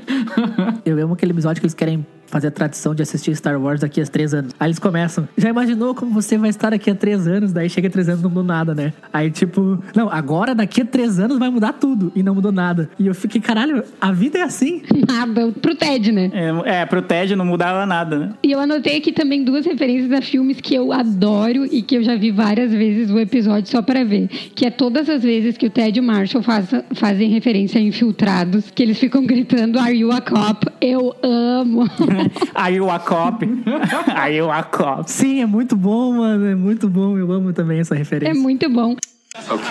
Eu 0.86 0.97
amo 1.03 1.14
aquele 1.14 1.32
episódio 1.32 1.59
que 1.62 1.66
eles 1.66 1.74
querem 1.74 2.05
fazer 2.32 2.47
a 2.47 2.51
tradição 2.51 2.95
de 2.95 3.03
assistir 3.03 3.36
Star 3.36 3.61
Wars 3.61 3.82
daqui 3.82 4.01
a 4.01 4.05
três 4.05 4.34
anos. 4.34 4.53
Aí 4.59 4.67
eles 4.67 4.79
começam. 4.79 5.27
Já 5.38 5.49
imaginou 5.49 5.93
como 5.93 6.11
você 6.11 6.38
vai 6.38 6.49
estar 6.49 6.71
daqui 6.71 6.89
a 6.89 6.95
três 6.95 7.27
anos? 7.27 7.51
Daí 7.51 7.69
chega 7.69 7.89
três 7.89 8.07
anos 8.07 8.21
e 8.21 8.23
não 8.23 8.29
mudou 8.29 8.43
nada, 8.43 8.73
né? 8.73 8.93
Aí 9.11 9.29
tipo, 9.29 9.84
não, 9.95 10.09
agora 10.09 10.55
daqui 10.55 10.82
a 10.82 10.86
três 10.86 11.19
anos 11.19 11.38
vai 11.38 11.49
mudar 11.49 11.73
tudo. 11.73 12.11
E 12.15 12.23
não 12.23 12.34
mudou 12.34 12.51
nada. 12.51 12.89
E 12.97 13.07
eu 13.07 13.13
fiquei, 13.13 13.41
caralho, 13.41 13.84
a 13.99 14.11
vida 14.11 14.39
é 14.39 14.43
assim. 14.43 14.82
Nada, 15.07 15.51
pro 15.61 15.75
Ted, 15.75 16.11
né? 16.11 16.32
É, 16.34 16.82
é, 16.82 16.86
pro 16.86 17.01
Ted 17.01 17.36
não 17.36 17.45
mudava 17.45 17.86
nada, 17.86 18.17
né? 18.17 18.34
E 18.43 18.51
eu 18.51 18.59
anotei 18.59 18.97
aqui 18.97 19.11
também 19.11 19.43
duas 19.43 19.65
referências 19.65 20.11
a 20.11 20.21
filmes 20.21 20.61
que 20.61 20.73
eu 20.73 20.93
adoro 20.93 21.65
e 21.65 21.82
que 21.82 21.95
eu 21.95 22.03
já 22.03 22.15
vi 22.15 22.32
várias 22.32 22.71
vezes 22.71 23.09
o 23.09 23.19
episódio 23.19 23.69
só 23.69 23.82
pra 23.82 24.03
ver. 24.03 24.27
Que 24.55 24.67
é 24.67 24.71
todas 24.71 25.09
as 25.09 25.23
vezes 25.23 25.57
que 25.57 25.65
o 25.65 25.69
Ted 25.69 25.97
e 25.97 26.01
o 26.01 26.03
Marshall 26.03 26.43
faz, 26.43 26.69
fazem 26.93 27.29
referência 27.29 27.79
a 27.79 27.84
infiltrados, 27.84 28.71
que 28.71 28.82
eles 28.82 28.99
ficam 28.99 29.25
gritando 29.25 29.79
Are 29.79 29.95
you 29.95 30.11
a 30.11 30.21
cop? 30.21 30.65
Eu 30.79 31.13
amo. 31.23 31.84
Are 32.55 32.72
you 32.72 32.89
a 32.89 32.99
cop? 32.99 33.41
Are 34.15 34.32
you 34.32 34.49
a 34.49 34.63
cop? 34.63 35.09
Sim, 35.09 35.41
é 35.41 35.45
muito 35.45 35.76
bom, 35.76 36.13
mano. 36.13 36.47
É 36.47 36.55
muito 36.55 36.88
bom. 36.88 37.17
Eu 37.17 37.32
amo 37.32 37.53
também 37.53 37.80
essa 37.80 37.95
referência. 37.95 38.32
É 38.32 38.34
muito 38.34 38.69
bom. 38.69 38.95
Okay. 39.36 39.65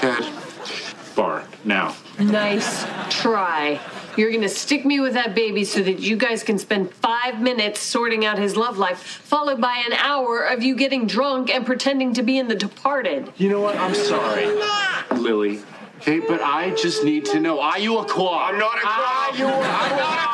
Ted, 0.00 0.32
bar, 1.14 1.44
now. 1.64 1.94
Nice 2.18 2.86
try. 3.22 3.78
You're 4.16 4.30
gonna 4.30 4.48
stick 4.48 4.84
me 4.84 5.00
with 5.00 5.14
that 5.14 5.34
baby 5.34 5.64
so 5.64 5.82
that 5.82 6.00
you 6.00 6.16
guys 6.16 6.42
can 6.42 6.58
spend 6.58 6.92
five 6.92 7.40
minutes 7.40 7.80
sorting 7.80 8.26
out 8.26 8.38
his 8.38 8.56
love 8.56 8.76
life, 8.76 8.98
followed 8.98 9.60
by 9.60 9.82
an 9.86 9.94
hour 9.94 10.42
of 10.42 10.62
you 10.62 10.74
getting 10.74 11.06
drunk 11.06 11.54
and 11.54 11.64
pretending 11.64 12.12
to 12.14 12.22
be 12.22 12.38
in 12.38 12.48
The 12.48 12.54
Departed. 12.54 13.32
You 13.38 13.48
know 13.48 13.60
what? 13.60 13.76
I'm 13.76 13.94
sorry, 13.94 14.46
Lily. 15.18 15.62
Okay, 15.98 16.18
but 16.20 16.42
I 16.42 16.70
just 16.70 17.04
need 17.04 17.24
to 17.26 17.40
know: 17.40 17.60
Are 17.60 17.78
you 17.78 17.98
a 17.98 18.04
claw? 18.04 18.48
I'm 18.48 18.58
not 18.58 18.76
a 18.76 18.80
claw. 18.80 19.28
Are 19.30 19.36
you? 19.36 19.46
I'm 19.46 19.96
not 19.96 20.18
a 20.18 20.26
claw. 20.26 20.31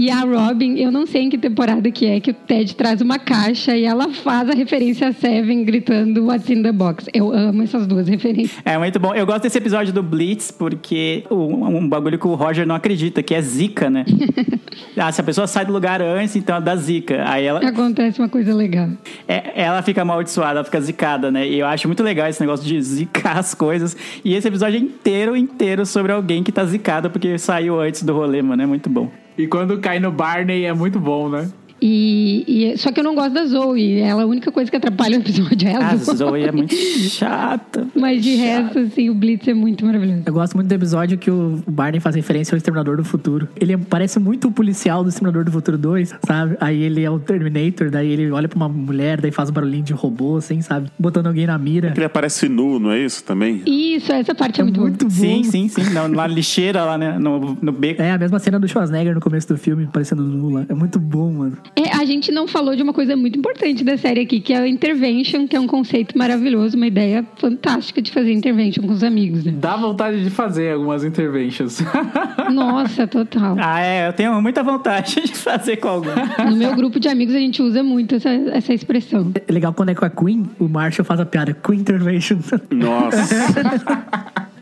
E 0.00 0.12
a 0.12 0.20
Robin, 0.20 0.78
eu 0.78 0.92
não 0.92 1.08
sei 1.08 1.22
em 1.22 1.28
que 1.28 1.36
temporada 1.36 1.90
que 1.90 2.06
é 2.06 2.20
que 2.20 2.30
o 2.30 2.34
Ted 2.34 2.76
traz 2.76 3.00
uma 3.00 3.18
caixa 3.18 3.76
e 3.76 3.84
ela 3.84 4.08
faz 4.12 4.48
a 4.48 4.52
referência 4.52 5.08
a 5.08 5.12
Seven 5.12 5.64
gritando 5.64 6.26
What's 6.26 6.48
in 6.48 6.62
the 6.62 6.70
box. 6.70 7.06
Eu 7.12 7.32
amo 7.32 7.64
essas 7.64 7.84
duas 7.84 8.06
referências. 8.06 8.62
É 8.64 8.78
muito 8.78 9.00
bom. 9.00 9.12
Eu 9.12 9.26
gosto 9.26 9.42
desse 9.42 9.58
episódio 9.58 9.92
do 9.92 10.00
Blitz 10.00 10.52
porque 10.52 11.24
um, 11.28 11.66
um 11.78 11.88
bagulho 11.88 12.16
que 12.16 12.28
o 12.28 12.36
Roger 12.36 12.64
não 12.64 12.76
acredita, 12.76 13.24
que 13.24 13.34
é 13.34 13.42
zica, 13.42 13.90
né? 13.90 14.04
ah, 14.96 15.10
se 15.10 15.20
a 15.20 15.24
pessoa 15.24 15.48
sai 15.48 15.66
do 15.66 15.72
lugar 15.72 16.00
antes, 16.00 16.36
então 16.36 16.54
é 16.54 16.60
da 16.60 16.76
zica. 16.76 17.24
Aí 17.28 17.44
ela, 17.44 17.58
Acontece 17.58 18.20
uma 18.20 18.28
coisa 18.28 18.54
legal. 18.54 18.90
é- 19.26 19.60
ela 19.60 19.82
fica 19.82 20.02
amaldiçoada, 20.02 20.60
ela 20.60 20.64
fica 20.64 20.80
zicada, 20.80 21.32
né? 21.32 21.44
E 21.48 21.58
eu 21.58 21.66
acho 21.66 21.88
muito 21.88 22.04
legal 22.04 22.28
esse 22.28 22.40
negócio 22.40 22.64
de 22.64 22.80
zicar 22.80 23.36
as 23.36 23.52
coisas. 23.52 23.96
E 24.24 24.32
esse 24.32 24.46
episódio 24.46 24.76
é 24.76 24.80
inteiro, 24.80 25.36
inteiro 25.36 25.84
sobre 25.84 26.12
alguém 26.12 26.44
que 26.44 26.52
tá 26.52 26.64
zicado 26.64 27.10
porque 27.10 27.36
saiu 27.36 27.80
antes 27.80 28.04
do 28.04 28.14
rolê, 28.14 28.40
mano. 28.40 28.62
É 28.62 28.66
muito 28.66 28.88
bom. 28.88 29.10
E 29.38 29.46
quando 29.46 29.78
cai 29.78 30.00
no 30.00 30.10
Barney 30.10 30.64
é 30.64 30.72
muito 30.74 30.98
bom, 30.98 31.28
né? 31.28 31.48
E, 31.80 32.44
e- 32.72 32.76
só 32.78 32.90
que 32.92 33.00
eu 33.00 33.04
não 33.04 33.14
gosto 33.14 33.32
da 33.34 33.46
Zoe. 33.46 33.98
Ela, 34.00 34.22
a 34.22 34.26
única 34.26 34.50
coisa 34.50 34.70
que 34.70 34.76
atrapalha 34.76 35.16
o 35.18 35.20
episódio 35.20 35.68
é 35.68 35.74
a 35.76 35.88
A 35.90 35.96
Zoe. 35.96 36.16
Zoe 36.16 36.42
é 36.42 36.52
muito 36.52 36.74
chata. 36.74 37.86
Mas 37.94 38.22
de 38.22 38.34
resto, 38.36 38.78
assim, 38.80 39.08
o 39.10 39.14
Blitz 39.14 39.46
é 39.48 39.54
muito 39.54 39.84
maravilhoso. 39.84 40.22
Eu 40.26 40.32
gosto 40.32 40.54
muito 40.54 40.68
do 40.68 40.72
episódio 40.74 41.16
que 41.18 41.30
o 41.30 41.62
Barney 41.66 42.00
faz 42.00 42.14
referência 42.16 42.54
ao 42.54 42.56
Exterminador 42.56 42.96
do 42.96 43.04
Futuro. 43.04 43.48
Ele 43.60 43.72
é- 43.74 43.76
parece 43.76 44.18
muito 44.18 44.48
o 44.48 44.52
policial 44.52 45.02
do 45.02 45.08
Exterminador 45.08 45.44
do 45.44 45.52
Futuro 45.52 45.78
2, 45.78 46.14
sabe? 46.26 46.56
Aí 46.60 46.82
ele 46.82 47.02
é 47.02 47.10
o 47.10 47.18
Terminator, 47.18 47.90
daí 47.90 48.10
ele 48.10 48.30
olha 48.30 48.48
pra 48.48 48.56
uma 48.56 48.68
mulher, 48.68 49.20
daí 49.20 49.30
faz 49.30 49.50
um 49.50 49.52
barulhinho 49.52 49.84
de 49.84 49.92
robô, 49.92 50.36
assim, 50.36 50.60
sabe? 50.60 50.90
Botando 50.98 51.26
alguém 51.28 51.46
na 51.46 51.56
mira. 51.58 51.92
Ele 51.96 52.04
aparece 52.04 52.48
nu, 52.48 52.78
não 52.78 52.90
é 52.92 53.00
isso 53.04 53.22
também? 53.24 53.62
Isso, 53.66 54.12
essa 54.12 54.34
parte 54.34 54.60
é, 54.60 54.64
muito, 54.64 54.80
muito 54.80 55.04
bom. 55.04 55.10
Sim, 55.10 55.42
sim, 55.44 55.68
sim. 55.68 55.90
Na, 55.92 56.08
na 56.08 56.26
lixeira 56.26 56.84
lá, 56.84 56.98
né? 56.98 57.18
No, 57.18 57.56
no 57.60 57.72
beco. 57.72 58.02
É 58.02 58.10
a 58.12 58.18
mesma 58.18 58.38
cena 58.38 58.58
do 58.58 58.66
Schwarzenegger 58.68 59.14
no 59.14 59.20
começo 59.20 59.48
do 59.48 59.56
filme, 59.56 59.88
parecendo 59.92 60.22
nu 60.22 60.50
lá. 60.50 60.64
É 60.68 60.74
muito 60.74 60.98
bom, 60.98 61.32
mano. 61.32 61.56
É, 61.76 61.96
a 61.96 62.04
gente 62.04 62.32
não 62.32 62.46
falou 62.46 62.74
de 62.74 62.82
uma 62.82 62.92
coisa 62.92 63.16
muito 63.16 63.38
importante 63.38 63.84
da 63.84 63.96
série 63.96 64.20
aqui, 64.20 64.40
que 64.40 64.52
é 64.52 64.60
o 64.60 64.66
intervention, 64.66 65.46
que 65.46 65.56
é 65.56 65.60
um 65.60 65.66
conceito 65.66 66.16
maravilhoso, 66.16 66.76
uma 66.76 66.86
ideia 66.86 67.24
fantástica 67.36 68.02
de 68.02 68.10
fazer 68.10 68.32
intervention 68.32 68.82
com 68.82 68.92
os 68.92 69.02
amigos, 69.04 69.44
né? 69.44 69.52
Dá 69.56 69.76
vontade 69.76 70.22
de 70.22 70.30
fazer 70.30 70.74
algumas 70.74 71.04
interventions. 71.04 71.80
Nossa, 72.52 73.06
total. 73.06 73.56
Ah, 73.58 73.80
é. 73.80 74.08
Eu 74.08 74.12
tenho 74.12 74.40
muita 74.40 74.62
vontade 74.62 75.20
de 75.22 75.34
fazer 75.34 75.76
com 75.76 75.88
alguém. 75.88 76.12
No 76.50 76.56
meu 76.56 76.74
grupo 76.74 76.98
de 76.98 77.08
amigos 77.08 77.34
a 77.34 77.38
gente 77.38 77.62
usa 77.62 77.82
muito 77.82 78.16
essa, 78.16 78.30
essa 78.30 78.72
expressão. 78.72 79.32
É 79.46 79.52
legal 79.52 79.72
quando 79.72 79.90
é 79.90 79.94
com 79.94 80.04
a 80.04 80.10
Queen, 80.10 80.48
o 80.58 80.68
Marshall 80.68 81.04
faz 81.04 81.20
a 81.20 81.26
piada 81.26 81.52
Queen 81.52 81.80
Intervention. 81.80 82.38
Nossa. 82.70 83.34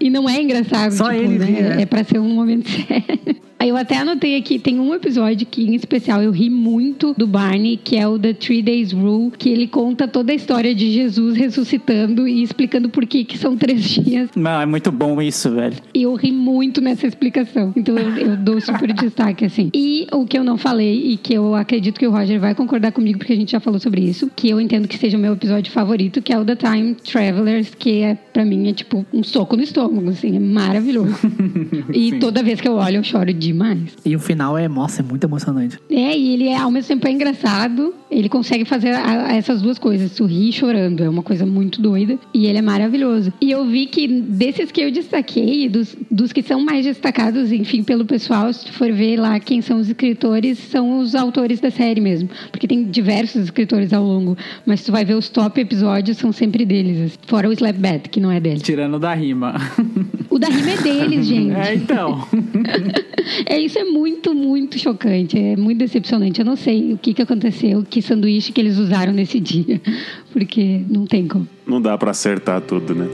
E 0.00 0.11
não 0.11 0.28
é 0.28 0.40
engraçado, 0.40 0.92
Só 0.92 1.11
tipo, 1.11 1.24
ele 1.24 1.38
né? 1.38 1.61
né? 1.76 1.82
É 1.82 1.86
pra 1.86 2.04
ser 2.04 2.18
um 2.18 2.28
momento 2.28 2.68
sério. 2.68 3.36
Aí 3.59 3.70
eu 3.70 3.76
até 3.76 3.96
anotei 3.96 4.36
aqui, 4.36 4.59
tem 4.59 4.78
um 4.78 4.94
episódio 4.94 5.46
que, 5.46 5.62
em 5.62 5.74
especial, 5.74 6.22
eu 6.22 6.30
ri 6.30 6.50
muito 6.50 7.14
do 7.14 7.26
Barney, 7.26 7.78
que 7.82 7.96
é 7.96 8.07
o 8.07 8.18
The 8.18 8.34
Three 8.34 8.62
Days 8.62 8.92
Rule, 8.92 9.32
que 9.36 9.48
ele 9.48 9.66
conta 9.66 10.07
toda 10.07 10.30
a 10.30 10.34
história 10.34 10.74
de 10.74 10.90
Jesus 10.92 11.36
ressuscitando 11.36 12.28
e 12.28 12.42
explicando 12.42 12.90
por 12.90 13.07
que, 13.07 13.24
que 13.24 13.38
são 13.38 13.57
três 13.57 13.82
dias. 13.88 14.28
Não, 14.36 14.61
é 14.61 14.66
muito 14.66 14.92
bom 14.92 15.20
isso, 15.22 15.50
velho. 15.50 15.76
E 15.94 16.02
eu 16.02 16.14
ri 16.14 16.32
muito 16.32 16.80
nessa 16.80 17.07
explicação. 17.07 17.72
Então 17.74 17.96
eu, 17.98 18.16
eu 18.16 18.36
dou 18.36 18.61
super 18.61 18.92
destaque, 18.94 19.46
assim. 19.46 19.70
E 19.74 20.07
o 20.12 20.26
que 20.26 20.38
eu 20.38 20.44
não 20.44 20.59
falei, 20.59 21.12
e 21.12 21.16
que 21.16 21.32
eu 21.34 21.54
acredito 21.54 21.98
que 21.98 22.07
o 22.07 22.11
Roger 22.11 22.38
vai 22.38 22.54
concordar 22.54 22.92
comigo, 22.92 23.18
porque 23.18 23.32
a 23.32 23.36
gente 23.36 23.52
já 23.52 23.61
falou 23.61 23.80
sobre 23.80 24.02
isso, 24.02 24.30
que 24.36 24.50
eu 24.50 24.61
entendo 24.61 24.86
que 24.86 24.98
seja 24.98 25.16
o 25.16 25.20
meu 25.20 25.32
episódio 25.32 25.72
favorito, 25.72 26.20
que 26.20 26.32
é 26.32 26.38
o 26.38 26.44
The 26.44 26.57
Time 26.57 26.94
Travelers, 26.94 27.74
que 27.74 28.02
é, 28.02 28.14
pra 28.14 28.44
mim, 28.44 28.68
é 28.68 28.74
tipo 28.74 29.07
um 29.12 29.22
soco 29.22 29.57
no 29.57 29.62
estômago, 29.62 30.11
assim, 30.11 30.36
é 30.36 30.40
maravilhoso. 30.40 31.16
e 31.92 32.18
toda 32.18 32.42
vez 32.42 32.61
que 32.61 32.68
eu 32.68 32.74
olho, 32.74 32.96
eu 32.96 33.04
choro 33.04 33.32
demais. 33.47 33.92
E 34.05 34.14
o 34.14 34.18
final 34.18 34.57
é, 34.57 34.68
nossa, 34.68 35.03
é 35.03 35.05
muito 35.05 35.24
emocionante. 35.24 35.78
É, 35.90 36.16
e 36.16 36.34
ele 36.34 36.49
é, 36.49 36.57
ao 36.57 36.70
mesmo 36.70 36.88
tempo 36.88 37.07
é 37.07 37.11
engraçado, 37.11 37.94
ele 38.18 38.28
consegue 38.28 38.64
fazer 38.64 38.90
a- 38.92 39.26
a- 39.28 39.32
essas 39.34 39.60
duas 39.62 39.78
coisas, 39.78 40.12
sorrir 40.12 40.48
e 40.48 40.52
chorando, 40.52 41.02
é 41.02 41.08
uma 41.08 41.22
coisa 41.22 41.44
muito 41.46 41.80
doida, 41.80 42.18
e 42.32 42.46
ele 42.46 42.58
é 42.58 42.62
maravilhoso. 42.62 43.32
E 43.40 43.50
eu 43.50 43.64
vi 43.66 43.86
que 43.86 44.08
desses 44.08 44.70
que 44.72 44.80
eu 44.80 44.90
destaquei, 44.90 45.68
dos, 45.68 45.96
dos 46.10 46.32
que 46.32 46.42
são 46.42 46.60
mais 46.64 46.84
destacados, 46.84 47.52
enfim, 47.52 47.82
pelo 47.82 48.04
pessoal, 48.04 48.52
se 48.52 48.64
tu 48.66 48.72
for 48.72 48.90
ver 48.92 49.16
lá 49.18 49.38
quem 49.38 49.60
são 49.60 49.78
os 49.78 49.88
escritores, 49.88 50.58
são 50.58 50.98
os 50.98 51.14
autores 51.14 51.60
da 51.60 51.70
série 51.70 52.00
mesmo, 52.00 52.28
porque 52.50 52.66
tem 52.66 52.84
diversos 52.84 53.44
escritores 53.44 53.92
ao 53.92 54.02
longo, 54.04 54.36
mas 54.64 54.82
tu 54.84 54.90
vai 54.92 55.04
ver 55.04 55.14
os 55.14 55.28
top 55.28 55.60
episódios, 55.60 56.16
são 56.16 56.32
sempre 56.32 56.64
deles, 56.64 56.98
assim. 57.00 57.18
fora 57.26 57.48
o 57.48 57.52
Slap 57.52 57.76
Bat, 57.76 58.08
que 58.08 58.20
não 58.20 58.30
é 58.30 58.40
dele. 58.40 58.60
Tirando 58.60 58.98
da 58.98 59.14
rima. 59.14 59.54
O 60.28 60.38
da 60.38 60.48
rima 60.48 60.72
é 60.72 60.76
deles, 60.82 61.24
gente. 61.28 61.54
É, 61.54 61.74
então. 61.74 62.26
É, 63.46 63.58
isso 63.58 63.76
é 63.78 63.84
muito, 63.84 64.32
muito 64.34 64.78
chocante. 64.78 65.36
É 65.38 65.56
muito 65.56 65.78
decepcionante. 65.78 66.38
Eu 66.40 66.44
não 66.44 66.54
sei 66.56 66.92
o 66.92 66.98
que, 66.98 67.12
que 67.12 67.22
aconteceu, 67.22 67.84
que 67.88 68.00
sanduíche 68.07 68.52
que 68.52 68.61
eles 68.61 68.78
usaram 68.78 69.12
nesse 69.12 69.40
dia. 69.40 69.80
Porque 70.32 70.84
não 70.88 71.07
tem 71.07 71.26
como. 71.26 71.48
Não 71.66 71.80
dá 71.80 71.96
pra 71.98 72.11
acertar 72.11 72.61
tudo, 72.61 72.94
né? 72.94 73.07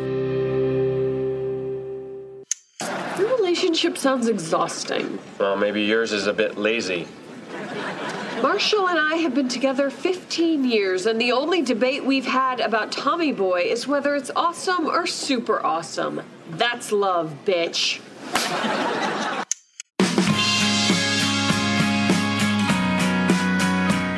Your 3.19 3.37
relationship 3.37 3.99
sounds 3.99 4.29
exhausting. 4.29 5.19
Well, 5.39 5.57
maybe 5.57 5.81
yours 5.81 6.13
is 6.13 6.27
a 6.27 6.33
bit 6.33 6.59
lazy. 6.59 7.07
Marshall 8.43 8.89
and 8.89 8.99
I 8.99 9.19
have 9.19 9.35
been 9.35 9.49
together 9.49 9.89
15 9.89 10.65
years, 10.65 11.07
and 11.07 11.21
the 11.21 11.31
only 11.31 11.63
debate 11.63 12.05
we've 12.05 12.27
had 12.27 12.59
about 12.59 12.91
Tommy 12.91 13.33
Boy 13.33 13.63
is 13.71 13.87
whether 13.87 14.17
it's 14.17 14.33
awesome 14.35 14.87
or 14.87 15.07
super 15.07 15.65
awesome. 15.65 16.23
That's 16.51 16.91
love, 16.91 17.37
bitch. 17.45 18.01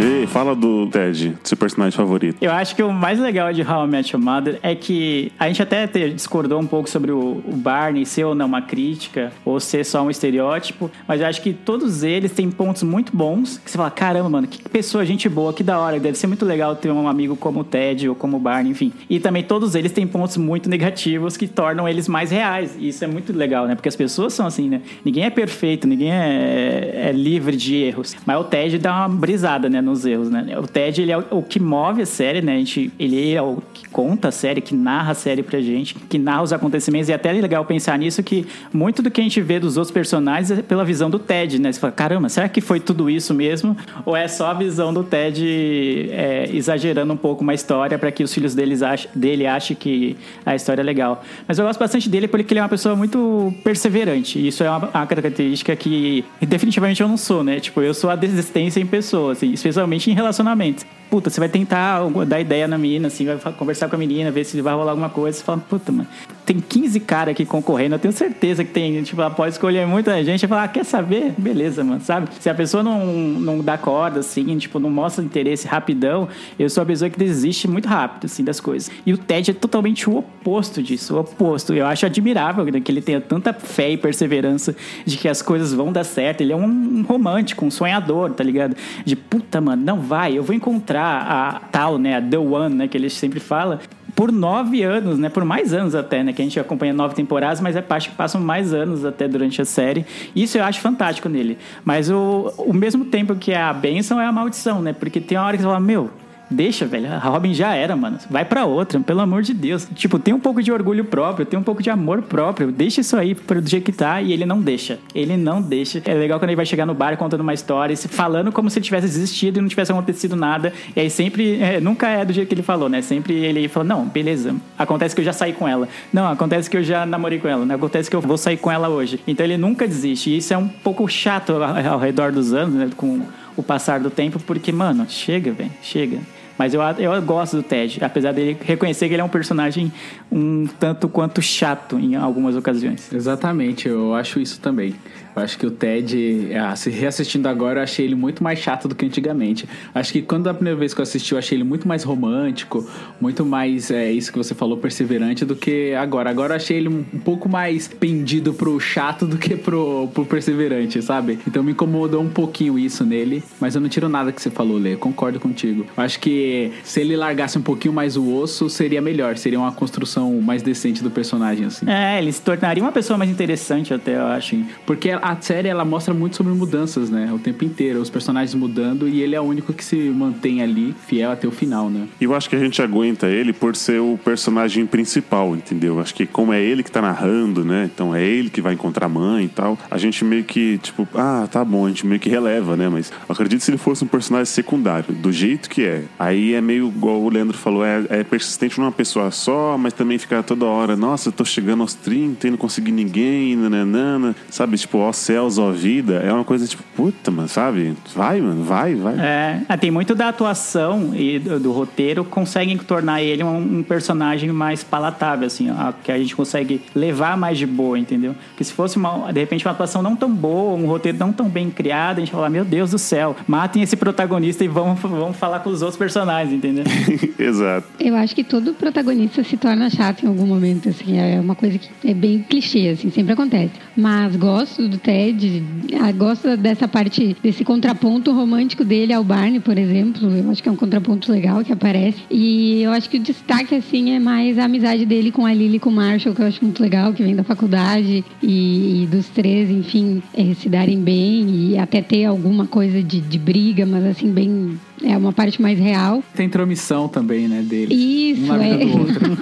E 0.00 0.26
fala 0.26 0.56
do 0.56 0.88
Ted, 0.88 1.38
seu 1.44 1.56
personagem 1.56 1.96
favorito. 1.96 2.38
Eu 2.40 2.50
acho 2.50 2.74
que 2.74 2.82
o 2.82 2.92
mais 2.92 3.20
legal 3.20 3.52
de 3.52 3.62
How 3.62 3.84
I 3.84 3.88
Met 3.88 4.12
Your 4.12 4.22
Mother 4.22 4.58
é 4.60 4.74
que 4.74 5.30
a 5.38 5.46
gente 5.46 5.62
até 5.62 5.86
discordou 5.86 6.60
um 6.60 6.66
pouco 6.66 6.90
sobre 6.90 7.12
o, 7.12 7.40
o 7.46 7.52
Barney 7.54 8.04
ser 8.04 8.24
ou 8.24 8.34
não 8.34 8.46
uma 8.46 8.60
crítica, 8.60 9.32
ou 9.44 9.60
ser 9.60 9.84
só 9.84 10.02
um 10.02 10.10
estereótipo, 10.10 10.90
mas 11.06 11.20
eu 11.20 11.28
acho 11.28 11.40
que 11.40 11.52
todos 11.52 12.02
eles 12.02 12.32
têm 12.32 12.50
pontos 12.50 12.82
muito 12.82 13.16
bons 13.16 13.58
que 13.58 13.70
você 13.70 13.78
fala, 13.78 13.90
caramba, 13.90 14.28
mano, 14.28 14.48
que 14.48 14.68
pessoa, 14.68 15.06
gente 15.06 15.28
boa, 15.28 15.52
que 15.52 15.62
da 15.62 15.78
hora, 15.78 16.00
deve 16.00 16.18
ser 16.18 16.26
muito 16.26 16.44
legal 16.44 16.74
ter 16.74 16.90
um 16.90 17.06
amigo 17.06 17.36
como 17.36 17.60
o 17.60 17.64
Ted 17.64 18.08
ou 18.08 18.16
como 18.16 18.36
o 18.36 18.40
Barney, 18.40 18.72
enfim. 18.72 18.92
E 19.08 19.20
também 19.20 19.44
todos 19.44 19.76
eles 19.76 19.92
têm 19.92 20.08
pontos 20.08 20.36
muito 20.36 20.68
negativos 20.68 21.36
que 21.36 21.46
tornam 21.46 21.88
eles 21.88 22.08
mais 22.08 22.32
reais, 22.32 22.76
e 22.80 22.88
isso 22.88 23.04
é 23.04 23.06
muito 23.06 23.32
legal, 23.32 23.66
né? 23.68 23.76
Porque 23.76 23.88
as 23.88 23.96
pessoas 23.96 24.32
são 24.32 24.44
assim, 24.44 24.68
né? 24.68 24.82
Ninguém 25.04 25.24
é 25.24 25.30
perfeito, 25.30 25.86
ninguém 25.86 26.10
é, 26.10 27.10
é 27.10 27.12
livre 27.12 27.56
de 27.56 27.76
erros, 27.76 28.16
mas 28.26 28.36
o 28.40 28.44
Ted 28.44 28.76
dá 28.78 29.06
uma 29.06 29.08
brisada, 29.08 29.68
né, 29.68 29.83
nos 29.84 30.04
erros, 30.04 30.30
né? 30.30 30.58
O 30.58 30.66
Ted, 30.66 31.02
ele 31.02 31.12
é 31.12 31.18
o, 31.18 31.42
que 31.42 31.60
move 31.60 32.02
a 32.02 32.06
série, 32.06 32.40
né? 32.42 32.54
A 32.54 32.58
gente, 32.58 32.92
ele 32.98 33.32
é 33.32 33.42
o 33.42 33.62
que 33.72 33.88
conta 33.88 34.28
a 34.28 34.32
série, 34.32 34.60
que 34.60 34.74
narra 34.74 35.12
a 35.12 35.14
série 35.14 35.42
pra 35.42 35.60
gente, 35.60 35.94
que 35.94 36.18
narra 36.18 36.42
os 36.42 36.52
acontecimentos, 36.52 37.08
e 37.08 37.12
é 37.12 37.14
até 37.14 37.32
legal 37.32 37.64
pensar 37.64 37.98
nisso 37.98 38.22
que 38.22 38.46
muito 38.72 39.02
do 39.02 39.10
que 39.10 39.20
a 39.20 39.24
gente 39.24 39.40
vê 39.40 39.60
dos 39.60 39.76
outros 39.76 39.92
personagens 39.92 40.50
é 40.50 40.62
pela 40.62 40.84
visão 40.84 41.08
do 41.08 41.18
Ted, 41.18 41.60
né? 41.60 41.72
Você 41.72 41.78
fala, 41.78 41.92
caramba, 41.92 42.28
será 42.28 42.48
que 42.48 42.60
foi 42.60 42.80
tudo 42.80 43.08
isso 43.08 43.34
mesmo? 43.34 43.76
Ou 44.04 44.16
é 44.16 44.26
só 44.26 44.48
a 44.48 44.54
visão 44.54 44.92
do 44.92 45.04
Ted 45.04 46.10
é, 46.10 46.48
exagerando 46.52 47.12
um 47.12 47.16
pouco 47.16 47.42
uma 47.42 47.54
história 47.54 47.98
para 47.98 48.10
que 48.10 48.24
os 48.24 48.32
filhos 48.32 48.54
deles 48.54 48.82
ach, 48.82 49.06
dele 49.14 49.46
achem 49.46 49.76
que 49.76 50.16
a 50.44 50.54
história 50.54 50.80
é 50.80 50.84
legal? 50.84 51.22
Mas 51.46 51.58
eu 51.58 51.66
gosto 51.66 51.78
bastante 51.78 52.08
dele 52.08 52.26
porque 52.26 52.52
ele 52.52 52.60
é 52.60 52.62
uma 52.62 52.68
pessoa 52.68 52.96
muito 52.96 53.52
perseverante, 53.62 54.38
e 54.38 54.48
isso 54.48 54.64
é 54.64 54.70
uma, 54.70 54.88
uma 54.88 55.06
característica 55.06 55.76
que 55.76 56.24
definitivamente 56.40 57.00
eu 57.00 57.08
não 57.08 57.16
sou, 57.16 57.44
né? 57.44 57.60
Tipo, 57.60 57.82
eu 57.82 57.94
sou 57.94 58.10
a 58.10 58.16
desistência 58.16 58.80
em 58.80 58.86
pessoa, 58.86 59.32
assim, 59.32 59.54
especialmente 59.74 60.10
em 60.10 60.14
relacionamentos. 60.14 60.86
puta, 61.10 61.30
você 61.30 61.38
vai 61.38 61.48
tentar 61.48 62.00
dar 62.26 62.40
ideia 62.40 62.66
na 62.66 62.76
menina, 62.76 63.06
assim, 63.06 63.24
vai 63.24 63.52
conversar 63.52 63.88
com 63.88 63.94
a 63.94 63.98
menina, 63.98 64.32
ver 64.32 64.42
se 64.44 64.60
vai 64.60 64.74
rolar 64.74 64.90
alguma 64.90 65.08
coisa. 65.08 65.38
Você 65.38 65.44
fala, 65.44 65.58
puta, 65.58 65.92
mano, 65.92 66.08
tem 66.44 66.58
15 66.58 66.98
caras 67.00 67.32
aqui 67.32 67.46
concorrendo, 67.46 67.94
eu 67.94 67.98
tenho 68.00 68.12
certeza 68.12 68.64
que 68.64 68.72
tem, 68.72 69.00
tipo, 69.04 69.20
ela 69.20 69.30
pode 69.30 69.52
escolher 69.52 69.86
muita 69.86 70.22
gente 70.24 70.42
e 70.42 70.48
falar, 70.48 70.64
ah, 70.64 70.68
quer 70.68 70.84
saber? 70.84 71.32
Beleza, 71.38 71.84
mano, 71.84 72.00
sabe? 72.00 72.28
Se 72.40 72.50
a 72.50 72.54
pessoa 72.54 72.82
não, 72.82 73.06
não 73.06 73.60
dá 73.60 73.78
corda, 73.78 74.20
assim, 74.20 74.58
tipo, 74.58 74.80
não 74.80 74.90
mostra 74.90 75.24
interesse 75.24 75.68
rapidão, 75.68 76.28
eu 76.58 76.68
sou 76.68 76.82
a 76.82 76.86
pessoa 76.86 77.08
que 77.08 77.18
desiste 77.18 77.68
muito 77.68 77.86
rápido, 77.86 78.24
assim, 78.26 78.42
das 78.42 78.58
coisas. 78.58 78.90
E 79.06 79.12
o 79.12 79.18
Ted 79.18 79.52
é 79.52 79.54
totalmente 79.54 80.10
o 80.10 80.18
oposto 80.18 80.82
disso, 80.82 81.14
o 81.14 81.20
oposto. 81.20 81.72
Eu 81.72 81.86
acho 81.86 82.04
admirável 82.06 82.64
que 82.64 82.90
ele 82.90 83.00
tenha 83.00 83.20
tanta 83.20 83.52
fé 83.52 83.92
e 83.92 83.96
perseverança 83.96 84.74
de 85.06 85.16
que 85.16 85.28
as 85.28 85.40
coisas 85.40 85.72
vão 85.72 85.92
dar 85.92 86.04
certo. 86.04 86.40
Ele 86.40 86.52
é 86.52 86.56
um 86.56 87.02
romântico, 87.02 87.64
um 87.64 87.70
sonhador, 87.70 88.32
tá 88.32 88.42
ligado? 88.42 88.76
De 89.04 89.14
puta, 89.14 89.60
mano, 89.64 89.82
não 89.82 90.00
vai, 90.00 90.36
eu 90.36 90.42
vou 90.42 90.54
encontrar 90.54 91.26
a 91.26 91.60
tal, 91.70 91.98
né, 91.98 92.16
a 92.16 92.22
The 92.22 92.38
One, 92.38 92.74
né, 92.74 92.88
que 92.88 92.96
ele 92.96 93.10
sempre 93.10 93.40
fala. 93.40 93.80
Por 94.14 94.30
nove 94.30 94.80
anos, 94.84 95.18
né? 95.18 95.28
Por 95.28 95.44
mais 95.44 95.74
anos 95.74 95.92
até, 95.92 96.22
né? 96.22 96.32
Que 96.32 96.40
a 96.40 96.44
gente 96.44 96.60
acompanha 96.60 96.92
nove 96.92 97.16
temporadas, 97.16 97.60
mas 97.60 97.74
é 97.74 97.82
parte 97.82 98.10
que 98.10 98.14
passam 98.14 98.40
mais 98.40 98.72
anos 98.72 99.04
até 99.04 99.26
durante 99.26 99.60
a 99.60 99.64
série. 99.64 100.06
Isso 100.36 100.56
eu 100.56 100.62
acho 100.62 100.80
fantástico 100.80 101.28
nele. 101.28 101.58
Mas 101.84 102.08
o, 102.08 102.54
o 102.58 102.72
mesmo 102.72 103.06
tempo 103.06 103.34
que 103.34 103.50
é 103.50 103.60
a 103.60 103.72
benção 103.72 104.20
é 104.20 104.26
a 104.26 104.30
maldição, 104.30 104.80
né? 104.80 104.92
Porque 104.92 105.20
tem 105.20 105.36
uma 105.36 105.44
hora 105.44 105.56
que 105.56 105.64
você 105.64 105.68
fala, 105.68 105.80
meu, 105.80 106.10
Deixa, 106.50 106.84
velho. 106.86 107.12
A 107.12 107.18
Robin 107.18 107.54
já 107.54 107.74
era, 107.74 107.96
mano. 107.96 108.18
Vai 108.30 108.44
pra 108.44 108.64
outra, 108.66 109.00
pelo 109.00 109.20
amor 109.20 109.42
de 109.42 109.54
Deus. 109.54 109.88
Tipo, 109.94 110.18
tem 110.18 110.32
um 110.34 110.38
pouco 110.38 110.62
de 110.62 110.70
orgulho 110.70 111.04
próprio, 111.04 111.46
tem 111.46 111.58
um 111.58 111.62
pouco 111.62 111.82
de 111.82 111.90
amor 111.90 112.22
próprio. 112.22 112.70
Deixa 112.70 113.00
isso 113.00 113.16
aí 113.16 113.34
pro- 113.34 113.60
do 113.62 113.68
jeito 113.68 113.84
que 113.84 113.92
tá 113.92 114.20
e 114.20 114.32
ele 114.32 114.44
não 114.44 114.60
deixa. 114.60 114.98
Ele 115.14 115.36
não 115.36 115.60
deixa. 115.62 116.02
É 116.04 116.14
legal 116.14 116.38
quando 116.38 116.50
ele 116.50 116.56
vai 116.56 116.66
chegar 116.66 116.84
no 116.86 116.94
bar 116.94 117.16
contando 117.16 117.40
uma 117.40 117.54
história, 117.54 117.96
falando 117.96 118.52
como 118.52 118.68
se 118.68 118.78
ele 118.78 118.84
tivesse 118.84 119.06
desistido 119.06 119.56
e 119.58 119.60
não 119.60 119.68
tivesse 119.68 119.90
acontecido 119.90 120.36
nada. 120.36 120.72
E 120.94 121.00
aí 121.00 121.10
sempre, 121.10 121.60
é, 121.60 121.80
nunca 121.80 122.08
é 122.08 122.24
do 122.24 122.32
jeito 122.32 122.48
que 122.48 122.54
ele 122.54 122.62
falou, 122.62 122.88
né? 122.88 123.00
Sempre 123.02 123.34
ele 123.34 123.66
fala: 123.68 123.84
Não, 123.84 124.04
beleza. 124.06 124.54
Acontece 124.78 125.14
que 125.14 125.20
eu 125.20 125.24
já 125.24 125.32
saí 125.32 125.52
com 125.52 125.66
ela. 125.66 125.88
Não, 126.12 126.28
acontece 126.28 126.68
que 126.68 126.76
eu 126.76 126.82
já 126.84 127.06
namorei 127.06 127.38
com 127.38 127.48
ela. 127.48 127.64
Né? 127.64 127.74
Acontece 127.74 128.10
que 128.10 128.16
eu 128.16 128.20
vou 128.20 128.36
sair 128.36 128.56
com 128.58 128.70
ela 128.70 128.88
hoje. 128.88 129.18
Então 129.26 129.44
ele 129.44 129.56
nunca 129.56 129.86
desiste. 129.88 130.30
E 130.30 130.36
isso 130.36 130.52
é 130.52 130.58
um 130.58 130.68
pouco 130.68 131.08
chato 131.08 131.52
ao 131.62 131.98
redor 131.98 132.30
dos 132.32 132.52
anos, 132.52 132.74
né? 132.74 132.90
Com 132.96 133.22
o 133.56 133.62
passar 133.62 134.00
do 134.00 134.10
tempo, 134.10 134.40
porque, 134.40 134.72
mano, 134.72 135.06
chega, 135.08 135.52
velho, 135.52 135.70
chega. 135.82 136.18
Mas 136.56 136.72
eu, 136.72 136.80
eu 136.80 137.20
gosto 137.22 137.56
do 137.56 137.62
Ted, 137.62 137.98
apesar 138.02 138.32
dele 138.32 138.56
reconhecer 138.60 139.08
que 139.08 139.14
ele 139.14 139.20
é 139.20 139.24
um 139.24 139.28
personagem 139.28 139.92
um 140.30 140.66
tanto 140.78 141.08
quanto 141.08 141.42
chato 141.42 141.98
em 141.98 142.14
algumas 142.14 142.54
ocasiões. 142.54 143.12
Exatamente, 143.12 143.88
eu 143.88 144.14
acho 144.14 144.38
isso 144.38 144.60
também. 144.60 144.94
Eu 145.36 145.42
acho 145.42 145.58
que 145.58 145.66
o 145.66 145.70
Ted, 145.70 146.54
ah, 146.54 146.76
se 146.76 146.90
reassistindo 146.90 147.48
agora, 147.48 147.80
eu 147.80 147.84
achei 147.84 148.04
ele 148.04 148.14
muito 148.14 148.42
mais 148.42 148.58
chato 148.58 148.86
do 148.86 148.94
que 148.94 149.04
antigamente. 149.04 149.68
Acho 149.94 150.12
que 150.12 150.22
quando 150.22 150.48
a 150.48 150.54
primeira 150.54 150.78
vez 150.78 150.94
que 150.94 151.00
eu 151.00 151.02
assisti, 151.02 151.32
eu 151.32 151.38
achei 151.38 151.56
ele 151.56 151.64
muito 151.64 151.88
mais 151.88 152.04
romântico, 152.04 152.88
muito 153.20 153.44
mais, 153.44 153.90
é, 153.90 154.12
isso 154.12 154.30
que 154.30 154.38
você 154.38 154.54
falou, 154.54 154.76
perseverante 154.76 155.44
do 155.44 155.56
que 155.56 155.94
agora. 155.94 156.30
Agora 156.30 156.52
eu 156.52 156.56
achei 156.56 156.76
ele 156.76 156.88
um, 156.88 157.04
um 157.12 157.18
pouco 157.18 157.48
mais 157.48 157.88
pendido 157.88 158.54
pro 158.54 158.78
chato 158.78 159.26
do 159.26 159.36
que 159.36 159.56
pro, 159.56 160.08
pro 160.14 160.24
perseverante, 160.24 161.02
sabe? 161.02 161.38
Então 161.46 161.62
me 161.62 161.72
incomodou 161.72 162.22
um 162.22 162.28
pouquinho 162.28 162.78
isso 162.78 163.04
nele, 163.04 163.42
mas 163.60 163.74
eu 163.74 163.80
não 163.80 163.88
tiro 163.88 164.08
nada 164.08 164.30
que 164.30 164.40
você 164.40 164.50
falou, 164.50 164.78
Lê, 164.78 164.96
concordo 164.96 165.40
contigo. 165.40 165.86
Eu 165.96 166.04
acho 166.04 166.20
que 166.20 166.72
se 166.82 167.00
ele 167.00 167.16
largasse 167.16 167.58
um 167.58 167.62
pouquinho 167.62 167.92
mais 167.92 168.16
o 168.16 168.34
osso, 168.34 168.70
seria 168.70 169.00
melhor, 169.00 169.36
seria 169.36 169.58
uma 169.58 169.72
construção 169.72 170.40
mais 170.40 170.62
decente 170.62 171.02
do 171.02 171.10
personagem, 171.10 171.66
assim. 171.66 171.86
É, 171.88 172.18
ele 172.18 172.32
se 172.32 172.40
tornaria 172.40 172.82
uma 172.82 172.92
pessoa 172.92 173.18
mais 173.18 173.30
interessante 173.30 173.92
até, 173.92 174.16
eu 174.16 174.26
acho. 174.26 174.54
Porque 174.86 175.10
a 175.24 175.40
série 175.40 175.68
ela 175.68 175.86
mostra 175.86 176.12
muito 176.12 176.36
sobre 176.36 176.52
mudanças, 176.52 177.08
né? 177.08 177.32
O 177.32 177.38
tempo 177.38 177.64
inteiro, 177.64 177.98
os 177.98 178.10
personagens 178.10 178.54
mudando 178.54 179.08
e 179.08 179.22
ele 179.22 179.34
é 179.34 179.40
o 179.40 179.44
único 179.44 179.72
que 179.72 179.82
se 179.82 179.96
mantém 179.96 180.60
ali 180.60 180.94
fiel 181.06 181.30
até 181.30 181.48
o 181.48 181.50
final, 181.50 181.88
né? 181.88 182.06
E 182.20 182.24
eu 182.24 182.34
acho 182.34 182.46
que 182.46 182.54
a 182.54 182.58
gente 182.58 182.82
aguenta 182.82 183.26
ele 183.26 183.50
por 183.50 183.74
ser 183.74 184.00
o 184.00 184.18
personagem 184.22 184.84
principal, 184.84 185.56
entendeu? 185.56 185.98
Acho 185.98 186.14
que 186.14 186.26
como 186.26 186.52
é 186.52 186.62
ele 186.62 186.82
que 186.82 186.90
tá 186.92 187.00
narrando, 187.00 187.64
né? 187.64 187.88
Então 187.92 188.14
é 188.14 188.22
ele 188.22 188.50
que 188.50 188.60
vai 188.60 188.74
encontrar 188.74 189.06
a 189.06 189.08
mãe 189.08 189.46
e 189.46 189.48
tal. 189.48 189.78
A 189.90 189.96
gente 189.96 190.22
meio 190.26 190.44
que, 190.44 190.76
tipo, 190.76 191.08
ah, 191.14 191.48
tá 191.50 191.64
bom, 191.64 191.86
a 191.86 191.88
gente 191.88 192.06
meio 192.06 192.20
que 192.20 192.28
releva, 192.28 192.76
né? 192.76 192.90
Mas 192.90 193.10
acredito 193.26 193.62
se 193.62 193.70
ele 193.70 193.78
fosse 193.78 194.04
um 194.04 194.08
personagem 194.08 194.44
secundário, 194.44 195.14
do 195.14 195.32
jeito 195.32 195.70
que 195.70 195.84
é, 195.84 196.04
aí 196.18 196.52
é 196.52 196.60
meio 196.60 196.88
igual 196.88 197.18
o 197.22 197.30
Leandro 197.30 197.56
falou, 197.56 197.82
é, 197.82 198.04
é 198.10 198.24
persistente 198.24 198.78
numa 198.78 198.92
pessoa 198.92 199.30
só, 199.30 199.78
mas 199.78 199.94
também 199.94 200.18
fica 200.18 200.42
toda 200.42 200.66
hora, 200.66 200.94
nossa, 200.94 201.30
eu 201.30 201.32
tô 201.32 201.46
chegando 201.46 201.80
aos 201.80 201.94
30 201.94 202.46
e 202.46 202.50
não 202.50 202.58
consegui 202.58 202.92
ninguém, 202.92 203.56
nananana. 203.56 204.36
Sabe, 204.50 204.76
tipo, 204.76 204.98
ó 204.98 205.13
céus, 205.16 205.58
ó 205.58 205.70
vida. 205.70 206.14
É 206.16 206.32
uma 206.32 206.44
coisa 206.44 206.66
tipo, 206.66 206.82
puta, 206.96 207.30
mano, 207.30 207.48
sabe? 207.48 207.94
Vai, 208.14 208.40
mano, 208.40 208.62
vai, 208.64 208.94
vai. 208.94 209.14
É, 209.18 209.60
ah, 209.68 209.76
tem 209.76 209.90
muito 209.90 210.14
da 210.14 210.28
atuação 210.28 211.12
e 211.14 211.38
do, 211.38 211.60
do 211.60 211.72
roteiro 211.72 212.24
conseguem 212.24 212.76
tornar 212.78 213.22
ele 213.22 213.42
um, 213.42 213.78
um 213.78 213.82
personagem 213.82 214.50
mais 214.52 214.82
palatável, 214.82 215.46
assim, 215.46 215.70
ó, 215.70 215.92
que 215.92 216.10
a 216.10 216.18
gente 216.18 216.34
consegue 216.34 216.80
levar 216.94 217.36
mais 217.36 217.58
de 217.58 217.66
boa, 217.66 217.98
entendeu? 217.98 218.34
Porque 218.48 218.64
se 218.64 218.72
fosse 218.72 218.96
uma, 218.96 219.32
de 219.32 219.40
repente 219.40 219.64
uma 219.64 219.72
atuação 219.72 220.02
não 220.02 220.16
tão 220.16 220.32
boa, 220.32 220.76
um 220.76 220.86
roteiro 220.86 221.18
não 221.18 221.32
tão 221.32 221.48
bem 221.48 221.70
criado, 221.70 222.18
a 222.18 222.20
gente 222.20 222.32
fala, 222.32 222.48
meu 222.48 222.64
Deus 222.64 222.90
do 222.90 222.98
céu, 222.98 223.36
matem 223.46 223.82
esse 223.82 223.96
protagonista 223.96 224.64
e 224.64 224.68
vamos, 224.68 225.00
vamos 225.00 225.36
falar 225.36 225.60
com 225.60 225.70
os 225.70 225.82
outros 225.82 225.98
personagens, 225.98 226.52
entendeu? 226.52 226.84
Exato. 227.38 227.86
Eu 227.98 228.14
acho 228.16 228.34
que 228.34 228.44
todo 228.44 228.74
protagonista 228.74 229.42
se 229.42 229.56
torna 229.56 229.90
chato 229.90 230.24
em 230.24 230.28
algum 230.28 230.46
momento, 230.46 230.88
assim, 230.88 231.18
é 231.18 231.40
uma 231.40 231.54
coisa 231.54 231.78
que 231.78 231.88
é 232.04 232.14
bem 232.14 232.44
clichê, 232.48 232.88
assim, 232.88 233.10
sempre 233.10 233.32
acontece. 233.32 233.72
Mas 233.96 234.36
gosto 234.36 234.88
do 234.88 234.98
Ted, 235.04 235.62
ah, 236.00 236.10
gosto 236.12 236.56
dessa 236.56 236.88
parte, 236.88 237.36
desse 237.42 237.62
contraponto 237.62 238.32
romântico 238.32 238.82
dele 238.82 239.12
ao 239.12 239.22
Barney, 239.22 239.60
por 239.60 239.76
exemplo, 239.76 240.34
eu 240.34 240.50
acho 240.50 240.62
que 240.62 240.68
é 240.68 240.72
um 240.72 240.76
contraponto 240.76 241.30
legal 241.30 241.62
que 241.62 241.70
aparece. 241.70 242.22
E 242.30 242.82
eu 242.82 242.90
acho 242.90 243.10
que 243.10 243.18
o 243.18 243.20
destaque, 243.20 243.74
assim, 243.74 244.12
é 244.12 244.18
mais 244.18 244.58
a 244.58 244.64
amizade 244.64 245.04
dele 245.04 245.30
com 245.30 245.44
a 245.44 245.52
Lily 245.52 245.76
e 245.76 245.78
com 245.78 245.90
o 245.90 245.92
Marshall, 245.92 246.34
que 246.34 246.40
eu 246.40 246.46
acho 246.46 246.64
muito 246.64 246.82
legal, 246.82 247.12
que 247.12 247.22
vem 247.22 247.36
da 247.36 247.44
faculdade, 247.44 248.24
e, 248.42 249.02
e 249.02 249.06
dos 249.06 249.28
três, 249.28 249.68
enfim, 249.68 250.22
eh, 250.34 250.54
se 250.54 250.70
darem 250.70 250.98
bem 250.98 251.50
e 251.50 251.78
até 251.78 252.00
ter 252.00 252.24
alguma 252.24 252.66
coisa 252.66 253.02
de, 253.02 253.20
de 253.20 253.38
briga, 253.38 253.84
mas 253.84 254.04
assim, 254.06 254.32
bem. 254.32 254.78
É 255.02 255.18
uma 255.18 255.32
parte 255.32 255.60
mais 255.60 255.78
real. 255.78 256.22
Tem 256.34 256.46
intromissão 256.46 257.08
também, 257.08 257.46
né, 257.46 257.60
dele. 257.60 257.94
Isso, 257.94 258.50
um 258.50 258.62
é. 258.62 258.76
do 258.78 258.98
outro. 259.00 259.38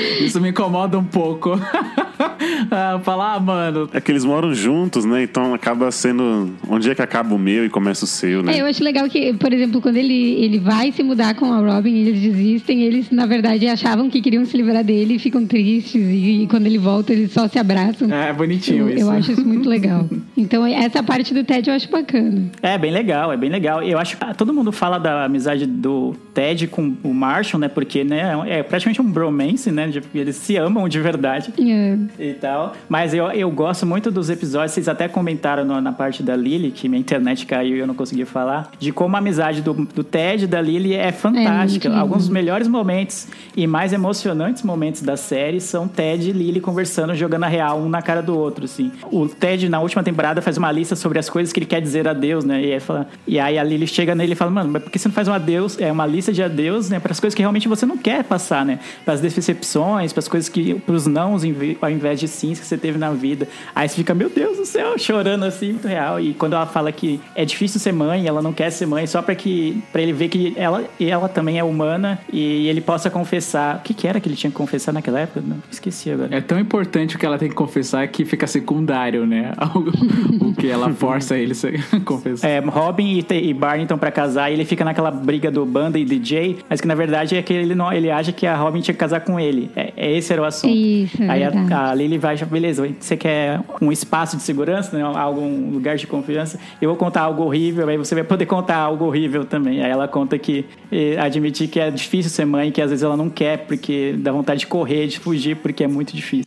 Isso 0.20 0.40
me 0.40 0.48
incomoda 0.48 0.98
um 0.98 1.04
pouco. 1.04 1.52
ah, 2.70 3.00
falar, 3.02 3.34
ah, 3.34 3.40
mano. 3.40 3.88
É 3.92 4.00
que 4.00 4.10
eles 4.10 4.24
moram 4.24 4.54
juntos, 4.54 5.03
né? 5.06 5.22
Então 5.22 5.54
acaba 5.54 5.90
sendo. 5.90 6.50
Onde 6.68 6.90
é 6.90 6.94
que 6.94 7.02
acaba 7.02 7.34
o 7.34 7.38
meu 7.38 7.64
e 7.64 7.68
começa 7.68 8.04
o 8.04 8.08
seu, 8.08 8.42
né? 8.42 8.56
É, 8.56 8.60
eu 8.60 8.66
acho 8.66 8.82
legal 8.82 9.08
que, 9.08 9.32
por 9.34 9.52
exemplo, 9.52 9.80
quando 9.80 9.96
ele, 9.96 10.34
ele 10.42 10.58
vai 10.58 10.92
se 10.92 11.02
mudar 11.02 11.34
com 11.34 11.52
a 11.52 11.58
Robin, 11.58 11.94
eles 11.94 12.20
desistem, 12.20 12.82
eles, 12.82 13.10
na 13.10 13.26
verdade, 13.26 13.66
achavam 13.66 14.08
que 14.10 14.20
queriam 14.20 14.44
se 14.44 14.56
livrar 14.56 14.84
dele 14.84 15.14
e 15.14 15.18
ficam 15.18 15.46
tristes. 15.46 15.94
E, 15.94 16.42
e 16.42 16.46
quando 16.46 16.66
ele 16.66 16.78
volta, 16.78 17.12
eles 17.12 17.32
só 17.32 17.48
se 17.48 17.58
abraçam. 17.58 18.12
É 18.12 18.32
bonitinho 18.32 18.88
eu, 18.88 18.96
isso. 18.96 19.06
Eu 19.06 19.10
acho 19.10 19.32
isso 19.32 19.44
muito 19.46 19.68
legal. 19.68 20.08
Então, 20.36 20.66
essa 20.66 21.02
parte 21.02 21.32
do 21.32 21.44
Ted 21.44 21.68
eu 21.68 21.74
acho 21.74 21.90
bacana. 21.90 22.50
É 22.62 22.76
bem 22.78 22.92
legal, 22.92 23.32
é 23.32 23.36
bem 23.36 23.50
legal. 23.50 23.82
Eu 23.82 23.98
acho 23.98 24.16
que 24.16 24.34
todo 24.34 24.52
mundo 24.52 24.72
fala 24.72 24.98
da 24.98 25.24
amizade 25.24 25.66
do 25.66 26.14
Ted 26.32 26.66
com 26.66 26.94
o 27.02 27.14
Marshall, 27.14 27.60
né? 27.60 27.68
Porque 27.68 28.04
né, 28.04 28.34
é 28.46 28.62
praticamente 28.62 29.00
um 29.00 29.10
bromance, 29.10 29.70
né? 29.70 29.90
Eles 30.14 30.36
se 30.36 30.56
amam 30.56 30.88
de 30.88 31.00
verdade 31.00 31.52
É. 31.58 31.96
e 32.18 32.34
tal. 32.34 32.74
Mas 32.88 33.14
eu, 33.14 33.26
eu 33.30 33.50
gosto 33.50 33.86
muito 33.86 34.10
dos 34.10 34.30
episódios, 34.30 34.72
vocês 34.84 34.88
até 34.88 35.08
comentaram 35.08 35.64
no- 35.64 35.80
na 35.80 35.92
parte 35.92 36.22
da 36.22 36.36
Lily, 36.36 36.70
que 36.70 36.88
minha 36.88 37.00
internet 37.00 37.46
caiu 37.46 37.76
e 37.76 37.80
eu 37.80 37.86
não 37.86 37.94
consegui 37.94 38.24
falar, 38.24 38.70
de 38.78 38.92
como 38.92 39.16
a 39.16 39.18
amizade 39.18 39.62
do, 39.62 39.72
do 39.72 40.04
Ted 40.04 40.44
e 40.44 40.46
da 40.46 40.60
Lily 40.60 40.94
é 40.94 41.10
fantástica. 41.10 41.88
lindo. 41.88 42.00
Alguns 42.00 42.18
dos 42.24 42.28
melhores 42.28 42.68
momentos 42.68 43.26
e 43.56 43.66
mais 43.66 43.92
emocionantes 43.92 44.62
momentos 44.62 45.00
da 45.02 45.16
série 45.16 45.60
são 45.60 45.88
Ted 45.88 46.28
e 46.28 46.32
Lily 46.32 46.60
conversando, 46.60 47.14
jogando 47.14 47.44
a 47.44 47.48
real 47.48 47.78
um 47.80 47.88
na 47.88 48.02
cara 48.02 48.22
do 48.22 48.36
outro, 48.38 48.64
assim. 48.66 48.92
O 49.10 49.26
Ted, 49.28 49.68
na 49.68 49.80
última 49.80 50.02
temporada, 50.02 50.42
faz 50.42 50.56
uma 50.58 50.70
lista 50.70 50.94
sobre 50.94 51.18
as 51.18 51.28
coisas 51.30 51.52
que 51.52 51.58
ele 51.60 51.66
quer 51.66 51.80
dizer 51.80 52.06
adeus, 52.06 52.44
né? 52.44 52.62
E 52.62 52.72
aí, 52.74 52.80
fala, 52.80 53.08
e 53.26 53.38
aí 53.40 53.58
a 53.58 53.62
Lily 53.64 53.86
chega 53.86 54.14
nele 54.14 54.32
e 54.32 54.36
fala, 54.36 54.50
mano, 54.50 54.70
mas 54.70 54.82
por 54.82 54.90
que 54.90 54.98
você 54.98 55.08
não 55.08 55.14
faz 55.14 55.28
um 55.28 55.32
adeus, 55.32 55.78
é 55.80 55.90
uma 55.90 56.06
lista 56.06 56.32
de 56.32 56.42
adeus, 56.42 56.90
né? 56.90 57.00
Para 57.00 57.12
as 57.12 57.20
coisas 57.20 57.34
que 57.34 57.40
realmente 57.42 57.68
você 57.68 57.86
não 57.86 57.96
quer 57.96 58.22
passar, 58.24 58.64
né? 58.64 58.78
Para 59.04 59.14
as 59.14 59.20
decepções, 59.20 60.12
para 60.12 60.20
as 60.20 60.28
coisas 60.28 60.48
que, 60.48 60.74
para 60.74 60.94
os 60.94 61.06
nãos, 61.06 61.42
ao 61.80 61.90
invés 61.90 62.20
de 62.20 62.28
sims 62.28 62.60
que 62.60 62.66
você 62.66 62.76
teve 62.76 62.98
na 62.98 63.10
vida. 63.10 63.48
Aí 63.74 63.88
você 63.88 63.96
fica, 63.96 64.14
meu 64.14 64.28
Deus 64.28 64.56
do 64.58 64.64
céu, 64.74 64.98
chorando 64.98 65.44
assim, 65.44 65.70
muito 65.72 65.86
real. 65.86 66.18
E 66.18 66.34
quando 66.34 66.54
ela 66.54 66.66
fala 66.66 66.90
que 66.90 67.20
é 67.34 67.44
difícil 67.44 67.78
ser 67.78 67.92
mãe, 67.92 68.26
ela 68.26 68.42
não 68.42 68.52
quer 68.52 68.70
ser 68.70 68.86
mãe, 68.86 69.06
só 69.06 69.22
para 69.22 69.34
que, 69.34 69.82
para 69.92 70.02
ele 70.02 70.12
ver 70.12 70.28
que 70.28 70.52
ela, 70.56 70.84
ela 71.00 71.28
também 71.28 71.58
é 71.58 71.64
humana 71.64 72.18
e 72.32 72.66
ele 72.68 72.80
possa 72.80 73.08
confessar. 73.08 73.76
O 73.76 73.80
que, 73.80 73.94
que 73.94 74.08
era 74.08 74.18
que 74.20 74.28
ele 74.28 74.36
tinha 74.36 74.50
que 74.50 74.56
confessar 74.56 74.92
naquela 74.92 75.20
época? 75.20 75.42
Não, 75.46 75.58
esqueci 75.70 76.10
agora. 76.10 76.34
É 76.34 76.40
tão 76.40 76.58
importante 76.58 77.14
o 77.14 77.18
que 77.18 77.24
ela 77.24 77.38
tem 77.38 77.48
que 77.48 77.54
confessar 77.54 78.06
que 78.08 78.24
fica 78.24 78.46
secundário, 78.46 79.26
né? 79.26 79.52
o 80.40 80.52
que 80.54 80.68
ela 80.68 80.90
força 80.92 81.36
ele 81.36 81.52
a 81.52 82.00
confessar. 82.04 82.48
É, 82.48 82.58
Robin 82.58 83.24
e, 83.30 83.34
e 83.34 83.54
Barney 83.54 83.82
estão 83.82 83.96
pra 83.96 84.10
casar 84.10 84.50
e 84.50 84.54
ele 84.54 84.64
fica 84.64 84.84
naquela 84.84 85.10
briga 85.10 85.50
do 85.50 85.64
banda 85.64 85.98
e 85.98 86.04
DJ, 86.04 86.58
mas 86.68 86.80
que 86.80 86.88
na 86.88 86.94
verdade 86.94 87.36
é 87.36 87.42
que 87.42 87.52
ele 87.52 87.74
não, 87.74 87.92
ele 87.92 88.10
acha 88.10 88.32
que 88.32 88.46
a 88.46 88.56
Robin 88.56 88.80
tinha 88.80 88.94
que 88.94 89.00
casar 89.00 89.20
com 89.20 89.38
ele. 89.38 89.70
É, 89.76 89.92
é 89.96 90.16
esse 90.16 90.32
era 90.32 90.42
o 90.42 90.44
assunto. 90.44 90.74
Isso, 90.74 91.22
é 91.22 91.28
Aí 91.28 91.44
a, 91.44 91.50
verdade. 91.50 91.72
a 91.72 91.94
Lily 91.94 92.18
vai, 92.18 92.36
beleza, 92.36 92.88
você 92.98 93.16
quer 93.16 93.60
um 93.80 93.92
espaço 93.92 94.36
de 94.36 94.42
segurança, 94.42 94.63
né? 94.92 95.02
algum 95.02 95.70
lugar 95.70 95.96
de 95.96 96.06
confiança? 96.06 96.58
Eu 96.80 96.88
vou 96.88 96.96
contar 96.96 97.22
algo 97.22 97.42
horrível, 97.44 97.88
aí 97.88 97.96
você 97.96 98.14
vai 98.14 98.24
poder 98.24 98.46
contar 98.46 98.76
algo 98.76 99.04
horrível 99.04 99.44
também. 99.44 99.82
Aí 99.82 99.90
ela 99.90 100.08
conta 100.08 100.38
que 100.38 100.64
eh, 100.90 101.16
admitir 101.18 101.68
que 101.68 101.80
é 101.80 101.90
difícil 101.90 102.30
ser 102.30 102.44
mãe, 102.44 102.70
que 102.70 102.80
às 102.80 102.90
vezes 102.90 103.02
ela 103.02 103.16
não 103.16 103.28
quer 103.28 103.66
porque 103.66 104.14
dá 104.18 104.32
vontade 104.32 104.60
de 104.60 104.66
correr, 104.66 105.06
de 105.06 105.18
fugir, 105.18 105.56
porque 105.56 105.84
é 105.84 105.88
muito 105.88 106.14
difícil. 106.14 106.46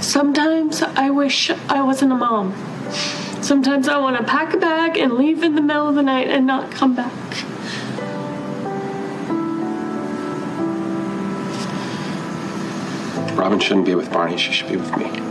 Sometimes 0.00 0.82
I 0.96 1.10
wish 1.10 1.50
I 1.50 1.82
wasn't 1.82 2.12
a 2.12 2.16
mom. 2.16 2.52
Sometimes 3.42 3.88
I 3.88 3.98
want 3.98 4.16
to 4.16 4.24
pack 4.24 4.54
a 4.54 4.58
bag 4.58 4.98
and 4.98 5.14
leave 5.14 5.44
in 5.44 5.54
the 5.54 5.62
middle 5.62 5.88
of 5.88 5.94
the 5.94 6.02
night 6.02 6.28
and 6.28 6.46
not 6.46 6.70
come 6.70 6.94
back. 6.94 7.12
Robin 13.36 13.58
shouldn't 13.58 13.86
be 13.86 13.94
with 13.94 14.12
Barney, 14.12 14.36
she 14.36 14.52
should 14.52 14.68
be 14.68 14.76
with 14.76 14.94
me. 14.96 15.29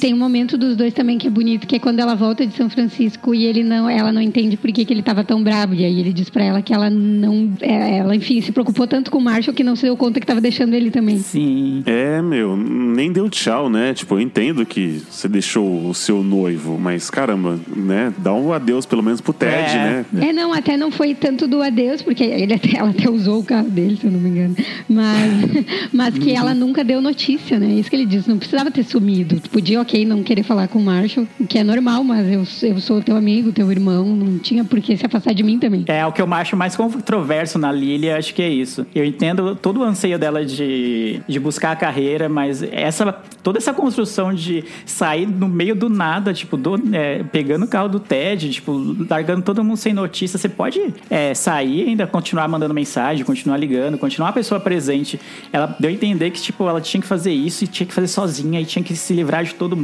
Tem 0.00 0.14
um 0.14 0.16
momento 0.16 0.56
dos 0.56 0.76
dois 0.76 0.94
também 0.94 1.18
que 1.18 1.26
é 1.26 1.30
bonito, 1.30 1.66
que 1.66 1.76
é 1.76 1.78
quando 1.78 1.98
ela 2.00 2.14
volta 2.14 2.46
de 2.46 2.54
São 2.56 2.70
Francisco 2.70 3.34
e 3.34 3.44
ele 3.44 3.62
não, 3.62 3.88
ela 3.88 4.10
não 4.10 4.20
entende 4.20 4.56
por 4.56 4.72
que, 4.72 4.84
que 4.84 4.92
ele 4.92 5.00
estava 5.00 5.22
tão 5.22 5.42
bravo. 5.42 5.74
E 5.74 5.84
aí 5.84 6.00
ele 6.00 6.12
diz 6.12 6.30
para 6.30 6.42
ela 6.42 6.62
que 6.62 6.72
ela 6.72 6.88
não, 6.88 7.52
é, 7.60 7.98
ela 7.98 8.16
enfim 8.16 8.40
se 8.40 8.50
preocupou 8.52 8.86
tanto 8.86 9.10
com 9.10 9.18
o 9.18 9.20
Marshall 9.20 9.54
que 9.54 9.62
não 9.62 9.76
se 9.76 9.82
deu 9.82 9.96
conta 9.96 10.18
que 10.18 10.24
estava 10.24 10.40
deixando 10.40 10.74
ele 10.74 10.90
também. 10.90 11.18
Sim. 11.18 11.82
É, 11.84 12.22
meu, 12.22 12.56
nem 12.56 13.12
deu 13.12 13.28
tchau, 13.28 13.68
né? 13.68 13.92
Tipo, 13.92 14.14
eu 14.14 14.20
entendo 14.20 14.64
que 14.64 15.02
você 15.10 15.28
deixou 15.28 15.88
o 15.88 15.94
seu 15.94 16.22
noivo, 16.22 16.78
mas 16.78 17.10
caramba, 17.10 17.60
né? 17.74 18.12
Dá 18.18 18.32
um 18.32 18.52
adeus 18.52 18.86
pelo 18.86 19.02
menos 19.02 19.20
pro 19.20 19.32
Ted, 19.32 19.52
É. 19.52 20.04
né? 20.12 20.28
É, 20.28 20.32
não, 20.32 20.52
até 20.52 20.76
não 20.76 20.90
foi 20.90 21.14
tanto 21.14 21.46
do 21.46 21.60
adeus, 21.62 22.00
porque 22.00 22.24
ele 22.24 22.54
até, 22.54 22.78
ela 22.78 22.90
até 22.90 23.10
usou 23.10 23.40
o 23.40 23.44
carro 23.44 23.68
dele, 23.68 23.96
se 24.00 24.06
eu 24.06 24.10
não 24.10 24.20
me 24.20 24.30
engano. 24.30 24.56
Mas, 24.88 25.66
mas 25.92 26.18
que 26.18 26.32
ela 26.32 26.54
nunca 26.54 26.82
deu 26.82 27.02
notícia, 27.02 27.58
né? 27.58 27.74
Isso 27.74 27.90
que 27.90 27.96
ele 27.96 28.06
disse, 28.06 28.28
não 28.28 28.38
precisava 28.38 28.70
ter 28.70 28.84
sumido. 28.84 29.40
Tu 29.40 29.50
Podia, 29.50 29.80
ok, 29.90 30.04
não 30.04 30.22
querer 30.22 30.42
falar 30.44 30.68
com 30.68 30.78
o 30.78 30.82
Marshall, 30.82 31.26
que 31.48 31.58
é 31.58 31.64
normal, 31.64 32.04
mas 32.04 32.26
eu, 32.30 32.44
eu 32.70 32.80
sou 32.80 33.02
teu 33.02 33.16
amigo, 33.16 33.50
teu 33.50 33.70
irmão, 33.72 34.04
não 34.14 34.38
tinha 34.38 34.64
por 34.64 34.80
que 34.80 34.96
se 34.96 35.04
afastar 35.04 35.34
de 35.34 35.42
mim 35.42 35.58
também. 35.58 35.84
É, 35.88 36.06
o 36.06 36.12
que 36.12 36.22
eu 36.22 36.32
acho 36.32 36.56
mais 36.56 36.76
controverso 36.76 37.58
na 37.58 37.72
Lily, 37.72 38.10
acho 38.10 38.32
que 38.32 38.40
é 38.40 38.48
isso. 38.48 38.86
Eu 38.94 39.04
entendo 39.04 39.56
todo 39.56 39.80
o 39.80 39.82
anseio 39.82 40.18
dela 40.18 40.44
de, 40.44 41.20
de 41.26 41.40
buscar 41.40 41.72
a 41.72 41.76
carreira, 41.76 42.28
mas 42.28 42.62
essa 42.62 43.12
toda 43.42 43.58
essa 43.58 43.72
construção 43.72 44.34
de 44.34 44.62
sair 44.84 45.26
no 45.26 45.48
meio 45.48 45.74
do 45.74 45.88
nada, 45.88 46.32
tipo, 46.34 46.56
do- 46.58 46.78
é, 46.94 47.22
pegando 47.24 47.64
o 47.64 47.68
carro 47.68 47.88
do 47.88 47.98
Ted, 47.98 48.50
tipo, 48.50 48.94
largando 49.08 49.42
todo 49.42 49.64
mundo 49.64 49.78
sem 49.78 49.94
notícia, 49.94 50.38
você 50.38 50.48
pode 50.48 50.78
é, 51.08 51.32
sair 51.32 51.88
ainda 51.88 52.06
continuar 52.06 52.46
mandando 52.48 52.74
mensagem, 52.74 53.24
continuar 53.24 53.56
ligando, 53.56 53.96
continuar 53.96 54.28
a 54.28 54.32
pessoa 54.32 54.60
presente. 54.60 55.18
Ela 55.52 55.74
deu 55.80 55.88
a 55.88 55.92
entender 55.92 56.30
que, 56.30 56.40
tipo, 56.40 56.68
ela 56.68 56.80
tinha 56.82 57.00
que 57.00 57.06
fazer 57.06 57.32
isso 57.32 57.64
e 57.64 57.66
tinha 57.66 57.86
que 57.86 57.94
fazer 57.94 58.08
sozinha 58.08 58.60
e 58.60 58.64
tinha 58.66 58.82
que 58.84 58.94
se 58.94 59.14
livrar 59.14 59.42
de 59.42 59.54
todo 59.54 59.74
mundo. 59.74 59.79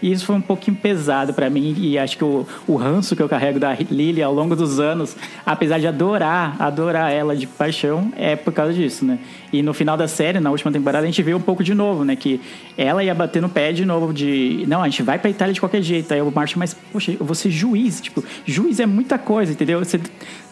E 0.00 0.10
isso 0.10 0.24
foi 0.24 0.36
um 0.36 0.40
pouquinho 0.40 0.76
pesado 0.76 1.32
pra 1.34 1.50
mim. 1.50 1.74
E 1.78 1.98
acho 1.98 2.16
que 2.16 2.24
o, 2.24 2.46
o 2.66 2.76
ranço 2.76 3.14
que 3.14 3.22
eu 3.22 3.28
carrego 3.28 3.58
da 3.58 3.72
Lily 3.74 4.22
ao 4.22 4.32
longo 4.32 4.56
dos 4.56 4.80
anos, 4.80 5.16
apesar 5.44 5.78
de 5.78 5.86
adorar, 5.86 6.56
adorar 6.58 7.12
ela 7.12 7.36
de 7.36 7.46
paixão, 7.46 8.12
é 8.16 8.34
por 8.34 8.52
causa 8.52 8.72
disso, 8.72 9.04
né? 9.04 9.18
E 9.56 9.62
no 9.62 9.72
final 9.72 9.96
da 9.96 10.06
série, 10.06 10.38
na 10.38 10.50
última 10.50 10.70
temporada, 10.70 11.04
a 11.04 11.06
gente 11.06 11.22
vê 11.22 11.34
um 11.34 11.40
pouco 11.40 11.64
de 11.64 11.74
novo, 11.74 12.04
né? 12.04 12.14
Que 12.14 12.40
ela 12.76 13.02
ia 13.02 13.14
bater 13.14 13.40
no 13.40 13.48
pé 13.48 13.72
de 13.72 13.86
novo 13.86 14.12
de... 14.12 14.64
Não, 14.68 14.82
a 14.82 14.88
gente 14.88 15.02
vai 15.02 15.18
pra 15.18 15.30
Itália 15.30 15.54
de 15.54 15.60
qualquer 15.60 15.80
jeito. 15.80 16.12
Aí 16.12 16.20
o 16.20 16.30
Marshall, 16.30 16.58
mas, 16.58 16.74
poxa, 16.92 17.12
eu 17.18 17.24
vou 17.24 17.34
ser 17.34 17.50
juiz. 17.50 18.00
Tipo, 18.00 18.22
juiz 18.44 18.80
é 18.80 18.86
muita 18.86 19.18
coisa, 19.18 19.52
entendeu? 19.52 19.78
Você 19.78 19.98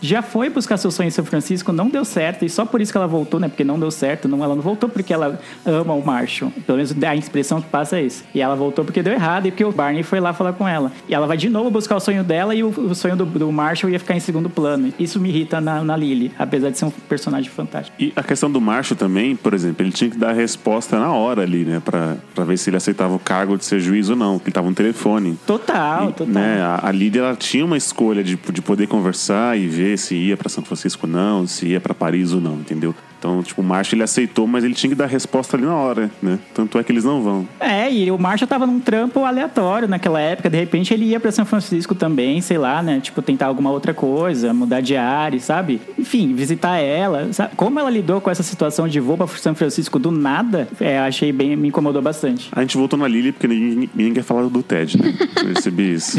já 0.01 0.23
foi 0.23 0.49
buscar 0.49 0.77
seu 0.79 0.91
sonho 0.91 1.09
em 1.09 1.11
São 1.11 1.25
Francisco, 1.25 1.73
não 1.73 1.89
deu 1.89 2.05
certo. 2.05 2.45
E 2.45 2.49
só 2.49 2.65
por 2.65 2.81
isso 2.81 2.91
que 2.91 2.97
ela 2.97 3.07
voltou, 3.07 3.39
né? 3.39 3.49
Porque 3.49 3.65
não 3.65 3.79
deu 3.79 3.91
certo. 3.91 4.27
Não, 4.27 4.43
ela 4.43 4.55
não 4.55 4.63
voltou 4.63 4.89
porque 4.89 5.13
ela 5.13 5.39
ama 5.67 5.93
o 5.93 6.05
Marshall. 6.05 6.51
Pelo 6.67 6.79
menos 6.79 6.95
a 7.03 7.15
expressão 7.15 7.61
que 7.61 7.69
passa 7.69 7.99
é 7.99 8.03
isso. 8.03 8.25
E 8.35 8.41
ela 8.41 8.55
voltou 8.55 8.85
porque 8.85 9.03
deu 9.03 9.13
errado 9.13 9.47
e 9.47 9.51
porque 9.51 9.65
o 9.65 9.73
Barney 9.73 10.03
foi 10.03 10.21
lá 10.21 10.33
falar 10.33 10.55
com 10.55 10.67
ela. 10.67 10.91
E 11.09 11.15
ela 11.15 11.27
vai 11.27 11.37
de 11.37 11.51
novo 11.51 11.71
buscar 11.71 11.97
o 11.97 12.01
sonho 12.01 12.25
dela 12.25 12.55
e 12.55 12.63
o, 12.63 12.69
o 12.69 12.95
sonho 12.95 13.17
do, 13.17 13.27
do 13.27 13.53
Marshall 13.53 13.91
ia 13.91 13.99
ficar 13.99 14.17
em 14.17 14.21
segundo 14.21 14.49
plano. 14.49 14.93
Isso 14.99 15.21
me 15.21 15.29
irrita 15.29 15.61
na, 15.61 15.83
na 15.85 15.97
Lily, 15.97 16.33
apesar 16.39 16.71
de 16.71 16.79
ser 16.79 16.87
um 16.87 16.91
personagem 16.91 17.51
fantástico. 17.51 17.97
E 17.99 18.13
a 18.15 18.23
questão 18.23 18.51
do 18.51 18.61
Marshall 18.61 18.94
também, 18.95 19.35
por 19.37 19.55
exemplo, 19.55 19.85
ele 19.85 19.93
tinha 19.93 20.11
que 20.11 20.17
dar 20.19 20.31
a 20.31 20.33
resposta 20.33 20.99
na 20.99 21.13
hora 21.13 21.43
ali, 21.43 21.65
né? 21.65 21.81
Pra, 21.85 22.17
pra 22.35 22.45
ver 22.45 22.57
se 22.57 22.71
ele 22.71 22.77
aceitava 22.77 23.15
o 23.15 23.19
cargo 23.19 23.57
de 23.57 23.65
ser 23.65 23.81
juiz 23.81 24.09
ou 24.11 24.17
não, 24.17 24.35
porque 24.39 24.49
ele 24.49 24.55
tava 24.55 24.69
no 24.69 24.75
telefone. 24.75 25.39
Total, 25.47 26.11
E, 26.11 26.13
total. 26.13 26.27
né, 26.35 26.61
a, 26.63 26.89
a 26.89 26.93
Lídia 26.93 27.21
ela 27.21 27.37
tinha 27.37 27.65
uma 27.65 27.77
escolha 27.77 28.23
de, 28.23 28.37
de 28.37 28.63
poder 28.63 28.87
conversar 28.87 29.59
e 29.59 29.67
ver 29.67 29.99
se 29.99 30.15
ia 30.15 30.37
pra 30.37 30.49
São 30.49 30.65
Francisco 30.65 31.07
ou 31.07 31.13
não, 31.13 31.47
se 31.47 31.67
ia 31.67 31.81
pra 31.81 31.95
Paris 31.95 32.33
ou 32.33 32.41
não, 32.41 32.55
entendeu? 32.55 32.95
Então, 33.25 33.43
tipo, 33.43 33.63
o 33.63 33.65
Marshall 33.65 33.97
ele 33.97 34.03
aceitou, 34.03 34.47
mas 34.47 34.65
ele 34.65 34.75
tinha 34.75 34.91
que 34.91 34.95
dar 34.95 35.07
resposta 35.07 35.57
ali 35.57 35.65
na 35.65 35.75
hora, 35.75 36.11
né? 36.23 36.39
Tanto 36.53 36.79
é 36.79 36.85
que 36.85 36.93
eles 36.93 37.05
não 37.05 37.23
vão. 37.23 37.49
É, 37.59 37.91
e 37.91 38.11
o 38.11 38.19
Marshall 38.19 38.47
tava 38.47 38.67
num 38.67 38.79
trampo 38.79 39.25
aleatório 39.25 39.89
naquela 39.89 40.21
época. 40.21 40.51
De 40.51 40.59
repente 40.59 40.93
ele 40.93 41.07
ia 41.07 41.19
pra 41.19 41.33
São 41.33 41.47
Francisco 41.47 41.95
também, 41.95 42.43
sei 42.43 42.59
lá, 42.59 42.83
né? 42.83 43.01
Tipo, 43.01 43.23
tentar 43.23 43.47
alguma 43.47 43.71
outra 43.71 43.95
coisa, 43.95 44.53
mudar 44.53 44.83
de 44.83 44.95
área, 44.95 45.41
sabe? 45.41 45.81
Enfim, 45.99 46.35
visitar 46.35 46.77
ela. 46.77 47.33
sabe? 47.33 47.57
Como 47.57 47.81
ela 47.81 47.89
lidou 47.89 48.21
com 48.21 48.31
essa 48.31 48.43
situação 48.43 48.87
de 48.87 49.01
vou 49.01 49.17
pra 49.17 49.27
São 49.27 49.55
Francisco 49.55 49.99
do 49.99 50.11
nada, 50.11 50.69
é, 50.79 50.99
achei 50.99 51.33
bem, 51.33 51.57
me 51.57 51.69
incomodou 51.69 52.03
bastante. 52.03 52.51
A 52.53 52.61
gente 52.61 52.77
voltou 52.77 52.99
na 52.99 53.09
Lily 53.09 53.33
porque 53.33 53.49
ninguém, 53.49 53.89
ninguém 53.95 54.13
quer 54.13 54.23
falar 54.23 54.43
do 54.49 54.63
Ted, 54.63 55.01
né? 55.01 55.15
Percebi 55.35 55.95
isso. 55.95 56.19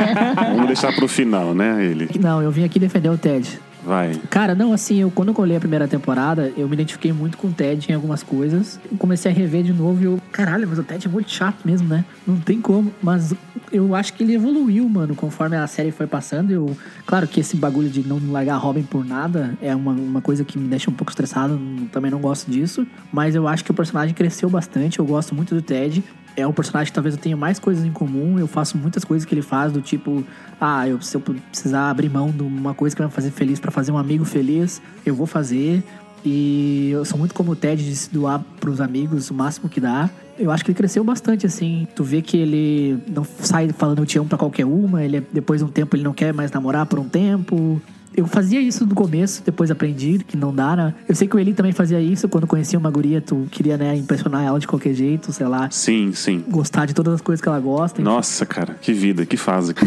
Vamos 0.52 0.68
deixar 0.68 0.90
pro 0.94 1.06
final, 1.06 1.54
né, 1.54 1.84
ele. 1.84 2.08
Não, 2.18 2.40
eu 2.40 2.50
vim 2.50 2.64
aqui 2.64 2.78
defender 2.78 3.10
o 3.10 3.18
Ted. 3.18 3.60
Vai. 3.86 4.20
Cara, 4.28 4.52
não, 4.52 4.72
assim, 4.72 4.96
eu, 4.96 5.10
quando 5.12 5.28
eu 5.28 5.34
olhei 5.38 5.56
a 5.56 5.60
primeira 5.60 5.86
temporada, 5.86 6.52
eu 6.56 6.66
me 6.66 6.74
identifiquei 6.74 7.12
muito 7.12 7.38
com 7.38 7.46
o 7.46 7.52
Ted 7.52 7.86
em 7.88 7.94
algumas 7.94 8.20
coisas. 8.20 8.80
Eu 8.90 8.98
comecei 8.98 9.30
a 9.30 9.34
rever 9.34 9.62
de 9.62 9.72
novo 9.72 10.02
e 10.02 10.04
eu, 10.06 10.20
caralho, 10.32 10.66
mas 10.68 10.76
o 10.76 10.82
Ted 10.82 11.06
é 11.06 11.08
muito 11.08 11.30
chato 11.30 11.58
mesmo, 11.64 11.88
né? 11.88 12.04
Não 12.26 12.36
tem 12.36 12.60
como. 12.60 12.92
Mas 13.00 13.32
eu 13.70 13.94
acho 13.94 14.12
que 14.14 14.24
ele 14.24 14.34
evoluiu, 14.34 14.88
mano, 14.88 15.14
conforme 15.14 15.56
a 15.56 15.64
série 15.68 15.92
foi 15.92 16.08
passando. 16.08 16.50
Eu, 16.50 16.76
claro 17.06 17.28
que 17.28 17.38
esse 17.38 17.56
bagulho 17.56 17.88
de 17.88 18.04
não 18.04 18.20
largar 18.28 18.56
Robin 18.56 18.82
por 18.82 19.04
nada 19.04 19.56
é 19.62 19.72
uma, 19.72 19.92
uma 19.92 20.20
coisa 20.20 20.44
que 20.44 20.58
me 20.58 20.66
deixa 20.66 20.90
um 20.90 20.94
pouco 20.94 21.12
estressado. 21.12 21.56
Também 21.92 22.10
não 22.10 22.18
gosto 22.18 22.50
disso. 22.50 22.84
Mas 23.12 23.36
eu 23.36 23.46
acho 23.46 23.64
que 23.64 23.70
o 23.70 23.74
personagem 23.74 24.16
cresceu 24.16 24.50
bastante. 24.50 24.98
Eu 24.98 25.04
gosto 25.04 25.32
muito 25.32 25.54
do 25.54 25.62
Ted. 25.62 26.02
É 26.36 26.46
um 26.46 26.52
personagem 26.52 26.90
que 26.90 26.94
talvez 26.94 27.14
eu 27.14 27.20
tenha 27.20 27.36
mais 27.36 27.58
coisas 27.58 27.84
em 27.84 27.90
comum. 27.90 28.38
Eu 28.38 28.46
faço 28.46 28.76
muitas 28.76 29.04
coisas 29.04 29.24
que 29.24 29.34
ele 29.34 29.42
faz, 29.42 29.72
do 29.72 29.80
tipo, 29.80 30.22
ah, 30.60 30.86
eu, 30.86 31.00
se 31.00 31.16
eu 31.16 31.20
precisar 31.20 31.90
abrir 31.90 32.10
mão 32.10 32.30
de 32.30 32.42
uma 32.42 32.74
coisa 32.74 32.94
que 32.94 33.00
vai 33.00 33.08
me 33.08 33.14
fazer 33.14 33.30
feliz 33.30 33.58
pra 33.58 33.70
fazer 33.70 33.90
um 33.90 33.98
amigo 33.98 34.24
feliz, 34.24 34.82
eu 35.04 35.14
vou 35.14 35.26
fazer. 35.26 35.82
E 36.24 36.90
eu 36.90 37.04
sou 37.04 37.18
muito 37.18 37.32
como 37.32 37.52
o 37.52 37.56
Ted 37.56 37.82
de 37.82 37.94
se 37.94 38.12
doar 38.12 38.42
pros 38.60 38.80
amigos 38.80 39.30
o 39.30 39.34
máximo 39.34 39.68
que 39.68 39.80
dá. 39.80 40.10
Eu 40.38 40.50
acho 40.50 40.64
que 40.64 40.70
ele 40.70 40.76
cresceu 40.76 41.02
bastante, 41.02 41.46
assim. 41.46 41.86
Tu 41.94 42.04
vê 42.04 42.20
que 42.20 42.36
ele 42.36 42.98
não 43.08 43.24
sai 43.24 43.68
falando 43.68 44.00
eu 44.00 44.06
te 44.06 44.18
amo 44.18 44.28
pra 44.28 44.36
qualquer 44.36 44.66
uma. 44.66 45.02
Ele, 45.02 45.24
depois 45.32 45.60
de 45.60 45.64
um 45.64 45.68
tempo, 45.68 45.96
ele 45.96 46.02
não 46.02 46.12
quer 46.12 46.34
mais 46.34 46.50
namorar 46.50 46.84
por 46.84 46.98
um 46.98 47.08
tempo. 47.08 47.80
Eu 48.16 48.26
fazia 48.26 48.60
isso 48.60 48.86
no 48.86 48.94
começo, 48.94 49.42
depois 49.44 49.70
aprendi 49.70 50.18
que 50.26 50.36
não 50.36 50.54
dá, 50.54 50.74
né? 50.74 50.94
Eu 51.08 51.14
sei 51.14 51.28
que 51.28 51.36
o 51.36 51.38
Eli 51.38 51.52
também 51.52 51.72
fazia 51.72 52.00
isso. 52.00 52.28
Quando 52.28 52.46
conhecia 52.46 52.78
uma 52.78 52.90
guria, 52.90 53.20
tu 53.20 53.46
queria, 53.50 53.76
né, 53.76 53.94
impressionar 53.94 54.42
ela 54.42 54.58
de 54.58 54.66
qualquer 54.66 54.94
jeito, 54.94 55.32
sei 55.32 55.46
lá. 55.46 55.68
Sim, 55.70 56.12
sim. 56.14 56.42
Gostar 56.48 56.86
de 56.86 56.94
todas 56.94 57.12
as 57.14 57.20
coisas 57.20 57.42
que 57.42 57.48
ela 57.48 57.60
gosta. 57.60 58.00
Nossa, 58.00 58.46
cara, 58.46 58.74
que 58.80 58.92
vida, 58.92 59.26
que 59.26 59.36
fase. 59.36 59.74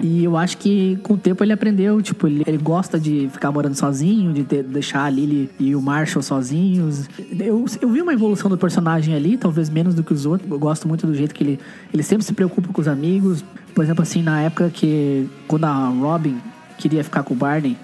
E 0.00 0.22
eu 0.22 0.36
acho 0.36 0.58
que 0.58 0.96
com 1.02 1.14
o 1.14 1.18
tempo 1.18 1.42
ele 1.42 1.52
aprendeu, 1.52 2.00
tipo, 2.00 2.26
ele, 2.26 2.42
ele 2.46 2.56
gosta 2.58 2.98
de 3.00 3.28
ficar 3.32 3.50
morando 3.50 3.74
sozinho, 3.74 4.32
de 4.32 4.44
ter- 4.44 4.62
deixar 4.62 5.04
a 5.04 5.10
Lily 5.10 5.50
e 5.58 5.74
o 5.74 5.82
Marshall 5.82 6.22
sozinhos. 6.22 7.08
Eu, 7.38 7.64
eu 7.80 7.88
vi 7.90 8.00
uma 8.00 8.12
evolução 8.12 8.48
do 8.48 8.56
personagem 8.56 9.14
ali, 9.14 9.36
talvez 9.36 9.68
menos 9.68 9.94
do 9.94 10.02
que 10.04 10.12
os 10.12 10.24
outros. 10.24 10.48
Eu 10.50 10.58
gosto 10.58 10.86
muito 10.86 11.06
do 11.06 11.14
jeito 11.14 11.34
que 11.34 11.42
ele, 11.42 11.58
ele 11.92 12.02
sempre 12.02 12.24
se 12.24 12.32
preocupa 12.32 12.72
com 12.72 12.80
os 12.80 12.86
amigos. 12.88 13.44
Por 13.74 13.82
exemplo, 13.84 14.02
assim, 14.02 14.22
na 14.22 14.40
época 14.42 14.70
que 14.72 15.28
quando 15.48 15.64
a 15.64 15.88
Robin 15.88 16.36
queria 16.78 17.04
ficar 17.04 17.22
com 17.22 17.34
o 17.34 17.36
Barney, 17.36 17.76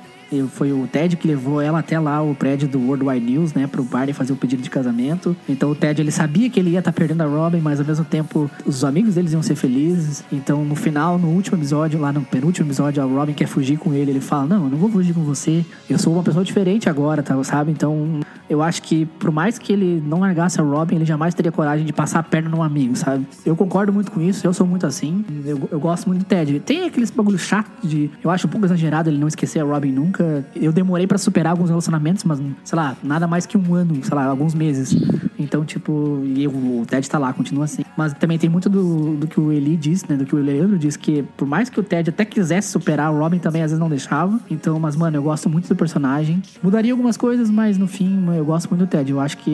foi 0.43 0.73
o 0.73 0.87
Ted 0.87 1.17
que 1.17 1.27
levou 1.27 1.61
ela 1.61 1.79
até 1.79 1.99
lá 1.99 2.23
o 2.23 2.35
prédio 2.35 2.69
do 2.69 2.79
World 2.81 3.05
Wide 3.05 3.25
News, 3.25 3.55
né, 3.55 3.67
pro 3.67 3.83
Barney 3.83 4.13
fazer 4.13 4.33
o 4.33 4.37
pedido 4.37 4.63
de 4.63 4.71
casamento. 4.71 5.37
Então 5.49 5.71
o 5.71 5.75
Ted 5.75 6.01
ele 6.01 6.11
sabia 6.11 6.49
que 6.51 6.59
ele 6.59 6.71
ia 6.71 6.79
estar 6.79 6.93
perdendo 6.93 7.23
a 7.23 7.27
Robin, 7.27 7.61
mas 7.61 7.81
ao 7.81 7.87
mesmo 7.87 8.05
tempo 8.05 8.51
os 8.65 8.85
amigos 8.85 9.15
deles 9.15 9.33
iam 9.33 9.43
ser 9.43 9.55
felizes. 9.55 10.25
Então 10.33 10.65
no 10.65 10.75
final, 10.75 11.19
no 11.19 11.29
último 11.29 11.57
episódio, 11.59 12.01
lá 12.01 12.13
no 12.13 12.23
penúltimo 12.23 12.67
episódio, 12.67 13.03
a 13.03 13.07
Robin 13.07 13.33
quer 13.33 13.47
fugir 13.47 13.79
com 13.79 13.93
ele. 13.93 14.11
Ele 14.11 14.21
fala: 14.21 14.47
Não, 14.47 14.65
eu 14.65 14.71
não 14.71 14.79
vou 14.79 14.91
fugir 14.91 15.15
com 15.15 15.23
você. 15.23 15.65
Eu 15.89 15.99
sou 15.99 16.13
uma 16.13 16.23
pessoa 16.23 16.45
diferente 16.45 16.89
agora, 16.89 17.23
tá, 17.23 17.43
sabe? 17.45 17.71
Então 17.71 18.21
eu 18.49 18.63
acho 18.63 18.83
que 18.83 19.07
por 19.07 19.31
mais 19.31 19.59
que 19.59 19.73
ele 19.73 20.03
não 20.07 20.21
largasse 20.21 20.61
a 20.61 20.65
Robin, 20.65 20.97
ele 20.97 21.05
jamais 21.05 21.35
teria 21.35 21.51
coragem 21.51 21.87
de 21.87 21.93
passar 21.93 22.19
a 22.21 22.23
perna 22.23 22.49
num 22.49 22.63
amigo, 22.63 22.95
sabe? 22.97 23.27
Eu 23.45 23.57
concordo 23.57 23.93
muito 23.93 24.11
com 24.11 24.21
isso, 24.21 24.47
eu 24.47 24.53
sou 24.53 24.67
muito 24.67 24.87
assim. 24.87 25.25
Eu, 25.45 25.69
eu 25.71 25.81
gosto 25.81 26.07
muito 26.07 26.21
do 26.21 26.25
Ted. 26.25 26.61
Tem 26.61 26.85
aqueles 26.85 27.11
bagulho 27.11 27.39
chato 27.39 27.71
de. 27.83 28.11
Eu 28.23 28.31
acho 28.31 28.47
um 28.47 28.51
pouco 28.51 28.67
exagerado 28.67 29.09
ele 29.09 29.19
não 29.19 29.29
esquecer 29.29 29.61
a 29.61 29.65
Robin 29.65 29.93
nunca. 29.93 30.24
Eu 30.55 30.73
demorei 30.73 31.07
pra 31.07 31.19
superar 31.19 31.53
alguns 31.53 31.69
relacionamentos, 31.71 32.25
mas, 32.25 32.41
sei 32.65 32.77
lá, 32.77 32.97
nada 33.03 33.27
mais 33.27 33.47
que 33.47 33.57
um 33.57 33.75
ano, 33.75 33.95
sei 34.03 34.15
lá, 34.15 34.25
alguns 34.27 34.55
meses. 34.55 34.95
Então, 35.39 35.65
tipo, 35.65 36.21
e 36.25 36.45
eu- 36.45 36.51
o 36.51 36.85
Ted 36.87 37.09
tá 37.09 37.19
lá, 37.19 37.33
continua 37.33 37.65
assim. 37.65 37.83
Mas 37.97 38.13
também 38.15 38.39
tem 38.39 38.49
muito 38.49 38.69
do, 38.69 39.17
do 39.17 39.27
que 39.27 39.39
o 39.39 39.53
Eli 39.53 39.77
disse, 39.77 40.05
né? 40.09 40.17
Do 40.17 40.25
que 40.25 40.35
o 40.35 40.39
Leandro 40.39 40.79
disse, 40.79 40.99
que 40.99 41.23
por 41.37 41.47
mais 41.47 41.69
que 41.69 41.79
o 41.79 41.83
Ted 41.83 42.11
até 42.11 42.25
quisesse 42.25 42.69
superar, 42.71 43.13
o 43.13 43.19
Robin 43.19 43.39
também 43.39 43.63
às 43.63 43.71
vezes 43.71 43.79
não 43.81 43.89
deixava. 43.89 44.39
Então, 44.51 44.79
mas, 44.81 44.97
mano, 44.97 45.17
eu 45.17 45.23
gosto 45.23 45.49
muito 45.49 45.69
do 45.69 45.77
personagem. 45.77 46.43
Mudaria 46.63 46.93
algumas 46.93 47.17
coisas, 47.17 47.51
mas 47.51 47.77
no 47.79 47.87
fim, 47.87 48.25
eu 48.37 48.45
gosto 48.45 48.69
muito 48.71 48.81
do 48.85 48.89
Ted. 48.89 49.11
Eu 49.11 49.21
acho 49.21 49.39
que 49.39 49.51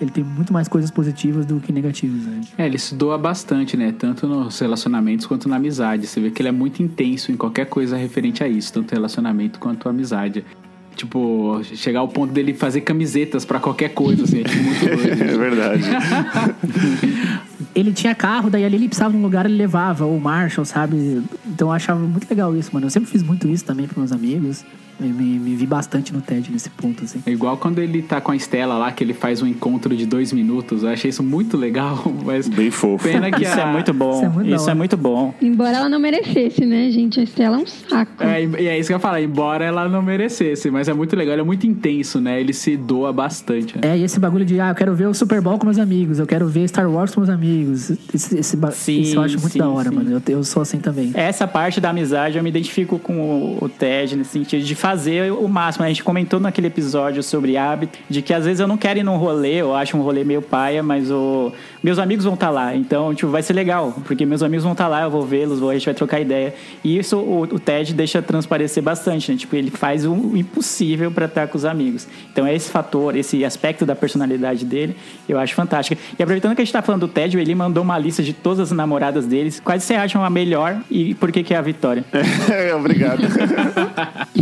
ele 0.00 0.10
tem 0.10 0.22
muito 0.24 0.52
mais 0.52 0.68
coisas 0.68 0.90
positivas 0.90 1.44
do 1.46 1.60
que 1.60 1.72
negativas. 1.72 2.22
Né? 2.24 2.40
É, 2.58 2.66
ele 2.66 2.78
se 2.78 2.94
doa 2.94 3.18
bastante, 3.18 3.76
né? 3.76 3.92
Tanto 3.98 4.26
nos 4.26 4.58
relacionamentos 4.58 5.26
quanto 5.26 5.48
na 5.48 5.56
amizade. 5.56 6.06
Você 6.06 6.20
vê 6.20 6.30
que 6.30 6.40
ele 6.40 6.48
é 6.48 6.52
muito 6.52 6.82
intenso 6.82 7.32
em 7.32 7.36
qualquer 7.36 7.66
coisa 7.66 7.96
referente 7.96 8.42
a 8.44 8.48
isso, 8.48 8.72
tanto 8.72 8.92
relacionamento 8.92 9.58
quanto 9.58 9.88
amizade. 9.88 10.01
Tipo, 10.94 11.62
chegar 11.64 12.00
ao 12.00 12.08
ponto 12.08 12.32
dele 12.32 12.52
fazer 12.52 12.82
camisetas 12.82 13.46
pra 13.46 13.58
qualquer 13.58 13.94
coisa, 13.94 14.24
assim, 14.24 14.40
é 14.40 14.44
tipo, 14.44 14.62
muito 14.62 14.80
doido. 14.84 15.22
É 15.22 15.38
verdade. 15.38 15.82
ele 17.74 17.92
tinha 17.92 18.14
carro, 18.14 18.50
daí 18.50 18.64
ali 18.64 18.76
ele 18.76 18.88
precisava 18.88 19.10
de 19.12 19.16
um 19.16 19.22
lugar, 19.22 19.46
ele 19.46 19.56
levava, 19.56 20.04
ou 20.04 20.20
Marshall, 20.20 20.66
sabe? 20.66 21.22
Então 21.46 21.68
eu 21.68 21.72
achava 21.72 21.98
muito 21.98 22.28
legal 22.28 22.54
isso, 22.54 22.70
mano. 22.74 22.86
Eu 22.86 22.90
sempre 22.90 23.10
fiz 23.10 23.22
muito 23.22 23.48
isso 23.48 23.64
também 23.64 23.86
pros 23.86 23.96
meus 23.96 24.12
amigos. 24.12 24.64
Me, 25.00 25.08
me, 25.08 25.38
me 25.38 25.56
vi 25.56 25.66
bastante 25.66 26.12
no 26.12 26.20
TED 26.20 26.50
nesse 26.52 26.70
ponto, 26.70 27.04
assim. 27.04 27.20
É 27.26 27.30
igual 27.30 27.56
quando 27.56 27.80
ele 27.80 28.02
tá 28.02 28.20
com 28.20 28.30
a 28.32 28.36
Estela 28.36 28.76
lá, 28.78 28.92
que 28.92 29.02
ele 29.02 29.14
faz 29.14 29.42
um 29.42 29.46
encontro 29.46 29.96
de 29.96 30.06
dois 30.06 30.32
minutos. 30.32 30.82
Eu 30.82 30.90
achei 30.90 31.08
isso 31.10 31.22
muito 31.22 31.56
legal, 31.56 32.02
mas. 32.24 32.48
Bem 32.48 32.70
fofo. 32.70 33.02
Pena 33.04 33.30
que 33.30 33.42
Isso 33.42 33.58
a- 33.58 33.62
é 33.68 33.72
muito 33.72 33.92
bom. 33.92 34.12
Isso 34.16 34.24
é 34.24 34.28
muito 34.28 34.48
Isso 34.54 34.64
é 34.64 34.66
hora. 34.68 34.74
muito 34.74 34.96
bom. 34.96 35.34
Embora 35.40 35.76
ela 35.78 35.88
não 35.88 35.98
merecesse, 35.98 36.64
né, 36.64 36.90
gente? 36.90 37.18
A 37.20 37.22
Estela 37.22 37.56
é 37.56 37.60
um 37.60 37.66
saco. 37.66 38.22
É, 38.22 38.44
e 38.44 38.66
é 38.68 38.78
isso 38.78 38.88
que 38.88 38.92
eu 38.92 38.96
ia 38.96 39.00
falar, 39.00 39.20
embora 39.22 39.64
ela 39.64 39.88
não 39.88 40.02
merecesse, 40.02 40.70
mas 40.70 40.88
é 40.88 40.92
muito 40.94 41.16
legal, 41.16 41.34
ele 41.34 41.42
é 41.42 41.44
muito 41.44 41.66
intenso, 41.66 42.20
né? 42.20 42.40
Ele 42.40 42.52
se 42.52 42.76
doa 42.76 43.12
bastante. 43.12 43.74
né? 43.76 43.92
É, 43.94 43.98
e 43.98 44.04
esse 44.04 44.20
bagulho 44.20 44.44
de, 44.44 44.60
ah, 44.60 44.68
eu 44.70 44.74
quero 44.74 44.94
ver 44.94 45.06
o 45.08 45.14
Super 45.14 45.40
Bowl 45.40 45.58
com 45.58 45.64
meus 45.66 45.78
amigos, 45.78 46.18
eu 46.18 46.26
quero 46.26 46.46
ver 46.48 46.68
Star 46.68 46.88
Wars 46.90 47.14
com 47.14 47.20
meus 47.20 47.30
amigos. 47.30 47.90
Esse, 48.14 48.38
esse 48.38 48.56
ba- 48.56 48.70
Sim, 48.70 49.00
isso 49.00 49.16
eu 49.16 49.22
acho 49.22 49.38
muito 49.40 49.52
sim, 49.52 49.58
da 49.58 49.68
hora, 49.68 49.88
sim. 49.90 49.94
mano. 49.96 50.10
Eu, 50.12 50.22
eu 50.36 50.44
sou 50.44 50.62
assim 50.62 50.78
também. 50.78 51.10
Essa 51.14 51.46
parte 51.46 51.80
da 51.80 51.90
amizade 51.90 52.36
eu 52.36 52.42
me 52.42 52.50
identifico 52.50 52.98
com 52.98 53.14
o, 53.18 53.58
o 53.64 53.68
Ted 53.68 54.16
nesse 54.16 54.30
sentido 54.30 54.62
de 54.64 54.74
fazer 54.82 55.32
o 55.32 55.46
máximo. 55.46 55.84
A 55.84 55.88
gente 55.88 56.02
comentou 56.02 56.40
naquele 56.40 56.66
episódio 56.66 57.22
sobre 57.22 57.56
hábito, 57.56 58.00
de 58.10 58.20
que 58.20 58.34
às 58.34 58.44
vezes 58.44 58.58
eu 58.58 58.66
não 58.66 58.76
quero 58.76 58.98
ir 58.98 59.04
num 59.04 59.16
rolê, 59.16 59.54
eu 59.54 59.76
acho 59.76 59.96
um 59.96 60.02
rolê 60.02 60.24
meio 60.24 60.42
paia, 60.42 60.82
mas 60.82 61.08
o, 61.08 61.52
meus 61.82 61.98
amigos 61.98 62.24
vão 62.24 62.34
estar 62.34 62.50
lá. 62.50 62.74
Então, 62.76 63.14
tipo, 63.14 63.30
vai 63.30 63.42
ser 63.42 63.52
legal, 63.52 63.92
porque 64.04 64.24
meus 64.24 64.42
amigos 64.42 64.62
vão 64.62 64.72
estar 64.72 64.88
lá, 64.88 65.02
eu 65.02 65.10
vou 65.10 65.26
vê-los, 65.26 65.58
vou- 65.60 65.70
a 65.70 65.74
gente 65.74 65.84
vai 65.84 65.94
trocar 65.94 66.20
ideia. 66.20 66.54
E 66.84 66.98
isso 66.98 67.16
o, 67.18 67.42
o 67.42 67.58
Ted 67.58 67.92
deixa 67.94 68.22
transparecer 68.22 68.82
bastante, 68.82 69.32
né? 69.32 69.36
Tipo, 69.38 69.56
ele 69.56 69.70
faz 69.70 70.06
o, 70.06 70.36
impossível 70.36 71.10
para 71.10 71.26
estar 71.26 71.48
com 71.48 71.56
os 71.58 71.64
amigos. 71.64 72.06
Então, 72.32 72.46
é 72.46 72.54
esse 72.54 72.70
fator, 72.70 73.16
esse 73.16 73.44
aspecto 73.44 73.84
da 73.86 73.94
personalidade 73.96 74.64
dele, 74.64 74.94
eu 75.28 75.38
acho 75.38 75.54
fantástico. 75.54 76.00
E 76.18 76.22
aproveitando 76.22 76.54
que 76.54 76.62
a 76.62 76.64
gente 76.64 76.72
tá 76.72 76.82
falando 76.82 77.02
do 77.02 77.08
Ted, 77.08 77.36
ele 77.38 77.54
mandou 77.54 77.82
uma 77.82 77.98
lista 77.98 78.22
de 78.22 78.32
todas 78.32 78.60
as 78.60 78.72
namoradas 78.72 79.26
deles. 79.26 79.60
Quais 79.60 79.82
você 79.82 79.94
acham 79.94 80.24
a 80.24 80.30
melhor 80.30 80.80
e 80.90 81.14
por 81.14 81.32
que, 81.32 81.42
que 81.42 81.54
é 81.54 81.56
a 81.56 81.62
Vitória? 81.62 82.04
Obrigado. 82.76 83.22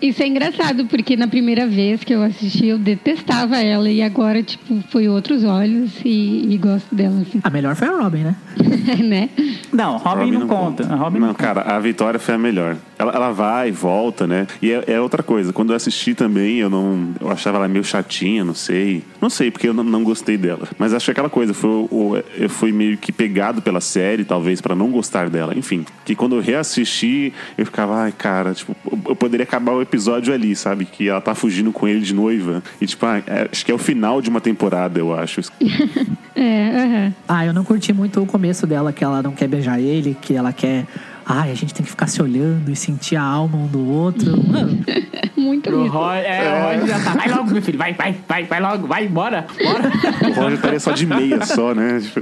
Isso 0.00 0.22
é 0.22 0.26
engraçado, 0.26 0.86
porque 0.86 1.16
na 1.16 1.28
primeira 1.28 1.66
vez 1.66 2.02
que 2.02 2.14
eu 2.14 2.22
assisti, 2.22 2.66
eu 2.66 2.78
detestava 2.78 3.58
ela. 3.60 3.90
E 3.90 4.02
agora, 4.02 4.42
tipo, 4.42 4.82
foi 4.88 5.08
outros 5.08 5.44
olhos 5.44 5.90
e, 6.04 6.10
e 6.20 6.58
gosto 6.58 6.94
dela, 6.94 7.20
assim. 7.20 7.40
A 7.42 7.50
melhor 7.50 7.74
foi 7.76 7.88
a 7.88 7.92
Robin, 8.02 8.22
né? 8.24 8.36
né? 9.02 9.28
Não, 9.72 9.96
Robin, 9.98 10.30
não, 10.32 10.46
conta. 10.48 10.86
A 10.92 10.96
Robin 10.96 11.18
não, 11.20 11.28
Não, 11.28 11.34
cara, 11.34 11.60
a 11.62 11.78
Vitória 11.78 12.18
foi 12.18 12.34
a 12.34 12.38
melhor. 12.38 12.76
Ela, 12.98 13.12
ela 13.12 13.30
vai 13.32 13.68
e 13.68 13.72
volta, 13.72 14.26
né? 14.26 14.46
E 14.60 14.70
é, 14.72 14.84
é 14.88 15.00
outra 15.00 15.22
coisa. 15.22 15.52
Quando 15.52 15.70
eu 15.70 15.76
assisti 15.76 16.14
também, 16.14 16.58
eu 16.58 16.68
não. 16.68 17.10
Eu 17.20 17.30
achava 17.30 17.56
ela 17.58 17.68
meio 17.68 17.84
chatinha, 17.84 18.44
não 18.44 18.54
sei. 18.54 19.02
Não 19.20 19.30
sei, 19.30 19.50
porque 19.50 19.68
eu 19.68 19.72
não, 19.74 19.84
não 19.84 20.02
gostei 20.04 20.36
dela. 20.36 20.66
Mas 20.78 20.92
acho 20.92 21.06
que 21.06 21.10
aquela 21.12 21.30
coisa, 21.30 21.54
foi, 21.54 21.88
eu 22.36 22.48
fui 22.50 22.72
meio 22.72 22.96
que 22.98 23.12
pegado 23.12 23.62
pela 23.62 23.80
série, 23.80 24.24
talvez, 24.24 24.60
pra 24.60 24.74
não 24.74 24.90
gostar 24.90 25.30
dela. 25.30 25.56
Enfim. 25.56 25.84
Que 26.04 26.14
quando 26.14 26.36
eu 26.36 26.42
reassisti, 26.42 27.32
eu 27.56 27.64
ficava, 27.64 27.94
ai, 28.02 28.12
cara, 28.12 28.52
tipo, 28.54 28.76
eu- 28.90 28.98
eu 29.10 29.16
poderia 29.16 29.44
acabar 29.44 29.72
o 29.72 29.80
episódio 29.82 30.34
ali, 30.34 30.54
sabe? 30.56 30.84
Que 30.84 31.08
ela 31.08 31.20
tá 31.20 31.34
fugindo 31.34 31.72
com 31.72 31.86
ele 31.88 32.00
de 32.00 32.14
noiva. 32.14 32.62
E, 32.80 32.86
tipo, 32.86 33.06
ah, 33.06 33.22
é- 33.26 33.48
acho 33.50 33.64
que 33.64 33.70
é 33.70 33.74
o 33.74 33.78
final 33.78 34.20
de 34.20 34.28
uma 34.28 34.40
temporada, 34.40 34.98
eu 34.98 35.14
acho. 35.14 35.40
É, 36.34 36.70
aham. 36.84 37.14
Ah, 37.28 37.46
eu 37.46 37.52
não 37.52 37.64
curti 37.64 37.92
muito 37.92 38.22
o 38.22 38.26
começo 38.26 38.66
dela, 38.66 38.92
que 38.92 39.02
ela 39.04 39.22
não 39.22 39.32
quer 39.32 39.48
beijar 39.48 39.80
ele, 39.80 40.16
que 40.20 40.34
ela 40.34 40.52
quer. 40.52 40.86
Ai, 41.26 41.52
a 41.52 41.54
gente 41.54 41.72
tem 41.72 41.84
que 41.84 41.90
ficar 41.90 42.08
se 42.08 42.20
olhando 42.20 42.70
e 42.72 42.76
sentir 42.76 43.14
a 43.14 43.22
alma 43.22 43.56
um 43.56 43.66
do 43.66 43.86
outro. 43.88 44.32
Mano, 44.48 44.78
Muito 45.36 45.70
O. 45.70 45.86
Roger, 45.88 46.24
é, 46.26 46.42
o 46.52 46.64
Roger 46.80 46.86
já 46.88 47.00
tá. 47.04 47.10
Vai 47.12 47.28
logo, 47.30 47.50
meu 47.50 47.62
filho, 47.62 47.78
vai, 47.78 47.94
vai, 47.94 48.14
vai, 48.28 48.44
vai 48.44 48.60
logo, 48.60 48.86
vai, 48.86 49.08
bora, 49.08 49.46
bora. 49.62 49.90
O 50.30 50.32
Roger 50.34 50.52
estaria 50.54 50.80
só 50.80 50.92
de 50.92 51.06
meia 51.06 51.44
só, 51.46 51.74
né? 51.74 52.00
Tipo, 52.00 52.20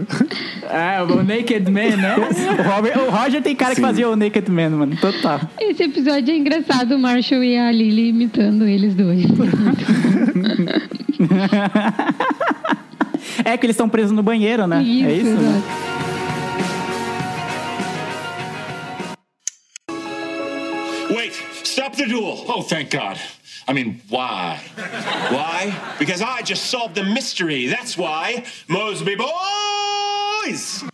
É, 0.71 1.03
o 1.03 1.23
Naked 1.25 1.71
Man, 1.71 1.97
né? 1.97 2.15
O, 2.59 2.63
Robert- 2.75 2.99
o 2.99 3.11
Roger 3.11 3.43
tem 3.43 3.57
cara 3.57 3.71
que 3.71 3.77
Sim. 3.81 3.83
fazia 3.87 4.09
o 4.09 4.15
Naked 4.17 4.51
Man, 4.51 4.71
mano. 4.71 4.97
Total. 4.97 5.41
Esse 5.59 5.85
episódio 5.85 6.33
é 6.33 6.37
engraçado, 6.37 6.95
o 6.95 6.99
Marshall 6.99 7.43
e 7.43 7.57
a 7.57 7.73
Lily 7.73 8.09
imitando 8.11 8.67
eles 8.67 8.95
dois. 8.95 9.25
É 13.45 13.57
que 13.57 13.67
eles 13.67 13.75
estão 13.75 13.89
presos 13.89 14.13
no 14.13 14.23
banheiro, 14.23 14.67
né? 14.67 14.79
é 14.79 15.13
isso? 15.13 15.29
exato. 15.29 15.43
Né? 15.43 15.63
Wait, 21.11 21.33
stop 21.65 21.97
the 21.97 22.07
duel. 22.07 22.45
Oh, 22.49 22.63
thank 22.63 22.91
God. 22.91 23.19
I 23.67 23.73
mean, 23.73 24.01
why? 24.09 24.61
Why? 25.31 25.75
Because 25.99 26.23
I 26.23 26.43
just 26.43 26.71
solved 26.71 26.95
the 26.95 27.05
mystery. 27.05 27.67
That's 27.67 27.97
why. 27.97 28.45
Mosby 28.67 29.17
boys! 29.17 30.85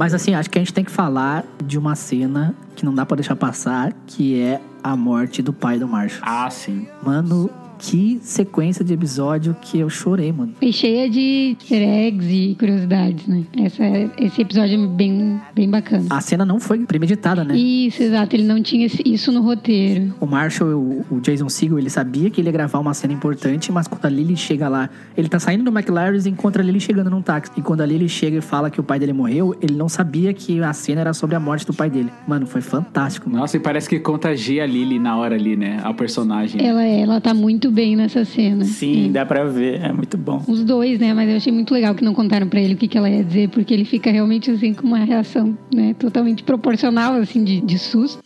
Mas 0.00 0.14
assim, 0.14 0.34
acho 0.34 0.48
que 0.48 0.58
a 0.58 0.62
gente 0.62 0.72
tem 0.72 0.82
que 0.82 0.90
falar 0.90 1.44
de 1.62 1.76
uma 1.76 1.94
cena 1.94 2.54
que 2.74 2.86
não 2.86 2.94
dá 2.94 3.04
pra 3.04 3.16
deixar 3.16 3.36
passar, 3.36 3.92
que 4.06 4.40
é 4.40 4.58
a 4.82 4.96
morte 4.96 5.42
do 5.42 5.52
pai 5.52 5.78
do 5.78 5.86
Marshall. 5.86 6.22
Ah, 6.24 6.48
sim. 6.48 6.88
Mano, 7.02 7.50
que 7.80 8.20
sequência 8.22 8.84
de 8.84 8.92
episódio 8.92 9.56
que 9.60 9.78
eu 9.78 9.88
chorei, 9.88 10.30
mano. 10.30 10.52
E 10.60 10.72
cheia 10.72 11.08
de 11.08 11.56
easter 11.58 11.82
eggs 11.82 12.30
e 12.30 12.54
curiosidades, 12.54 13.26
né? 13.26 13.44
Essa, 13.56 13.84
esse 14.18 14.42
episódio 14.42 14.84
é 14.84 14.86
bem, 14.86 15.40
bem 15.54 15.68
bacana. 15.68 16.06
A 16.10 16.20
cena 16.20 16.44
não 16.44 16.60
foi 16.60 16.78
premeditada, 16.80 17.42
né? 17.42 17.56
Isso, 17.56 18.02
exato. 18.02 18.36
Ele 18.36 18.44
não 18.44 18.62
tinha 18.62 18.86
isso 19.04 19.32
no 19.32 19.40
roteiro. 19.40 20.14
O 20.20 20.26
Marshall, 20.26 20.70
o, 20.70 21.06
o 21.10 21.20
Jason 21.20 21.48
Segel, 21.48 21.78
ele 21.78 21.90
sabia 21.90 22.28
que 22.28 22.40
ele 22.40 22.48
ia 22.48 22.52
gravar 22.52 22.78
uma 22.78 22.92
cena 22.92 23.14
importante, 23.14 23.72
mas 23.72 23.88
quando 23.88 24.04
a 24.04 24.10
Lily 24.10 24.36
chega 24.36 24.68
lá, 24.68 24.90
ele 25.16 25.28
tá 25.28 25.38
saindo 25.38 25.64
do 25.64 25.70
McLaren 25.70 26.18
e 26.24 26.28
encontra 26.28 26.62
a 26.62 26.64
Lily 26.64 26.80
chegando 26.80 27.08
num 27.08 27.22
táxi. 27.22 27.52
E 27.56 27.62
quando 27.62 27.80
a 27.80 27.86
Lily 27.86 28.08
chega 28.08 28.36
e 28.36 28.40
fala 28.42 28.70
que 28.70 28.78
o 28.78 28.82
pai 28.82 28.98
dele 28.98 29.12
morreu, 29.12 29.56
ele 29.62 29.74
não 29.74 29.88
sabia 29.88 30.34
que 30.34 30.62
a 30.62 30.72
cena 30.72 31.00
era 31.00 31.14
sobre 31.14 31.34
a 31.34 31.40
morte 31.40 31.66
do 31.66 31.72
pai 31.72 31.88
dele. 31.88 32.10
Mano, 32.28 32.46
foi 32.46 32.60
fantástico. 32.60 33.28
Mano. 33.28 33.40
Nossa, 33.40 33.56
e 33.56 33.60
parece 33.60 33.88
que 33.88 33.98
contagia 33.98 34.64
a 34.64 34.66
Lily 34.66 34.98
na 34.98 35.16
hora 35.16 35.34
ali, 35.34 35.56
né? 35.56 35.80
A 35.82 35.94
personagem. 35.94 36.64
Ela, 36.64 36.84
ela 36.84 37.20
tá 37.20 37.32
muito 37.32 37.69
bem 37.70 37.96
nessa 37.96 38.24
cena. 38.24 38.64
Sim, 38.64 39.10
dá 39.12 39.24
pra 39.24 39.44
ver. 39.44 39.80
É 39.80 39.92
muito 39.92 40.16
bom. 40.18 40.42
Os 40.46 40.64
dois, 40.64 40.98
né? 40.98 41.14
Mas 41.14 41.28
eu 41.30 41.36
achei 41.36 41.52
muito 41.52 41.72
legal 41.72 41.94
que 41.94 42.04
não 42.04 42.14
contaram 42.14 42.48
pra 42.48 42.60
ele 42.60 42.74
o 42.74 42.76
que, 42.76 42.88
que 42.88 42.98
ela 42.98 43.08
ia 43.08 43.24
dizer, 43.24 43.48
porque 43.50 43.72
ele 43.72 43.84
fica 43.84 44.10
realmente 44.10 44.50
assim 44.50 44.74
com 44.74 44.86
uma 44.86 44.98
reação, 44.98 45.56
né, 45.72 45.94
totalmente 45.98 46.42
proporcional, 46.42 47.14
assim, 47.14 47.44
de, 47.44 47.60
de 47.60 47.78
susto. 47.78 48.22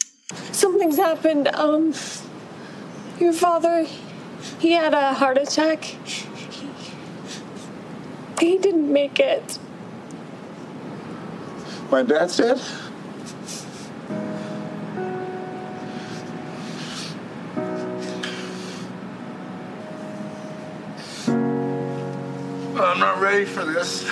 Something's 0.52 0.98
happened. 0.98 1.48
Um, 1.58 1.90
your 3.20 3.32
father, 3.32 3.86
he 4.60 4.72
had 4.74 4.94
a 4.94 5.12
heart 5.12 5.38
attack. 5.38 5.96
He 8.40 8.58
didn't 8.58 8.92
make 8.92 9.22
it. 9.22 9.58
My 11.90 12.02
dad's 12.02 12.36
dead? 12.36 12.58
I'm 22.76 22.98
not 22.98 23.20
ready 23.20 23.44
for 23.44 23.64
this. 23.64 24.04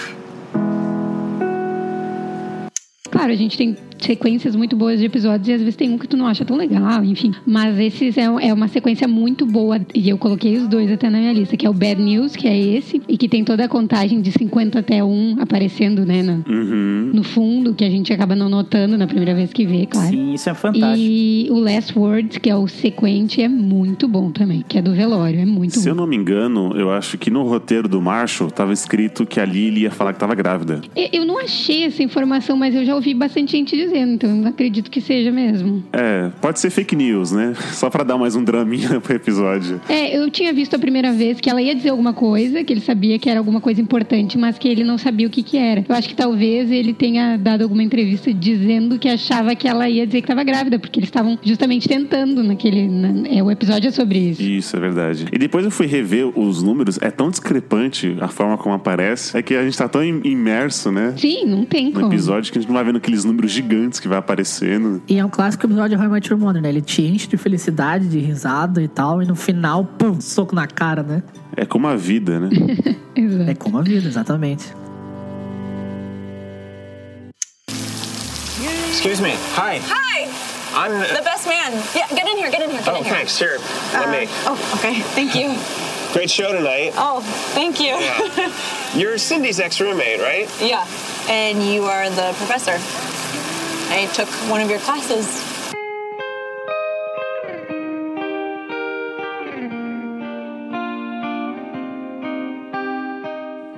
Claro, 3.11 3.33
a 3.33 3.37
gente 3.37 3.59
tem 3.59 3.77
sequências 4.07 4.55
muito 4.57 4.77
boas 4.77 4.99
de 4.99 5.07
episódios 5.07 5.49
e 5.49 5.53
às 5.53 5.61
vezes 5.61 5.77
tem 5.77 5.91
um 5.91 5.99
que 5.99 6.07
tu 6.09 6.17
não 6.17 6.27
acha 6.27 6.45
tão 6.45 6.57
legal, 6.57 7.05
enfim. 7.05 7.33
Mas 7.47 7.79
esses 7.79 8.17
é, 8.19 8.23
é 8.25 8.53
uma 8.53 8.69
sequência 8.69 9.07
muito 9.09 9.47
boa 9.47 9.81
e 9.95 10.09
eu 10.09 10.19
coloquei 10.19 10.57
os 10.57 10.69
dois 10.69 10.91
até 10.91 11.09
na 11.11 11.19
minha 11.19 11.33
lista, 11.33 11.57
que 11.57 11.67
é 11.67 11.71
o 11.71 11.75
Bad 11.75 12.01
News, 12.03 12.35
que 12.37 12.47
é 12.49 12.59
esse, 12.59 13.01
e 13.09 13.17
que 13.17 13.29
tem 13.29 13.45
toda 13.45 13.65
a 13.65 13.69
contagem 13.69 14.21
de 14.21 14.31
50 14.33 14.79
até 14.79 15.03
1 15.03 15.37
aparecendo, 15.41 16.05
né, 16.05 16.23
no, 16.23 16.45
uhum. 16.49 17.11
no 17.15 17.23
fundo, 17.23 17.75
que 17.75 17.85
a 17.85 17.91
gente 17.91 18.13
acaba 18.13 18.35
não 18.35 18.49
notando 18.49 18.97
na 18.99 19.07
primeira 19.07 19.35
vez 19.35 19.53
que 19.53 19.67
vê, 19.67 19.87
claro. 19.87 20.09
Sim, 20.09 20.35
isso 20.35 20.49
é 20.51 20.55
fantástico. 20.55 20.97
E 20.99 21.49
o 21.51 21.59
Last 21.59 21.99
Words, 21.99 22.39
que 22.39 22.51
é 22.51 22.57
o 22.57 22.67
sequente, 22.69 23.41
é 23.43 23.49
muito 23.49 24.09
bom 24.09 24.31
também, 24.31 24.65
que 24.69 24.79
é 24.79 24.83
do 24.83 24.93
velório, 24.95 25.41
é 25.41 25.45
muito 25.47 25.79
Se 25.79 25.89
eu 25.89 25.95
bom. 25.95 26.03
não 26.03 26.07
me 26.07 26.17
engano, 26.17 26.73
eu 26.77 26.91
acho 26.91 27.17
que 27.19 27.31
no 27.31 27.43
roteiro 27.43 27.89
do 27.89 28.01
Marshall 28.01 28.51
tava 28.51 28.73
escrito 28.73 29.25
que 29.27 29.39
a 29.41 29.45
Lily 29.45 29.83
ia 29.83 29.91
falar 29.91 30.13
que 30.13 30.19
tava 30.21 30.35
grávida. 30.35 30.81
Eu- 30.97 31.23
Eu 31.23 31.27
não 31.27 31.39
achei 31.39 31.85
essa 31.85 32.03
informação, 32.03 32.57
mas 32.57 32.75
eu 32.75 32.85
já 32.85 32.95
ouvi 32.97 33.15
bastante 33.15 33.53
gente 33.53 33.77
dizer 33.77 33.92
dizendo, 33.93 34.13
então 34.15 34.41
eu 34.43 34.47
acredito 34.49 34.91
que 34.91 35.01
seja 35.01 35.31
mesmo. 35.31 35.83
É, 35.93 36.31
pode 36.41 36.59
ser 36.61 36.71
fake 36.71 36.97
news, 36.97 37.33
né? 37.33 37.55
Só 37.73 37.91
pra 37.91 38.03
dar 38.05 38.17
mais 38.19 38.35
um 38.35 38.43
draminha 38.43 38.99
pro 39.01 39.15
episódio. 39.15 39.81
É, 39.89 40.17
eu 40.17 40.31
tinha 40.31 40.53
visto 40.53 40.75
a 40.75 40.79
primeira 40.79 41.13
vez 41.13 41.41
que 41.41 41.49
ela 41.51 41.61
ia 41.61 41.75
dizer 41.75 41.91
alguma 41.91 42.13
coisa, 42.13 42.65
que 42.65 42.73
ele 42.73 42.81
sabia 42.81 43.19
que 43.19 43.29
era 43.29 43.39
alguma 43.39 43.61
coisa 43.61 43.81
importante, 43.81 44.39
mas 44.39 44.59
que 44.59 44.69
ele 44.69 44.85
não 44.85 44.97
sabia 44.99 45.27
o 45.27 45.31
que 45.31 45.43
que 45.43 45.57
era. 45.57 45.85
Eu 45.89 45.95
acho 45.95 46.09
que 46.09 46.15
talvez 46.15 46.71
ele 46.71 46.93
tenha 46.95 47.37
dado 47.37 47.63
alguma 47.63 47.83
entrevista 47.83 48.33
dizendo 48.33 48.99
que 48.99 49.09
achava 49.09 49.55
que 49.55 49.69
ela 49.69 49.89
ia 49.89 50.07
dizer 50.07 50.21
que 50.21 50.25
estava 50.25 50.43
grávida, 50.45 50.79
porque 50.79 50.99
eles 50.99 51.09
estavam 51.09 51.39
justamente 51.43 51.89
tentando 51.89 52.43
naquele. 52.43 52.89
na- 52.89 53.29
é, 53.29 53.43
o 53.43 53.51
episódio 53.51 53.89
é 53.89 53.91
sobre 53.91 54.19
isso. 54.19 54.43
Isso, 54.43 54.77
é 54.77 54.81
verdade. 54.81 55.27
E 55.33 55.39
depois 55.39 55.65
eu 55.65 55.71
fui 55.71 55.87
rever 55.87 56.27
os 56.39 56.63
números, 56.63 56.99
é 57.01 57.11
tão 57.11 57.31
discrepante 57.31 58.17
a 58.21 58.29
forma 58.29 58.57
como 58.57 58.75
aparece, 58.75 59.37
é 59.37 59.43
que 59.43 59.55
a 59.55 59.63
gente 59.65 59.77
tá 59.77 59.89
tão 59.89 60.03
im- 60.05 60.21
imerso, 60.25 60.91
né? 60.91 61.15
Sim, 61.17 61.45
não 61.47 61.65
tem 61.65 61.87
No 61.87 61.93
como. 62.01 62.07
episódio 62.13 62.51
que 62.53 62.59
a 62.59 62.61
gente 62.61 62.69
não 62.69 62.77
vai 62.77 62.85
vendo 62.85 62.97
aqueles 62.97 63.25
números 63.25 63.51
gigantes 63.51 63.82
que 63.91 64.09
vai 64.09 64.19
aparecendo. 64.19 65.03
E 65.09 65.19
é 65.19 65.25
um 65.25 65.29
clássico 65.29 65.67
episódio 65.67 65.97
de 65.97 66.03
How 66.03 66.09
I 66.09 66.13
Met 66.13 66.31
Your 66.31 66.39
Mother, 66.41 66.61
né? 66.63 66.69
Ele 66.69 66.81
te 66.83 67.03
enche 67.03 67.27
de 67.27 67.37
felicidade, 67.37 68.09
de 68.09 68.19
risada 68.19 68.83
e 68.83 68.89
tal, 68.89 69.23
e 69.23 69.27
no 69.27 69.35
final, 69.37 69.85
pum, 69.85 70.21
soco 70.21 70.55
na 70.55 70.67
cara, 70.67 71.03
né? 71.03 71.23
É 71.57 71.65
como 71.67 71.87
a 71.87 71.97
vida, 71.97 72.39
né? 72.41 72.51
É 73.47 73.55
como 73.55 73.79
a 73.79 73.83
vida, 73.83 74.09
exatamente. 74.09 74.73
Excuse 78.91 79.21
me. 79.21 79.33
Hi. 79.57 79.79
Hi. 79.85 80.29
I'm 80.75 80.93
The 81.01 81.23
best 81.23 81.47
man. 81.47 81.73
Yeah, 81.95 82.09
get 82.09 82.27
in 82.27 82.39
here, 82.39 82.51
get 82.51 82.63
in 82.63 82.71
here, 82.71 82.81
get 82.83 82.89
Oh, 82.95 82.99
in 82.99 83.05
here. 83.05 83.15
thanks. 83.15 83.39
Here, 83.39 83.59
let 83.93 84.09
Uh, 84.09 84.11
me. 84.13 84.27
Oh, 84.47 84.57
okay. 84.79 85.01
Thank 85.15 85.35
you. 85.35 85.55
Great 86.15 86.31
show 86.31 86.53
tonight. 86.53 86.93
Oh, 86.97 87.21
thank 87.55 87.81
you. 87.81 87.89
Yeah. 87.99 88.53
You're 88.97 89.19
Cindy's 89.19 89.61
ex-roommate, 89.61 90.21
right? 90.21 90.49
yeah. 90.61 90.87
And 91.29 91.63
you 91.63 91.85
are 91.85 92.09
the 92.11 92.33
professor. 92.37 92.79
I 93.95 94.07
took 94.07 94.29
one 94.49 94.63
of 94.63 94.71
your 94.71 94.81
classes. 94.81 95.29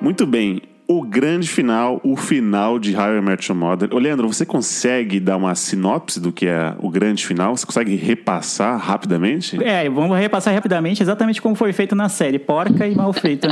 Muito 0.01 0.25
bem. 0.25 0.74
O 0.87 1.03
grande 1.03 1.49
final, 1.49 1.99
o 2.05 2.15
final 2.15 2.79
de 2.79 2.95
How 2.95 3.17
I 3.17 3.21
Met 3.23 3.51
Your 3.51 3.59
Mother. 3.59 3.89
Ô, 3.91 3.99
Leandro, 3.99 4.29
você 4.29 4.45
consegue 4.45 5.19
dar 5.19 5.39
uma 5.39 5.55
sinopse 5.55 6.21
do 6.21 6.31
que 6.31 6.47
é 6.47 6.75
o 6.79 6.91
grande 6.91 7.25
final? 7.25 7.57
Você 7.57 7.65
consegue 7.65 7.97
repassar 7.97 8.79
rapidamente? 8.79 9.63
É, 9.65 9.89
vamos 9.89 10.19
repassar 10.19 10.53
rapidamente 10.53 11.03
exatamente 11.03 11.41
como 11.41 11.55
foi 11.55 11.73
feito 11.73 11.95
na 11.95 12.11
série. 12.11 12.39
Porca 12.39 12.87
e 12.87 12.95
mal 12.95 13.15
feito. 13.15 13.49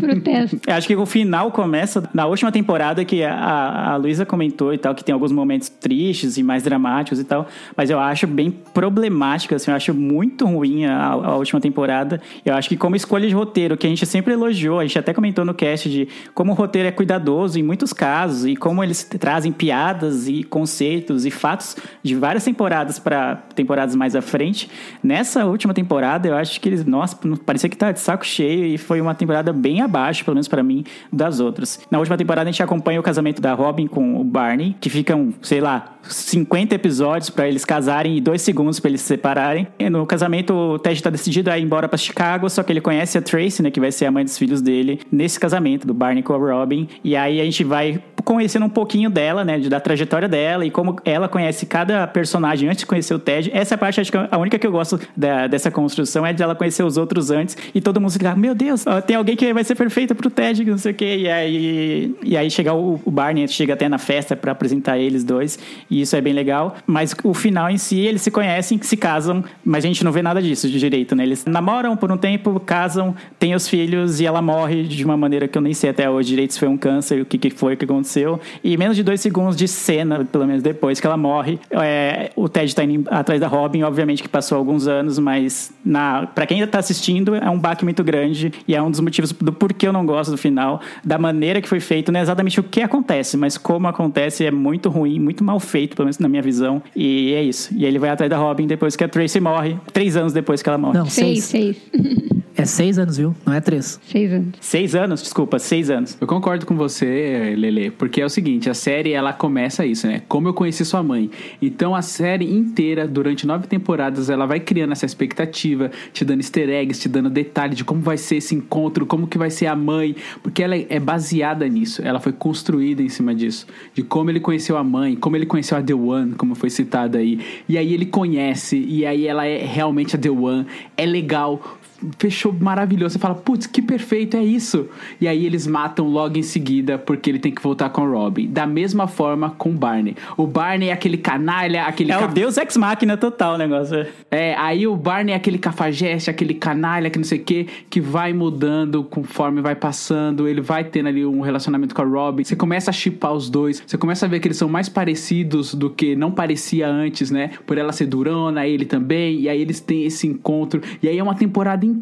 Protesto. 0.00 0.60
Eu 0.66 0.74
acho 0.74 0.88
que 0.88 0.96
o 0.96 1.06
final 1.06 1.52
começa 1.52 2.02
na 2.12 2.26
última 2.26 2.50
temporada 2.50 3.04
que 3.04 3.22
a, 3.22 3.92
a 3.92 3.96
Luísa 3.96 4.26
comentou 4.26 4.74
e 4.74 4.78
tal, 4.78 4.92
que 4.92 5.04
tem 5.04 5.12
alguns 5.12 5.30
momentos 5.30 5.68
tristes 5.68 6.36
e 6.36 6.42
mais 6.42 6.64
dramáticos 6.64 7.20
e 7.20 7.24
tal, 7.24 7.46
mas 7.76 7.90
eu 7.90 7.98
acho 7.98 8.26
bem 8.26 8.50
problemático, 8.50 9.54
assim, 9.54 9.70
eu 9.70 9.76
acho 9.76 9.94
muito 9.94 10.46
ruim 10.46 10.84
a, 10.84 11.06
a 11.06 11.36
última 11.36 11.60
temporada. 11.60 12.20
Eu 12.44 12.54
acho 12.54 12.68
que 12.68 12.76
como 12.76 12.96
escolha 12.96 13.28
de 13.28 13.34
roteiro, 13.34 13.76
que 13.76 13.86
a 13.86 13.90
gente 13.90 14.04
sempre 14.04 14.32
elogiou, 14.32 14.80
a 14.80 14.82
gente 14.82 14.98
até 14.98 15.12
comentou 15.14 15.44
no 15.44 15.54
cast 15.54 15.75
de 15.82 16.08
como 16.34 16.52
o 16.52 16.54
roteiro 16.54 16.88
é 16.88 16.92
cuidadoso 16.92 17.58
em 17.58 17.62
muitos 17.62 17.92
casos 17.92 18.46
e 18.46 18.56
como 18.56 18.82
eles 18.82 19.04
trazem 19.04 19.52
piadas 19.52 20.28
e 20.28 20.42
conceitos 20.42 21.24
e 21.24 21.30
fatos 21.30 21.76
de 22.02 22.14
várias 22.14 22.44
temporadas 22.44 22.98
para 22.98 23.36
temporadas 23.54 23.94
mais 23.94 24.14
à 24.14 24.22
frente. 24.22 24.68
Nessa 25.02 25.44
última 25.44 25.72
temporada, 25.74 26.28
eu 26.28 26.36
acho 26.36 26.60
que 26.60 26.68
eles, 26.68 26.84
nossa, 26.84 27.18
parecia 27.44 27.68
que 27.68 27.76
tá 27.76 27.92
de 27.92 28.00
saco 28.00 28.24
cheio 28.24 28.66
e 28.66 28.78
foi 28.78 29.00
uma 29.00 29.14
temporada 29.14 29.52
bem 29.52 29.80
abaixo, 29.80 30.24
pelo 30.24 30.34
menos 30.34 30.48
para 30.48 30.62
mim, 30.62 30.84
das 31.12 31.40
outras. 31.40 31.80
Na 31.90 31.98
última 31.98 32.16
temporada 32.16 32.48
a 32.48 32.52
gente 32.52 32.62
acompanha 32.62 33.00
o 33.00 33.02
casamento 33.02 33.40
da 33.40 33.54
Robin 33.54 33.86
com 33.86 34.20
o 34.20 34.24
Barney, 34.24 34.76
que 34.80 34.90
ficam, 34.90 35.32
sei 35.42 35.60
lá, 35.60 35.95
50 36.08 36.74
episódios 36.74 37.30
para 37.30 37.48
eles 37.48 37.64
casarem 37.64 38.16
e 38.16 38.20
dois 38.20 38.42
segundos 38.42 38.80
para 38.80 38.90
eles 38.90 39.00
se 39.00 39.08
separarem. 39.08 39.66
E 39.78 39.88
no 39.90 40.06
casamento, 40.06 40.52
o 40.54 40.78
Ted 40.78 41.02
tá 41.02 41.10
decidido 41.10 41.50
a 41.50 41.58
ir 41.58 41.62
embora 41.62 41.88
para 41.88 41.96
Chicago, 41.98 42.48
só 42.48 42.62
que 42.62 42.72
ele 42.72 42.80
conhece 42.80 43.18
a 43.18 43.22
Tracy, 43.22 43.62
né, 43.62 43.70
que 43.70 43.80
vai 43.80 43.92
ser 43.92 44.06
a 44.06 44.10
mãe 44.10 44.24
dos 44.24 44.36
filhos 44.38 44.60
dele, 44.60 45.00
nesse 45.10 45.38
casamento 45.38 45.86
do 45.86 45.94
Barney 45.94 46.22
com 46.22 46.32
a 46.34 46.36
Robin. 46.38 46.88
E 47.02 47.16
aí 47.16 47.40
a 47.40 47.44
gente 47.44 47.64
vai 47.64 48.02
conhecendo 48.24 48.66
um 48.66 48.70
pouquinho 48.70 49.08
dela, 49.08 49.44
né, 49.44 49.58
da 49.60 49.78
trajetória 49.78 50.28
dela 50.28 50.66
e 50.66 50.70
como 50.70 50.96
ela 51.04 51.28
conhece 51.28 51.64
cada 51.64 52.06
personagem 52.08 52.68
antes 52.68 52.80
de 52.80 52.86
conhecer 52.86 53.14
o 53.14 53.18
Ted. 53.20 53.50
Essa 53.54 53.78
parte 53.78 54.00
acho 54.00 54.10
que 54.10 54.18
a 54.18 54.36
única 54.36 54.58
que 54.58 54.66
eu 54.66 54.72
gosto 54.72 54.98
da- 55.16 55.46
dessa 55.46 55.70
construção 55.70 56.26
é 56.26 56.32
de 56.32 56.42
ela 56.42 56.54
conhecer 56.54 56.82
os 56.82 56.96
outros 56.96 57.30
antes 57.30 57.56
e 57.72 57.80
todo 57.80 58.00
mundo 58.00 58.10
fica, 58.10 58.34
meu 58.34 58.54
Deus, 58.54 58.84
tem 59.06 59.14
alguém 59.16 59.36
que 59.36 59.52
vai 59.54 59.62
ser 59.62 59.76
perfeita 59.76 60.12
pro 60.14 60.28
Ted, 60.28 60.64
que 60.64 60.70
não 60.70 60.78
sei 60.78 60.90
o 60.92 60.94
quê. 60.94 61.16
E 61.20 61.28
aí, 61.30 62.14
e 62.22 62.36
aí 62.36 62.50
chega 62.50 62.74
o, 62.74 63.00
o 63.04 63.10
Barney, 63.12 63.46
chega 63.46 63.74
até 63.74 63.88
na 63.88 63.98
festa 63.98 64.34
pra 64.34 64.50
apresentar 64.52 64.98
eles 64.98 65.22
dois, 65.22 65.56
e 65.88 65.95
isso 66.00 66.16
é 66.16 66.20
bem 66.20 66.32
legal. 66.32 66.76
Mas 66.86 67.14
o 67.22 67.34
final 67.34 67.70
em 67.70 67.78
si, 67.78 68.00
eles 68.00 68.22
se 68.22 68.30
conhecem, 68.30 68.80
se 68.82 68.96
casam, 68.96 69.44
mas 69.64 69.84
a 69.84 69.88
gente 69.88 70.04
não 70.04 70.12
vê 70.12 70.22
nada 70.22 70.40
disso 70.40 70.68
de 70.68 70.78
direito, 70.78 71.14
né? 71.14 71.24
Eles 71.24 71.44
namoram 71.44 71.96
por 71.96 72.10
um 72.10 72.16
tempo, 72.16 72.58
casam, 72.60 73.14
têm 73.38 73.54
os 73.54 73.68
filhos 73.68 74.20
e 74.20 74.26
ela 74.26 74.42
morre 74.42 74.84
de 74.84 75.04
uma 75.04 75.16
maneira 75.16 75.48
que 75.48 75.56
eu 75.56 75.62
nem 75.62 75.74
sei 75.74 75.90
até 75.90 76.08
hoje 76.08 76.28
direito 76.28 76.54
se 76.54 76.58
foi 76.58 76.68
um 76.68 76.76
câncer, 76.76 77.20
o 77.22 77.24
que, 77.24 77.38
que 77.38 77.50
foi, 77.50 77.74
o 77.74 77.76
que 77.76 77.84
aconteceu. 77.84 78.40
E 78.62 78.76
menos 78.76 78.96
de 78.96 79.02
dois 79.02 79.20
segundos 79.20 79.56
de 79.56 79.66
cena, 79.66 80.24
pelo 80.24 80.46
menos 80.46 80.62
depois 80.62 81.00
que 81.00 81.06
ela 81.06 81.16
morre, 81.16 81.58
é, 81.70 82.30
o 82.36 82.48
Ted 82.48 82.74
tá 82.74 82.84
indo 82.84 83.08
atrás 83.10 83.40
da 83.40 83.46
Robin, 83.46 83.82
obviamente 83.82 84.22
que 84.22 84.28
passou 84.28 84.58
alguns 84.58 84.86
anos, 84.86 85.18
mas 85.18 85.72
na, 85.84 86.26
pra 86.26 86.46
quem 86.46 86.58
ainda 86.58 86.70
tá 86.70 86.78
assistindo, 86.78 87.34
é 87.34 87.48
um 87.48 87.58
baque 87.58 87.84
muito 87.84 88.02
grande 88.02 88.52
e 88.66 88.74
é 88.74 88.82
um 88.82 88.90
dos 88.90 89.00
motivos 89.00 89.32
do 89.32 89.52
porquê 89.52 89.86
eu 89.86 89.92
não 89.92 90.04
gosto 90.04 90.30
do 90.30 90.36
final, 90.36 90.80
da 91.04 91.18
maneira 91.18 91.60
que 91.60 91.68
foi 91.68 91.80
feito, 91.80 92.10
não 92.10 92.20
é 92.20 92.22
exatamente 92.22 92.58
o 92.60 92.62
que 92.62 92.82
acontece, 92.82 93.36
mas 93.36 93.56
como 93.56 93.86
acontece 93.86 94.44
é 94.44 94.50
muito 94.50 94.88
ruim, 94.88 95.18
muito 95.18 95.44
mal 95.44 95.60
feito, 95.60 95.85
pelo 95.94 96.06
menos 96.06 96.18
na 96.18 96.28
minha 96.28 96.42
visão. 96.42 96.82
E 96.94 97.32
é 97.34 97.42
isso. 97.42 97.72
E 97.76 97.84
ele 97.84 97.98
vai 97.98 98.10
atrás 98.10 98.28
da 98.30 98.36
Robin 98.36 98.66
depois 98.66 98.96
que 98.96 99.04
a 99.04 99.08
Tracy 99.08 99.40
morre, 99.40 99.76
três 99.92 100.16
anos 100.16 100.32
depois 100.32 100.62
que 100.62 100.68
ela 100.68 100.78
morre. 100.78 100.98
Não, 100.98 101.06
Seis, 101.06 101.44
seis. 101.44 101.76
seis. 101.92 102.26
É 102.58 102.64
seis 102.64 102.98
anos, 102.98 103.18
viu? 103.18 103.34
Não 103.44 103.52
é 103.52 103.60
três. 103.60 104.00
Seis 104.10 104.32
anos. 104.32 104.48
Seis 104.62 104.94
anos, 104.94 105.22
desculpa, 105.22 105.58
seis 105.58 105.90
anos. 105.90 106.16
Eu 106.18 106.26
concordo 106.26 106.64
com 106.64 106.74
você, 106.74 107.54
Lele, 107.54 107.90
porque 107.90 108.22
é 108.22 108.24
o 108.24 108.30
seguinte, 108.30 108.70
a 108.70 108.74
série 108.74 109.12
ela 109.12 109.30
começa 109.34 109.84
isso, 109.84 110.06
né? 110.06 110.22
Como 110.26 110.48
eu 110.48 110.54
conheci 110.54 110.82
sua 110.82 111.02
mãe. 111.02 111.30
Então 111.60 111.94
a 111.94 112.00
série 112.00 112.50
inteira, 112.50 113.06
durante 113.06 113.46
nove 113.46 113.66
temporadas, 113.66 114.30
ela 114.30 114.46
vai 114.46 114.58
criando 114.58 114.92
essa 114.92 115.04
expectativa, 115.04 115.90
te 116.14 116.24
dando 116.24 116.40
easter 116.40 116.70
eggs, 116.70 116.98
te 116.98 117.10
dando 117.10 117.28
detalhe 117.28 117.74
de 117.74 117.84
como 117.84 118.00
vai 118.00 118.16
ser 118.16 118.36
esse 118.36 118.54
encontro, 118.54 119.04
como 119.04 119.26
que 119.26 119.36
vai 119.36 119.50
ser 119.50 119.66
a 119.66 119.76
mãe, 119.76 120.16
porque 120.42 120.62
ela 120.62 120.76
é 120.76 120.98
baseada 120.98 121.68
nisso, 121.68 122.00
ela 122.02 122.20
foi 122.20 122.32
construída 122.32 123.02
em 123.02 123.10
cima 123.10 123.34
disso, 123.34 123.66
de 123.92 124.02
como 124.02 124.30
ele 124.30 124.40
conheceu 124.40 124.78
a 124.78 124.82
mãe, 124.84 125.14
como 125.14 125.36
ele 125.36 125.44
conheceu 125.44 125.75
a 125.76 125.82
The 125.82 125.94
One, 125.94 126.34
como 126.34 126.54
foi 126.54 126.70
citado 126.70 127.18
aí. 127.18 127.40
E 127.68 127.76
aí 127.78 127.94
ele 127.94 128.06
conhece, 128.06 128.76
e 128.76 129.06
aí 129.06 129.26
ela 129.26 129.46
é 129.46 129.64
realmente 129.64 130.16
a 130.16 130.18
The 130.18 130.30
One, 130.30 130.66
é 130.96 131.06
legal, 131.06 131.78
fechou 132.18 132.52
maravilhoso. 132.52 133.14
Você 133.14 133.18
fala, 133.18 133.34
putz, 133.34 133.66
que 133.66 133.80
perfeito, 133.82 134.36
é 134.36 134.44
isso. 134.44 134.88
E 135.20 135.26
aí 135.28 135.44
eles 135.46 135.66
matam 135.66 136.08
logo 136.08 136.38
em 136.38 136.42
seguida 136.42 136.98
porque 136.98 137.30
ele 137.30 137.38
tem 137.38 137.52
que 137.52 137.62
voltar 137.62 137.90
com 137.90 138.02
o 138.02 138.10
Robin. 138.12 138.48
Da 138.48 138.66
mesma 138.66 139.06
forma 139.06 139.50
com 139.50 139.70
o 139.70 139.72
Barney. 139.72 140.16
O 140.36 140.46
Barney 140.46 140.88
é 140.88 140.92
aquele 140.92 141.16
canalha, 141.16 141.84
aquele. 141.84 142.12
É 142.12 142.18
ca- 142.18 142.26
o 142.26 142.28
Deus 142.28 142.56
Ex 142.56 142.76
Machina 142.76 143.16
total 143.16 143.54
o 143.54 143.58
negócio. 143.58 144.06
É, 144.30 144.54
aí 144.56 144.86
o 144.86 144.96
Barney 144.96 145.32
é 145.32 145.36
aquele 145.36 145.58
cafajeste, 145.58 146.30
aquele 146.30 146.54
canalha, 146.54 147.10
que 147.10 147.18
não 147.18 147.24
sei 147.24 147.38
o 147.38 147.42
que, 147.44 147.66
que 147.90 148.00
vai 148.00 148.32
mudando 148.32 149.02
conforme 149.04 149.60
vai 149.60 149.74
passando. 149.74 150.46
Ele 150.48 150.60
vai 150.60 150.84
tendo 150.84 151.08
ali 151.08 151.24
um 151.24 151.40
relacionamento 151.40 151.94
com 151.94 152.02
a 152.02 152.04
Robin. 152.04 152.44
Você 152.44 152.56
começa 152.56 152.90
a 152.90 152.92
chipar 152.92 153.32
os 153.32 153.48
dois. 153.50 153.82
Você 153.86 153.96
começa 153.98 154.26
a 154.26 154.28
ver 154.28 154.40
que 154.40 154.48
eles 154.48 154.56
são 154.56 154.68
mais 154.68 154.88
parecidos 154.88 155.74
do 155.74 155.90
que 155.90 156.14
não 156.16 156.30
parecia 156.30 156.88
antes, 156.88 157.30
né? 157.30 157.50
Por 157.66 157.78
ela 157.78 157.92
ser 157.92 158.06
durona, 158.06 158.66
ele 158.66 158.84
também. 158.84 159.40
E 159.40 159.48
aí 159.48 159.60
eles 159.60 159.80
têm 159.80 160.04
esse 160.04 160.26
encontro. 160.26 160.80
E 161.02 161.08
aí 161.08 161.18
é 161.18 161.22
uma 161.22 161.34
temporada 161.34 161.84
inteira 161.84 161.95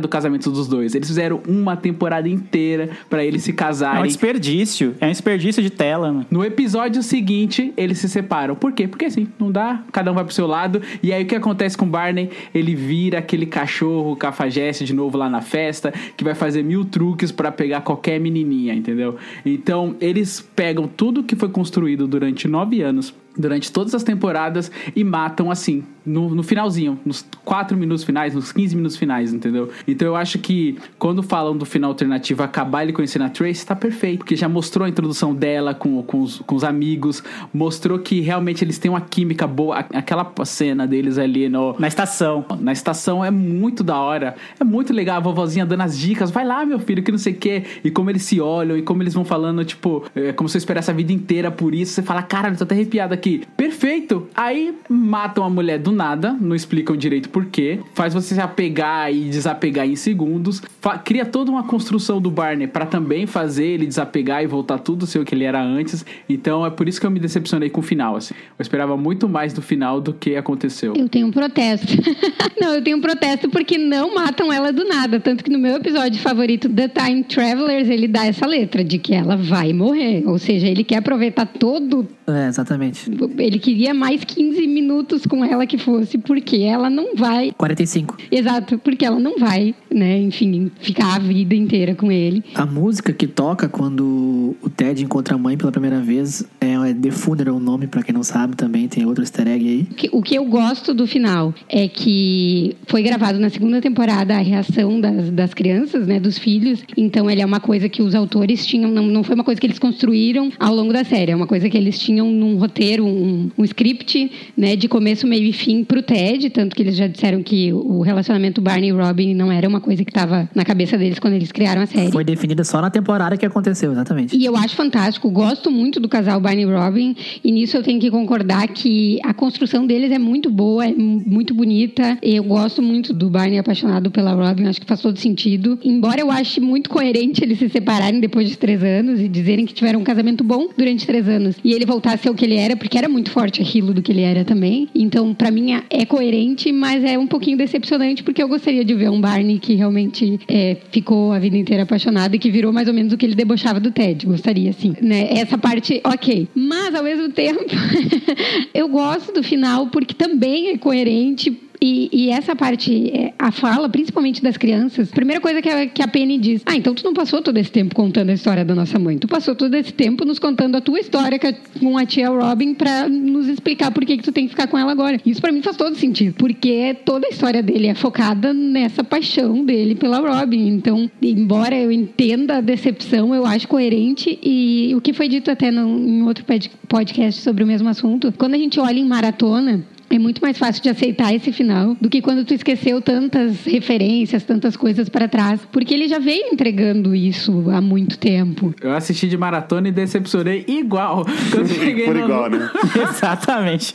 do 0.00 0.08
casamento 0.08 0.50
dos 0.50 0.68
dois. 0.68 0.94
Eles 0.94 1.08
fizeram 1.08 1.40
uma 1.46 1.76
temporada 1.76 2.28
inteira 2.28 2.90
pra 3.08 3.24
eles 3.24 3.42
se 3.42 3.50
É 3.50 3.52
um 3.52 3.56
casarem. 3.56 4.02
desperdício. 4.04 4.94
É 5.00 5.06
um 5.06 5.10
desperdício 5.10 5.62
de 5.62 5.70
tela, 5.70 6.12
mano. 6.12 6.26
No 6.30 6.44
episódio 6.44 7.02
seguinte, 7.02 7.72
eles 7.76 7.98
se 7.98 8.08
separam. 8.08 8.54
Por 8.54 8.72
quê? 8.72 8.86
Porque 8.86 9.06
assim, 9.06 9.28
não 9.38 9.50
dá, 9.50 9.82
cada 9.92 10.10
um 10.10 10.14
vai 10.14 10.24
pro 10.24 10.34
seu 10.34 10.46
lado. 10.46 10.80
E 11.02 11.12
aí 11.12 11.22
o 11.24 11.26
que 11.26 11.34
acontece 11.34 11.76
com 11.76 11.84
o 11.84 11.88
Barney? 11.88 12.30
Ele 12.54 12.74
vira 12.74 13.18
aquele 13.18 13.46
cachorro 13.46 14.14
cafajeste 14.16 14.84
de 14.84 14.94
novo 14.94 15.16
lá 15.18 15.28
na 15.28 15.40
festa, 15.40 15.92
que 16.16 16.24
vai 16.24 16.34
fazer 16.34 16.62
mil 16.62 16.84
truques 16.84 17.32
pra 17.32 17.50
pegar 17.50 17.80
qualquer 17.80 18.20
menininha, 18.20 18.74
entendeu? 18.74 19.16
Então, 19.44 19.96
eles 20.00 20.40
pegam 20.54 20.86
tudo 20.88 21.22
que 21.22 21.36
foi 21.36 21.48
construído 21.48 22.06
durante 22.06 22.46
nove 22.48 22.82
anos 22.82 23.14
durante 23.36 23.70
todas 23.70 23.94
as 23.94 24.02
temporadas 24.02 24.70
e 24.94 25.02
matam 25.04 25.50
assim, 25.50 25.84
no, 26.04 26.34
no 26.34 26.42
finalzinho, 26.42 26.98
nos 27.04 27.26
4 27.44 27.76
minutos 27.76 28.04
finais, 28.04 28.34
nos 28.34 28.52
15 28.52 28.76
minutos 28.76 28.96
finais, 28.96 29.32
entendeu? 29.32 29.70
Então 29.86 30.06
eu 30.06 30.16
acho 30.16 30.38
que 30.38 30.78
quando 30.98 31.22
falam 31.22 31.56
do 31.56 31.64
final 31.64 31.90
alternativo 31.90 32.42
acabar 32.42 32.84
ele 32.84 32.92
conhecendo 32.92 33.24
a 33.24 33.28
Trace, 33.28 33.66
tá 33.66 33.74
perfeito, 33.74 34.18
porque 34.18 34.36
já 34.36 34.48
mostrou 34.48 34.84
a 34.84 34.88
introdução 34.88 35.34
dela 35.34 35.74
com, 35.74 36.02
com, 36.02 36.22
os, 36.22 36.38
com 36.40 36.54
os 36.54 36.64
amigos, 36.64 37.22
mostrou 37.52 37.98
que 37.98 38.20
realmente 38.20 38.62
eles 38.64 38.78
têm 38.78 38.90
uma 38.90 39.00
química 39.00 39.46
boa, 39.46 39.78
aquela 39.78 40.32
cena 40.44 40.86
deles 40.86 41.18
ali 41.18 41.48
no, 41.48 41.74
Na 41.78 41.88
estação. 41.88 42.44
na 42.60 42.72
estação 42.72 43.24
é 43.24 43.30
muito 43.30 43.82
da 43.82 43.98
hora. 43.98 44.36
É 44.58 44.64
muito 44.64 44.92
legal 44.92 45.16
a 45.16 45.20
vovozinha 45.20 45.66
dando 45.66 45.82
as 45.82 45.98
dicas. 45.98 46.30
Vai 46.30 46.44
lá, 46.44 46.64
meu 46.64 46.78
filho, 46.78 47.02
que 47.02 47.10
não 47.10 47.18
sei 47.18 47.32
o 47.32 47.36
quê. 47.36 47.64
E 47.84 47.90
como 47.90 48.10
eles 48.10 48.22
se 48.22 48.40
olham 48.40 48.76
e 48.76 48.82
como 48.82 49.02
eles 49.02 49.14
vão 49.14 49.24
falando, 49.24 49.64
tipo, 49.64 50.04
é, 50.14 50.32
como 50.32 50.48
se 50.48 50.56
eu 50.56 50.58
esperasse 50.58 50.90
a 50.90 50.94
vida 50.94 51.12
inteira 51.12 51.50
por 51.50 51.74
isso. 51.74 51.92
Você 51.92 52.02
fala, 52.02 52.22
cara, 52.22 52.48
eu 52.48 52.56
tô 52.56 52.64
até 52.64 52.74
arrepiado 52.74 53.14
aqui. 53.14 53.25
Perfeito. 53.56 54.28
Aí 54.34 54.74
matam 54.88 55.44
a 55.44 55.50
mulher 55.50 55.78
do 55.78 55.90
nada, 55.90 56.36
não 56.40 56.54
explicam 56.54 56.96
direito 56.96 57.28
por 57.28 57.46
quê. 57.46 57.80
Faz 57.94 58.14
você 58.14 58.34
se 58.34 58.40
apegar 58.40 59.12
e 59.12 59.28
desapegar 59.28 59.86
em 59.86 59.96
segundos. 59.96 60.62
Cria 61.04 61.24
toda 61.24 61.50
uma 61.50 61.64
construção 61.64 62.20
do 62.20 62.30
Barney 62.30 62.66
pra 62.66 62.86
também 62.86 63.26
fazer 63.26 63.66
ele 63.66 63.86
desapegar 63.86 64.42
e 64.42 64.46
voltar 64.46 64.78
tudo 64.78 65.06
ser 65.06 65.18
o 65.18 65.24
que 65.24 65.34
ele 65.34 65.44
era 65.44 65.62
antes. 65.62 66.04
Então 66.28 66.64
é 66.64 66.70
por 66.70 66.88
isso 66.88 67.00
que 67.00 67.06
eu 67.06 67.10
me 67.10 67.18
decepcionei 67.18 67.70
com 67.70 67.80
o 67.80 67.82
final, 67.82 68.16
assim. 68.16 68.34
Eu 68.58 68.62
esperava 68.62 68.96
muito 68.96 69.28
mais 69.28 69.52
do 69.52 69.62
final 69.62 70.00
do 70.00 70.12
que 70.12 70.36
aconteceu. 70.36 70.94
Eu 70.96 71.08
tenho 71.08 71.26
um 71.26 71.30
protesto. 71.30 71.92
não, 72.60 72.74
eu 72.74 72.82
tenho 72.82 72.98
um 72.98 73.00
protesto 73.00 73.48
porque 73.48 73.78
não 73.78 74.14
matam 74.14 74.52
ela 74.52 74.72
do 74.72 74.84
nada. 74.84 75.18
Tanto 75.18 75.42
que 75.42 75.50
no 75.50 75.58
meu 75.58 75.76
episódio 75.76 76.20
favorito, 76.20 76.68
The 76.68 76.88
Time 76.88 77.24
Travelers, 77.24 77.88
ele 77.88 78.06
dá 78.06 78.26
essa 78.26 78.46
letra 78.46 78.84
de 78.84 78.98
que 78.98 79.14
ela 79.14 79.36
vai 79.36 79.72
morrer. 79.72 80.22
Ou 80.26 80.38
seja, 80.38 80.66
ele 80.66 80.84
quer 80.84 80.98
aproveitar 80.98 81.46
todo. 81.46 82.06
É, 82.26 82.48
exatamente. 82.48 83.10
Ele 83.38 83.58
queria 83.58 83.94
mais 83.94 84.24
15 84.24 84.66
minutos 84.66 85.26
com 85.26 85.44
ela 85.44 85.66
que 85.66 85.78
fosse, 85.78 86.18
porque 86.18 86.58
ela 86.58 86.90
não 86.90 87.14
vai. 87.14 87.52
45. 87.52 88.16
Exato, 88.30 88.78
porque 88.78 89.04
ela 89.04 89.18
não 89.18 89.38
vai, 89.38 89.74
né, 89.92 90.20
enfim, 90.20 90.70
ficar 90.80 91.16
a 91.16 91.18
vida 91.18 91.54
inteira 91.54 91.94
com 91.94 92.10
ele. 92.10 92.42
A 92.54 92.66
música 92.66 93.12
que 93.12 93.26
toca 93.26 93.68
quando 93.68 94.56
o 94.60 94.70
Ted 94.70 95.02
encontra 95.02 95.34
a 95.34 95.38
mãe 95.38 95.56
pela 95.56 95.72
primeira 95.72 96.00
vez 96.00 96.44
é 96.60 96.76
é 96.86 96.94
The 96.94 97.10
Funeral 97.10 97.56
o 97.56 97.60
nome, 97.60 97.86
pra 97.86 98.02
quem 98.02 98.14
não 98.14 98.22
sabe 98.22 98.56
também, 98.56 98.88
tem 98.88 99.04
outro 99.04 99.22
easter 99.22 99.46
egg 99.46 99.68
aí. 99.68 100.08
O 100.12 100.22
que 100.22 100.36
eu 100.36 100.44
gosto 100.44 100.94
do 100.94 101.06
final 101.06 101.54
é 101.68 101.88
que 101.88 102.76
foi 102.86 103.02
gravado 103.02 103.38
na 103.38 103.50
segunda 103.50 103.80
temporada 103.80 104.36
a 104.36 104.40
reação 104.40 105.00
das, 105.00 105.30
das 105.30 105.54
crianças, 105.54 106.06
né, 106.06 106.20
dos 106.20 106.38
filhos. 106.38 106.82
Então 106.96 107.30
ele 107.30 107.42
é 107.42 107.46
uma 107.46 107.60
coisa 107.60 107.88
que 107.88 108.02
os 108.02 108.14
autores 108.14 108.66
tinham, 108.66 108.90
não, 108.90 109.06
não 109.06 109.22
foi 109.22 109.34
uma 109.34 109.44
coisa 109.44 109.60
que 109.60 109.66
eles 109.66 109.78
construíram 109.78 110.50
ao 110.58 110.74
longo 110.74 110.92
da 110.92 111.04
série, 111.04 111.32
é 111.32 111.36
uma 111.36 111.46
coisa 111.46 111.68
que 111.68 111.76
eles 111.76 111.98
tinham 112.16 112.30
num 112.32 112.56
roteiro, 112.56 113.04
um, 113.04 113.50
um 113.58 113.64
script, 113.64 114.30
né, 114.56 114.74
de 114.74 114.88
começo, 114.88 115.26
meio 115.26 115.44
e 115.44 115.52
fim 115.52 115.84
pro 115.84 116.00
Ted, 116.00 116.48
tanto 116.48 116.74
que 116.74 116.82
eles 116.82 116.96
já 116.96 117.06
disseram 117.06 117.42
que 117.42 117.70
o 117.74 118.00
relacionamento 118.00 118.60
Barney 118.62 118.88
e 118.88 118.92
Robin 118.92 119.34
não 119.34 119.52
era 119.52 119.68
uma 119.68 119.80
coisa 119.80 120.02
que 120.02 120.10
estava 120.10 120.48
na 120.54 120.64
cabeça 120.64 120.96
deles 120.96 121.18
quando 121.18 121.34
eles 121.34 121.52
criaram 121.52 121.82
a 121.82 121.86
série. 121.86 122.10
Foi 122.10 122.24
definida 122.24 122.64
só 122.64 122.80
na 122.80 122.88
temporada 122.88 123.36
que 123.36 123.44
aconteceu, 123.44 123.92
exatamente. 123.92 124.34
E 124.34 124.44
eu 124.44 124.56
acho 124.56 124.74
fantástico, 124.74 125.30
gosto 125.30 125.70
muito 125.70 126.00
do 126.00 126.08
casal 126.08 126.40
Barney 126.40 126.62
e 126.64 126.72
Robin, 126.72 127.14
e 127.44 127.52
nisso 127.52 127.76
eu 127.76 127.82
tenho 127.82 128.00
que 128.00 128.10
concordar 128.10 128.66
que 128.68 129.18
a 129.22 129.34
construção 129.34 129.86
deles 129.86 130.10
é 130.10 130.18
muito 130.18 130.48
boa, 130.50 130.86
é 130.86 130.92
mu- 130.94 131.22
muito 131.26 131.52
bonita. 131.52 132.16
Eu 132.22 132.44
gosto 132.44 132.80
muito 132.80 133.12
do 133.12 133.28
Barney 133.28 133.58
apaixonado 133.58 134.10
pela 134.10 134.32
Robin, 134.32 134.66
acho 134.66 134.80
que 134.80 134.86
faz 134.86 135.00
todo 135.02 135.18
sentido. 135.18 135.78
Embora 135.84 136.20
eu 136.20 136.30
ache 136.30 136.60
muito 136.60 136.88
coerente 136.88 137.44
eles 137.44 137.58
se 137.58 137.68
separarem 137.68 138.20
depois 138.20 138.48
de 138.48 138.56
três 138.56 138.82
anos 138.82 139.20
e 139.20 139.28
dizerem 139.28 139.66
que 139.66 139.74
tiveram 139.74 140.00
um 140.00 140.04
casamento 140.04 140.42
bom 140.42 140.68
durante 140.76 141.06
três 141.06 141.28
anos 141.28 141.56
e 141.62 141.72
ele 141.72 141.84
voltar 141.84 142.05
a 142.12 142.16
ser 142.18 142.30
o 142.30 142.34
que 142.34 142.44
ele 142.44 142.56
era, 142.56 142.76
porque 142.76 142.96
era 142.98 143.08
muito 143.08 143.30
forte 143.30 143.60
aquilo 143.62 143.92
do 143.94 144.02
que 144.02 144.12
ele 144.12 144.22
era 144.22 144.44
também. 144.44 144.88
Então, 144.94 145.32
pra 145.34 145.50
mim, 145.50 145.72
é- 145.72 145.82
é 145.90 146.04
coerente, 146.06 146.70
mas 146.72 147.02
é 147.04 147.18
um 147.18 147.26
pouquinho 147.26 147.56
decepcionante, 147.56 148.22
porque 148.22 148.42
eu 148.42 148.48
gostaria 148.48 148.84
de 148.84 148.94
ver 148.94 149.10
um 149.10 149.20
Barney 149.20 149.58
que 149.58 149.74
realmente 149.74 150.38
é, 150.48 150.76
ficou 150.90 151.32
a 151.32 151.38
vida 151.38 151.56
inteira 151.56 151.82
apaixonado 151.84 152.34
e 152.34 152.38
que 152.38 152.50
virou 152.50 152.72
mais 152.72 152.88
ou 152.88 152.94
menos 152.94 153.12
o 153.12 153.16
que 153.16 153.26
ele 153.26 153.34
debochava 153.34 153.80
do 153.80 153.90
Ted. 153.90 154.26
Gostaria, 154.26 154.72
sim. 154.72 154.94
Né? 155.00 155.28
Essa 155.30 155.58
parte, 155.58 156.00
ok. 156.04 156.48
Mas, 156.54 156.94
ao 156.94 157.02
mesmo 157.02 157.28
tempo, 157.30 157.64
eu 158.74 158.88
gosto 158.88 159.32
do 159.32 159.42
final 159.42 159.88
porque 159.88 160.14
também 160.14 160.68
é 160.70 160.78
coerente. 160.78 161.50
E, 161.80 162.08
e 162.12 162.30
essa 162.30 162.54
parte, 162.56 163.10
é, 163.10 163.32
a 163.38 163.50
fala, 163.52 163.88
principalmente 163.88 164.42
das 164.42 164.56
crianças, 164.56 165.10
primeira 165.10 165.40
coisa 165.40 165.60
que 165.60 165.68
a, 165.68 165.86
que 165.86 166.02
a 166.02 166.08
Penny 166.08 166.38
diz: 166.38 166.62
Ah, 166.64 166.76
então 166.76 166.94
tu 166.94 167.04
não 167.04 167.12
passou 167.14 167.42
todo 167.42 167.56
esse 167.58 167.70
tempo 167.70 167.94
contando 167.94 168.30
a 168.30 168.34
história 168.34 168.64
da 168.64 168.74
nossa 168.74 168.98
mãe. 168.98 169.18
Tu 169.18 169.28
passou 169.28 169.54
todo 169.54 169.74
esse 169.74 169.92
tempo 169.92 170.24
nos 170.24 170.38
contando 170.38 170.76
a 170.76 170.80
tua 170.80 170.98
história 171.00 171.38
com 171.78 171.98
a- 171.98 172.06
tia 172.06 172.28
Robin 172.28 172.72
pra 172.74 173.08
nos 173.08 173.48
explicar 173.48 173.90
por 173.90 174.04
que, 174.04 174.16
que 174.16 174.22
tu 174.22 174.32
tem 174.32 174.44
que 174.44 174.50
ficar 174.50 174.66
com 174.68 174.78
ela 174.78 174.92
agora. 174.92 175.20
Isso 175.26 175.40
pra 175.40 175.50
mim 175.52 175.60
faz 175.60 175.76
todo 175.76 175.96
sentido, 175.96 176.34
porque 176.38 176.94
toda 177.04 177.26
a 177.26 177.30
história 177.30 177.62
dele 177.62 177.88
é 177.88 177.94
focada 177.94 178.54
nessa 178.54 179.02
paixão 179.04 179.64
dele 179.64 179.94
pela 179.94 180.18
Robin. 180.18 180.68
Então, 180.68 181.10
embora 181.20 181.76
eu 181.76 181.90
entenda 181.92 182.58
a 182.58 182.60
decepção, 182.60 183.34
eu 183.34 183.44
acho 183.44 183.66
coerente. 183.68 184.38
E 184.42 184.92
o 184.96 185.00
que 185.00 185.12
foi 185.12 185.28
dito 185.28 185.50
até 185.50 185.70
no, 185.70 185.98
em 185.98 186.22
outro 186.22 186.44
pod- 186.44 186.70
podcast 186.88 187.42
sobre 187.42 187.64
o 187.64 187.66
mesmo 187.66 187.88
assunto, 187.88 188.32
quando 188.38 188.54
a 188.54 188.58
gente 188.58 188.78
olha 188.80 188.98
em 188.98 189.04
maratona, 189.04 189.84
é 190.08 190.18
muito 190.18 190.40
mais 190.40 190.56
fácil 190.58 190.82
de 190.82 190.88
aceitar 190.88 191.34
esse 191.34 191.52
final 191.52 191.96
do 192.00 192.08
que 192.08 192.20
quando 192.22 192.44
tu 192.44 192.54
esqueceu 192.54 193.00
tantas 193.00 193.64
referências, 193.64 194.42
tantas 194.44 194.76
coisas 194.76 195.08
pra 195.08 195.26
trás, 195.28 195.60
porque 195.72 195.92
ele 195.94 196.08
já 196.08 196.18
veio 196.18 196.46
entregando 196.52 197.14
isso 197.14 197.64
há 197.70 197.80
muito 197.80 198.18
tempo. 198.18 198.74
Eu 198.80 198.92
assisti 198.94 199.28
de 199.28 199.36
maratona 199.36 199.88
e 199.88 199.92
decepcionei 199.92 200.64
igual. 200.68 201.24
Quando 201.50 201.68
cheguei 201.68 202.04
Por 202.04 202.14
no- 202.14 202.24
igual, 202.24 202.50
né? 202.50 202.70
Exatamente. 203.10 203.94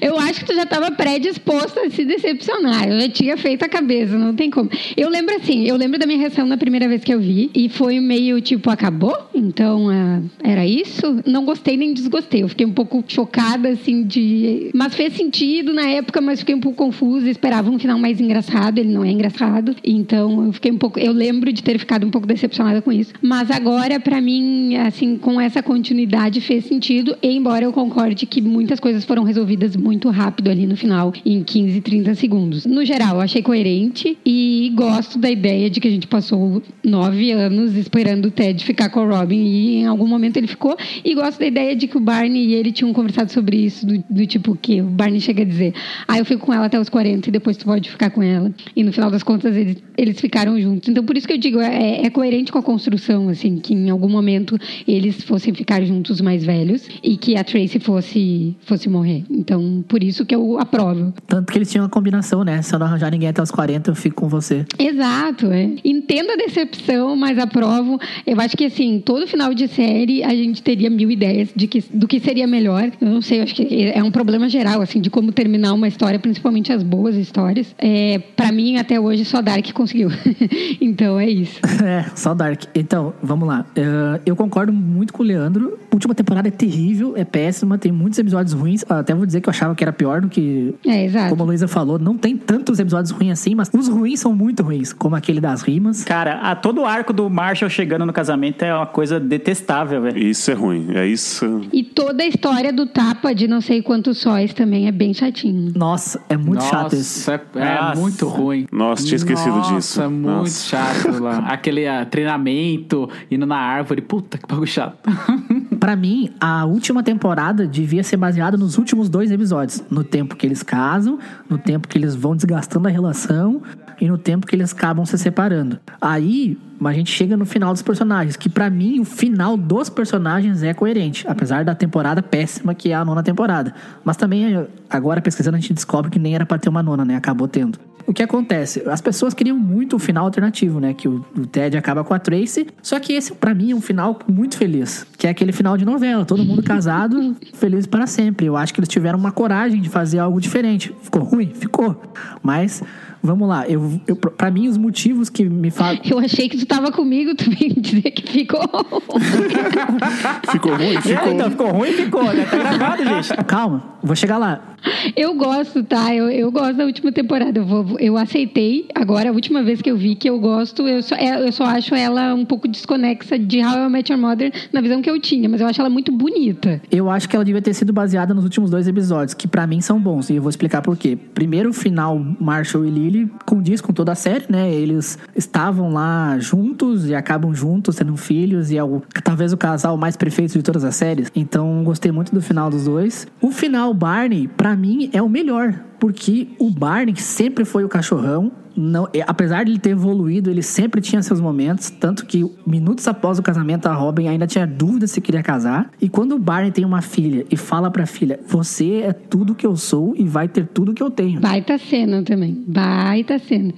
Eu 0.00 0.18
acho 0.18 0.40
que 0.40 0.46
tu 0.46 0.54
já 0.54 0.62
estava 0.62 0.90
predisposto 0.90 1.78
a 1.80 1.90
se 1.90 2.04
decepcionar. 2.04 2.88
Eu 2.88 3.00
já 3.00 3.08
tinha 3.08 3.36
feito 3.36 3.64
a 3.64 3.68
cabeça, 3.68 4.16
não 4.16 4.34
tem 4.34 4.50
como. 4.50 4.70
Eu 4.96 5.08
lembro 5.08 5.34
assim, 5.36 5.64
eu 5.64 5.76
lembro 5.76 5.98
da 5.98 6.06
minha 6.06 6.18
reação 6.18 6.46
na 6.46 6.56
primeira 6.56 6.88
vez 6.88 7.02
que 7.04 7.12
eu 7.12 7.20
vi 7.20 7.50
e 7.54 7.68
foi 7.68 8.00
meio 8.00 8.40
tipo, 8.40 8.70
acabou? 8.70 9.16
Então, 9.34 9.88
ah, 9.90 10.20
era 10.42 10.66
isso? 10.66 11.20
Não 11.26 11.44
gostei 11.44 11.76
nem 11.76 11.92
desgostei. 11.92 12.42
Eu 12.42 12.48
fiquei 12.48 12.66
um 12.66 12.72
pouco 12.72 13.04
chocada, 13.06 13.68
assim, 13.70 13.97
de. 14.02 14.70
Mas 14.74 14.94
fez 14.94 15.14
sentido 15.14 15.72
na 15.72 15.86
época, 15.88 16.20
mas 16.20 16.40
fiquei 16.40 16.54
um 16.54 16.60
pouco 16.60 16.76
confusa. 16.76 17.28
Esperava 17.30 17.70
um 17.70 17.78
final 17.78 17.98
mais 17.98 18.20
engraçado, 18.20 18.78
ele 18.78 18.92
não 18.92 19.04
é 19.04 19.10
engraçado. 19.10 19.74
Então, 19.84 20.46
eu 20.46 20.52
fiquei 20.52 20.70
um 20.70 20.78
pouco. 20.78 20.98
Eu 20.98 21.12
lembro 21.12 21.52
de 21.52 21.62
ter 21.62 21.78
ficado 21.78 22.06
um 22.06 22.10
pouco 22.10 22.26
decepcionada 22.26 22.80
com 22.82 22.92
isso. 22.92 23.12
Mas 23.22 23.50
agora, 23.50 23.98
pra 24.00 24.20
mim, 24.20 24.76
assim, 24.76 25.16
com 25.16 25.40
essa 25.40 25.62
continuidade 25.62 26.40
fez 26.40 26.64
sentido. 26.64 27.16
Embora 27.22 27.64
eu 27.64 27.72
concorde 27.72 28.26
que 28.26 28.40
muitas 28.40 28.80
coisas 28.80 29.04
foram 29.04 29.22
resolvidas 29.22 29.76
muito 29.76 30.08
rápido 30.10 30.50
ali 30.50 30.66
no 30.66 30.76
final, 30.76 31.12
em 31.24 31.42
15, 31.42 31.80
30 31.80 32.14
segundos. 32.14 32.66
No 32.66 32.84
geral, 32.84 33.20
achei 33.20 33.42
coerente 33.42 34.18
e 34.24 34.72
gosto 34.74 35.18
da 35.18 35.30
ideia 35.30 35.70
de 35.70 35.80
que 35.80 35.88
a 35.88 35.90
gente 35.90 36.06
passou 36.06 36.62
nove 36.84 37.30
anos 37.30 37.74
esperando 37.76 38.26
o 38.26 38.30
Ted 38.30 38.64
ficar 38.64 38.88
com 38.90 39.00
o 39.00 39.08
Robin 39.08 39.38
e 39.38 39.76
em 39.76 39.86
algum 39.86 40.06
momento 40.06 40.36
ele 40.36 40.46
ficou. 40.46 40.76
E 41.04 41.14
gosto 41.14 41.38
da 41.38 41.46
ideia 41.46 41.74
de 41.74 41.86
que 41.86 41.96
o 41.96 42.00
Barney 42.00 42.48
e 42.48 42.54
ele 42.54 42.72
tinham 42.72 42.92
conversado 42.92 43.32
sobre 43.32 43.56
isso, 43.56 43.86
do, 43.88 44.04
do 44.08 44.26
tipo 44.26 44.54
que 44.54 44.80
o 44.80 44.84
Barney 44.84 45.20
chega 45.20 45.42
a 45.42 45.46
dizer: 45.46 45.74
Ah, 46.06 46.18
eu 46.18 46.24
fico 46.24 46.46
com 46.46 46.52
ela 46.52 46.66
até 46.66 46.78
os 46.78 46.88
40 46.88 47.28
e 47.28 47.32
depois 47.32 47.56
tu 47.56 47.64
pode 47.64 47.90
ficar 47.90 48.10
com 48.10 48.22
ela. 48.22 48.52
E 48.76 48.84
no 48.84 48.92
final 48.92 49.10
das 49.10 49.22
contas 49.22 49.56
eles, 49.56 49.76
eles 49.96 50.20
ficaram 50.20 50.60
juntos. 50.60 50.88
Então 50.88 51.04
por 51.04 51.16
isso 51.16 51.26
que 51.26 51.32
eu 51.32 51.38
digo, 51.38 51.60
é, 51.60 52.04
é 52.04 52.10
coerente 52.10 52.52
com 52.52 52.58
a 52.58 52.62
construção, 52.62 53.28
assim, 53.28 53.56
que 53.56 53.74
em 53.74 53.90
algum 53.90 54.08
momento 54.08 54.58
eles 54.86 55.22
fossem 55.22 55.54
ficar 55.54 55.82
juntos 55.82 56.20
mais 56.20 56.44
velhos 56.44 56.86
e 57.02 57.16
que 57.16 57.36
a 57.36 57.42
Tracy 57.42 57.80
fosse, 57.80 58.56
fosse 58.60 58.88
morrer. 58.88 59.24
Então 59.30 59.84
por 59.88 60.02
isso 60.02 60.24
que 60.24 60.34
eu 60.34 60.58
aprovo. 60.58 61.12
Tanto 61.26 61.50
que 61.50 61.58
eles 61.58 61.70
tinham 61.70 61.84
uma 61.84 61.90
combinação, 61.90 62.44
né? 62.44 62.62
Se 62.62 62.74
eu 62.74 62.78
não 62.78 62.86
arranjar 62.86 63.10
ninguém 63.10 63.28
até 63.28 63.42
os 63.42 63.50
40, 63.50 63.90
eu 63.90 63.94
fico 63.94 64.18
com 64.18 64.28
você. 64.28 64.64
Exato, 64.78 65.46
é. 65.46 65.70
Entendo 65.84 66.32
a 66.32 66.36
decepção, 66.36 67.14
mas 67.16 67.38
aprovo. 67.38 67.98
Eu 68.26 68.40
acho 68.40 68.56
que, 68.56 68.64
assim, 68.64 69.00
todo 69.04 69.26
final 69.26 69.54
de 69.54 69.68
série 69.68 70.22
a 70.22 70.34
gente 70.34 70.62
teria 70.62 70.90
mil 70.90 71.10
ideias 71.10 71.50
de 71.54 71.66
que, 71.66 71.82
do 71.92 72.08
que 72.08 72.18
seria 72.20 72.46
melhor. 72.46 72.90
Eu 73.00 73.08
não 73.08 73.22
sei, 73.22 73.38
eu 73.38 73.44
acho 73.44 73.54
que 73.54 73.62
é 73.84 74.02
um 74.02 74.10
problema 74.10 74.48
geral, 74.48 74.80
assim, 74.80 75.00
de 75.00 75.10
como 75.10 75.32
terminar 75.32 75.72
uma 75.72 75.88
história, 75.88 76.18
principalmente 76.18 76.72
as 76.72 76.82
boas 76.82 77.16
histórias. 77.16 77.74
É, 77.78 78.18
para 78.36 78.52
mim, 78.52 78.76
até 78.76 78.98
hoje, 78.98 79.24
só 79.24 79.40
Dark 79.40 79.70
conseguiu. 79.72 80.10
então, 80.80 81.18
é 81.18 81.28
isso. 81.28 81.60
É, 81.84 82.04
só 82.14 82.34
Dark. 82.34 82.64
Então, 82.74 83.14
vamos 83.22 83.48
lá. 83.48 83.64
Eh, 83.76 84.20
eu 84.26 84.36
concordo 84.36 84.72
muito 84.72 85.12
com 85.12 85.22
o 85.22 85.26
Leandro. 85.26 85.78
A 85.90 85.94
última 85.94 86.14
temporada 86.14 86.48
é 86.48 86.50
terrível, 86.50 87.14
é 87.16 87.24
péssima, 87.24 87.78
tem 87.78 87.92
muitos 87.92 88.18
episódios 88.18 88.52
ruins. 88.52 88.84
Até 88.88 89.14
vou 89.14 89.26
dizer 89.26 89.40
que 89.40 89.48
eu 89.48 89.50
achava 89.50 89.74
que 89.74 89.82
era 89.82 89.92
pior 89.92 90.20
do 90.20 90.28
que. 90.28 90.74
É, 90.86 91.04
exato. 91.04 91.30
Como 91.30 91.42
a 91.42 91.46
Luísa 91.46 91.68
falou, 91.68 91.98
não 91.98 92.16
tem 92.16 92.36
tantos 92.36 92.78
episódios 92.78 93.10
ruins 93.10 93.32
assim, 93.32 93.54
mas 93.54 93.70
os 93.72 93.88
ruins 93.88 94.20
são 94.20 94.34
muito 94.34 94.62
ruins, 94.62 94.92
como 94.92 95.16
aquele 95.16 95.40
das 95.40 95.62
rimas. 95.62 96.04
Cara, 96.04 96.40
a, 96.40 96.56
todo 96.56 96.82
o 96.82 96.86
arco 96.86 97.12
do 97.12 97.28
Marshall 97.28 97.70
chegando 97.70 98.04
no 98.04 98.12
casamento 98.12 98.62
é 98.62 98.74
uma 98.74 98.86
coisa 98.86 99.20
detestável, 99.20 100.02
velho. 100.02 100.18
Isso 100.18 100.50
é 100.50 100.54
ruim. 100.54 100.88
É 100.94 101.06
isso. 101.06 101.62
E 101.72 101.82
toda 101.82 102.22
a 102.22 102.26
história 102.26 102.72
do 102.72 102.86
tapa 102.86 103.34
de 103.34 103.46
não 103.46 103.60
sei 103.68 103.82
quantos 103.82 104.16
sóis 104.16 104.54
também 104.54 104.88
é 104.88 104.92
bem 104.92 105.12
chatinho. 105.12 105.72
Nossa, 105.76 106.18
é 106.30 106.38
muito 106.38 106.54
Nossa, 106.54 106.70
chato 106.70 106.96
isso. 106.96 107.30
É, 107.30 107.40
é 107.54 107.94
muito 107.94 108.26
ruim. 108.26 108.66
Nossa, 108.72 109.04
tinha 109.04 109.16
esquecido 109.16 109.56
Nossa, 109.56 109.74
disso. 109.74 110.10
muito 110.10 110.26
Nossa. 110.26 110.68
chato 110.68 111.22
lá. 111.22 111.38
Aquele 111.52 111.86
ah, 111.86 112.06
treinamento, 112.06 113.10
indo 113.30 113.44
na 113.44 113.58
árvore. 113.58 114.00
Puta 114.00 114.38
que 114.38 114.46
bagulho 114.48 114.66
chato. 114.66 114.96
pra 115.78 115.94
mim, 115.94 116.30
a 116.40 116.64
última 116.64 117.02
temporada 117.02 117.66
devia 117.66 118.02
ser 118.02 118.16
baseada 118.16 118.56
nos 118.56 118.78
últimos 118.78 119.10
dois 119.10 119.30
episódios. 119.30 119.84
No 119.90 120.02
tempo 120.02 120.34
que 120.34 120.46
eles 120.46 120.62
casam, 120.62 121.18
no 121.46 121.58
tempo 121.58 121.86
que 121.86 121.98
eles 121.98 122.14
vão 122.14 122.34
desgastando 122.34 122.88
a 122.88 122.90
relação 122.90 123.60
e 124.00 124.08
no 124.08 124.16
tempo 124.16 124.46
que 124.46 124.56
eles 124.56 124.72
acabam 124.72 125.04
se 125.04 125.18
separando. 125.18 125.78
Aí, 126.00 126.56
a 126.86 126.92
gente 126.92 127.10
chega 127.10 127.36
no 127.36 127.44
final 127.44 127.72
dos 127.72 127.82
personagens, 127.82 128.36
que 128.36 128.48
pra 128.48 128.70
mim 128.70 129.00
o 129.00 129.04
final 129.04 129.56
dos 129.56 129.88
personagens 129.88 130.62
é 130.62 130.72
coerente, 130.72 131.26
apesar 131.26 131.64
da 131.64 131.74
temporada 131.74 132.22
péssima 132.22 132.74
que 132.74 132.90
é 132.90 132.94
a 132.94 133.04
nona 133.04 133.22
temporada. 133.22 133.74
Mas 134.04 134.16
também, 134.16 134.66
agora 134.88 135.20
pesquisando, 135.20 135.56
a 135.56 135.60
gente 135.60 135.74
descobre 135.74 136.10
que 136.10 136.18
nem 136.18 136.34
era 136.34 136.46
pra 136.46 136.58
ter 136.58 136.68
uma 136.68 136.82
nona, 136.82 137.04
né? 137.04 137.16
Acabou 137.16 137.48
tendo. 137.48 137.78
O 138.08 138.12
que 138.14 138.22
acontece? 138.22 138.82
As 138.88 139.02
pessoas 139.02 139.34
queriam 139.34 139.58
muito 139.58 139.96
o 139.96 139.98
final 139.98 140.24
alternativo, 140.24 140.80
né? 140.80 140.94
Que 140.94 141.06
o, 141.06 141.22
o 141.36 141.46
Ted 141.46 141.76
acaba 141.76 142.02
com 142.02 142.14
a 142.14 142.18
Tracy. 142.18 142.66
Só 142.80 142.98
que 142.98 143.12
esse, 143.12 143.34
pra 143.34 143.52
mim, 143.52 143.72
é 143.72 143.74
um 143.74 143.82
final 143.82 144.18
muito 144.26 144.56
feliz. 144.56 145.06
Que 145.18 145.26
é 145.26 145.30
aquele 145.30 145.52
final 145.52 145.76
de 145.76 145.84
novela. 145.84 146.24
Todo 146.24 146.42
mundo 146.42 146.62
casado, 146.62 147.36
feliz 147.52 147.86
para 147.86 148.06
sempre. 148.06 148.46
Eu 148.46 148.56
acho 148.56 148.72
que 148.72 148.80
eles 148.80 148.88
tiveram 148.88 149.18
uma 149.18 149.30
coragem 149.30 149.82
de 149.82 149.90
fazer 149.90 150.20
algo 150.20 150.40
diferente. 150.40 150.90
Ficou 151.02 151.22
ruim? 151.22 151.52
Ficou. 151.54 152.00
Mas 152.42 152.82
vamos 153.22 153.48
lá. 153.48 153.68
Eu, 153.68 154.00
eu, 154.06 154.16
pra 154.16 154.50
mim, 154.50 154.68
os 154.68 154.76
motivos 154.76 155.28
que 155.28 155.44
me 155.44 155.70
fazem. 155.70 156.00
Eu 156.08 156.18
achei 156.18 156.48
que 156.48 156.56
tu 156.56 156.66
tava 156.66 156.90
comigo, 156.90 157.34
tu 157.34 157.50
vem 157.50 157.72
dizer 157.76 158.10
que 158.10 158.30
ficou. 158.30 158.60
ficou 160.50 160.76
ruim? 160.76 161.00
Ficou. 161.00 161.28
É, 161.28 161.34
então, 161.34 161.50
ficou 161.50 161.70
ruim, 161.70 161.92
ficou, 161.92 162.24
né? 162.32 162.44
Tá 162.44 162.56
gravado, 162.56 163.04
gente. 163.04 163.44
Calma, 163.44 163.82
vou 164.02 164.16
chegar 164.16 164.38
lá. 164.38 164.76
Eu 165.16 165.34
gosto, 165.34 165.82
tá? 165.82 166.14
Eu, 166.14 166.30
eu 166.30 166.50
gosto 166.50 166.74
da 166.74 166.84
última 166.84 167.10
temporada. 167.10 167.58
Eu, 167.58 167.64
vou, 167.64 167.98
eu 167.98 168.16
aceitei. 168.16 168.86
Agora, 168.94 169.30
a 169.30 169.32
última 169.32 169.62
vez 169.62 169.82
que 169.82 169.90
eu 169.90 169.96
vi 169.96 170.14
que 170.14 170.28
eu 170.28 170.38
gosto, 170.38 170.86
eu 170.86 171.02
só, 171.02 171.14
é, 171.16 171.46
eu 171.46 171.52
só 171.52 171.64
acho 171.64 171.94
ela 171.94 172.34
um 172.34 172.44
pouco 172.44 172.68
desconexa 172.68 173.38
de 173.38 173.58
How 173.58 173.86
I 173.86 173.90
Met 173.90 174.12
Your 174.12 174.20
Mother 174.20 174.52
na 174.72 174.80
visão 174.80 175.02
que 175.02 175.10
eu 175.10 175.20
tinha, 175.20 175.48
mas 175.48 175.60
eu 175.60 175.66
acho 175.66 175.80
ela 175.80 175.90
muito 175.90 176.12
bonita. 176.12 176.80
Eu 176.90 177.10
acho 177.10 177.28
que 177.28 177.34
ela 177.34 177.44
devia 177.44 177.62
ter 177.62 177.74
sido 177.74 177.92
baseada 177.92 178.32
nos 178.32 178.44
últimos 178.44 178.70
dois 178.70 178.86
episódios, 178.86 179.34
que 179.34 179.48
para 179.48 179.66
mim 179.66 179.80
são 179.80 180.00
bons, 180.00 180.30
e 180.30 180.36
eu 180.36 180.42
vou 180.42 180.50
explicar 180.50 180.82
por 180.82 180.96
quê. 180.96 181.18
Primeiro, 181.34 181.70
o 181.70 181.72
final 181.72 182.18
Marshall 182.40 182.86
e 182.86 182.90
Lily 183.08 183.30
condiz 183.44 183.80
com 183.80 183.92
toda 183.92 184.12
a 184.12 184.14
série, 184.14 184.44
né? 184.48 184.72
Eles 184.72 185.18
estavam 185.34 185.92
lá 185.92 186.38
juntos 186.38 187.08
e 187.08 187.14
acabam 187.14 187.54
juntos, 187.54 187.96
tendo 187.96 188.16
filhos, 188.16 188.70
e 188.70 188.78
é 188.78 188.84
o, 188.84 189.02
talvez 189.22 189.52
o 189.52 189.56
casal 189.56 189.96
mais 189.96 190.16
perfeito 190.16 190.52
de 190.52 190.62
todas 190.62 190.84
as 190.84 190.96
séries. 190.96 191.30
Então, 191.34 191.82
gostei 191.84 192.12
muito 192.12 192.34
do 192.34 192.40
final 192.40 192.70
dos 192.70 192.84
dois. 192.84 193.26
O 193.40 193.50
final 193.50 193.92
Barney, 193.94 194.48
para 194.48 194.76
mim, 194.76 195.10
é 195.12 195.22
o 195.22 195.28
melhor, 195.28 195.74
porque 195.98 196.48
o 196.58 196.70
Barney 196.70 197.16
sempre 197.16 197.64
foi 197.64 197.84
o 197.84 197.88
cachorrão, 197.88 198.52
não, 198.78 199.08
apesar 199.26 199.64
de 199.64 199.72
ele 199.72 199.78
ter 199.80 199.90
evoluído, 199.90 200.48
ele 200.48 200.62
sempre 200.62 201.00
tinha 201.00 201.20
seus 201.20 201.40
momentos, 201.40 201.90
tanto 201.90 202.24
que 202.24 202.48
minutos 202.64 203.08
após 203.08 203.36
o 203.38 203.42
casamento 203.42 203.86
a 203.86 203.92
Robin 203.92 204.28
ainda 204.28 204.46
tinha 204.46 204.66
dúvida 204.66 205.08
se 205.08 205.20
queria 205.20 205.42
casar. 205.42 205.90
E 206.00 206.08
quando 206.08 206.36
o 206.36 206.38
Barney 206.38 206.70
tem 206.70 206.84
uma 206.84 207.02
filha 207.02 207.44
e 207.50 207.56
fala 207.56 207.90
pra 207.90 208.06
filha: 208.06 208.38
"Você 208.46 209.00
é 209.02 209.12
tudo 209.12 209.54
que 209.54 209.66
eu 209.66 209.76
sou 209.76 210.14
e 210.16 210.24
vai 210.24 210.46
ter 210.46 210.68
tudo 210.68 210.94
que 210.94 211.02
eu 211.02 211.10
tenho". 211.10 211.40
Baita 211.40 211.76
cena 211.76 212.22
também. 212.22 212.62
Baita 212.68 213.38
cena. 213.40 213.72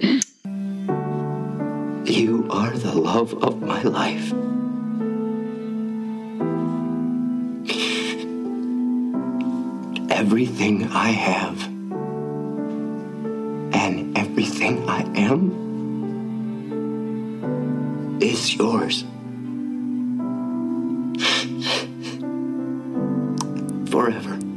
You 2.05 2.45
are 2.49 2.77
the 2.77 2.91
love 2.93 3.35
of 3.41 3.57
my 3.59 3.81
life. 3.83 4.35
Everything 10.09 10.83
I 10.93 11.09
have 11.09 11.70
and 13.81 14.15
everything 14.15 14.87
I 14.87 15.01
am 15.17 15.41
is 18.21 18.55
yours. 18.55 19.03
Forever. 23.89 24.50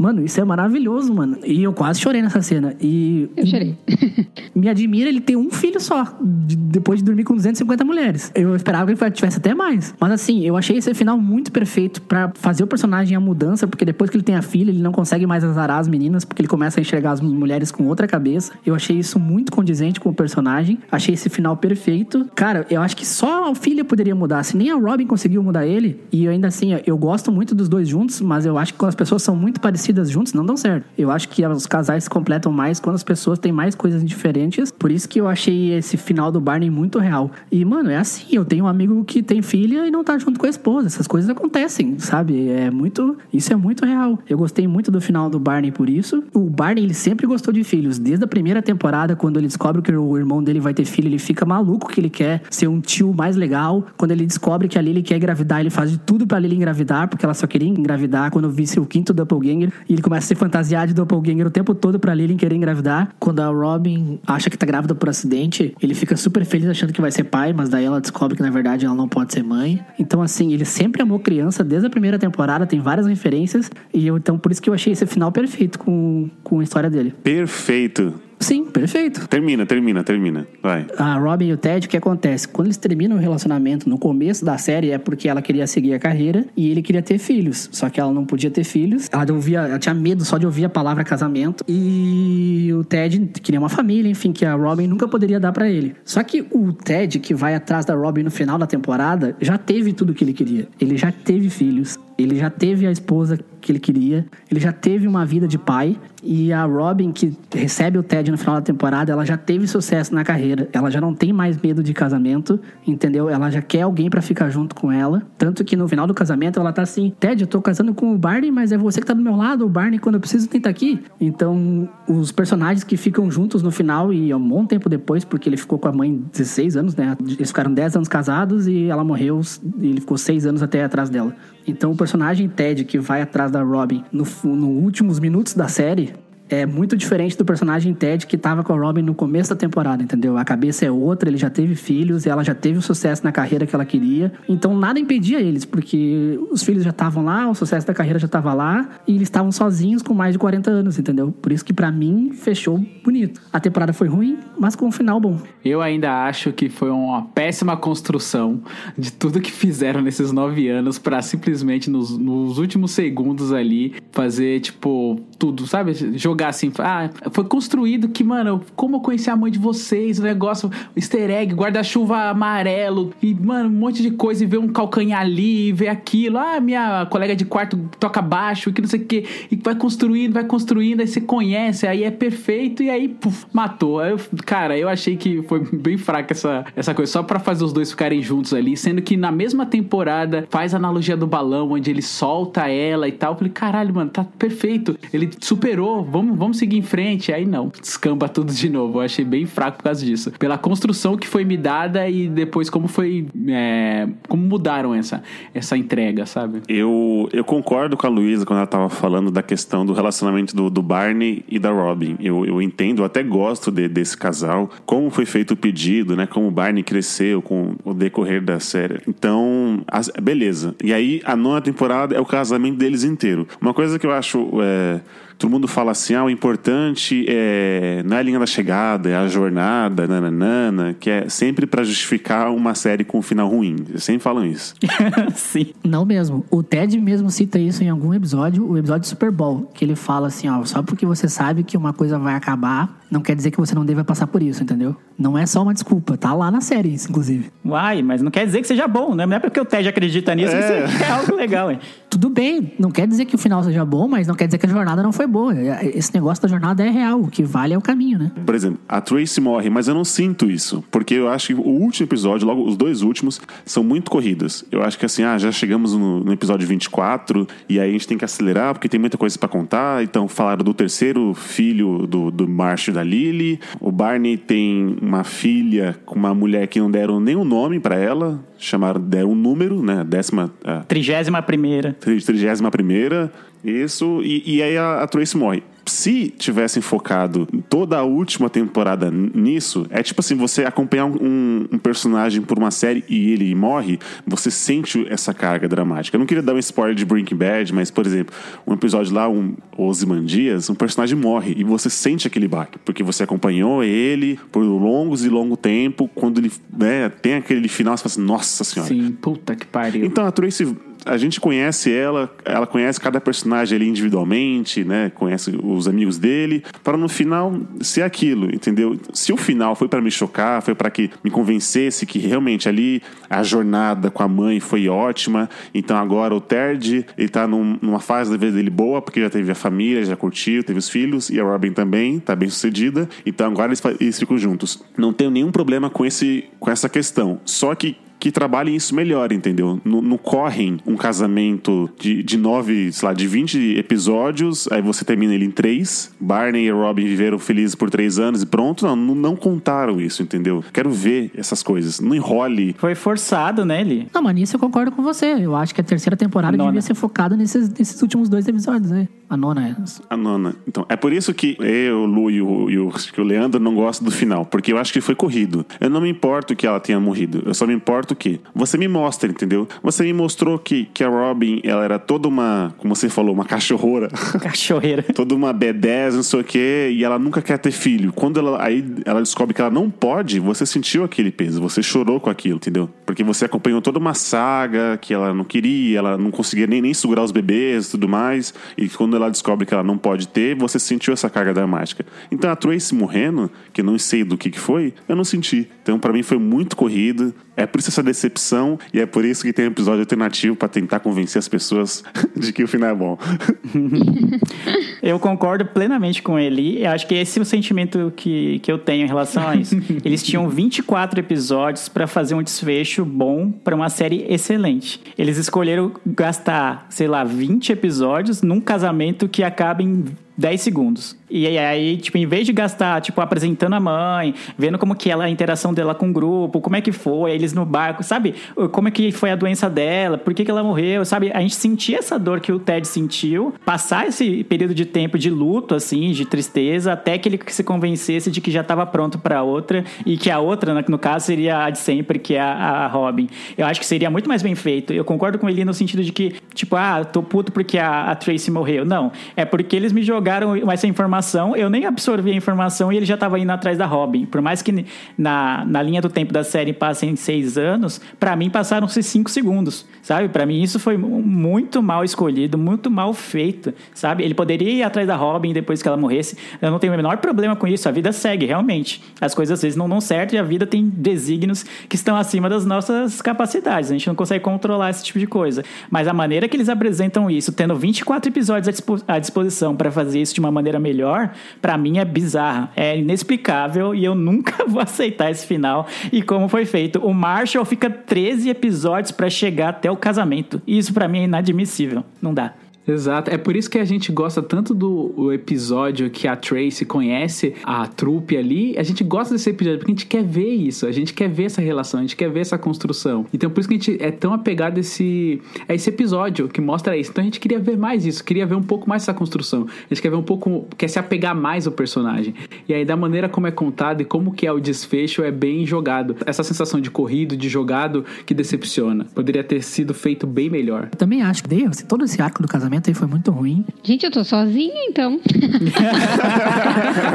Mano, 0.00 0.24
isso 0.24 0.40
é 0.40 0.44
maravilhoso, 0.44 1.12
mano. 1.12 1.36
E 1.44 1.62
eu 1.62 1.74
quase 1.74 2.00
chorei 2.00 2.22
nessa 2.22 2.40
cena. 2.40 2.74
E. 2.80 3.28
Eu 3.36 3.46
chorei. 3.46 3.76
me 4.56 4.66
admira 4.66 5.10
ele 5.10 5.20
ter 5.20 5.36
um 5.36 5.50
filho 5.50 5.78
só, 5.78 6.16
de, 6.22 6.56
depois 6.56 7.00
de 7.00 7.04
dormir 7.04 7.24
com 7.24 7.36
250 7.36 7.84
mulheres. 7.84 8.32
Eu 8.34 8.56
esperava 8.56 8.90
que 8.94 9.04
ele 9.04 9.10
tivesse 9.10 9.36
até 9.36 9.52
mais. 9.52 9.94
Mas 10.00 10.12
assim, 10.12 10.40
eu 10.40 10.56
achei 10.56 10.78
esse 10.78 10.94
final 10.94 11.18
muito 11.18 11.52
perfeito 11.52 12.00
para 12.00 12.32
fazer 12.34 12.64
o 12.64 12.66
personagem 12.66 13.14
a 13.14 13.20
mudança, 13.20 13.66
porque 13.66 13.84
depois 13.84 14.08
que 14.08 14.16
ele 14.16 14.24
tem 14.24 14.36
a 14.36 14.40
filha, 14.42 14.70
ele 14.70 14.80
não 14.80 14.90
consegue 14.90 15.26
mais 15.26 15.44
azarar 15.44 15.78
as 15.78 15.86
meninas, 15.86 16.24
porque 16.24 16.40
ele 16.40 16.48
começa 16.48 16.80
a 16.80 16.82
enxergar 16.82 17.10
as 17.12 17.20
mulheres 17.20 17.70
com 17.70 17.84
outra 17.84 18.08
cabeça. 18.08 18.54
Eu 18.64 18.74
achei 18.74 18.98
isso 18.98 19.20
muito 19.20 19.52
condizente 19.52 20.00
com 20.00 20.08
o 20.08 20.14
personagem. 20.14 20.78
Achei 20.90 21.12
esse 21.12 21.28
final 21.28 21.58
perfeito. 21.58 22.26
Cara, 22.34 22.66
eu 22.70 22.80
acho 22.80 22.96
que 22.96 23.06
só 23.06 23.50
a 23.50 23.54
filha 23.54 23.84
poderia 23.84 24.14
mudar. 24.14 24.42
Se 24.44 24.56
nem 24.56 24.70
a 24.70 24.76
Robin 24.76 25.06
conseguiu 25.06 25.42
mudar 25.42 25.66
ele, 25.66 26.00
e 26.10 26.26
ainda 26.26 26.48
assim, 26.48 26.70
eu 26.86 26.96
gosto 26.96 27.30
muito 27.30 27.54
dos 27.54 27.68
dois 27.68 27.86
juntos, 27.86 28.18
mas 28.22 28.46
eu 28.46 28.56
acho 28.56 28.72
que 28.72 28.82
as 28.86 28.94
pessoas 28.94 29.22
são 29.22 29.36
muito 29.36 29.60
parecidas 29.60 29.89
juntos, 30.08 30.32
não 30.32 30.44
dão 30.44 30.56
certo. 30.56 30.84
Eu 30.96 31.10
acho 31.10 31.28
que 31.28 31.44
os 31.46 31.66
casais 31.66 32.04
se 32.04 32.10
completam 32.10 32.52
mais 32.52 32.78
quando 32.78 32.96
as 32.96 33.04
pessoas 33.04 33.38
têm 33.38 33.52
mais 33.52 33.74
coisas 33.74 34.04
diferentes. 34.04 34.70
Por 34.70 34.90
isso 34.90 35.08
que 35.08 35.20
eu 35.20 35.26
achei 35.26 35.72
esse 35.72 35.96
final 35.96 36.30
do 36.30 36.40
Barney 36.40 36.70
muito 36.70 36.98
real. 36.98 37.30
E, 37.50 37.64
mano, 37.64 37.90
é 37.90 37.96
assim, 37.96 38.26
eu 38.32 38.44
tenho 38.44 38.64
um 38.64 38.68
amigo 38.68 39.04
que 39.04 39.22
tem 39.22 39.42
filha 39.42 39.86
e 39.86 39.90
não 39.90 40.04
tá 40.04 40.18
junto 40.18 40.38
com 40.38 40.46
a 40.46 40.48
esposa. 40.48 40.86
Essas 40.86 41.06
coisas 41.06 41.28
acontecem, 41.30 41.98
sabe? 41.98 42.48
É 42.48 42.70
muito. 42.70 43.16
Isso 43.32 43.52
é 43.52 43.56
muito 43.56 43.84
real. 43.84 44.18
Eu 44.28 44.38
gostei 44.38 44.66
muito 44.66 44.90
do 44.90 45.00
final 45.00 45.28
do 45.28 45.38
Barney 45.38 45.70
por 45.70 45.88
isso. 45.88 46.22
O 46.34 46.48
Barney, 46.48 46.84
ele 46.84 46.94
sempre 46.94 47.26
gostou 47.26 47.52
de 47.52 47.64
filhos. 47.64 47.98
Desde 47.98 48.24
a 48.24 48.28
primeira 48.28 48.62
temporada, 48.62 49.16
quando 49.16 49.38
ele 49.38 49.46
descobre 49.46 49.82
que 49.82 49.92
o 49.92 50.16
irmão 50.16 50.42
dele 50.42 50.60
vai 50.60 50.74
ter 50.74 50.84
filho, 50.84 51.08
ele 51.08 51.18
fica 51.18 51.44
maluco 51.44 51.88
que 51.88 52.00
ele 52.00 52.10
quer 52.10 52.42
ser 52.50 52.68
um 52.68 52.80
tio 52.80 53.12
mais 53.12 53.36
legal. 53.36 53.86
Quando 53.96 54.12
ele 54.12 54.26
descobre 54.26 54.68
que 54.68 54.78
a 54.78 54.82
Lily 54.82 55.02
quer 55.02 55.16
engravidar, 55.16 55.60
ele 55.60 55.70
faz 55.70 55.90
de 55.90 55.98
tudo 55.98 56.26
pra 56.26 56.38
Lily 56.38 56.56
engravidar, 56.56 57.08
porque 57.08 57.24
ela 57.24 57.34
só 57.34 57.46
queria 57.46 57.68
engravidar 57.68 58.30
quando 58.30 58.50
visse 58.50 58.78
o 58.78 58.86
quinto 58.86 59.12
Doppelganger. 59.12 59.72
E 59.88 59.92
ele 59.92 60.02
começa 60.02 60.26
a 60.26 60.28
se 60.28 60.34
fantasiar 60.34 60.86
de 60.86 60.94
doppelganger 60.94 61.46
o 61.46 61.50
tempo 61.50 61.74
todo 61.74 61.98
pra 61.98 62.14
Lily 62.14 62.34
querer 62.36 62.54
engravidar. 62.54 63.14
Quando 63.18 63.40
a 63.40 63.46
Robin 63.46 64.18
acha 64.26 64.50
que 64.50 64.56
tá 64.56 64.66
grávida 64.66 64.94
por 64.94 65.08
acidente, 65.08 65.74
ele 65.80 65.94
fica 65.94 66.16
super 66.16 66.44
feliz 66.44 66.68
achando 66.68 66.92
que 66.92 67.00
vai 67.00 67.10
ser 67.10 67.24
pai, 67.24 67.52
mas 67.52 67.68
daí 67.68 67.84
ela 67.84 68.00
descobre 68.00 68.36
que 68.36 68.42
na 68.42 68.50
verdade 68.50 68.86
ela 68.86 68.94
não 68.94 69.08
pode 69.08 69.32
ser 69.32 69.42
mãe. 69.42 69.84
Então, 69.98 70.22
assim, 70.22 70.52
ele 70.52 70.64
sempre 70.64 71.02
amou 71.02 71.18
criança 71.18 71.64
desde 71.64 71.86
a 71.86 71.90
primeira 71.90 72.18
temporada, 72.18 72.66
tem 72.66 72.80
várias 72.80 73.06
referências. 73.06 73.70
E 73.92 74.06
eu, 74.06 74.16
então, 74.16 74.38
por 74.38 74.52
isso 74.52 74.62
que 74.62 74.70
eu 74.70 74.74
achei 74.74 74.92
esse 74.92 75.06
final 75.06 75.32
perfeito 75.32 75.78
com, 75.78 76.30
com 76.42 76.60
a 76.60 76.62
história 76.62 76.90
dele. 76.90 77.14
Perfeito. 77.22 78.29
Sim, 78.40 78.64
perfeito. 78.64 79.28
Termina, 79.28 79.66
termina, 79.66 80.02
termina. 80.02 80.46
Vai. 80.62 80.86
A 80.96 81.18
Robin 81.18 81.48
e 81.48 81.52
o 81.52 81.56
Ted, 81.58 81.86
o 81.86 81.90
que 81.90 81.96
acontece? 81.96 82.48
Quando 82.48 82.68
eles 82.68 82.78
terminam 82.78 83.18
o 83.18 83.20
relacionamento 83.20 83.88
no 83.88 83.98
começo 83.98 84.44
da 84.44 84.56
série, 84.56 84.90
é 84.90 84.98
porque 84.98 85.28
ela 85.28 85.42
queria 85.42 85.66
seguir 85.66 85.92
a 85.92 85.98
carreira 85.98 86.46
e 86.56 86.70
ele 86.70 86.80
queria 86.80 87.02
ter 87.02 87.18
filhos. 87.18 87.68
Só 87.70 87.90
que 87.90 88.00
ela 88.00 88.10
não 88.10 88.24
podia 88.24 88.50
ter 88.50 88.64
filhos. 88.64 89.08
Ela, 89.12 89.26
ouvia, 89.30 89.60
ela 89.60 89.78
tinha 89.78 89.94
medo 89.94 90.24
só 90.24 90.38
de 90.38 90.46
ouvir 90.46 90.64
a 90.64 90.70
palavra 90.70 91.04
casamento. 91.04 91.62
E 91.68 92.70
o 92.72 92.82
Ted 92.82 93.30
queria 93.42 93.60
uma 93.60 93.68
família, 93.68 94.10
enfim, 94.10 94.32
que 94.32 94.46
a 94.46 94.54
Robin 94.54 94.86
nunca 94.86 95.06
poderia 95.06 95.38
dar 95.38 95.52
para 95.52 95.68
ele. 95.68 95.94
Só 96.02 96.22
que 96.22 96.40
o 96.50 96.72
Ted, 96.72 97.18
que 97.18 97.34
vai 97.34 97.54
atrás 97.54 97.84
da 97.84 97.94
Robin 97.94 98.22
no 98.22 98.30
final 98.30 98.56
da 98.56 98.66
temporada, 98.66 99.36
já 99.40 99.58
teve 99.58 99.92
tudo 99.92 100.14
que 100.14 100.24
ele 100.24 100.32
queria. 100.32 100.66
Ele 100.80 100.96
já 100.96 101.12
teve 101.12 101.50
filhos. 101.50 101.98
Ele 102.16 102.36
já 102.36 102.50
teve 102.50 102.86
a 102.86 102.90
esposa 102.90 103.38
que 103.60 103.70
ele 103.70 103.78
queria, 103.78 104.26
ele 104.50 104.60
já 104.60 104.72
teve 104.72 105.06
uma 105.06 105.24
vida 105.24 105.46
de 105.46 105.58
pai. 105.58 105.98
E 106.22 106.52
a 106.52 106.64
Robin, 106.64 107.12
que 107.12 107.34
recebe 107.54 107.96
o 107.96 108.02
Ted 108.02 108.30
no 108.30 108.36
final 108.36 108.56
da 108.56 108.60
temporada, 108.60 109.10
ela 109.12 109.24
já 109.24 109.38
teve 109.38 109.66
sucesso 109.66 110.14
na 110.14 110.22
carreira. 110.22 110.68
Ela 110.72 110.90
já 110.90 111.00
não 111.00 111.14
tem 111.14 111.32
mais 111.32 111.56
medo 111.56 111.82
de 111.82 111.94
casamento, 111.94 112.60
entendeu? 112.86 113.28
Ela 113.30 113.50
já 113.50 113.62
quer 113.62 113.82
alguém 113.82 114.10
para 114.10 114.20
ficar 114.20 114.50
junto 114.50 114.74
com 114.74 114.92
ela. 114.92 115.22
Tanto 115.38 115.64
que 115.64 115.76
no 115.76 115.88
final 115.88 116.06
do 116.06 116.12
casamento 116.12 116.60
ela 116.60 116.72
tá 116.72 116.82
assim: 116.82 117.12
Ted, 117.18 117.42
eu 117.42 117.46
tô 117.46 117.62
casando 117.62 117.94
com 117.94 118.14
o 118.14 118.18
Barney, 118.18 118.50
mas 118.50 118.70
é 118.72 118.76
você 118.76 119.00
que 119.00 119.06
tá 119.06 119.14
do 119.14 119.22
meu 119.22 119.34
lado. 119.34 119.64
O 119.64 119.68
Barney, 119.68 119.98
quando 119.98 120.16
eu 120.16 120.20
preciso, 120.20 120.48
tem 120.48 120.60
tá 120.60 120.68
aqui. 120.68 121.02
Então, 121.20 121.88
os 122.06 122.30
personagens 122.32 122.84
que 122.84 122.96
ficam 122.96 123.30
juntos 123.30 123.62
no 123.62 123.70
final 123.70 124.12
e 124.12 124.32
um 124.34 124.48
bom 124.48 124.66
tempo 124.66 124.88
depois, 124.88 125.24
porque 125.24 125.48
ele 125.48 125.56
ficou 125.56 125.78
com 125.78 125.88
a 125.88 125.92
mãe 125.92 126.22
16 126.32 126.76
anos, 126.76 126.96
né? 126.96 127.16
Eles 127.20 127.48
ficaram 127.48 127.72
10 127.72 127.96
anos 127.96 128.08
casados 128.08 128.66
e 128.66 128.86
ela 128.86 129.04
morreu 129.04 129.40
e 129.78 129.88
ele 129.88 130.00
ficou 130.00 130.18
6 130.18 130.46
anos 130.46 130.62
até 130.62 130.84
atrás 130.84 131.08
dela. 131.08 131.34
Então, 131.66 131.92
o 131.92 131.96
personagem 131.96 132.48
Ted, 132.48 132.84
que 132.84 132.98
vai 132.98 133.22
atrás 133.22 133.49
da 133.50 133.62
Robin 133.62 134.04
no, 134.12 134.24
no 134.44 134.68
últimos 134.68 135.18
minutos 135.18 135.54
da 135.54 135.68
série, 135.68 136.14
é 136.50 136.66
muito 136.66 136.96
diferente 136.96 137.38
do 137.38 137.44
personagem 137.44 137.94
Ted 137.94 138.26
que 138.26 138.36
tava 138.36 138.64
com 138.64 138.72
a 138.72 138.76
Robin 138.76 139.02
no 139.02 139.14
começo 139.14 139.50
da 139.50 139.56
temporada, 139.56 140.02
entendeu? 140.02 140.36
A 140.36 140.44
cabeça 140.44 140.84
é 140.84 140.90
outra, 140.90 141.30
ele 141.30 141.38
já 141.38 141.48
teve 141.48 141.76
filhos, 141.76 142.26
ela 142.26 142.42
já 142.42 142.54
teve 142.54 142.78
o 142.78 142.82
sucesso 142.82 143.22
na 143.24 143.30
carreira 143.30 143.66
que 143.66 143.74
ela 143.74 143.84
queria. 143.84 144.32
Então 144.48 144.76
nada 144.76 144.98
impedia 144.98 145.40
eles, 145.40 145.64
porque 145.64 146.38
os 146.50 146.62
filhos 146.62 146.82
já 146.82 146.90
estavam 146.90 147.24
lá, 147.24 147.48
o 147.48 147.54
sucesso 147.54 147.86
da 147.86 147.94
carreira 147.94 148.18
já 148.18 148.26
estava 148.26 148.52
lá 148.52 148.88
e 149.06 149.14
eles 149.14 149.28
estavam 149.28 149.52
sozinhos 149.52 150.02
com 150.02 150.12
mais 150.12 150.32
de 150.34 150.38
40 150.38 150.70
anos, 150.70 150.98
entendeu? 150.98 151.30
Por 151.30 151.52
isso 151.52 151.64
que 151.64 151.72
para 151.72 151.90
mim 151.90 152.32
fechou 152.34 152.84
bonito. 153.04 153.40
A 153.52 153.60
temporada 153.60 153.92
foi 153.92 154.08
ruim, 154.08 154.38
mas 154.58 154.74
com 154.74 154.86
um 154.86 154.92
final 154.92 155.20
bom. 155.20 155.38
Eu 155.64 155.80
ainda 155.80 156.24
acho 156.24 156.52
que 156.52 156.68
foi 156.68 156.90
uma 156.90 157.22
péssima 157.22 157.76
construção 157.76 158.60
de 158.98 159.12
tudo 159.12 159.40
que 159.40 159.52
fizeram 159.52 160.00
nesses 160.00 160.32
nove 160.32 160.68
anos 160.68 160.98
para 160.98 161.22
simplesmente 161.22 161.88
nos, 161.88 162.18
nos 162.18 162.58
últimos 162.58 162.90
segundos 162.90 163.52
ali 163.52 163.94
fazer 164.10 164.60
tipo 164.60 165.20
tudo, 165.38 165.66
sabe? 165.66 165.94
Jogar 166.18 166.39
jogar 166.40 166.48
assim, 166.48 166.72
ah, 166.78 167.10
foi 167.30 167.44
construído 167.44 168.08
que, 168.08 168.24
mano, 168.24 168.62
como 168.74 168.96
eu 168.96 169.00
conheci 169.00 169.28
a 169.28 169.36
mãe 169.36 169.52
de 169.52 169.58
vocês, 169.58 170.18
o 170.18 170.22
negócio, 170.22 170.70
easter 170.96 171.30
egg, 171.30 171.54
guarda-chuva 171.54 172.30
amarelo, 172.30 173.12
e, 173.22 173.34
mano, 173.34 173.68
um 173.68 173.72
monte 173.72 174.02
de 174.02 174.10
coisa, 174.10 174.42
e 174.42 174.46
ver 174.46 174.58
um 174.58 174.68
calcanhar 174.68 175.20
ali, 175.20 175.72
ver 175.72 175.88
aquilo, 175.88 176.38
ah, 176.38 176.58
minha 176.60 177.06
colega 177.06 177.36
de 177.36 177.44
quarto 177.44 177.78
toca 177.98 178.22
baixo, 178.22 178.72
que 178.72 178.80
não 178.80 178.88
sei 178.88 179.00
o 179.00 179.04
que, 179.04 179.24
e 179.50 179.56
vai 179.56 179.74
construindo, 179.74 180.32
vai 180.32 180.44
construindo, 180.44 181.00
aí 181.00 181.06
você 181.06 181.20
conhece, 181.20 181.86
aí 181.86 182.04
é 182.04 182.10
perfeito, 182.10 182.82
e 182.82 182.90
aí, 182.90 183.08
puf, 183.08 183.46
matou. 183.52 184.02
Eu, 184.02 184.18
cara, 184.46 184.78
eu 184.78 184.88
achei 184.88 185.16
que 185.16 185.42
foi 185.42 185.60
bem 185.72 185.98
fraca 185.98 186.32
essa, 186.32 186.64
essa 186.74 186.94
coisa, 186.94 187.12
só 187.12 187.22
pra 187.22 187.38
fazer 187.38 187.64
os 187.64 187.72
dois 187.72 187.90
ficarem 187.90 188.22
juntos 188.22 188.54
ali, 188.54 188.76
sendo 188.76 189.02
que 189.02 189.16
na 189.16 189.30
mesma 189.30 189.66
temporada 189.66 190.46
faz 190.48 190.72
a 190.74 190.78
analogia 190.78 191.16
do 191.16 191.26
balão, 191.26 191.72
onde 191.72 191.90
ele 191.90 192.02
solta 192.02 192.68
ela 192.68 193.06
e 193.06 193.12
tal. 193.12 193.32
Eu 193.32 193.36
falei, 193.36 193.52
caralho, 193.52 193.94
mano, 193.94 194.10
tá 194.10 194.24
perfeito. 194.38 194.96
Ele 195.12 195.30
superou, 195.40 196.04
vamos, 196.04 196.29
vamos 196.34 196.58
seguir 196.58 196.76
em 196.78 196.82
frente. 196.82 197.32
Aí 197.32 197.44
não, 197.46 197.70
descamba 197.80 198.28
tudo 198.28 198.52
de 198.52 198.68
novo. 198.68 198.98
Eu 198.98 199.02
achei 199.02 199.24
bem 199.24 199.46
fraco 199.46 199.78
por 199.78 199.84
causa 199.84 200.04
disso. 200.04 200.30
Pela 200.38 200.56
construção 200.58 201.16
que 201.16 201.26
foi 201.26 201.44
me 201.44 201.56
dada 201.56 202.08
e 202.08 202.28
depois 202.28 202.68
como 202.70 202.88
foi. 202.88 203.26
É, 203.48 204.08
como 204.28 204.42
mudaram 204.42 204.94
essa, 204.94 205.22
essa 205.54 205.76
entrega, 205.76 206.26
sabe? 206.26 206.62
Eu, 206.68 207.28
eu 207.32 207.44
concordo 207.44 207.96
com 207.96 208.06
a 208.06 208.10
Luísa 208.10 208.44
quando 208.46 208.58
ela 208.58 208.66
tava 208.66 208.88
falando 208.88 209.30
da 209.30 209.42
questão 209.42 209.84
do 209.84 209.92
relacionamento 209.92 210.54
do, 210.54 210.70
do 210.70 210.82
Barney 210.82 211.44
e 211.48 211.58
da 211.58 211.70
Robin. 211.70 212.16
Eu, 212.20 212.44
eu 212.44 212.60
entendo, 212.62 213.02
eu 213.02 213.04
até 213.06 213.22
gosto 213.22 213.70
de, 213.70 213.88
desse 213.88 214.16
casal. 214.16 214.70
Como 214.86 215.10
foi 215.10 215.26
feito 215.26 215.52
o 215.52 215.56
pedido, 215.56 216.16
né? 216.16 216.26
Como 216.26 216.48
o 216.48 216.50
Barney 216.50 216.82
cresceu 216.82 217.40
com 217.42 217.74
o 217.84 217.92
decorrer 217.94 218.42
da 218.42 218.58
série. 218.60 219.00
Então, 219.08 219.82
as- 219.86 220.10
beleza. 220.22 220.74
E 220.82 220.92
aí, 220.92 221.20
a 221.24 221.34
nona 221.36 221.60
temporada 221.60 222.14
é 222.14 222.20
o 222.20 222.24
casamento 222.26 222.76
deles 222.78 223.04
inteiro. 223.04 223.46
Uma 223.60 223.74
coisa 223.74 223.98
que 223.98 224.06
eu 224.06 224.12
acho. 224.12 224.48
é, 224.62 225.00
todo 225.40 225.50
mundo 225.50 225.66
fala 225.66 225.90
assim: 225.92 226.14
ah, 226.14 226.24
o 226.24 226.30
importante 226.30 227.24
é, 227.26 228.02
não 228.04 228.16
é 228.16 228.20
a 228.20 228.22
linha 228.22 228.38
da 228.38 228.46
chegada, 228.46 229.08
é 229.08 229.16
a 229.16 229.26
jornada, 229.26 230.06
nananana, 230.06 230.94
que 231.00 231.08
é 231.08 231.28
sempre 231.28 231.66
pra 231.66 231.82
justificar 231.82 232.52
uma 232.52 232.74
série 232.74 233.02
com 233.02 233.18
um 233.18 233.22
final 233.22 233.48
ruim. 233.48 233.76
Eles 233.88 234.04
sempre 234.04 234.22
falam 234.22 234.44
isso. 234.44 234.74
Sim. 235.34 235.72
Não 235.82 236.04
mesmo. 236.04 236.44
O 236.50 236.62
Ted 236.62 237.00
mesmo 237.00 237.30
cita 237.30 237.58
isso 237.58 237.82
em 237.82 237.88
algum 237.88 238.12
episódio, 238.12 238.68
o 238.68 238.76
episódio 238.76 239.00
do 239.00 239.06
Super 239.06 239.30
Bowl, 239.30 239.70
que 239.72 239.84
ele 239.84 239.96
fala 239.96 240.26
assim, 240.26 240.48
ó, 240.48 240.62
só 240.64 240.82
porque 240.82 241.06
você 241.06 241.26
sabe 241.26 241.64
que 241.64 241.76
uma 241.76 241.94
coisa 241.94 242.18
vai 242.18 242.34
acabar, 242.34 242.99
não 243.10 243.20
quer 243.20 243.34
dizer 243.34 243.50
que 243.50 243.58
você 243.58 243.74
não 243.74 243.84
deva 243.84 244.04
passar 244.04 244.26
por 244.26 244.42
isso, 244.42 244.62
entendeu? 244.62 244.94
Não 245.18 245.36
é 245.36 245.44
só 245.46 245.62
uma 245.62 245.74
desculpa, 245.74 246.16
tá 246.16 246.32
lá 246.32 246.50
na 246.50 246.60
série, 246.60 246.94
isso, 246.94 247.08
inclusive. 247.10 247.50
Uai, 247.64 248.02
mas 248.02 248.22
não 248.22 248.30
quer 248.30 248.46
dizer 248.46 248.60
que 248.60 248.66
seja 248.66 248.86
bom, 248.86 249.14
né? 249.14 249.26
Não 249.26 249.36
é 249.36 249.38
porque 249.38 249.60
o 249.60 249.64
Ted 249.64 249.88
acredita 249.88 250.34
nisso 250.34 250.52
que 250.52 250.56
É. 250.62 250.84
isso 250.84 251.02
é 251.04 251.08
algo 251.10 251.34
legal, 251.34 251.70
hein? 251.70 251.78
Tudo 252.08 252.28
bem, 252.28 252.72
não 252.78 252.90
quer 252.90 253.06
dizer 253.06 253.24
que 253.24 253.34
o 253.34 253.38
final 253.38 253.62
seja 253.62 253.84
bom, 253.84 254.08
mas 254.08 254.26
não 254.26 254.34
quer 254.34 254.46
dizer 254.46 254.58
que 254.58 254.66
a 254.66 254.68
jornada 254.68 255.02
não 255.02 255.12
foi 255.12 255.26
boa. 255.26 255.54
Esse 255.94 256.12
negócio 256.14 256.42
da 256.42 256.48
jornada 256.48 256.84
é 256.84 256.90
real, 256.90 257.20
o 257.20 257.28
que 257.28 257.42
vale 257.42 257.72
é 257.74 257.78
o 257.78 257.80
caminho, 257.80 258.18
né? 258.18 258.32
Por 258.44 258.54
exemplo, 258.54 258.80
a 258.88 259.00
Tracy 259.00 259.40
morre, 259.40 259.70
mas 259.70 259.86
eu 259.86 259.94
não 259.94 260.04
sinto 260.04 260.50
isso. 260.50 260.82
Porque 260.90 261.14
eu 261.14 261.28
acho 261.28 261.48
que 261.48 261.54
o 261.54 261.60
último 261.66 262.06
episódio, 262.06 262.46
logo 262.46 262.64
os 262.64 262.76
dois 262.76 263.02
últimos, 263.02 263.40
são 263.64 263.84
muito 263.84 264.10
corridos. 264.10 264.64
Eu 264.72 264.82
acho 264.82 264.98
que 264.98 265.06
assim, 265.06 265.22
ah, 265.22 265.38
já 265.38 265.52
chegamos 265.52 265.94
no, 265.94 266.24
no 266.24 266.32
episódio 266.32 266.66
24, 266.66 267.46
e 267.68 267.78
aí 267.78 267.88
a 267.90 267.92
gente 267.92 268.08
tem 268.08 268.18
que 268.18 268.24
acelerar, 268.24 268.74
porque 268.74 268.88
tem 268.88 268.98
muita 268.98 269.16
coisa 269.16 269.38
pra 269.38 269.48
contar. 269.48 270.02
Então, 270.02 270.26
falaram 270.26 270.64
do 270.64 270.74
terceiro 270.74 271.32
filho 271.34 272.06
do, 272.08 272.30
do 272.30 272.48
Marshall 272.48 272.92
e 272.92 272.96
da 273.00 273.04
Lily. 273.04 273.58
O 273.80 273.90
Barney 273.90 274.36
tem 274.36 274.96
uma 275.00 275.24
filha 275.24 275.96
com 276.04 276.14
uma 276.16 276.34
mulher 276.34 276.66
que 276.68 276.78
não 276.78 276.90
deram 276.90 277.18
nenhum 277.20 277.44
nome 277.44 277.80
pra 277.80 277.96
ela. 277.96 278.44
Chamaram, 278.58 279.00
deram 279.00 279.30
um 279.30 279.34
número, 279.34 279.82
né? 279.82 280.04
Décima. 280.06 280.52
a 280.64 280.80
Trigésima 280.80 281.40
primeira. 281.42 281.92
tri- 281.98 282.20
trigésima 282.22 282.70
primeira, 282.70 283.32
isso, 283.64 284.20
e, 284.22 284.42
e 284.56 284.62
aí 284.62 284.76
a, 284.76 285.02
a 285.02 285.06
Tracy 285.06 285.36
morre. 285.36 285.62
Se 285.90 286.32
tivessem 286.38 286.80
focado 286.80 287.48
toda 287.68 287.98
a 287.98 288.04
última 288.04 288.48
temporada 288.48 289.10
nisso, 289.10 289.86
é 289.90 290.04
tipo 290.04 290.20
assim, 290.20 290.36
você 290.36 290.64
acompanhar 290.64 291.04
um, 291.06 291.66
um 291.70 291.78
personagem 291.78 292.40
por 292.42 292.56
uma 292.56 292.70
série 292.70 293.04
e 293.08 293.32
ele 293.32 293.52
morre, 293.56 293.98
você 294.24 294.52
sente 294.52 295.04
essa 295.10 295.34
carga 295.34 295.68
dramática. 295.68 296.16
Eu 296.16 296.20
não 296.20 296.26
queria 296.26 296.44
dar 296.44 296.54
um 296.54 296.58
spoiler 296.58 296.94
de 296.94 297.04
Breaking 297.04 297.36
Bad, 297.36 297.74
mas, 297.74 297.90
por 297.90 298.06
exemplo, 298.06 298.32
um 298.64 298.72
episódio 298.72 299.12
lá, 299.12 299.28
um 299.28 299.56
Ozymandias, 299.76 300.70
um 300.70 300.76
personagem 300.76 301.18
morre 301.18 301.54
e 301.58 301.64
você 301.64 301.90
sente 301.90 302.24
aquele 302.24 302.46
baque, 302.46 302.78
porque 302.84 303.02
você 303.02 303.24
acompanhou 303.24 303.82
ele 303.82 304.38
por 304.52 304.62
longos 304.62 305.24
e 305.24 305.28
longo 305.28 305.56
tempo, 305.56 306.08
quando 306.14 306.38
ele 306.38 306.52
né, 306.72 307.08
tem 307.08 307.34
aquele 307.34 307.66
final, 307.66 307.96
você 307.96 308.04
fala 308.04 308.12
assim, 308.12 308.22
nossa 308.22 308.62
senhora. 308.62 308.94
Sim, 308.94 309.10
puta 309.20 309.56
que 309.56 309.66
pariu. 309.66 310.06
Então 310.06 310.24
a 310.24 310.30
Tracy, 310.30 310.72
a 311.04 311.16
gente 311.16 311.40
conhece 311.40 311.92
ela, 311.92 312.32
ela 312.44 312.66
conhece 312.66 313.00
cada 313.00 313.20
personagem 313.20 313.76
ali 313.76 313.88
individualmente, 313.88 314.84
né? 314.84 315.10
Conhece 315.14 315.58
os 315.62 315.88
amigos 315.88 316.18
dele, 316.18 316.62
para 316.82 316.96
no 316.96 317.08
final 317.08 317.52
ser 317.80 318.02
aquilo, 318.02 318.46
entendeu? 318.54 318.98
Se 319.12 319.32
o 319.32 319.36
final 319.36 319.74
foi 319.74 319.88
para 319.88 320.00
me 320.00 320.10
chocar, 320.10 320.62
foi 320.62 320.74
para 320.74 320.90
que 320.90 321.10
me 321.22 321.30
convencesse 321.30 322.06
que 322.06 322.18
realmente 322.18 322.68
ali 322.68 323.02
a 323.28 323.42
jornada 323.42 324.10
com 324.10 324.22
a 324.22 324.28
mãe 324.28 324.60
foi 324.60 324.88
ótima, 324.88 325.48
então 325.74 325.96
agora 325.96 326.34
o 326.34 326.40
Ted, 326.40 327.06
ele 327.16 327.28
tá 327.28 327.46
num- 327.46 327.78
numa 327.80 328.00
fase 328.00 328.30
da 328.30 328.36
vida 328.36 328.52
dele 328.52 328.70
boa, 328.70 329.00
porque 329.00 329.20
já 329.20 329.30
teve 329.30 329.50
a 329.50 329.54
família, 329.54 330.04
já 330.04 330.16
curtiu, 330.16 330.62
teve 330.64 330.78
os 330.78 330.88
filhos, 330.88 331.30
e 331.30 331.40
a 331.40 331.44
Robin 331.44 331.72
também, 331.72 332.18
tá 332.18 332.34
bem 332.34 332.48
sucedida, 332.48 333.08
então 333.24 333.46
agora 333.46 333.68
eles, 333.68 333.82
eles 334.00 334.18
ficam 334.18 334.36
juntos. 334.36 334.82
Não 334.96 335.12
tenho 335.12 335.30
nenhum 335.30 335.50
problema 335.50 335.88
com, 335.88 336.04
esse, 336.04 336.44
com 336.58 336.70
essa 336.70 336.88
questão, 336.88 337.40
só 337.44 337.74
que 337.74 337.96
que 338.20 338.30
trabalhem 338.30 338.76
isso 338.76 338.94
melhor, 338.94 339.32
entendeu? 339.32 339.80
No, 339.84 340.02
no 340.02 340.18
correm 340.18 340.78
um 340.86 340.96
casamento 340.96 341.90
de, 341.98 342.22
de 342.22 342.36
nove, 342.36 342.92
sei 342.92 343.08
lá, 343.08 343.14
de 343.14 343.26
20 343.26 343.78
episódios, 343.78 344.68
aí 344.70 344.82
você 344.82 345.04
termina 345.04 345.34
ele 345.34 345.46
em 345.46 345.50
três. 345.50 346.12
Barney 346.20 346.66
e 346.66 346.70
Robin 346.70 347.06
viveram 347.06 347.38
felizes 347.38 347.74
por 347.74 347.88
três 347.88 348.18
anos 348.18 348.42
e 348.42 348.46
pronto. 348.46 348.86
Não, 348.86 348.94
não, 348.94 349.14
não 349.14 349.36
contaram 349.36 350.00
isso, 350.00 350.22
entendeu? 350.22 350.62
Quero 350.72 350.90
ver 350.90 351.30
essas 351.34 351.62
coisas. 351.62 351.98
Não 351.98 352.14
enrole. 352.14 352.76
Foi 352.78 352.94
forçado, 352.94 353.64
né, 353.64 353.80
Eli? 353.80 354.06
Não, 354.12 354.22
mas 354.22 354.34
nisso 354.34 354.56
eu 354.56 354.60
concordo 354.60 354.92
com 354.92 355.02
você. 355.02 355.26
Eu 355.40 355.56
acho 355.56 355.74
que 355.74 355.80
a 355.80 355.84
terceira 355.84 356.16
temporada 356.16 356.56
Nona. 356.56 356.70
devia 356.70 356.82
ser 356.82 356.94
focada 356.94 357.36
nesses, 357.36 357.68
nesses 357.70 358.00
últimos 358.02 358.28
dois 358.28 358.46
episódios, 358.46 358.90
né? 358.90 359.08
A 359.30 359.36
nona 359.36 359.68
é. 359.68 359.76
A 360.10 360.16
nona. 360.16 360.56
Então, 360.66 360.84
é 360.88 360.96
por 360.96 361.12
isso 361.12 361.32
que 361.32 361.56
eu, 361.60 362.00
o 362.00 362.04
Lu 362.04 362.30
e 362.32 362.42
o, 362.42 362.68
e 362.68 362.78
o, 362.80 362.90
que 362.90 363.20
o 363.20 363.24
Leandro 363.24 363.60
não 363.60 363.76
gostam 363.76 364.04
do 364.04 364.10
final, 364.10 364.44
porque 364.44 364.72
eu 364.72 364.76
acho 364.76 364.92
que 364.92 365.00
foi 365.00 365.14
corrido. 365.14 365.64
Eu 365.80 365.88
não 365.88 366.00
me 366.00 366.10
importo 366.10 366.56
que 366.56 366.66
ela 366.66 366.80
tenha 366.80 366.98
morrido, 366.98 367.40
eu 367.46 367.54
só 367.54 367.64
me 367.64 367.72
importo 367.72 368.16
que 368.16 368.40
você 368.52 368.76
me 368.76 368.88
mostra, 368.88 369.30
entendeu? 369.30 369.68
Você 369.84 370.02
me 370.02 370.12
mostrou 370.12 370.58
que, 370.58 370.86
que 370.92 371.04
a 371.04 371.08
Robin, 371.08 371.60
ela 371.62 371.84
era 371.84 371.96
toda 371.96 372.26
uma, 372.26 372.74
como 372.76 372.96
você 372.96 373.08
falou, 373.08 373.32
uma 373.32 373.44
cachorrora. 373.44 374.08
Cachorreira. 374.42 375.04
toda 375.14 375.32
uma 375.32 375.54
B10, 375.54 376.14
não 376.14 376.22
sei 376.24 376.40
o 376.40 376.44
quê, 376.44 376.90
e 376.92 377.04
ela 377.04 377.16
nunca 377.16 377.40
quer 377.40 377.58
ter 377.58 377.70
filho. 377.70 378.12
Quando 378.12 378.40
ela, 378.40 378.60
aí 378.60 378.84
ela 379.04 379.20
descobre 379.20 379.54
que 379.54 379.60
ela 379.60 379.70
não 379.70 379.88
pode, 379.88 380.40
você 380.40 380.66
sentiu 380.66 381.04
aquele 381.04 381.30
peso, 381.30 381.60
você 381.60 381.84
chorou 381.84 382.18
com 382.18 382.30
aquilo, 382.30 382.56
entendeu? 382.56 382.90
Porque 383.06 383.22
você 383.22 383.44
acompanhou 383.44 383.80
toda 383.80 384.00
uma 384.00 384.14
saga 384.14 384.98
que 385.00 385.14
ela 385.14 385.32
não 385.32 385.44
queria, 385.44 386.00
ela 386.00 386.18
não 386.18 386.32
conseguia 386.32 386.66
nem, 386.66 386.82
nem 386.82 386.92
segurar 386.92 387.22
os 387.22 387.30
bebês 387.30 387.86
e 387.86 387.90
tudo 387.92 388.08
mais, 388.08 388.52
e 388.76 388.88
quando 388.88 389.19
ela 389.20 389.30
descobre 389.30 389.66
que 389.66 389.74
ela 389.74 389.82
não 389.82 389.98
pode 389.98 390.28
ter, 390.28 390.54
você 390.56 390.78
sentiu 390.78 391.12
essa 391.12 391.28
carga 391.28 391.52
dramática. 391.52 392.04
Então 392.30 392.50
a 392.50 392.56
Tracy 392.56 392.94
morrendo, 392.94 393.50
que 393.72 393.82
não 393.82 393.98
sei 393.98 394.24
do 394.24 394.36
que 394.36 394.50
que 394.50 394.58
foi, 394.58 394.94
eu 395.08 395.16
não 395.16 395.24
senti. 395.24 395.68
Então 395.82 395.98
pra 395.98 396.12
mim 396.12 396.22
foi 396.22 396.38
muito 396.38 396.76
corrido, 396.76 397.34
é 397.56 397.66
por 397.66 397.78
isso 397.78 397.90
essa 397.90 398.02
decepção, 398.02 398.78
e 398.92 399.00
é 399.00 399.06
por 399.06 399.24
isso 399.24 399.42
que 399.42 399.52
tem 399.52 399.66
um 399.66 399.68
episódio 399.68 400.00
alternativo 400.00 400.56
pra 400.56 400.68
tentar 400.68 401.00
convencer 401.00 401.38
as 401.38 401.48
pessoas 401.48 402.02
de 402.36 402.52
que 402.52 402.64
o 402.64 402.68
final 402.68 402.90
é 402.90 402.94
bom. 402.94 403.18
Eu 405.02 405.18
concordo 405.18 405.64
plenamente 405.64 406.22
com 406.22 406.38
ele. 406.38 406.82
Eu 406.82 406.90
acho 406.90 407.06
que 407.06 407.14
esse 407.14 407.38
é 407.38 407.42
o 407.42 407.44
sentimento 407.44 408.12
que, 408.14 408.58
que 408.60 408.70
eu 408.70 408.78
tenho 408.78 409.04
em 409.04 409.08
relação 409.08 409.48
a 409.48 409.56
isso. 409.56 409.74
Eles 410.04 410.22
tinham 410.22 410.48
24 410.48 411.20
episódios 411.20 411.88
para 411.88 412.06
fazer 412.06 412.34
um 412.34 412.42
desfecho 412.42 413.04
bom 413.04 413.50
para 413.50 413.74
uma 413.74 413.88
série 413.88 414.26
excelente. 414.28 415.00
Eles 415.16 415.38
escolheram 415.38 415.92
gastar, 416.06 416.86
sei 416.90 417.08
lá, 417.08 417.24
20 417.24 417.72
episódios 417.72 418.42
num 418.42 418.60
casamento 418.60 419.09
que 419.28 419.42
acaba 419.42 419.82
em 419.82 420.04
10 420.40 420.60
segundos. 420.60 421.20
E 421.30 421.46
aí, 421.46 421.96
tipo, 421.98 422.18
em 422.18 422.26
vez 422.26 422.44
de 422.44 422.52
gastar, 422.52 423.00
tipo, 423.00 423.20
apresentando 423.20 423.74
a 423.74 423.80
mãe, 423.80 424.34
vendo 424.58 424.78
como 424.78 424.96
que 424.96 425.08
ela, 425.10 425.24
a 425.24 425.30
interação 425.30 425.72
dela 425.72 425.94
com 425.94 426.10
o 426.10 426.12
grupo, 426.12 426.60
como 426.60 426.74
é 426.74 426.80
que 426.80 426.90
foi, 426.90 427.30
eles 427.30 427.52
no 427.52 427.64
barco, 427.64 428.02
sabe? 428.02 428.34
Como 428.72 428.88
é 428.88 428.90
que 428.90 429.12
foi 429.12 429.30
a 429.30 429.36
doença 429.36 429.70
dela, 429.70 430.18
por 430.18 430.34
que, 430.34 430.44
que 430.44 430.50
ela 430.50 430.64
morreu, 430.64 431.04
sabe? 431.04 431.30
A 431.32 431.40
gente 431.40 431.54
sentia 431.54 431.98
essa 431.98 432.18
dor 432.18 432.40
que 432.40 432.50
o 432.50 432.58
Ted 432.58 432.88
sentiu, 432.88 433.54
passar 433.64 434.08
esse 434.08 434.42
período 434.44 434.74
de 434.74 434.84
tempo 434.84 435.16
de 435.16 435.30
luto, 435.30 435.74
assim, 435.74 436.10
de 436.10 436.24
tristeza, 436.24 436.94
até 436.94 437.16
que 437.16 437.28
ele 437.28 437.38
se 437.46 437.62
convencesse 437.62 438.30
de 438.30 438.40
que 438.40 438.50
já 438.50 438.62
estava 438.62 438.84
pronto 438.86 439.18
para 439.18 439.42
outra 439.42 439.84
e 440.04 440.16
que 440.16 440.30
a 440.30 440.40
outra, 440.40 440.84
no 440.88 440.98
caso, 440.98 441.26
seria 441.26 441.64
a 441.64 441.70
de 441.70 441.78
sempre, 441.78 442.18
que 442.18 442.34
é 442.34 442.40
a, 442.40 442.52
a 442.52 442.86
Robin. 442.88 443.28
Eu 443.56 443.66
acho 443.66 443.78
que 443.78 443.86
seria 443.86 444.10
muito 444.10 444.28
mais 444.28 444.42
bem 444.42 444.56
feito. 444.56 444.92
Eu 444.92 445.04
concordo 445.04 445.38
com 445.38 445.48
ele 445.48 445.64
no 445.64 445.74
sentido 445.74 446.02
de 446.02 446.10
que, 446.10 446.34
tipo, 446.54 446.74
ah, 446.74 447.04
tô 447.04 447.22
puto 447.22 447.52
porque 447.52 447.78
a, 447.78 448.10
a 448.10 448.16
Tracy 448.16 448.50
morreu. 448.50 448.84
Não, 448.84 449.12
é 449.36 449.44
porque 449.44 449.76
eles 449.76 449.92
me 449.92 450.02
jogaram 450.02 450.29
jogaram 450.30 450.70
essa 450.70 450.86
informação, 450.86 451.56
eu 451.56 451.68
nem 451.68 451.84
absorvi 451.86 452.30
a 452.30 452.34
informação 452.34 452.92
e 452.92 452.96
ele 452.96 453.06
já 453.06 453.16
tava 453.16 453.38
indo 453.38 453.50
atrás 453.50 453.76
da 453.76 453.86
Robin. 453.86 454.24
Por 454.24 454.40
mais 454.40 454.62
que 454.62 454.86
na, 455.18 455.64
na 455.66 455.82
linha 455.82 456.00
do 456.00 456.08
tempo 456.08 456.32
da 456.32 456.44
série 456.44 456.72
passem 456.72 457.16
seis 457.16 457.58
anos, 457.58 458.00
para 458.18 458.36
mim 458.36 458.48
passaram-se 458.48 459.02
cinco 459.02 459.28
segundos, 459.28 459.84
sabe? 460.02 460.28
Para 460.28 460.46
mim 460.46 460.62
isso 460.62 460.78
foi 460.78 460.96
muito 460.96 461.82
mal 461.82 462.04
escolhido, 462.04 462.56
muito 462.56 462.90
mal 462.90 463.12
feito, 463.12 463.74
sabe? 463.92 464.22
Ele 464.22 464.34
poderia 464.34 464.70
ir 464.70 464.82
atrás 464.82 465.08
da 465.08 465.16
Robin 465.16 465.52
depois 465.52 465.82
que 465.82 465.88
ela 465.88 465.96
morresse. 465.96 466.36
Eu 466.62 466.70
não 466.70 466.78
tenho 466.78 466.92
o 466.92 466.96
menor 466.96 467.16
problema 467.18 467.56
com 467.56 467.66
isso, 467.66 467.88
a 467.88 467.92
vida 467.92 468.12
segue, 468.12 468.46
realmente. 468.46 469.02
As 469.20 469.34
coisas 469.34 469.58
às 469.58 469.62
vezes 469.62 469.76
não 469.76 469.88
dão 469.88 470.00
certo 470.00 470.34
e 470.34 470.38
a 470.38 470.42
vida 470.42 470.66
tem 470.66 470.88
desígnios 470.88 471.64
que 471.88 471.96
estão 471.96 472.16
acima 472.16 472.48
das 472.48 472.64
nossas 472.64 473.20
capacidades. 473.20 473.90
A 473.90 473.94
gente 473.94 474.06
não 474.06 474.14
consegue 474.14 474.44
controlar 474.44 474.90
esse 474.90 475.02
tipo 475.02 475.18
de 475.18 475.26
coisa. 475.26 475.64
Mas 475.90 476.06
a 476.06 476.12
maneira 476.12 476.46
que 476.48 476.56
eles 476.56 476.68
apresentam 476.68 477.28
isso, 477.30 477.52
tendo 477.52 477.74
24 477.74 478.30
episódios 478.30 478.80
à 479.08 479.18
disposição 479.18 479.74
para 479.74 479.90
fazer 479.90 480.09
isso 480.14 480.34
de 480.34 480.40
uma 480.40 480.50
maneira 480.50 480.78
melhor, 480.78 481.32
para 481.60 481.76
mim 481.76 481.98
é 481.98 482.04
bizarra, 482.04 482.70
é 482.76 482.98
inexplicável 482.98 483.94
e 483.94 484.04
eu 484.04 484.14
nunca 484.14 484.64
vou 484.68 484.80
aceitar 484.80 485.30
esse 485.30 485.46
final. 485.46 485.86
E 486.12 486.22
como 486.22 486.48
foi 486.48 486.64
feito, 486.64 486.98
o 487.00 487.12
Marshall 487.12 487.64
fica 487.64 487.88
13 487.88 488.48
episódios 488.48 489.10
para 489.10 489.28
chegar 489.30 489.70
até 489.70 489.90
o 489.90 489.96
casamento. 489.96 490.60
Isso 490.66 490.92
para 490.92 491.08
mim 491.08 491.20
é 491.20 491.24
inadmissível. 491.24 492.04
Não 492.20 492.34
dá. 492.34 492.54
Exato. 492.90 493.30
É 493.30 493.38
por 493.38 493.56
isso 493.56 493.70
que 493.70 493.78
a 493.78 493.84
gente 493.84 494.10
gosta 494.10 494.42
tanto 494.42 494.74
do 494.74 495.32
episódio 495.32 496.10
que 496.10 496.26
a 496.26 496.36
Tracy 496.36 496.84
conhece 496.84 497.54
a 497.62 497.86
trupe 497.86 498.36
ali. 498.36 498.76
A 498.76 498.82
gente 498.82 499.04
gosta 499.04 499.34
desse 499.34 499.50
episódio 499.50 499.78
porque 499.78 499.92
a 499.92 499.94
gente 499.94 500.06
quer 500.06 500.24
ver 500.24 500.52
isso. 500.52 500.86
A 500.86 500.92
gente 500.92 501.14
quer 501.14 501.28
ver 501.28 501.44
essa 501.44 501.60
relação, 501.60 502.00
a 502.00 502.02
gente 502.02 502.16
quer 502.16 502.30
ver 502.30 502.40
essa 502.40 502.58
construção. 502.58 503.26
Então 503.32 503.50
por 503.50 503.60
isso 503.60 503.68
que 503.68 503.74
a 503.74 503.78
gente 503.78 504.02
é 504.02 504.10
tão 504.10 504.32
apegado 504.32 504.78
a 504.78 504.80
esse, 504.80 505.40
a 505.68 505.74
esse 505.74 505.88
episódio 505.88 506.48
que 506.48 506.60
mostra 506.60 506.96
isso. 506.96 507.10
Então 507.10 507.22
a 507.22 507.24
gente 507.24 507.38
queria 507.38 507.58
ver 507.58 507.76
mais 507.76 508.06
isso, 508.06 508.24
queria 508.24 508.46
ver 508.46 508.54
um 508.54 508.62
pouco 508.62 508.88
mais 508.88 509.02
essa 509.02 509.14
construção. 509.14 509.66
A 509.68 509.94
gente 509.94 510.02
quer 510.02 510.10
ver 510.10 510.16
um 510.16 510.22
pouco, 510.22 510.66
quer 510.76 510.88
se 510.88 510.98
apegar 510.98 511.34
mais 511.34 511.66
ao 511.66 511.72
personagem. 511.72 512.34
E 512.68 512.74
aí 512.74 512.84
da 512.84 512.96
maneira 512.96 513.28
como 513.28 513.46
é 513.46 513.50
contado 513.50 514.00
e 514.00 514.04
como 514.04 514.32
que 514.32 514.46
é 514.46 514.52
o 514.52 514.60
desfecho 514.60 515.22
é 515.22 515.30
bem 515.30 515.66
jogado. 515.66 516.16
Essa 516.26 516.42
sensação 516.42 516.80
de 516.80 516.90
corrido, 516.90 517.36
de 517.36 517.48
jogado 517.48 518.04
que 518.26 518.34
decepciona. 518.34 519.06
Poderia 519.14 519.44
ter 519.44 519.62
sido 519.62 519.94
feito 519.94 520.26
bem 520.26 520.50
melhor. 520.50 520.88
Eu 520.92 520.98
também 520.98 521.22
acho 521.22 521.42
que 521.42 521.48
deu, 521.48 521.68
assim, 521.68 521.84
todo 521.86 522.04
esse 522.04 522.20
arco 522.20 522.42
do 522.42 522.48
casamento 522.48 522.79
aí 522.88 522.94
foi 522.94 523.08
muito 523.08 523.30
ruim. 523.30 523.64
Gente, 523.82 524.04
eu 524.04 524.10
tô 524.10 524.24
sozinha, 524.24 524.86
então. 524.88 525.20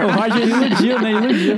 o 0.05 0.11
Roger 0.19 0.47
iludiu, 0.47 1.01
né? 1.01 1.11
Iludiu. 1.11 1.55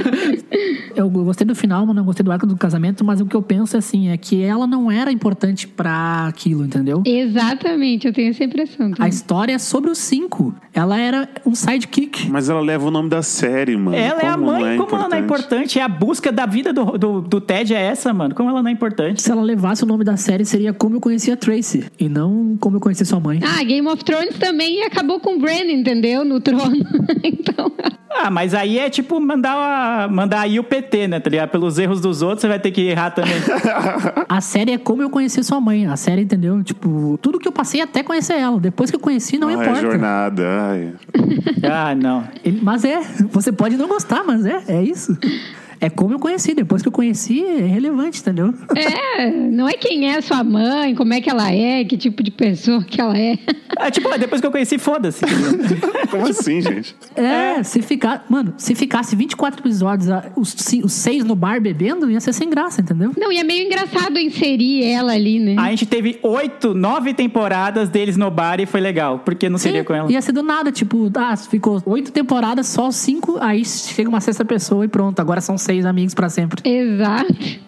Eu 0.95 1.09
gostei 1.09 1.45
do 1.45 1.55
final, 1.55 1.85
mas 1.85 1.95
não 1.95 2.03
gostei 2.03 2.23
do 2.23 2.31
arco 2.31 2.47
do 2.47 2.57
casamento, 2.57 3.03
mas 3.03 3.21
o 3.21 3.25
que 3.25 3.35
eu 3.35 3.41
penso 3.41 3.75
é 3.75 3.79
assim, 3.79 4.09
é 4.09 4.17
que 4.17 4.41
ela 4.41 4.65
não 4.65 4.91
era 4.91 5.11
importante 5.11 5.67
pra 5.67 6.27
aquilo, 6.27 6.65
entendeu? 6.65 7.03
Exatamente, 7.05 8.07
eu 8.07 8.13
tenho 8.13 8.29
essa 8.29 8.43
impressão. 8.43 8.91
A 8.97 9.07
história 9.07 9.53
é 9.53 9.59
sobre 9.59 9.89
os 9.91 9.97
cinco. 9.97 10.55
Ela 10.73 10.99
era 10.99 11.29
um 11.45 11.53
sidekick. 11.55 12.29
Mas 12.29 12.49
ela 12.49 12.61
leva 12.61 12.87
o 12.87 12.91
nome 12.91 13.09
da 13.09 13.21
série, 13.21 13.75
mano. 13.75 13.97
Ela 13.97 14.21
é 14.21 14.27
a 14.27 14.33
Como 14.33 14.45
mãe, 14.45 14.73
é 14.73 14.77
como 14.77 14.95
ela 14.95 15.09
não 15.09 15.17
é 15.17 15.19
importante? 15.19 15.79
É 15.79 15.83
a 15.83 15.87
busca 15.87 16.31
da 16.31 16.45
vida 16.45 16.71
do, 16.73 16.97
do, 16.97 17.21
do 17.21 17.41
Ted 17.41 17.73
é 17.73 17.81
essa, 17.81 18.13
mano. 18.13 18.33
Como 18.35 18.49
ela 18.49 18.61
não 18.61 18.69
é 18.69 18.73
importante? 18.73 19.21
Se 19.21 19.31
ela 19.31 19.41
levasse 19.41 19.83
o 19.83 19.87
nome 19.87 20.03
da 20.03 20.17
série, 20.17 20.45
seria 20.45 20.73
Como 20.73 20.95
Eu 20.95 21.01
Conheci 21.01 21.31
a 21.31 21.37
Tracy, 21.37 21.85
e 21.99 22.07
não 22.09 22.57
Como 22.59 22.77
Eu 22.77 22.79
Conheci 22.79 23.05
Sua 23.05 23.19
Mãe. 23.19 23.39
Ah, 23.43 23.63
Game 23.63 23.87
of 23.87 23.96
Thrones 24.03 24.37
também 24.37 24.83
acabou 24.83 25.19
com 25.19 25.35
o 25.35 25.39
Bran, 25.39 25.65
entendeu? 25.71 26.23
No 26.25 26.39
trono. 26.39 26.75
então. 27.23 27.71
Ah, 28.09 28.31
mas 28.31 28.53
aí 28.53 28.79
é 28.79 28.89
tipo 28.89 29.19
mandar, 29.19 29.53
a- 29.55 30.07
mandar 30.07 30.41
aí 30.41 30.59
o 30.59 30.63
PT, 30.63 31.07
né? 31.07 31.19
Tá 31.19 31.29
ligado? 31.29 31.49
Pelos 31.49 31.77
erros 31.77 32.01
dos 32.01 32.21
outros, 32.21 32.41
você 32.41 32.47
vai 32.47 32.59
ter 32.59 32.71
que 32.71 32.81
errar 32.81 33.11
também. 33.11 33.33
A 34.27 34.41
série 34.41 34.71
é 34.71 34.77
Como 34.77 35.01
Eu 35.01 35.09
Conheci 35.09 35.43
Sua 35.43 35.61
Mãe. 35.61 35.85
A 35.85 35.95
série, 35.95 36.21
entendeu? 36.23 36.63
Tipo, 36.63 37.17
tudo 37.21 37.37
que 37.39 37.47
eu 37.47 37.51
passei 37.51 37.79
até 37.81 38.01
conhecer 38.03 38.33
ela. 38.33 38.59
Depois 38.59 38.89
que 38.89 38.95
eu 38.95 38.99
conheci, 38.99 39.37
não 39.37 39.49
Ai, 39.49 39.55
importa. 39.55 39.81
jornada. 39.81 40.43
Ai. 40.71 40.93
ah, 41.63 41.93
não. 41.95 42.23
Ele- 42.43 42.59
mas 42.61 42.83
é, 42.83 42.99
você 43.31 43.51
pode 43.51 43.77
não 43.77 43.87
gostar, 43.87 44.23
mas 44.25 44.45
é, 44.45 44.63
é 44.67 44.81
isso. 44.83 45.15
É 45.79 45.89
como 45.89 46.13
eu 46.13 46.19
conheci. 46.19 46.53
Depois 46.53 46.81
que 46.81 46.87
eu 46.87 46.91
conheci, 46.91 47.43
é 47.43 47.65
relevante, 47.65 48.21
entendeu? 48.21 48.53
É, 48.75 49.29
não 49.29 49.67
é 49.67 49.73
quem 49.73 50.09
é 50.09 50.19
sua 50.21 50.43
mãe, 50.43 50.95
como 50.95 51.13
é 51.13 51.21
que 51.21 51.29
ela 51.29 51.51
é, 51.51 51.83
que 51.83 51.97
tipo 51.97 52.23
de 52.23 52.31
pessoa 52.31 52.83
que 52.83 52.99
ela 52.99 53.17
é. 53.17 53.37
É 53.79 53.91
tipo, 53.91 54.09
depois 54.17 54.41
que 54.41 54.47
eu 54.47 54.51
conheci, 54.51 54.77
foda-se. 54.77 55.23
Como 56.09 56.25
assim, 56.25 56.61
gente? 56.61 56.95
É, 57.15 57.61
se 57.63 57.81
ficar. 57.81 58.25
Mano, 58.29 58.53
se 58.57 58.73
ficasse 58.73 59.15
24 59.15 59.61
episódios, 59.61 60.09
ah, 60.09 60.31
os, 60.35 60.55
os 60.83 60.93
seis 60.93 61.23
no 61.23 61.35
bar 61.35 61.61
bebendo, 61.61 62.09
ia 62.09 62.19
ser 62.19 62.33
sem 62.33 62.49
graça, 62.49 62.81
entendeu? 62.81 63.11
Não, 63.17 63.31
e 63.31 63.37
é 63.37 63.43
meio 63.43 63.65
engraçado 63.65 64.17
inserir 64.17 64.83
ela 64.83 65.13
ali, 65.13 65.39
né? 65.39 65.55
A 65.57 65.69
gente 65.69 65.85
teve 65.85 66.17
oito, 66.23 66.73
nove 66.73 67.13
temporadas 67.13 67.89
deles 67.89 68.17
no 68.17 68.31
bar 68.31 68.59
e 68.59 68.65
foi 68.65 68.79
legal. 68.79 69.19
Porque 69.19 69.49
não 69.49 69.57
seria 69.57 69.83
com 69.83 69.93
ela. 69.93 70.11
Ia 70.11 70.21
ser 70.21 70.31
do 70.31 70.41
nada, 70.41 70.71
tipo, 70.71 71.11
ah, 71.15 71.35
ficou 71.35 71.81
oito 71.85 72.11
temporadas, 72.11 72.67
só 72.67 72.89
cinco, 72.89 73.37
aí 73.39 73.63
chega 73.65 74.09
uma 74.09 74.21
sexta 74.21 74.45
pessoa 74.45 74.85
e 74.85 74.87
pronto, 74.87 75.19
agora 75.19 75.41
são 75.41 75.57
seis 75.67 75.85
amigos 75.85 76.13
pra 76.13 76.29
sempre. 76.29 76.67
Exato. 76.67 77.67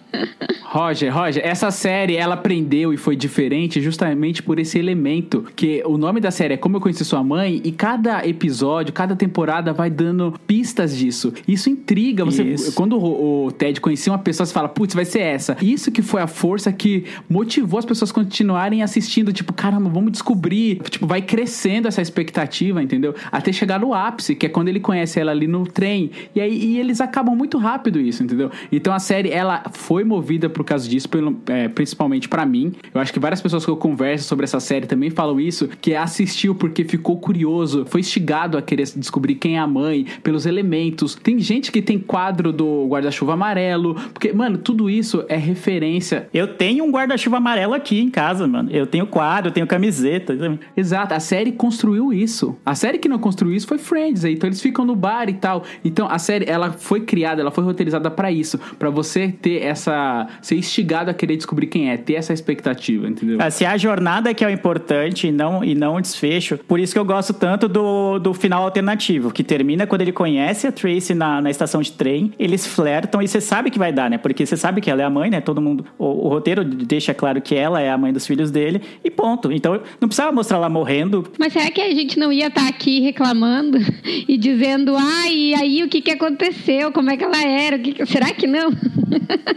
Roger, 0.64 1.12
Roger, 1.12 1.42
essa 1.44 1.70
série 1.70 2.16
ela 2.16 2.34
aprendeu 2.34 2.92
e 2.92 2.96
foi 2.96 3.16
diferente 3.16 3.80
justamente 3.80 4.42
por 4.42 4.58
esse 4.58 4.78
elemento 4.78 5.44
que 5.56 5.82
o 5.84 5.98
nome 5.98 6.20
da 6.20 6.30
série 6.30 6.54
é 6.54 6.56
Como 6.56 6.76
Eu 6.76 6.80
Conheci 6.80 7.04
Sua 7.04 7.22
Mãe 7.24 7.60
e 7.64 7.72
cada 7.72 8.26
episódio, 8.26 8.92
cada 8.92 9.16
temporada 9.16 9.72
vai 9.72 9.90
dando 9.90 10.34
pistas 10.46 10.96
disso. 10.96 11.32
Isso 11.46 11.68
intriga 11.68 12.24
você. 12.24 12.42
Isso. 12.42 12.72
Quando 12.74 12.96
o, 12.96 13.46
o 13.46 13.52
Ted 13.52 13.80
conhecia 13.80 14.12
uma 14.12 14.18
pessoa, 14.18 14.46
você 14.46 14.52
fala, 14.52 14.68
putz, 14.68 14.94
vai 14.94 15.04
ser 15.04 15.20
essa. 15.20 15.56
Isso 15.60 15.90
que 15.90 16.02
foi 16.02 16.22
a 16.22 16.26
força 16.26 16.72
que 16.72 17.04
motivou 17.28 17.78
as 17.78 17.84
pessoas 17.84 18.10
a 18.10 18.14
continuarem 18.14 18.82
assistindo, 18.82 19.32
tipo, 19.32 19.52
caramba, 19.52 19.88
vamos 19.90 20.12
descobrir. 20.12 20.80
Tipo, 20.88 21.06
vai 21.06 21.20
crescendo 21.20 21.88
essa 21.88 22.00
expectativa, 22.00 22.82
entendeu? 22.82 23.14
Até 23.32 23.52
chegar 23.52 23.80
no 23.80 23.92
ápice, 23.92 24.36
que 24.36 24.46
é 24.46 24.48
quando 24.48 24.68
ele 24.68 24.80
conhece 24.80 25.18
ela 25.18 25.32
ali 25.32 25.48
no 25.48 25.64
trem. 25.66 26.10
E 26.34 26.40
aí 26.40 26.64
e 26.64 26.78
eles 26.78 27.00
acabam 27.00 27.34
muito 27.34 27.58
rápido 27.58 27.89
isso, 27.98 28.22
entendeu? 28.22 28.50
Então 28.70 28.92
a 28.92 28.98
série, 28.98 29.30
ela 29.30 29.64
foi 29.72 30.04
movida 30.04 30.48
por 30.48 30.64
causa 30.64 30.88
disso, 30.88 31.08
pelo, 31.08 31.40
é, 31.46 31.68
principalmente 31.68 32.28
pra 32.28 32.44
mim. 32.44 32.72
Eu 32.92 33.00
acho 33.00 33.12
que 33.12 33.18
várias 33.18 33.40
pessoas 33.40 33.64
que 33.64 33.70
eu 33.70 33.76
converso 33.76 34.28
sobre 34.28 34.44
essa 34.44 34.60
série 34.60 34.86
também 34.86 35.10
falam 35.10 35.40
isso, 35.40 35.68
que 35.80 35.94
assistiu 35.94 36.54
porque 36.54 36.84
ficou 36.84 37.18
curioso, 37.18 37.84
foi 37.86 38.00
instigado 38.00 38.58
a 38.58 38.62
querer 38.62 38.84
descobrir 38.96 39.36
quem 39.36 39.56
é 39.56 39.58
a 39.58 39.66
mãe, 39.66 40.06
pelos 40.22 40.46
elementos. 40.46 41.14
Tem 41.14 41.38
gente 41.38 41.72
que 41.72 41.80
tem 41.80 41.98
quadro 41.98 42.52
do 42.52 42.86
guarda-chuva 42.86 43.32
amarelo, 43.34 43.94
porque, 44.12 44.32
mano, 44.32 44.58
tudo 44.58 44.90
isso 44.90 45.24
é 45.28 45.36
referência. 45.36 46.28
Eu 46.32 46.48
tenho 46.48 46.84
um 46.84 46.90
guarda-chuva 46.90 47.38
amarelo 47.38 47.74
aqui 47.74 48.00
em 48.00 48.10
casa, 48.10 48.46
mano. 48.46 48.70
Eu 48.70 48.86
tenho 48.86 49.06
quadro, 49.06 49.48
eu 49.48 49.52
tenho 49.52 49.66
camiseta. 49.66 50.36
Exato, 50.76 51.14
a 51.14 51.20
série 51.20 51.52
construiu 51.52 52.12
isso. 52.12 52.56
A 52.64 52.74
série 52.74 52.98
que 52.98 53.08
não 53.08 53.18
construiu 53.18 53.54
isso 53.54 53.66
foi 53.66 53.78
Friends, 53.78 54.24
aí. 54.24 54.34
então 54.34 54.48
eles 54.48 54.60
ficam 54.60 54.84
no 54.84 54.94
bar 54.94 55.28
e 55.28 55.34
tal. 55.34 55.64
Então 55.84 56.08
a 56.10 56.18
série, 56.18 56.44
ela 56.48 56.72
foi 56.72 57.00
criada, 57.00 57.40
ela 57.40 57.50
foi 57.50 57.64
roteirizada 57.80 58.10
pra 58.10 58.30
isso, 58.30 58.58
Pra 58.78 58.90
você 58.90 59.28
ter 59.28 59.62
essa, 59.62 60.26
ser 60.42 60.56
instigado 60.56 61.10
a 61.10 61.14
querer 61.14 61.36
descobrir 61.36 61.66
quem 61.66 61.90
é, 61.90 61.96
ter 61.96 62.14
essa 62.14 62.32
expectativa, 62.32 63.08
entendeu? 63.08 63.38
Ah, 63.40 63.50
Se 63.50 63.64
a 63.64 63.76
jornada 63.76 64.32
que 64.34 64.44
é 64.44 64.46
o 64.46 64.50
importante 64.50 65.28
e 65.28 65.32
não, 65.32 65.64
e 65.64 65.74
não 65.74 65.96
o 65.96 66.00
desfecho, 66.00 66.58
por 66.58 66.78
isso 66.78 66.92
que 66.92 66.98
eu 66.98 67.04
gosto 67.04 67.32
tanto 67.32 67.68
do, 67.68 68.18
do 68.18 68.34
final 68.34 68.64
alternativo, 68.64 69.30
que 69.32 69.42
termina 69.42 69.86
quando 69.86 70.02
ele 70.02 70.12
conhece 70.12 70.66
a 70.66 70.72
Tracy 70.72 71.14
na, 71.14 71.40
na 71.40 71.50
estação 71.50 71.80
de 71.80 71.92
trem, 71.92 72.32
eles 72.38 72.66
flertam 72.66 73.22
e 73.22 73.28
você 73.28 73.40
sabe 73.40 73.70
que 73.70 73.78
vai 73.78 73.92
dar, 73.92 74.10
né? 74.10 74.18
Porque 74.18 74.44
você 74.44 74.56
sabe 74.56 74.80
que 74.80 74.90
ela 74.90 75.02
é 75.02 75.04
a 75.04 75.10
mãe, 75.10 75.30
né? 75.30 75.40
Todo 75.40 75.60
mundo. 75.60 75.84
O, 75.98 76.26
o 76.26 76.28
roteiro 76.28 76.64
deixa 76.64 77.14
claro 77.14 77.40
que 77.40 77.54
ela 77.54 77.80
é 77.80 77.90
a 77.90 77.98
mãe 77.98 78.12
dos 78.12 78.26
filhos 78.26 78.50
dele 78.50 78.80
e 79.04 79.10
ponto. 79.10 79.50
Então 79.52 79.80
não 80.00 80.08
precisava 80.08 80.32
mostrar 80.32 80.58
ela 80.58 80.68
morrendo. 80.68 81.24
Mas 81.38 81.52
será 81.52 81.70
que 81.70 81.80
a 81.80 81.94
gente 81.94 82.18
não 82.18 82.32
ia 82.32 82.48
estar 82.48 82.68
aqui 82.68 83.00
reclamando 83.00 83.78
e 84.28 84.36
dizendo, 84.36 84.96
ai, 84.96 85.34
e 85.34 85.54
aí 85.54 85.82
o 85.82 85.88
que, 85.88 86.00
que 86.00 86.10
aconteceu? 86.10 86.92
Como 86.92 87.10
é 87.10 87.16
que 87.16 87.24
ela 87.24 87.40
era? 87.72 87.78
Que 87.78 88.06
Será 88.06 88.32
que 88.32 88.46
não? 88.46 88.70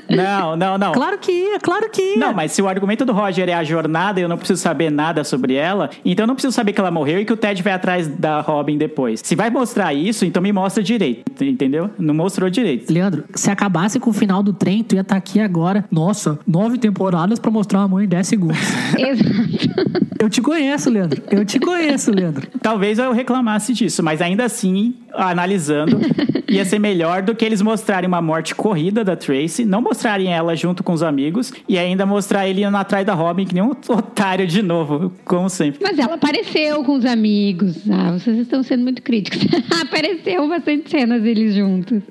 Não, 0.09 0.55
não, 0.55 0.77
não. 0.77 0.91
Claro 0.91 1.17
que 1.17 1.31
ia, 1.31 1.59
claro 1.59 1.89
que 1.89 2.01
ia. 2.01 2.17
Não, 2.17 2.33
mas 2.33 2.51
se 2.51 2.61
o 2.61 2.67
argumento 2.67 3.03
do 3.03 3.13
Roger 3.13 3.49
é 3.49 3.53
a 3.53 3.63
jornada 3.63 4.19
e 4.19 4.23
eu 4.23 4.29
não 4.29 4.37
preciso 4.37 4.61
saber 4.61 4.91
nada 4.91 5.23
sobre 5.23 5.55
ela, 5.55 5.89
então 6.05 6.23
eu 6.23 6.27
não 6.27 6.35
preciso 6.35 6.53
saber 6.53 6.73
que 6.73 6.79
ela 6.79 6.91
morreu 6.91 7.19
e 7.19 7.25
que 7.25 7.33
o 7.33 7.37
Ted 7.37 7.61
vai 7.63 7.73
atrás 7.73 8.07
da 8.07 8.39
Robin 8.41 8.77
depois. 8.77 9.21
Se 9.23 9.35
vai 9.35 9.49
mostrar 9.49 9.93
isso, 9.93 10.25
então 10.25 10.41
me 10.41 10.51
mostra 10.51 10.83
direito, 10.83 11.43
entendeu? 11.43 11.89
Não 11.97 12.13
mostrou 12.13 12.49
direito. 12.49 12.91
Leandro, 12.91 13.23
se 13.33 13.49
acabasse 13.49 13.99
com 13.99 14.11
o 14.11 14.13
final 14.13 14.43
do 14.43 14.53
trem, 14.53 14.83
tu 14.83 14.95
ia 14.95 15.01
estar 15.01 15.15
aqui 15.15 15.39
agora. 15.39 15.85
Nossa, 15.89 16.37
nove 16.45 16.77
temporadas 16.77 17.39
pra 17.39 17.49
mostrar 17.49 17.79
uma 17.79 17.87
mãe 17.87 18.05
em 18.05 18.09
10 18.09 18.27
segundos. 18.27 18.57
Exato. 18.97 20.03
Eu 20.19 20.29
te 20.29 20.41
conheço, 20.41 20.89
Leandro. 20.89 21.21
Eu 21.29 21.43
te 21.43 21.59
conheço, 21.59 22.11
Leandro. 22.11 22.47
Talvez 22.61 22.97
eu 22.97 23.11
reclamasse 23.11 23.73
disso, 23.73 24.01
mas 24.01 24.21
ainda 24.21 24.45
assim, 24.45 24.95
analisando, 25.13 25.99
ia 26.47 26.63
ser 26.63 26.79
melhor 26.79 27.21
do 27.21 27.35
que 27.35 27.43
eles 27.43 27.61
mostrarem 27.61 28.02
uma 28.07 28.21
morte 28.21 28.55
corrida 28.55 29.03
da 29.03 29.15
Tracy, 29.15 29.65
não 29.65 29.81
mostrar 29.81 30.13
mostrarem 30.13 30.33
ela 30.33 30.55
junto 30.55 30.83
com 30.83 30.93
os 30.93 31.01
amigos 31.01 31.53
e 31.67 31.77
ainda 31.77 32.05
mostrar 32.05 32.47
ele 32.47 32.63
indo 32.63 32.75
atrás 32.75 33.05
da 33.05 33.13
Robin 33.13 33.45
que 33.45 33.53
nem 33.53 33.63
um 33.63 33.71
otário 33.71 34.45
de 34.45 34.61
novo, 34.61 35.11
como 35.25 35.49
sempre. 35.49 35.79
Mas 35.81 35.97
ela 35.97 36.15
apareceu 36.15 36.83
com 36.83 36.95
os 36.95 37.05
amigos. 37.05 37.77
Ah, 37.89 38.11
vocês 38.11 38.37
estão 38.37 38.61
sendo 38.63 38.83
muito 38.83 39.01
críticos. 39.01 39.39
apareceu 39.81 40.47
bastante 40.47 40.89
cenas 40.89 41.21
deles 41.21 41.55
juntos. 41.55 42.01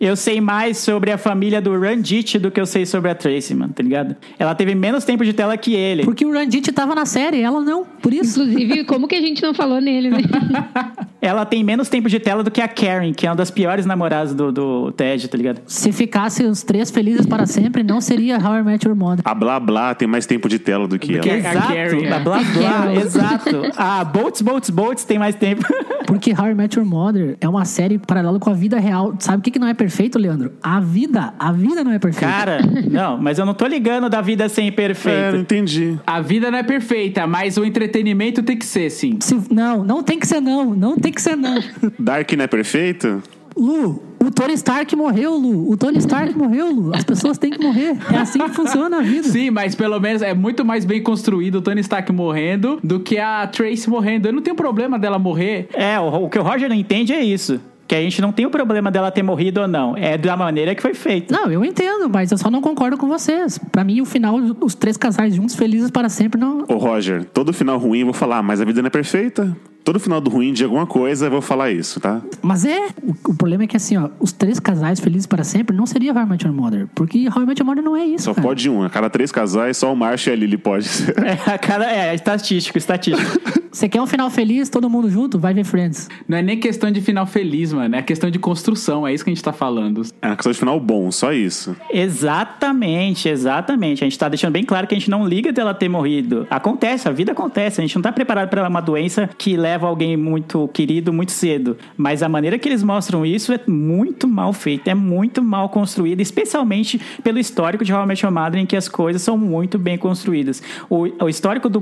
Eu 0.00 0.16
sei 0.16 0.40
mais 0.40 0.78
sobre 0.78 1.12
a 1.12 1.18
família 1.18 1.60
do 1.60 1.78
Ranjit 1.78 2.38
do 2.38 2.50
que 2.50 2.60
eu 2.60 2.66
sei 2.66 2.84
sobre 2.84 3.10
a 3.10 3.14
Tracy, 3.14 3.54
mano, 3.54 3.72
tá 3.72 3.82
ligado? 3.82 4.16
Ela 4.38 4.54
teve 4.54 4.74
menos 4.74 5.04
tempo 5.04 5.24
de 5.24 5.32
tela 5.32 5.56
que 5.56 5.74
ele. 5.74 6.04
Porque 6.04 6.24
o 6.24 6.32
Ranjit 6.32 6.72
tava 6.72 6.94
na 6.94 7.06
série, 7.06 7.40
ela 7.40 7.60
não. 7.60 7.84
Por 7.84 8.12
isso. 8.12 8.42
Inclusive, 8.42 8.84
como 8.86 9.08
que 9.08 9.14
a 9.14 9.20
gente 9.20 9.42
não 9.42 9.54
falou 9.54 9.80
nele, 9.80 10.10
né? 10.10 10.18
Ela 11.20 11.44
tem 11.44 11.64
menos 11.64 11.88
tempo 11.88 12.08
de 12.08 12.20
tela 12.20 12.44
do 12.44 12.50
que 12.50 12.60
a 12.60 12.68
Karen, 12.68 13.12
que 13.12 13.26
é 13.26 13.30
uma 13.30 13.34
das 13.34 13.50
piores 13.50 13.84
namoradas 13.84 14.34
do, 14.34 14.52
do 14.52 14.92
Ted, 14.92 15.26
tá 15.26 15.35
ligado? 15.36 15.60
Se 15.66 15.92
ficasse 15.92 16.42
os 16.44 16.62
três 16.62 16.90
felizes 16.90 17.26
para 17.26 17.46
sempre, 17.46 17.82
não 17.82 18.00
seria 18.00 18.36
How 18.38 18.56
I 18.58 18.62
Met 18.62 18.86
Your 18.86 18.96
Mother. 18.96 19.22
A 19.24 19.34
Blá 19.34 19.60
Blá 19.60 19.94
tem 19.94 20.08
mais 20.08 20.26
tempo 20.26 20.48
de 20.48 20.58
tela 20.58 20.86
do 20.88 20.98
que 20.98 21.18
Do 21.18 21.28
ela. 21.28 21.32
a 21.32 21.36
Exato, 21.38 22.14
a 22.14 22.18
Blá 22.20 22.38
Blá, 22.42 22.94
exato. 23.00 23.62
A 23.76 24.04
Bolts, 24.04 24.40
Bolts, 24.42 24.70
Bolts 24.70 25.04
tem 25.04 25.18
mais 25.18 25.34
tempo. 25.34 25.62
Porque 26.06 26.32
How 26.32 26.50
I 26.50 26.54
Met 26.54 26.78
Your 26.78 26.86
Mother 26.86 27.36
é 27.40 27.48
uma 27.48 27.64
série 27.64 27.98
paralela 27.98 28.38
com 28.38 28.48
a 28.48 28.54
vida 28.54 28.78
real. 28.78 29.14
Sabe 29.18 29.38
o 29.38 29.40
que, 29.42 29.50
que 29.50 29.58
não 29.58 29.66
é 29.66 29.74
perfeito, 29.74 30.18
Leandro? 30.18 30.52
A 30.62 30.78
vida. 30.80 31.34
A 31.38 31.50
vida 31.50 31.82
não 31.82 31.90
é 31.92 31.98
perfeita. 31.98 32.32
Cara, 32.32 32.58
não, 32.90 33.18
mas 33.20 33.38
eu 33.38 33.44
não 33.46 33.54
tô 33.54 33.66
ligando 33.66 34.08
da 34.08 34.20
vida 34.20 34.48
sem 34.48 34.66
É, 34.66 34.70
não 34.70 34.76
perfeito. 34.76 35.36
entendi. 35.36 35.98
A 36.06 36.20
vida 36.20 36.48
não 36.50 36.58
é 36.58 36.62
perfeita, 36.62 37.26
mas 37.26 37.56
o 37.56 37.64
entretenimento 37.64 38.42
tem 38.42 38.56
que 38.56 38.64
ser, 38.64 38.88
sim. 38.90 39.16
Se- 39.20 39.40
não, 39.50 39.82
não 39.84 40.02
tem 40.02 40.18
que 40.18 40.26
ser 40.28 40.40
não. 40.40 40.74
Não 40.76 40.96
tem 40.96 41.12
que 41.12 41.20
ser 41.20 41.36
não. 41.36 41.58
Dark 41.98 42.30
não 42.32 42.44
é 42.44 42.46
perfeito? 42.46 43.20
Lu, 43.56 44.02
o 44.26 44.30
Tony 44.30 44.54
Stark 44.54 44.94
morreu, 44.96 45.36
Lu. 45.36 45.70
O 45.70 45.76
Tony 45.76 45.98
Stark 45.98 46.36
morreu, 46.36 46.70
Lu. 46.70 46.94
As 46.94 47.04
pessoas 47.04 47.38
têm 47.38 47.50
que 47.50 47.62
morrer. 47.62 47.96
É 48.12 48.16
assim 48.16 48.38
que 48.38 48.50
funciona 48.50 48.98
a 48.98 49.02
vida. 49.02 49.28
Sim, 49.28 49.50
mas 49.50 49.74
pelo 49.74 50.00
menos 50.00 50.22
é 50.22 50.34
muito 50.34 50.64
mais 50.64 50.84
bem 50.84 51.02
construído 51.02 51.56
o 51.56 51.62
Tony 51.62 51.80
Stark 51.80 52.10
morrendo 52.12 52.78
do 52.82 53.00
que 53.00 53.18
a 53.18 53.46
Tracy 53.46 53.88
morrendo. 53.88 54.26
Eu 54.28 54.32
não 54.32 54.42
tenho 54.42 54.56
problema 54.56 54.98
dela 54.98 55.18
morrer. 55.18 55.68
É, 55.72 55.98
o, 56.00 56.24
o 56.24 56.28
que 56.28 56.38
o 56.38 56.42
Roger 56.42 56.68
não 56.68 56.76
entende 56.76 57.12
é 57.12 57.22
isso. 57.22 57.60
Que 57.86 57.94
a 57.94 58.00
gente 58.00 58.20
não 58.20 58.32
tem 58.32 58.44
o 58.44 58.50
problema 58.50 58.90
dela 58.90 59.12
ter 59.12 59.22
morrido 59.22 59.60
ou 59.60 59.68
não. 59.68 59.96
É 59.96 60.18
da 60.18 60.36
maneira 60.36 60.74
que 60.74 60.82
foi 60.82 60.92
feito. 60.92 61.32
Não, 61.32 61.48
eu 61.48 61.64
entendo, 61.64 62.10
mas 62.10 62.32
eu 62.32 62.38
só 62.38 62.50
não 62.50 62.60
concordo 62.60 62.96
com 62.96 63.06
vocês. 63.06 63.58
Pra 63.70 63.84
mim, 63.84 64.00
o 64.00 64.04
final, 64.04 64.34
os 64.60 64.74
três 64.74 64.96
casais 64.96 65.36
juntos, 65.36 65.54
felizes 65.54 65.90
para 65.90 66.08
sempre, 66.08 66.40
não. 66.40 66.64
Ô, 66.68 66.74
Roger, 66.78 67.24
todo 67.24 67.52
final 67.52 67.78
ruim 67.78 68.00
eu 68.00 68.06
vou 68.06 68.14
falar, 68.14 68.42
mas 68.42 68.60
a 68.60 68.64
vida 68.64 68.82
não 68.82 68.88
é 68.88 68.90
perfeita. 68.90 69.56
Todo 69.86 70.00
final 70.00 70.20
do 70.20 70.28
ruim 70.28 70.52
de 70.52 70.64
alguma 70.64 70.84
coisa 70.84 71.26
eu 71.26 71.30
vou 71.30 71.40
falar 71.40 71.70
isso, 71.70 72.00
tá? 72.00 72.20
Mas 72.42 72.64
é. 72.64 72.88
O, 73.00 73.30
o 73.30 73.34
problema 73.36 73.62
é 73.62 73.66
que, 73.68 73.76
assim, 73.76 73.96
ó, 73.96 74.08
os 74.18 74.32
três 74.32 74.58
casais 74.58 74.98
felizes 74.98 75.28
para 75.28 75.44
sempre 75.44 75.76
não 75.76 75.86
seria 75.86 76.12
How 76.12 76.22
I 76.22 76.26
Met 76.26 76.44
Your 76.44 76.52
Mother. 76.52 76.88
Porque 76.92 77.28
How 77.28 77.44
I 77.44 77.46
Met 77.46 77.62
Your 77.62 77.66
Mother 77.68 77.84
não 77.84 77.96
é 77.96 78.04
isso. 78.04 78.24
Só 78.24 78.34
cara. 78.34 78.48
pode 78.48 78.68
um. 78.68 78.82
A 78.82 78.90
cada 78.90 79.08
três 79.08 79.30
casais, 79.30 79.76
só 79.76 79.92
o 79.92 79.96
Marshall 79.96 80.34
e 80.34 80.36
a 80.36 80.40
Lily 80.40 80.58
pode 80.58 80.88
ser. 80.88 81.14
É, 81.26 81.52
a 81.52 81.58
cara, 81.58 81.90
é, 81.90 82.14
estatístico, 82.14 82.78
estatístico. 82.78 83.40
Você 83.76 83.90
quer 83.90 84.00
um 84.00 84.06
final 84.06 84.30
feliz, 84.30 84.70
todo 84.70 84.88
mundo 84.88 85.10
junto? 85.10 85.38
Vai 85.38 85.52
ver 85.52 85.62
Friends. 85.62 86.08
Não 86.26 86.38
é 86.38 86.42
nem 86.42 86.58
questão 86.58 86.90
de 86.90 87.02
final 87.02 87.26
feliz, 87.26 87.74
mano. 87.74 87.94
É 87.94 88.00
questão 88.00 88.30
de 88.30 88.38
construção. 88.38 89.06
É 89.06 89.12
isso 89.12 89.22
que 89.22 89.28
a 89.28 89.34
gente 89.34 89.44
tá 89.44 89.52
falando. 89.52 90.00
É 90.22 90.28
uma 90.28 90.34
questão 90.34 90.50
de 90.50 90.58
final 90.58 90.80
bom, 90.80 91.12
só 91.12 91.30
isso. 91.30 91.76
Exatamente, 91.90 93.28
exatamente. 93.28 94.02
A 94.02 94.06
gente 94.06 94.18
tá 94.18 94.30
deixando 94.30 94.52
bem 94.52 94.64
claro 94.64 94.86
que 94.86 94.94
a 94.94 94.98
gente 94.98 95.10
não 95.10 95.26
liga 95.28 95.52
dela 95.52 95.74
ter 95.74 95.90
morrido. 95.90 96.46
Acontece, 96.48 97.06
a 97.06 97.12
vida 97.12 97.32
acontece. 97.32 97.78
A 97.78 97.84
gente 97.84 97.94
não 97.96 98.02
tá 98.02 98.10
preparado 98.10 98.48
para 98.48 98.66
uma 98.66 98.80
doença 98.80 99.28
que 99.36 99.58
leva 99.58 99.75
alguém 99.84 100.16
muito 100.16 100.68
querido 100.68 101.12
muito 101.12 101.32
cedo. 101.32 101.76
Mas 101.96 102.22
a 102.22 102.28
maneira 102.28 102.58
que 102.58 102.68
eles 102.68 102.82
mostram 102.82 103.24
isso 103.26 103.52
é 103.52 103.60
muito 103.66 104.28
mal 104.28 104.52
feita, 104.52 104.90
é 104.90 104.94
muito 104.94 105.42
mal 105.42 105.68
construída, 105.68 106.22
especialmente 106.22 107.00
pelo 107.22 107.38
histórico 107.38 107.84
de 107.84 107.92
How 107.92 108.04
I 108.04 108.06
Met 108.06 108.24
Your 108.24 108.32
Mother, 108.32 108.60
em 108.60 108.66
que 108.66 108.76
as 108.76 108.88
coisas 108.88 109.22
são 109.22 109.36
muito 109.36 109.78
bem 109.78 109.98
construídas. 109.98 110.62
O, 110.88 111.08
o 111.24 111.28
histórico 111.28 111.68
do, 111.68 111.80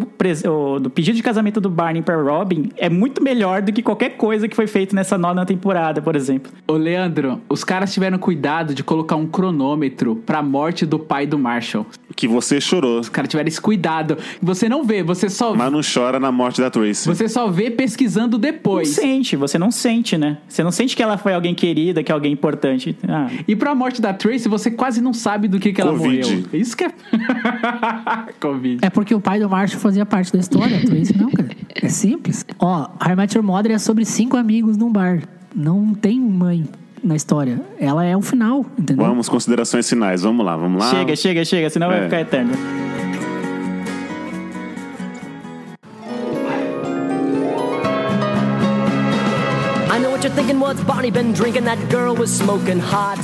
do 0.80 0.90
pedido 0.90 1.16
de 1.16 1.22
casamento 1.22 1.60
do 1.60 1.70
Barney 1.70 2.02
para 2.02 2.20
Robin 2.20 2.70
é 2.76 2.88
muito 2.88 3.22
melhor 3.22 3.62
do 3.62 3.72
que 3.72 3.82
qualquer 3.82 4.16
coisa 4.16 4.48
que 4.48 4.56
foi 4.56 4.66
feita 4.66 4.94
nessa 4.94 5.18
nona 5.18 5.44
temporada, 5.44 6.00
por 6.00 6.16
exemplo. 6.16 6.52
Ô, 6.66 6.74
Leandro, 6.74 7.40
os 7.48 7.64
caras 7.64 7.92
tiveram 7.92 8.18
cuidado 8.18 8.74
de 8.74 8.82
colocar 8.82 9.16
um 9.16 9.26
cronômetro 9.26 10.16
pra 10.16 10.42
morte 10.42 10.86
do 10.86 10.98
pai 10.98 11.26
do 11.26 11.38
Marshall. 11.38 11.86
Que 12.16 12.28
você 12.28 12.60
chorou. 12.60 13.00
Os 13.00 13.08
caras 13.08 13.28
tiveram 13.28 13.48
esse 13.48 13.60
cuidado. 13.60 14.16
Você 14.40 14.68
não 14.68 14.84
vê, 14.84 15.02
você 15.02 15.28
só 15.28 15.54
Mas 15.54 15.72
não 15.72 15.80
chora 15.82 16.20
na 16.20 16.30
morte 16.30 16.60
da 16.60 16.70
Tracy. 16.70 17.08
Você 17.08 17.28
só 17.28 17.48
vê 17.48 17.70
pesquisando 17.84 18.32
Não 18.32 18.40
depois. 18.40 18.88
sente, 18.88 19.36
você 19.36 19.58
não 19.58 19.70
sente, 19.70 20.16
né? 20.16 20.38
Você 20.48 20.62
não 20.64 20.70
sente 20.70 20.96
que 20.96 21.02
ela 21.02 21.16
foi 21.18 21.34
alguém 21.34 21.54
querida, 21.54 22.02
que 22.02 22.10
é 22.10 22.14
alguém 22.14 22.32
importante. 22.32 22.96
Ah, 23.06 23.28
E 23.46 23.54
pra 23.54 23.74
morte 23.74 24.00
da 24.00 24.12
Tracy, 24.14 24.48
você 24.48 24.70
quase 24.70 25.00
não 25.00 25.12
sabe 25.12 25.46
do 25.48 25.58
que, 25.60 25.72
que 25.72 25.80
ela 25.80 25.92
Covid. 25.92 26.22
morreu. 26.36 26.44
Isso 26.60 26.76
que 26.76 26.84
é. 26.84 26.90
Covid. 28.40 28.78
É 28.82 28.90
porque 28.90 29.14
o 29.14 29.20
pai 29.20 29.38
do 29.40 29.48
Marshall 29.48 29.80
fazia 29.80 30.06
parte 30.06 30.32
da 30.32 30.38
história. 30.38 30.80
Tu 30.84 30.94
isso 30.96 31.16
não, 31.16 31.30
cara. 31.30 31.50
É 31.74 31.88
simples. 31.88 32.44
Ó, 32.58 32.82
How 33.04 33.12
I 33.12 33.16
Met 33.16 33.36
Your 33.36 33.44
Mother 33.46 33.72
é 33.72 33.78
sobre 33.78 34.04
cinco 34.04 34.36
amigos 34.36 34.76
num 34.76 34.90
bar. 34.90 35.22
Não 35.54 35.94
tem 35.94 36.18
mãe 36.20 36.64
na 37.02 37.14
história. 37.16 37.60
Ela 37.78 38.04
é 38.04 38.16
o 38.16 38.22
final, 38.22 38.64
entendeu? 38.78 39.04
Vamos, 39.04 39.28
considerações 39.28 39.88
finais. 39.88 40.22
Vamos 40.22 40.44
lá, 40.44 40.56
vamos 40.56 40.82
lá. 40.82 40.90
Chega, 40.90 41.14
chega, 41.16 41.44
chega, 41.44 41.70
senão 41.70 41.88
vai 41.88 42.00
É. 42.00 42.04
ficar 42.04 42.20
eterno. 42.20 42.52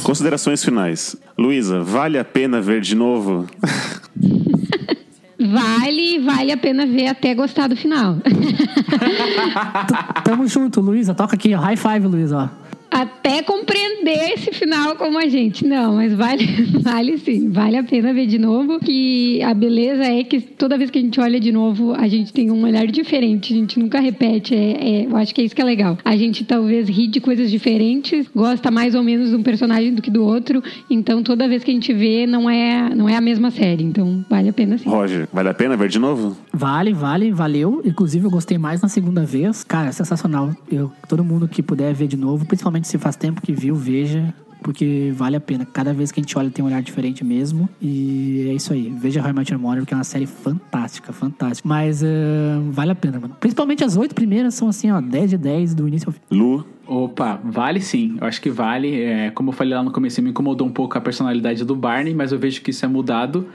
Considerações 0.03 0.65
finais. 0.65 1.17
Luísa, 1.37 1.81
vale 1.81 2.19
a 2.19 2.25
pena 2.25 2.61
ver 2.61 2.81
de 2.81 2.95
novo? 2.95 3.47
Vale, 5.43 6.19
vale 6.19 6.53
a 6.53 6.57
pena 6.57 6.85
ver 6.87 7.09
até 7.09 7.35
gostar 7.35 7.67
do 7.67 7.75
final. 7.75 8.19
Tamo 10.23 10.47
junto, 10.47 10.83
Luísa. 10.83 11.15
Toca 11.15 11.35
aqui, 11.35 11.55
ó. 11.55 11.59
High 11.59 11.79
five, 11.79 12.07
Luísa, 12.07 12.37
ó. 12.37 12.49
Até 12.91 13.43
compreender 13.43 14.33
esse 14.35 14.53
final 14.53 14.97
como 14.97 15.19
a 15.19 15.27
gente. 15.29 15.65
Não, 15.67 15.97
mas 15.97 16.13
vale, 16.13 16.45
vale 16.81 17.19
sim, 17.19 17.49
vale 17.51 17.77
a 17.77 17.83
pena 17.85 18.13
ver 18.13 18.27
de 18.27 18.39
novo. 18.39 18.81
Que 18.81 19.43
a 19.43 19.55
beleza 19.55 20.05
é 20.05 20.25
que 20.25 20.41
toda 20.41 20.77
vez 20.77 20.91
que 20.91 20.99
a 20.99 21.03
gente 21.03 21.21
olha 21.21 21.39
de 21.39 21.53
novo, 21.53 21.93
a 21.95 22.09
gente 22.09 22.33
tem 22.33 22.51
um 22.51 22.63
olhar 22.65 22.87
diferente, 22.87 23.53
a 23.53 23.57
gente 23.57 23.79
nunca 23.79 24.01
repete. 24.01 24.55
É, 24.55 25.03
é- 25.03 25.07
eu 25.07 25.17
acho 25.17 25.35
que 25.35 25.41
é 25.41 25.45
isso 25.45 25.55
que 25.55 25.63
é 25.63 25.65
legal. 25.65 25.99
A 26.05 26.17
gente 26.17 26.45
talvez 26.45 26.89
ri 26.89 27.07
de 27.07 27.21
coisas 27.21 27.51
diferentes, 27.51 28.27
gosta 28.35 28.71
mais 28.71 28.95
ou 28.95 29.03
menos 29.03 29.31
de 29.31 29.37
um 29.37 29.43
personagem 29.43 29.95
do 29.95 30.03
que 30.03 30.11
do 30.11 30.25
outro. 30.25 30.63
Então 30.89 31.23
toda 31.23 31.49
vez 31.49 31.63
que 31.63 31.71
a 31.71 31.75
gente 31.75 31.93
vê, 31.93 32.27
não 32.27 32.49
é, 32.51 32.95
não 32.95 33.09
é 33.09 33.17
a 33.17 33.21
mesma 33.21 33.51
série. 33.51 33.85
Então 33.85 34.25
vale 34.29 34.49
a 34.49 34.53
pena 34.53 34.77
sim. 34.79 34.89
Roger, 34.89 35.29
vale 35.33 35.49
a 35.49 35.55
pena 35.55 35.77
ver 35.77 35.89
de 35.89 35.99
novo? 35.99 36.37
Vale, 36.53 36.93
vale, 36.93 37.31
valeu. 37.31 37.81
Inclusive, 37.85 38.25
eu 38.27 38.31
gostei 38.31 38.59
mais 38.59 38.81
na 38.83 38.89
segunda 38.89 39.25
vez. 39.25 39.63
Cara, 39.65 39.93
sensacional. 39.93 40.51
Eu, 40.71 40.91
todo 41.09 41.23
mundo 41.25 41.47
que 41.49 41.63
puder 41.63 41.95
ver 41.95 42.09
de 42.09 42.17
novo, 42.17 42.45
principalmente 42.45 42.80
se 42.87 42.99
faz 42.99 43.17
tempo 43.17 43.41
que 43.41 43.53
viu, 43.53 43.75
veja. 43.75 44.35
Porque 44.63 45.11
vale 45.17 45.37
a 45.37 45.41
pena. 45.41 45.65
Cada 45.65 45.93
vez 45.95 46.13
que 46.13 46.21
a 46.21 46.23
gente 46.23 46.37
olha 46.37 46.51
tem 46.51 46.63
um 46.63 46.69
olhar 46.69 46.83
diferente 46.83 47.25
mesmo. 47.25 47.67
E 47.81 48.47
é 48.51 48.53
isso 48.53 48.75
aí. 48.75 48.95
Veja 48.95 49.23
How 49.23 49.31
I 49.31 49.33
Met 49.33 49.51
Your 49.51 49.61
Mother, 49.61 49.87
que 49.87 49.95
é 49.95 49.97
uma 49.97 50.05
série 50.05 50.27
fantástica, 50.27 51.15
fantástica. 51.15 51.67
Mas 51.67 52.03
eh, 52.03 52.07
vale 52.69 52.93
a 52.93 52.95
pena, 52.95 53.19
mano. 53.19 53.35
Principalmente 53.41 53.83
as 53.83 53.97
oito 53.97 54.15
primeiras 54.15 54.55
são 54.55 54.69
assim, 54.69 54.91
ó, 54.91 55.01
10 55.01 55.31
de 55.31 55.39
10 55.39 55.75
do 55.75 55.89
início 55.89 56.09
ao 56.09 56.13
fim. 56.13 56.21
Lu, 56.31 56.67
Opa, 56.87 57.41
vale 57.45 57.81
sim. 57.81 58.17
Eu 58.21 58.27
acho 58.27 58.41
que 58.41 58.51
vale. 58.51 59.01
É, 59.01 59.31
como 59.31 59.51
eu 59.51 59.53
falei 59.53 59.75
lá 59.75 59.83
no 59.83 59.93
começo, 59.93 60.21
me 60.21 60.31
incomodou 60.31 60.67
um 60.67 60.73
pouco 60.73 60.99
a 60.99 61.01
personalidade 61.01 61.65
do 61.65 61.77
Barney, 61.77 62.13
mas 62.15 62.33
eu 62.33 62.39
vejo 62.39 62.61
que 62.63 62.71
isso 62.71 62.85
é 62.85 62.89
mudado 62.89 63.47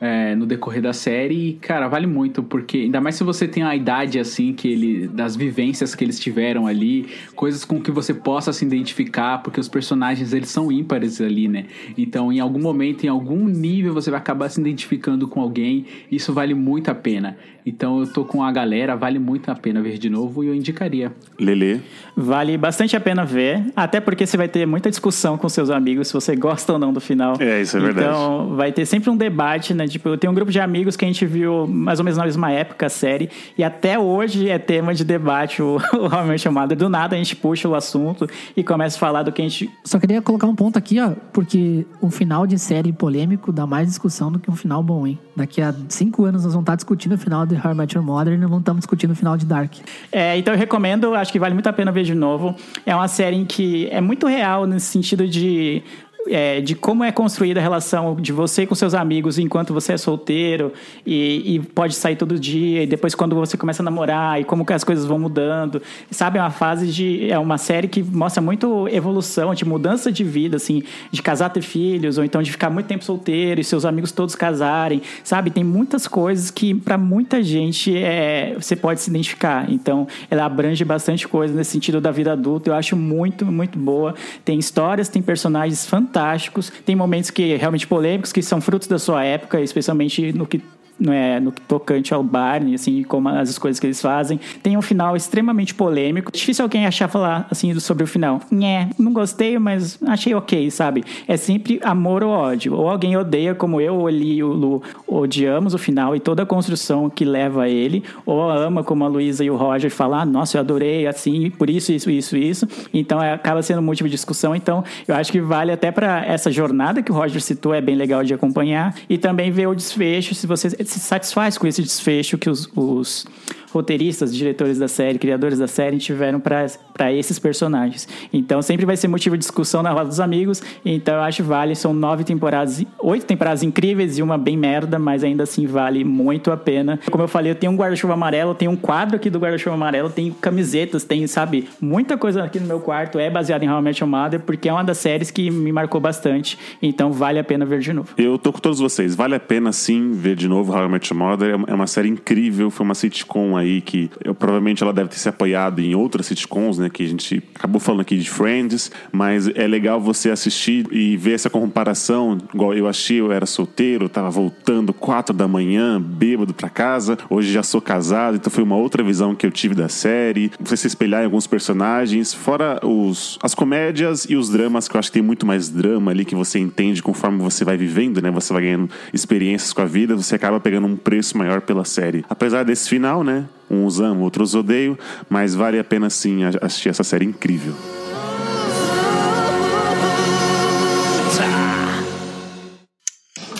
é, 0.00 0.34
no 0.34 0.46
decorrer 0.46 0.82
da 0.82 0.92
série. 0.92 1.48
E, 1.48 1.52
cara, 1.54 1.88
vale 1.88 2.06
muito, 2.06 2.42
porque 2.42 2.78
ainda 2.78 3.00
mais 3.00 3.14
se 3.14 3.24
você 3.24 3.46
tem 3.46 3.62
a 3.62 3.74
idade 3.74 4.18
assim, 4.18 4.52
que 4.52 4.68
ele. 4.68 5.08
das 5.08 5.36
vivências 5.36 5.94
que 5.94 6.04
eles 6.04 6.18
tiveram 6.18 6.66
ali, 6.66 7.08
coisas 7.34 7.64
com 7.64 7.80
que 7.80 7.90
você 7.90 8.14
possa 8.14 8.52
se 8.52 8.64
identificar, 8.64 9.38
porque 9.38 9.60
os 9.60 9.68
personagens 9.68 10.32
eles 10.32 10.48
são 10.48 10.70
ímpares 10.70 11.20
ali, 11.20 11.48
né? 11.48 11.66
Então, 11.96 12.32
em 12.32 12.40
algum 12.40 12.60
momento, 12.60 13.04
em 13.04 13.08
algum 13.08 13.46
nível, 13.46 13.92
você 13.92 14.10
vai 14.10 14.20
acabar 14.20 14.48
se 14.48 14.60
identificando 14.60 15.26
com 15.26 15.40
alguém. 15.40 15.86
Isso 16.10 16.32
vale 16.32 16.54
muito 16.54 16.90
a 16.90 16.94
pena. 16.94 17.36
Então, 17.66 18.00
eu 18.00 18.06
tô 18.10 18.24
com 18.24 18.42
a 18.42 18.50
galera, 18.50 18.96
vale 18.96 19.18
muito 19.18 19.50
a 19.50 19.54
pena 19.54 19.82
ver 19.82 19.98
de 19.98 20.08
novo 20.08 20.42
e 20.42 20.46
eu 20.46 20.54
indicaria. 20.54 21.12
Lele. 21.38 21.82
Vale 22.16 22.56
bastante 22.56 22.96
a 22.96 23.00
pena 23.00 23.24
ver, 23.24 23.62
até 23.76 24.00
porque 24.00 24.26
você 24.26 24.36
vai 24.36 24.48
ter 24.48 24.66
muita 24.66 24.88
discussão 24.88 25.36
com 25.36 25.48
seus 25.48 25.68
amigos 25.68 26.08
se 26.08 26.14
você 26.14 26.34
gosta 26.34 26.72
ou 26.72 26.78
não 26.78 26.92
do 26.92 27.00
final. 27.00 27.34
É, 27.38 27.60
isso 27.60 27.76
é 27.76 27.80
verdade. 27.80 28.08
Então, 28.08 28.56
vai 28.56 28.72
ter 28.72 28.86
sempre 28.86 29.10
um 29.10 29.16
debate, 29.16 29.74
né? 29.74 29.86
Tipo, 29.88 30.08
eu 30.08 30.18
tenho 30.18 30.30
um 30.30 30.34
grupo 30.34 30.50
de 30.50 30.60
amigos 30.60 30.96
que 30.96 31.04
a 31.04 31.08
gente 31.08 31.24
viu 31.26 31.66
mais 31.66 31.98
ou 31.98 32.04
menos 32.04 32.18
na 32.18 32.24
mesma 32.24 32.50
época 32.50 32.86
a 32.86 32.88
série, 32.88 33.30
e 33.56 33.64
até 33.64 33.98
hoje 33.98 34.48
é 34.48 34.58
tema 34.58 34.94
de 34.94 35.04
debate 35.04 35.62
o, 35.62 35.76
o 35.94 36.32
Your 36.32 36.52
Mother. 36.52 36.76
Do 36.76 36.88
nada 36.88 37.14
a 37.14 37.18
gente 37.18 37.36
puxa 37.36 37.68
o 37.68 37.74
assunto 37.74 38.28
e 38.56 38.62
começa 38.62 38.96
a 38.96 39.00
falar 39.00 39.22
do 39.22 39.32
que 39.32 39.42
a 39.42 39.44
gente. 39.44 39.70
Só 39.84 39.98
queria 39.98 40.20
colocar 40.22 40.46
um 40.46 40.54
ponto 40.54 40.78
aqui, 40.78 41.00
ó, 41.00 41.12
porque 41.32 41.86
um 42.02 42.10
final 42.10 42.46
de 42.46 42.58
série 42.58 42.92
polêmico 42.92 43.52
dá 43.52 43.66
mais 43.66 43.88
discussão 43.88 44.30
do 44.30 44.38
que 44.38 44.50
um 44.50 44.56
final 44.56 44.82
bom, 44.82 45.06
hein? 45.06 45.18
Daqui 45.36 45.62
a 45.62 45.74
cinco 45.88 46.24
anos 46.24 46.44
nós 46.44 46.52
vamos 46.52 46.64
estar 46.64 46.76
discutindo 46.76 47.14
o 47.14 47.18
final 47.18 47.46
de 47.46 47.54
How 47.54 47.72
I 47.72 47.74
Met 47.74 47.96
Your 47.96 48.04
Mother 48.04 48.34
e 48.34 48.36
não 48.36 48.48
vamos 48.48 48.62
estar 48.62 48.74
discutindo 48.74 49.12
o 49.12 49.16
final 49.16 49.36
de 49.36 49.46
Dark. 49.46 49.74
É, 50.10 50.36
então 50.36 50.52
eu 50.52 50.58
recomendo, 50.58 51.14
acho 51.14 51.32
que 51.32 51.38
vale 51.38 51.54
muito 51.54 51.68
a 51.68 51.72
pena 51.72 51.92
ver 51.92 52.04
de 52.04 52.14
novo. 52.14 52.54
É 52.84 52.94
uma 52.94 53.08
série 53.08 53.36
em 53.36 53.44
que 53.44 53.88
é 53.90 54.00
muito 54.00 54.26
real 54.26 54.66
nesse 54.66 54.86
sentido 54.86 55.26
de 55.26 55.82
é, 56.26 56.60
de 56.60 56.74
como 56.74 57.04
é 57.04 57.12
construída 57.12 57.60
a 57.60 57.62
relação 57.62 58.16
de 58.16 58.32
você 58.32 58.66
com 58.66 58.74
seus 58.74 58.94
amigos 58.94 59.38
enquanto 59.38 59.72
você 59.72 59.92
é 59.92 59.96
solteiro 59.96 60.72
e, 61.06 61.54
e, 61.54 61.60
pode 61.60 61.94
sair 61.94 62.16
todo 62.16 62.38
dia, 62.38 62.82
e 62.82 62.86
depois 62.86 63.14
quando 63.14 63.36
você 63.36 63.56
começa 63.56 63.82
a 63.82 63.84
namorar, 63.84 64.40
e 64.40 64.44
como 64.44 64.64
que 64.64 64.72
as 64.72 64.84
coisas 64.84 65.04
vão 65.04 65.18
mudando. 65.18 65.80
Sabe, 66.10 66.38
é 66.38 66.42
uma 66.42 66.50
fase 66.50 66.86
de. 66.88 67.30
É 67.30 67.38
uma 67.38 67.58
série 67.58 67.88
que 67.88 68.02
mostra 68.02 68.42
muito 68.42 68.88
evolução, 68.88 69.54
de 69.54 69.64
mudança 69.64 70.10
de 70.10 70.24
vida, 70.24 70.56
assim, 70.56 70.82
de 71.10 71.22
casar, 71.22 71.50
ter 71.50 71.62
filhos, 71.62 72.18
ou 72.18 72.24
então 72.24 72.42
de 72.42 72.50
ficar 72.50 72.70
muito 72.70 72.86
tempo 72.86 73.04
solteiro 73.04 73.60
e 73.60 73.64
seus 73.64 73.84
amigos 73.84 74.12
todos 74.12 74.34
casarem. 74.34 75.02
Sabe, 75.22 75.50
tem 75.50 75.64
muitas 75.64 76.06
coisas 76.06 76.50
que 76.50 76.74
para 76.74 76.98
muita 76.98 77.42
gente 77.42 77.96
é, 77.96 78.54
você 78.58 78.74
pode 78.74 79.00
se 79.00 79.10
identificar. 79.10 79.70
Então, 79.70 80.06
ela 80.30 80.44
abrange 80.44 80.84
bastante 80.84 81.26
coisa 81.28 81.54
nesse 81.54 81.70
sentido 81.70 82.00
da 82.00 82.10
vida 82.10 82.32
adulta. 82.32 82.70
Eu 82.70 82.74
acho 82.74 82.96
muito, 82.96 83.46
muito 83.46 83.78
boa. 83.78 84.14
Tem 84.44 84.58
histórias, 84.58 85.08
tem 85.08 85.22
personagens 85.22 85.86
fantásticos 85.86 86.07
fantásticos. 86.08 86.72
Tem 86.84 86.96
momentos 86.96 87.30
que 87.30 87.56
realmente 87.56 87.86
polêmicos, 87.86 88.32
que 88.32 88.42
são 88.42 88.60
frutos 88.60 88.88
da 88.88 88.98
sua 88.98 89.24
época, 89.24 89.60
especialmente 89.60 90.32
no 90.32 90.46
que 90.46 90.60
no, 90.98 91.12
é, 91.12 91.40
no 91.40 91.52
tocante 91.52 92.12
ao 92.12 92.22
Barney, 92.22 92.74
assim, 92.74 93.02
como 93.02 93.28
as 93.28 93.58
coisas 93.58 93.78
que 93.80 93.86
eles 93.86 94.00
fazem. 94.00 94.38
Tem 94.62 94.76
um 94.76 94.82
final 94.82 95.16
extremamente 95.16 95.74
polêmico. 95.74 96.32
Difícil 96.32 96.64
alguém 96.64 96.86
achar 96.86 97.08
falar, 97.08 97.46
assim, 97.50 97.78
sobre 97.80 98.04
o 98.04 98.06
final. 98.06 98.40
Nhé, 98.50 98.90
não 98.98 99.12
gostei, 99.12 99.58
mas 99.58 99.98
achei 100.06 100.34
ok, 100.34 100.70
sabe? 100.70 101.04
É 101.26 101.36
sempre 101.36 101.80
amor 101.82 102.22
ou 102.22 102.30
ódio. 102.30 102.74
Ou 102.74 102.88
alguém 102.88 103.16
odeia, 103.16 103.54
como 103.54 103.80
eu, 103.80 103.96
ou 103.96 104.08
e 104.10 104.42
o 104.42 104.48
Lu, 104.48 104.82
odiamos 105.06 105.74
o 105.74 105.78
final 105.78 106.14
e 106.14 106.20
toda 106.20 106.42
a 106.42 106.46
construção 106.46 107.08
que 107.08 107.24
leva 107.24 107.64
a 107.64 107.68
ele, 107.68 108.02
ou 108.26 108.50
ama, 108.50 108.82
como 108.82 109.04
a 109.04 109.08
Luísa 109.08 109.44
e 109.44 109.50
o 109.50 109.56
Roger, 109.56 109.90
falar, 109.90 110.22
ah, 110.22 110.26
nossa, 110.26 110.56
eu 110.56 110.60
adorei, 110.60 111.06
assim, 111.06 111.50
por 111.50 111.70
isso, 111.70 111.92
isso, 111.92 112.10
isso, 112.10 112.36
isso. 112.36 112.68
Então, 112.92 113.22
é, 113.22 113.32
acaba 113.32 113.62
sendo 113.62 113.88
de 113.94 114.08
discussão. 114.08 114.54
Então, 114.54 114.84
eu 115.06 115.14
acho 115.14 115.32
que 115.32 115.40
vale 115.40 115.72
até 115.72 115.90
para 115.90 116.24
essa 116.26 116.50
jornada 116.50 117.02
que 117.02 117.10
o 117.10 117.14
Roger 117.14 117.40
citou, 117.40 117.72
é 117.72 117.80
bem 117.80 117.94
legal 117.94 118.22
de 118.22 118.34
acompanhar. 118.34 118.94
E 119.08 119.16
também 119.16 119.50
ver 119.50 119.66
o 119.66 119.74
desfecho, 119.74 120.34
se 120.34 120.46
você 120.46 120.68
se 120.88 121.00
satisfaz 121.00 121.58
com 121.58 121.66
esse 121.66 121.82
desfecho 121.82 122.38
que 122.38 122.48
os, 122.48 122.68
os 122.74 123.26
roteiristas, 123.72 124.34
diretores 124.34 124.78
da 124.78 124.88
série, 124.88 125.18
criadores 125.18 125.58
da 125.58 125.66
série 125.66 125.98
tiveram 125.98 126.40
para 126.40 127.12
esses 127.12 127.38
personagens. 127.38 128.08
Então 128.32 128.60
sempre 128.62 128.84
vai 128.86 128.96
ser 128.96 129.08
motivo 129.08 129.36
de 129.36 129.40
discussão 129.40 129.82
na 129.82 129.90
roda 129.90 130.06
dos 130.06 130.20
amigos. 130.20 130.62
Então 130.84 131.14
eu 131.14 131.20
acho 131.22 131.42
vale. 131.44 131.74
São 131.74 131.92
nove 131.92 132.24
temporadas, 132.24 132.84
oito 132.98 133.26
temporadas 133.26 133.62
incríveis 133.62 134.18
e 134.18 134.22
uma 134.22 134.38
bem 134.38 134.56
merda, 134.56 134.98
mas 134.98 135.22
ainda 135.24 135.42
assim 135.42 135.66
vale 135.66 136.04
muito 136.04 136.50
a 136.50 136.56
pena. 136.56 136.98
Como 137.10 137.24
eu 137.24 137.28
falei, 137.28 137.52
eu 137.52 137.56
tenho 137.56 137.72
um 137.72 137.76
guarda-chuva 137.76 138.14
amarelo, 138.14 138.54
tenho 138.54 138.70
um 138.70 138.76
quadro 138.76 139.16
aqui 139.16 139.30
do 139.30 139.38
guarda-chuva 139.38 139.74
amarelo, 139.74 140.10
tenho 140.10 140.34
camisetas, 140.34 141.04
tenho, 141.04 141.28
sabe, 141.28 141.68
muita 141.80 142.16
coisa 142.16 142.42
aqui 142.42 142.58
no 142.58 142.66
meu 142.66 142.80
quarto 142.80 143.18
é 143.18 143.28
baseada 143.30 143.64
em 143.64 143.70
How 143.70 143.80
I 143.80 143.82
Met 143.82 144.02
Your 144.02 144.10
Mother, 144.10 144.40
porque 144.40 144.68
é 144.68 144.72
uma 144.72 144.84
das 144.84 144.98
séries 144.98 145.30
que 145.30 145.50
me 145.50 145.72
marcou 145.72 146.00
bastante. 146.00 146.58
Então 146.82 147.12
vale 147.12 147.38
a 147.38 147.44
pena 147.44 147.64
ver 147.64 147.80
de 147.80 147.92
novo. 147.92 148.08
Eu 148.16 148.38
tô 148.38 148.52
com 148.52 148.60
todos 148.60 148.78
vocês. 148.78 149.14
Vale 149.14 149.34
a 149.34 149.40
pena 149.40 149.72
sim 149.72 150.12
ver 150.12 150.36
de 150.36 150.48
novo 150.48 150.72
How 150.72 150.86
I 150.86 150.88
Met 150.88 151.12
Your 151.12 151.22
Mother. 151.22 151.60
É 151.66 151.74
uma 151.74 151.86
série 151.86 152.08
incrível, 152.08 152.70
foi 152.70 152.84
uma 152.84 152.94
sitcom 152.94 153.56
aí 153.58 153.80
que 153.80 154.10
eu, 154.24 154.34
provavelmente 154.34 154.82
ela 154.82 154.92
deve 154.92 155.08
ter 155.08 155.18
se 155.18 155.28
apoiado 155.28 155.80
em 155.80 155.94
outras 155.94 156.26
sitcoms, 156.26 156.78
né? 156.78 156.88
Que 156.88 157.02
a 157.02 157.08
gente 157.08 157.42
acabou 157.54 157.80
falando 157.80 158.00
aqui 158.00 158.16
de 158.16 158.28
Friends, 158.28 158.90
mas 159.12 159.48
é 159.48 159.66
legal 159.66 160.00
você 160.00 160.30
assistir 160.30 160.86
e 160.90 161.16
ver 161.16 161.32
essa 161.32 161.50
comparação. 161.50 162.38
Igual 162.54 162.74
eu 162.74 162.88
achei, 162.88 163.20
eu 163.20 163.32
era 163.32 163.46
solteiro, 163.46 164.08
tava 164.08 164.30
voltando 164.30 164.92
quatro 164.92 165.34
da 165.34 165.48
manhã, 165.48 166.00
bêbado 166.00 166.54
pra 166.54 166.68
casa. 166.68 167.18
Hoje 167.28 167.52
já 167.52 167.62
sou 167.62 167.80
casado, 167.80 168.36
então 168.36 168.50
foi 168.50 168.64
uma 168.64 168.76
outra 168.76 169.02
visão 169.02 169.34
que 169.34 169.46
eu 169.46 169.50
tive 169.50 169.74
da 169.74 169.88
série. 169.88 170.50
Você 170.60 170.76
se 170.76 170.86
espelhar 170.86 171.22
em 171.22 171.24
alguns 171.24 171.46
personagens, 171.46 172.32
fora 172.32 172.80
os, 172.84 173.38
as 173.42 173.54
comédias 173.54 174.24
e 174.28 174.36
os 174.36 174.48
dramas, 174.48 174.88
que 174.88 174.96
eu 174.96 174.98
acho 174.98 175.10
que 175.10 175.14
tem 175.14 175.22
muito 175.22 175.46
mais 175.46 175.68
drama 175.68 176.10
ali 176.10 176.24
que 176.24 176.34
você 176.34 176.58
entende 176.58 177.02
conforme 177.02 177.38
você 177.38 177.64
vai 177.64 177.76
vivendo, 177.76 178.22
né? 178.22 178.30
Você 178.30 178.52
vai 178.52 178.62
ganhando 178.62 178.90
experiências 179.12 179.72
com 179.72 179.82
a 179.82 179.86
vida, 179.86 180.16
você 180.16 180.34
acaba 180.34 180.60
pegando 180.60 180.86
um 180.86 180.96
preço 180.96 181.36
maior 181.36 181.60
pela 181.60 181.84
série. 181.84 182.24
Apesar 182.28 182.64
desse 182.64 182.88
final, 182.88 183.24
né? 183.24 183.47
Uns 183.70 184.00
amo, 184.00 184.24
outros 184.24 184.54
odeio, 184.54 184.98
mas 185.28 185.54
vale 185.54 185.78
a 185.78 185.84
pena 185.84 186.08
sim 186.08 186.40
assistir 186.62 186.88
essa 186.88 187.04
série 187.04 187.26
incrível. 187.26 187.74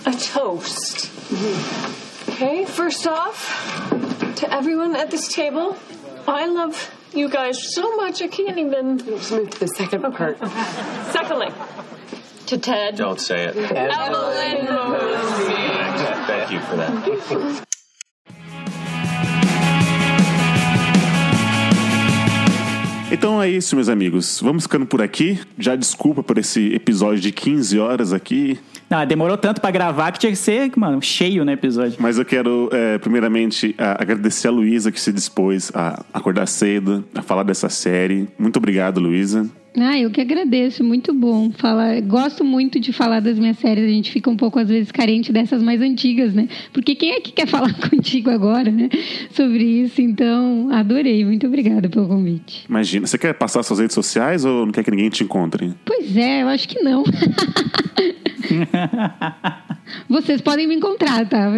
A 0.04 0.12
toast. 0.12 1.10
Okay, 2.28 2.64
first 2.64 3.06
off, 3.06 3.46
to 4.36 4.50
everyone 4.52 4.96
at 4.96 5.10
this 5.10 5.28
table, 5.28 5.76
I 6.26 6.46
love 6.46 6.90
you 7.14 7.28
guys 7.28 7.74
so 7.74 7.96
much 7.96 8.22
I 8.22 8.28
can't 8.28 8.58
even. 8.58 8.98
Let's 8.98 9.30
move 9.30 9.50
to 9.50 9.60
the 9.60 9.68
second 9.68 10.02
part. 10.14 10.38
Secondly, 11.10 11.48
to 12.46 12.58
Ted. 12.58 12.96
Don't 12.96 13.20
say 13.20 13.46
it. 13.46 13.56
Evelyn 13.56 14.66
Thank 16.26 16.52
you 16.52 16.60
for 16.60 16.76
that. 16.76 17.64
Então 23.10 23.42
é 23.42 23.48
isso, 23.48 23.74
meus 23.74 23.88
amigos. 23.88 24.38
Vamos 24.42 24.64
ficando 24.64 24.84
por 24.84 25.00
aqui. 25.00 25.40
Já 25.58 25.74
desculpa 25.74 26.22
por 26.22 26.36
esse 26.36 26.74
episódio 26.74 27.20
de 27.20 27.32
15 27.32 27.78
horas 27.78 28.12
aqui. 28.12 28.58
Não, 28.88 29.04
demorou 29.06 29.36
tanto 29.36 29.60
para 29.60 29.70
gravar 29.70 30.12
que 30.12 30.18
tinha 30.18 30.32
que 30.32 30.38
ser, 30.38 30.70
mano, 30.76 31.00
cheio 31.00 31.44
no 31.44 31.50
episódio. 31.50 31.96
Mas 31.98 32.18
eu 32.18 32.24
quero, 32.24 32.68
é, 32.70 32.98
primeiramente, 32.98 33.74
a, 33.78 34.02
agradecer 34.02 34.48
a 34.48 34.50
Luísa 34.50 34.92
que 34.92 35.00
se 35.00 35.10
dispôs 35.10 35.72
a 35.74 36.04
acordar 36.12 36.46
cedo, 36.46 37.02
a 37.14 37.22
falar 37.22 37.44
dessa 37.44 37.70
série. 37.70 38.28
Muito 38.38 38.58
obrigado, 38.58 39.00
Luísa. 39.00 39.46
Ah, 39.80 39.98
eu 39.98 40.10
que 40.10 40.20
agradeço, 40.20 40.82
muito 40.82 41.12
bom. 41.14 41.50
Fala, 41.50 42.00
gosto 42.00 42.44
muito 42.44 42.80
de 42.80 42.92
falar 42.92 43.20
das 43.20 43.38
minhas 43.38 43.58
séries, 43.58 43.84
a 43.84 43.88
gente 43.88 44.10
fica 44.10 44.28
um 44.28 44.36
pouco 44.36 44.58
às 44.58 44.68
vezes 44.68 44.90
carente 44.90 45.32
dessas 45.32 45.62
mais 45.62 45.80
antigas, 45.80 46.34
né? 46.34 46.48
Porque 46.72 46.94
quem 46.94 47.12
é 47.12 47.20
que 47.20 47.32
quer 47.32 47.46
falar 47.48 47.72
contigo 47.74 48.30
agora, 48.30 48.70
né? 48.70 48.88
Sobre 49.32 49.64
isso, 49.64 50.00
então, 50.00 50.68
adorei. 50.72 51.24
Muito 51.24 51.46
obrigada 51.46 51.88
pelo 51.88 52.08
convite. 52.08 52.66
Imagina, 52.68 53.06
você 53.06 53.18
quer 53.18 53.34
passar 53.34 53.62
suas 53.62 53.78
redes 53.78 53.94
sociais 53.94 54.44
ou 54.44 54.66
não 54.66 54.72
quer 54.72 54.82
que 54.82 54.90
ninguém 54.90 55.10
te 55.10 55.22
encontre? 55.22 55.72
Pois 55.84 56.16
é, 56.16 56.42
eu 56.42 56.48
acho 56.48 56.68
que 56.68 56.80
não. 56.82 57.04
Vocês 60.08 60.40
podem 60.40 60.66
me 60.66 60.74
encontrar, 60.74 61.26
tá? 61.28 61.50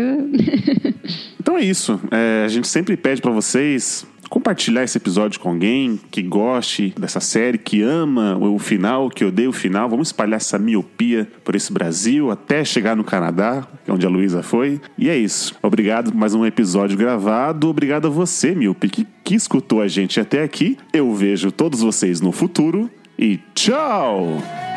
então 1.38 1.56
é 1.56 1.64
isso. 1.64 2.00
É, 2.10 2.44
a 2.44 2.48
gente 2.48 2.68
sempre 2.68 2.96
pede 2.96 3.20
para 3.20 3.30
vocês 3.30 4.06
compartilhar 4.30 4.84
esse 4.84 4.96
episódio 4.96 5.40
com 5.40 5.50
alguém 5.50 6.00
que 6.10 6.22
goste 6.22 6.94
dessa 6.98 7.20
série, 7.20 7.58
que 7.58 7.82
ama 7.82 8.38
o 8.38 8.58
final, 8.58 9.10
que 9.10 9.24
odeia 9.24 9.50
o 9.50 9.52
final. 9.52 9.88
Vamos 9.88 10.08
espalhar 10.08 10.36
essa 10.36 10.58
miopia 10.58 11.28
por 11.44 11.56
esse 11.56 11.72
Brasil 11.72 12.30
até 12.30 12.64
chegar 12.64 12.96
no 12.96 13.02
Canadá, 13.02 13.66
é 13.86 13.92
onde 13.92 14.06
a 14.06 14.08
Luísa 14.08 14.42
foi. 14.42 14.80
E 14.96 15.10
é 15.10 15.18
isso. 15.18 15.54
Obrigado 15.60 16.12
por 16.12 16.18
mais 16.18 16.32
um 16.32 16.46
episódio 16.46 16.96
gravado. 16.96 17.68
Obrigado 17.68 18.06
a 18.06 18.10
você, 18.10 18.54
Miope, 18.54 18.88
que, 18.88 19.06
que 19.24 19.34
escutou 19.34 19.82
a 19.82 19.88
gente 19.88 20.20
até 20.20 20.44
aqui. 20.44 20.78
Eu 20.92 21.12
vejo 21.12 21.50
todos 21.50 21.80
vocês 21.80 22.20
no 22.20 22.30
futuro 22.30 22.88
e 23.18 23.40
tchau! 23.54 24.69